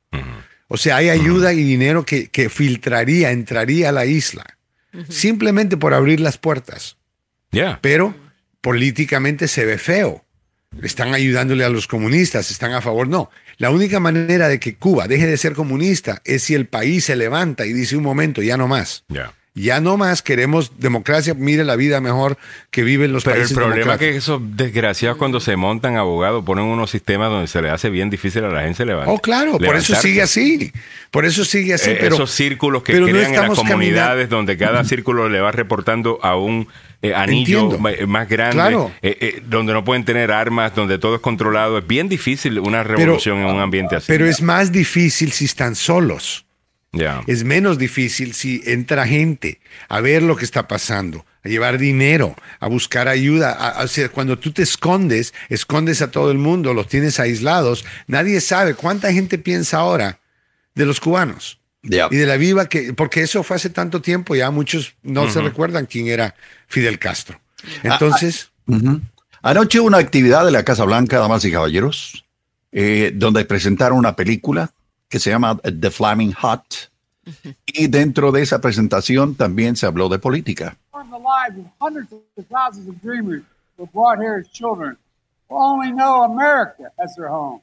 O 0.68 0.76
sea, 0.76 0.96
hay 0.96 1.08
ayuda 1.08 1.54
y 1.54 1.62
dinero 1.64 2.04
que, 2.04 2.28
que 2.28 2.50
filtraría, 2.50 3.30
entraría 3.30 3.88
a 3.88 3.92
la 3.92 4.04
isla, 4.04 4.44
simplemente 5.08 5.78
por 5.78 5.94
abrir 5.94 6.20
las 6.20 6.36
puertas. 6.36 6.98
Ya. 7.50 7.78
Pero 7.80 8.14
políticamente 8.60 9.48
se 9.48 9.64
ve 9.64 9.78
feo. 9.78 10.24
Están 10.82 11.14
ayudándole 11.14 11.64
a 11.64 11.70
los 11.70 11.86
comunistas, 11.86 12.50
están 12.50 12.74
a 12.74 12.82
favor. 12.82 13.08
No, 13.08 13.30
la 13.56 13.70
única 13.70 13.98
manera 13.98 14.48
de 14.48 14.60
que 14.60 14.76
Cuba 14.76 15.08
deje 15.08 15.26
de 15.26 15.38
ser 15.38 15.54
comunista 15.54 16.20
es 16.26 16.42
si 16.42 16.54
el 16.54 16.66
país 16.66 17.06
se 17.06 17.16
levanta 17.16 17.64
y 17.64 17.72
dice 17.72 17.96
un 17.96 18.02
momento, 18.02 18.42
ya 18.42 18.58
no 18.58 18.68
más. 18.68 19.04
Ya. 19.08 19.32
Ya 19.58 19.80
no 19.80 19.96
más 19.96 20.22
queremos 20.22 20.72
democracia, 20.78 21.34
mire 21.34 21.64
la 21.64 21.76
vida 21.76 22.00
mejor 22.00 22.38
que 22.70 22.82
viven 22.82 23.12
los 23.12 23.24
Pero 23.24 23.36
el 23.36 23.40
países 23.42 23.56
problema 23.56 23.94
es 23.94 23.98
que 23.98 24.16
esos 24.16 24.40
desgraciados 24.56 25.18
cuando 25.18 25.40
se 25.40 25.56
montan 25.56 25.96
abogados 25.96 26.44
ponen 26.44 26.64
unos 26.64 26.90
sistemas 26.90 27.30
donde 27.30 27.48
se 27.48 27.60
le 27.60 27.70
hace 27.70 27.90
bien 27.90 28.10
difícil 28.10 28.44
a 28.44 28.48
la 28.48 28.62
gente 28.62 28.84
levantar. 28.86 29.14
Oh, 29.14 29.18
claro, 29.18 29.58
por 29.58 29.76
eso 29.76 29.94
sigue 29.96 30.22
así. 30.22 30.72
Por 31.10 31.24
eso 31.24 31.44
sigue 31.44 31.74
así. 31.74 31.90
Eh, 31.90 31.96
pero, 32.00 32.14
esos 32.14 32.30
círculos 32.30 32.82
que 32.82 32.98
no 32.98 33.06
crean 33.06 33.34
en 33.34 33.40
las 33.48 33.58
comunidades 33.58 34.28
donde 34.28 34.56
cada 34.56 34.84
círculo 34.84 35.28
le 35.28 35.40
va 35.40 35.50
reportando 35.52 36.18
a 36.22 36.36
un 36.36 36.68
eh, 37.00 37.14
anillo 37.14 37.60
Entiendo. 37.60 37.78
ma- 37.78 37.92
más 38.06 38.28
grande, 38.28 38.54
Claro. 38.56 38.90
eh, 39.02 39.16
eh, 39.20 39.42
donde 39.46 39.72
no 39.72 39.84
pueden 39.84 40.04
tener 40.04 40.32
armas, 40.32 40.74
donde 40.74 40.98
todo 40.98 41.14
es 41.14 41.20
controlado. 41.20 41.78
Es 41.78 41.86
bien 41.86 42.08
difícil 42.08 42.58
una 42.58 42.82
revolución 42.82 43.38
en 43.38 43.46
un 43.46 43.60
ambiente 43.60 43.96
así. 43.96 44.06
Pero 44.08 44.26
es 44.26 44.42
más 44.42 44.72
difícil 44.72 45.32
si 45.32 45.44
están 45.44 45.74
solos. 45.76 46.44
Es 47.26 47.44
menos 47.44 47.78
difícil 47.78 48.32
si 48.34 48.62
entra 48.64 49.06
gente 49.06 49.60
a 49.88 50.00
ver 50.00 50.22
lo 50.22 50.36
que 50.36 50.44
está 50.44 50.66
pasando, 50.68 51.26
a 51.44 51.48
llevar 51.48 51.78
dinero, 51.78 52.34
a 52.60 52.66
buscar 52.68 53.08
ayuda. 53.08 53.52
A- 53.52 53.68
a- 53.80 53.84
o 53.84 53.88
sea, 53.88 54.08
cuando 54.08 54.38
tú 54.38 54.52
te 54.52 54.62
escondes, 54.62 55.34
escondes 55.50 56.00
a 56.02 56.10
todo 56.10 56.30
el 56.30 56.38
mundo, 56.38 56.72
los 56.74 56.88
tienes 56.88 57.20
aislados. 57.20 57.84
Nadie 58.06 58.40
sabe 58.40 58.74
cuánta 58.74 59.12
gente 59.12 59.38
piensa 59.38 59.78
ahora 59.78 60.18
de 60.74 60.86
los 60.86 60.98
cubanos 61.00 61.60
y 62.10 62.16
de 62.16 62.26
la 62.26 62.36
viva 62.36 62.68
que, 62.68 62.92
porque 62.94 63.20
eso 63.22 63.42
fue 63.42 63.56
hace 63.56 63.70
tanto 63.70 64.00
tiempo, 64.02 64.34
ya 64.34 64.50
muchos 64.50 64.94
no 65.02 65.30
se 65.30 65.40
recuerdan 65.40 65.86
quién 65.86 66.08
era 66.08 66.34
Fidel 66.66 66.98
Castro. 66.98 67.40
Entonces, 67.82 68.50
Ujú. 68.66 69.00
Anoche 69.40 69.78
hubo 69.78 69.86
una 69.86 69.98
actividad 69.98 70.44
de 70.44 70.50
la 70.50 70.64
Casa 70.64 70.84
Blanca, 70.84 71.18
damas 71.18 71.44
y 71.44 71.52
caballeros, 71.52 72.24
eh, 72.72 73.12
donde 73.14 73.44
presentaron 73.44 73.96
una 73.96 74.16
película 74.16 74.72
que 75.08 75.18
se 75.18 75.30
llama 75.30 75.56
The 75.56 75.90
Flaming 75.90 76.32
Hot. 76.32 76.90
Y 77.66 77.88
dentro 77.88 78.32
de 78.32 78.42
esa 78.42 78.60
presentación 78.60 79.34
también 79.34 79.76
se 79.76 79.86
habló 79.86 80.08
de 80.08 80.18
política. 80.18 80.76
the 81.10 81.18
lives 81.18 81.58
of 81.58 81.64
hundreds 81.80 82.12
of 82.12 82.46
thousands 82.48 82.88
of 82.88 83.00
dreamers 83.00 83.42
who 83.76 83.84
were 83.84 83.90
brought 83.92 84.18
here 84.18 84.36
as 84.36 84.48
children 84.48 84.96
who 85.48 85.56
only 85.56 85.92
know 85.92 86.22
America 86.22 86.90
as 87.02 87.14
their 87.16 87.28
home. 87.28 87.60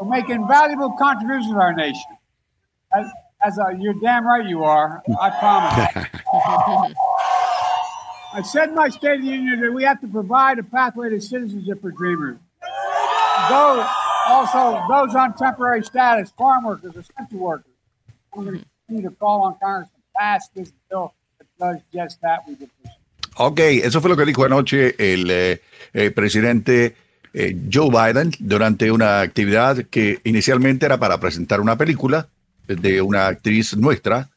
We're 0.00 0.08
making 0.08 0.46
valuable 0.48 0.92
contributions 0.98 1.52
to 1.52 1.60
our 1.60 1.72
nation. 1.72 2.16
As, 2.92 3.06
as 3.44 3.58
uh, 3.58 3.68
you're 3.78 3.94
damn 3.94 4.26
right 4.26 4.46
you 4.46 4.64
are, 4.64 5.02
I 5.20 5.30
promise. 5.30 6.08
I 8.32 8.42
said 8.42 8.70
in 8.70 8.74
my 8.74 8.88
State 8.88 9.20
of 9.20 9.22
the 9.22 9.28
Union 9.28 9.60
that 9.60 9.72
we 9.72 9.82
have 9.84 10.00
to 10.00 10.08
provide 10.08 10.58
a 10.58 10.62
pathway 10.62 11.10
to 11.10 11.20
citizenship 11.20 11.80
for 11.80 11.90
dreamers. 11.90 12.38
Those, 13.48 13.86
also, 14.30 14.82
those 14.88 15.14
on 15.14 15.34
temporary 15.34 15.82
status, 15.82 16.32
farm 16.36 16.64
workers, 16.64 16.96
essential 16.96 17.38
workers. 17.38 17.72
I'm 18.32 18.44
going 18.44 18.58
to 18.58 18.64
continue 18.86 19.10
to 19.10 19.16
call 19.16 19.42
on 19.42 19.56
Congress 19.60 19.90
to 19.90 20.02
pass 20.16 20.48
this 20.54 20.72
bill 20.88 21.12
that 21.38 21.48
does 21.58 21.82
just 21.92 22.20
that. 22.22 22.40
We 22.46 22.56
Ok, 23.36 23.60
eso 23.60 24.00
fue 24.00 24.10
lo 24.10 24.16
que 24.16 24.24
dijo 24.24 24.44
anoche 24.44 24.94
el 24.98 25.30
eh, 25.30 25.62
eh, 25.94 26.10
presidente 26.10 26.96
eh, 27.32 27.56
Joe 27.72 27.88
Biden 27.88 28.32
durante 28.38 28.90
una 28.90 29.20
actividad 29.20 29.86
que 29.88 30.20
inicialmente 30.24 30.86
era 30.86 30.98
para 30.98 31.18
presentar 31.20 31.60
una 31.60 31.76
película, 31.76 32.28
de 32.66 33.00
una 33.00 33.28
actriz 33.28 33.76
nuestra 33.76 34.29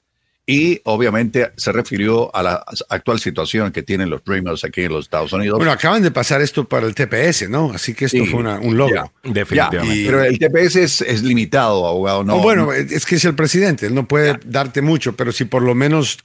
y 0.46 0.82
obviamente 0.84 1.52
se 1.56 1.72
refirió 1.72 2.36
a 2.36 2.44
la 2.44 2.66
actual 2.90 3.18
situación 3.20 3.72
que 3.72 3.82
tienen 3.82 4.10
los 4.10 4.24
Dreamers 4.26 4.66
aquí 4.66 4.82
en 4.82 4.92
los 4.92 5.06
Estados 5.06 5.32
Unidos. 5.32 5.58
Bueno, 5.58 5.72
acaban 5.72 6.04
de 6.04 6.12
pasar 6.12 6.42
esto 6.42 6.66
para 6.68 6.86
el 6.86 6.94
TPS, 6.94 7.48
¿no? 7.50 7.72
Así 7.74 7.94
que 7.94 8.06
esto 8.06 8.18
Sí, 8.18 8.26
fue 8.26 8.42
una- 8.42 8.60
un 8.60 8.76
logro. 8.76 9.10
ya, 9.24 9.32
Definitivamente. 9.32 10.04
ya, 10.04 10.06
pero 10.12 10.24
el 10.24 10.38
TPS 10.40 10.76
es, 10.84 11.02
es 11.02 11.24
limitado, 11.24 11.88
abogado. 11.88 12.24
No, 12.26 12.36
Oh, 12.36 12.42
bueno, 12.42 12.74
es 12.74 13.06
que 13.06 13.16
es 13.16 13.24
el 13.26 13.36
presidente, 13.36 13.86
él 13.86 13.96
no 13.96 14.06
puede 14.08 14.38
darte 14.46 14.82
mucho, 14.82 15.16
pero 15.16 15.32
si 15.32 15.46
por 15.46 15.62
lo 15.62 15.76
menos 15.76 16.18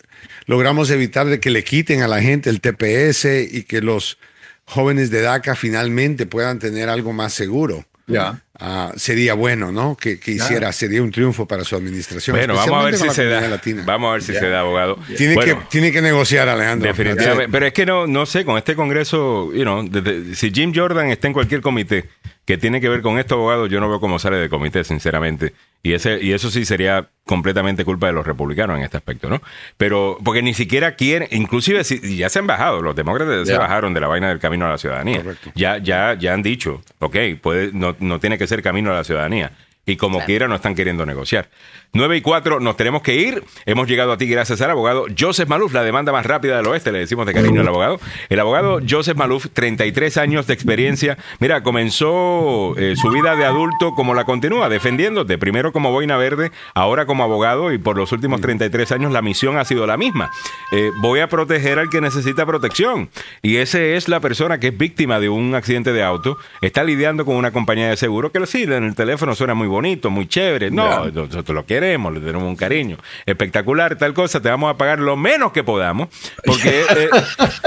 logramos 0.46 0.90
evitar 0.90 1.26
de 1.26 1.38
que 1.38 1.50
le 1.50 1.62
quiten 1.62 2.02
a 2.02 2.08
la 2.08 2.20
gente 2.20 2.50
el 2.50 2.60
TPS 2.60 3.24
y 3.48 3.62
que 3.62 3.80
los 3.82 4.18
jóvenes 4.64 5.10
de 5.10 5.20
DACA 5.22 5.54
finalmente 5.54 6.26
puedan 6.26 6.58
tener 6.58 6.88
algo 6.88 7.12
más 7.12 7.32
seguro. 7.34 7.84
Ya. 8.08 8.42
Ah, 8.60 8.92
sería 8.96 9.34
bueno, 9.34 9.70
¿no? 9.70 9.96
Que, 9.96 10.18
que 10.18 10.32
hiciera, 10.32 10.72
sería 10.72 11.00
un 11.00 11.12
triunfo 11.12 11.46
para 11.46 11.62
su 11.62 11.76
administración. 11.76 12.36
Bueno, 12.36 12.54
vamos 12.54 12.82
a 12.82 12.84
ver 12.86 12.96
si 12.96 13.08
se 13.10 13.24
da. 13.26 13.40
latina. 13.48 13.84
Vamos 13.86 14.08
a 14.08 14.12
ver 14.14 14.22
si 14.22 14.32
se 14.32 14.48
da, 14.48 14.60
abogado. 14.60 14.98
Tiene, 15.16 15.34
Bueno, 15.36 15.60
que, 15.60 15.66
tiene 15.70 15.92
que 15.92 16.02
negociar, 16.02 16.48
Alejandro. 16.48 16.88
Definitivamente. 16.88 17.52
Pero 17.52 17.66
es 17.66 17.72
que 17.72 17.86
no, 17.86 18.06
no 18.08 18.26
sé, 18.26 18.44
con 18.44 18.58
este 18.58 18.74
congreso, 18.74 19.52
you 19.54 19.62
know, 19.62 19.84
desde- 19.88 20.34
si 20.34 20.50
Jim 20.50 20.72
Jordan 20.74 21.08
está 21.10 21.28
en 21.28 21.34
cualquier 21.34 21.60
comité 21.60 22.08
que 22.44 22.56
tiene 22.58 22.80
que 22.80 22.88
ver 22.88 23.02
con 23.02 23.18
esto, 23.18 23.34
abogado, 23.34 23.66
yo 23.66 23.78
no 23.78 23.88
veo 23.90 24.00
cómo 24.00 24.18
sale 24.18 24.38
de 24.38 24.48
comité, 24.48 24.82
sinceramente. 24.82 25.52
Y 25.82 25.92
ese, 25.92 26.18
y 26.20 26.32
eso 26.32 26.50
sí 26.50 26.64
sería 26.64 27.08
completamente 27.24 27.84
culpa 27.84 28.06
de 28.08 28.14
los 28.14 28.26
republicanos 28.26 28.78
en 28.78 28.82
este 28.84 28.96
aspecto, 28.96 29.28
¿no? 29.28 29.40
Pero, 29.76 30.18
porque 30.24 30.42
ni 30.42 30.54
siquiera 30.54 30.96
quieren, 30.96 31.28
inclusive 31.30 31.84
si 31.84 32.16
ya 32.16 32.28
se 32.30 32.38
han 32.38 32.46
bajado, 32.46 32.80
los 32.82 32.96
demócratas 32.96 33.46
se 33.46 33.56
bajaron 33.56 33.92
de 33.94 34.00
la 34.00 34.08
vaina 34.08 34.30
del 34.30 34.38
camino 34.40 34.66
a 34.66 34.70
la 34.70 34.78
ciudadanía. 34.78 35.18
Correcto. 35.22 35.52
Ya, 35.54 35.76
ya, 35.78 36.14
ya 36.18 36.32
han 36.32 36.42
dicho, 36.42 36.82
ok, 37.00 37.16
puede, 37.40 37.70
no, 37.74 37.94
no 38.00 38.18
tiene 38.18 38.38
que 38.38 38.46
ser 38.48 38.62
camino 38.62 38.90
a 38.90 38.94
la 38.94 39.04
ciudadanía. 39.04 39.52
Y 39.88 39.96
como 39.96 40.20
quiera 40.20 40.48
no 40.48 40.54
están 40.54 40.74
queriendo 40.74 41.06
negociar. 41.06 41.48
9 41.94 42.18
y 42.18 42.20
4, 42.20 42.60
nos 42.60 42.76
tenemos 42.76 43.00
que 43.02 43.14
ir. 43.14 43.42
Hemos 43.64 43.88
llegado 43.88 44.12
a 44.12 44.18
ti 44.18 44.26
gracias 44.26 44.60
al 44.60 44.70
abogado 44.70 45.06
Joseph 45.18 45.48
Maluf, 45.48 45.72
la 45.72 45.82
demanda 45.82 46.12
más 46.12 46.26
rápida 46.26 46.58
del 46.58 46.66
oeste, 46.66 46.92
le 46.92 46.98
decimos 46.98 47.26
de 47.26 47.32
cariño 47.32 47.62
al 47.62 47.68
abogado. 47.68 48.00
El 48.28 48.38
abogado 48.40 48.80
Joseph 48.88 49.16
Maluf, 49.16 49.46
33 49.52 50.18
años 50.18 50.46
de 50.46 50.54
experiencia. 50.54 51.16
Mira, 51.40 51.62
comenzó 51.62 52.74
eh, 52.76 52.96
su 52.96 53.10
vida 53.10 53.36
de 53.36 53.46
adulto 53.46 53.94
como 53.94 54.14
la 54.14 54.24
continúa, 54.24 54.68
defendiéndote. 54.68 55.38
Primero 55.38 55.72
como 55.72 55.90
boina 55.90 56.16
verde, 56.18 56.52
ahora 56.74 57.06
como 57.06 57.24
abogado 57.24 57.72
y 57.72 57.78
por 57.78 57.96
los 57.96 58.12
últimos 58.12 58.42
33 58.42 58.92
años 58.92 59.12
la 59.12 59.22
misión 59.22 59.56
ha 59.56 59.64
sido 59.64 59.86
la 59.86 59.96
misma. 59.96 60.30
Eh, 60.72 60.90
voy 61.00 61.20
a 61.20 61.28
proteger 61.28 61.78
al 61.78 61.88
que 61.88 62.02
necesita 62.02 62.44
protección. 62.44 63.08
Y 63.40 63.56
ese 63.56 63.96
es 63.96 64.08
la 64.08 64.20
persona 64.20 64.60
que 64.60 64.68
es 64.68 64.76
víctima 64.76 65.18
de 65.18 65.30
un 65.30 65.54
accidente 65.54 65.94
de 65.94 66.02
auto. 66.02 66.36
Está 66.60 66.84
lidiando 66.84 67.24
con 67.24 67.36
una 67.36 67.52
compañía 67.52 67.88
de 67.88 67.96
seguro 67.96 68.30
que 68.30 68.38
sí, 68.46 68.64
en 68.64 68.84
el 68.84 68.94
teléfono 68.94 69.34
suena 69.34 69.54
muy 69.54 69.66
bonito, 69.78 70.10
muy 70.10 70.26
chévere. 70.26 70.72
No, 70.72 71.06
nosotros 71.06 71.54
lo 71.54 71.64
queremos, 71.64 72.12
le 72.12 72.18
tenemos 72.18 72.42
un 72.42 72.56
cariño 72.56 72.98
espectacular, 73.26 73.96
tal 73.96 74.12
cosa, 74.12 74.40
te 74.42 74.48
vamos 74.48 74.74
a 74.74 74.76
pagar 74.76 74.98
lo 74.98 75.16
menos 75.16 75.52
que 75.52 75.62
podamos, 75.62 76.08
porque, 76.44 76.82
eh, 76.82 77.08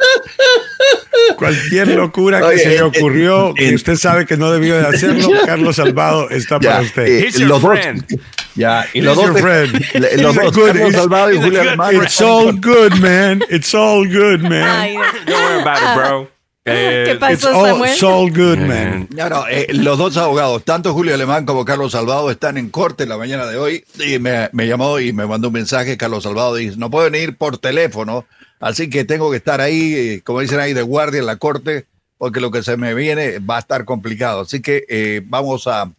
cualquier 1.37 1.89
locura 1.89 2.39
que 2.39 2.45
Oye, 2.47 2.59
se 2.59 2.69
le 2.71 2.77
eh, 2.77 2.83
ocurrió, 2.83 3.51
eh, 3.51 3.55
que 3.57 3.75
usted 3.75 3.97
sabe 3.97 4.25
que 4.25 4.39
no 4.39 4.51
debió 4.51 4.77
de 4.81 4.87
hacerlo, 4.87 5.29
Carlos 5.47 5.77
Salvado 5.77 6.31
está 6.31 6.59
para 6.59 6.81
usted. 6.81 7.07
eh, 7.07 7.27
He's 7.27 7.35
your 7.39 7.49
los 7.49 7.61
dos, 7.61 7.71
friend. 7.79 8.21
ya, 8.55 8.87
y 8.95 9.03
los 9.03 9.15
dos, 9.17 9.27
le- 9.35 10.17
los 10.23 10.35
dos, 10.35 10.57
good- 10.57 10.69
Carlos 10.69 10.93
Salvado 10.95 11.33
y 11.33 11.37
Julio. 11.39 11.63
It's 12.03 12.21
all 12.23 12.53
good, 12.59 12.95
man. 12.95 13.43
It's 13.51 13.75
all 13.75 14.07
good, 14.09 14.41
man. 14.41 14.95
Don't 15.27 15.29
worry 15.29 15.61
about 15.61 15.79
it, 15.79 15.95
bro. 15.95 16.29
Eh, 16.65 17.05
¿Qué 17.07 17.15
pasó? 17.17 17.33
It's 17.33 17.45
all, 17.45 17.67
Samuel? 17.67 17.93
it's 17.93 18.03
all 18.03 18.31
good, 18.31 18.59
man. 18.59 19.09
No, 19.15 19.29
no, 19.31 19.49
eh, 19.49 19.69
los 19.73 19.97
dos 19.97 20.17
abogados, 20.19 20.63
tanto 20.65 20.93
Julio 20.93 21.15
Alemán 21.15 21.47
como 21.47 21.65
Carlos 21.65 21.93
Salvado, 21.93 22.31
están 22.31 22.59
en 22.59 22.69
corte 22.69 23.07
la 23.07 23.17
mañana 23.17 23.47
de 23.47 23.57
hoy 23.57 23.85
y 23.99 24.19
me, 24.19 24.51
me 24.53 24.67
llamó 24.67 25.01
y 25.01 25.13
me 25.13 25.27
mandó 25.27 25.49
un 25.49 25.55
mensaje. 25.55 25.97
Carlos 25.97 26.25
Salvado 26.25 26.55
dice, 26.57 26.77
no 26.77 26.91
pueden 26.91 27.15
ir 27.15 27.37
por 27.37 27.57
teléfono, 27.57 28.27
así 28.61 28.91
que 28.91 29.05
tengo 29.05 29.31
que 29.31 29.39
estar 29.39 29.61
ahí, 29.63 29.95
eh, 29.95 30.23
como 30.23 30.41
dicen 30.41 30.61
ahí, 30.61 30.75
de 30.75 30.83
guardia 30.83 31.21
en 31.21 31.27
la 31.27 31.37
corte, 31.37 31.87
porque 32.19 32.41
lo 32.41 32.51
que 32.51 32.63
se 32.63 32.77
me 32.77 32.93
viene 32.95 33.39
va 33.39 33.57
a 33.57 33.61
estar 33.61 33.87
complicado. 33.87 34.43
Así 34.43 34.61
que 34.61 34.85
eh, 34.89 35.23
vamos 35.25 35.67
a, 35.67 35.91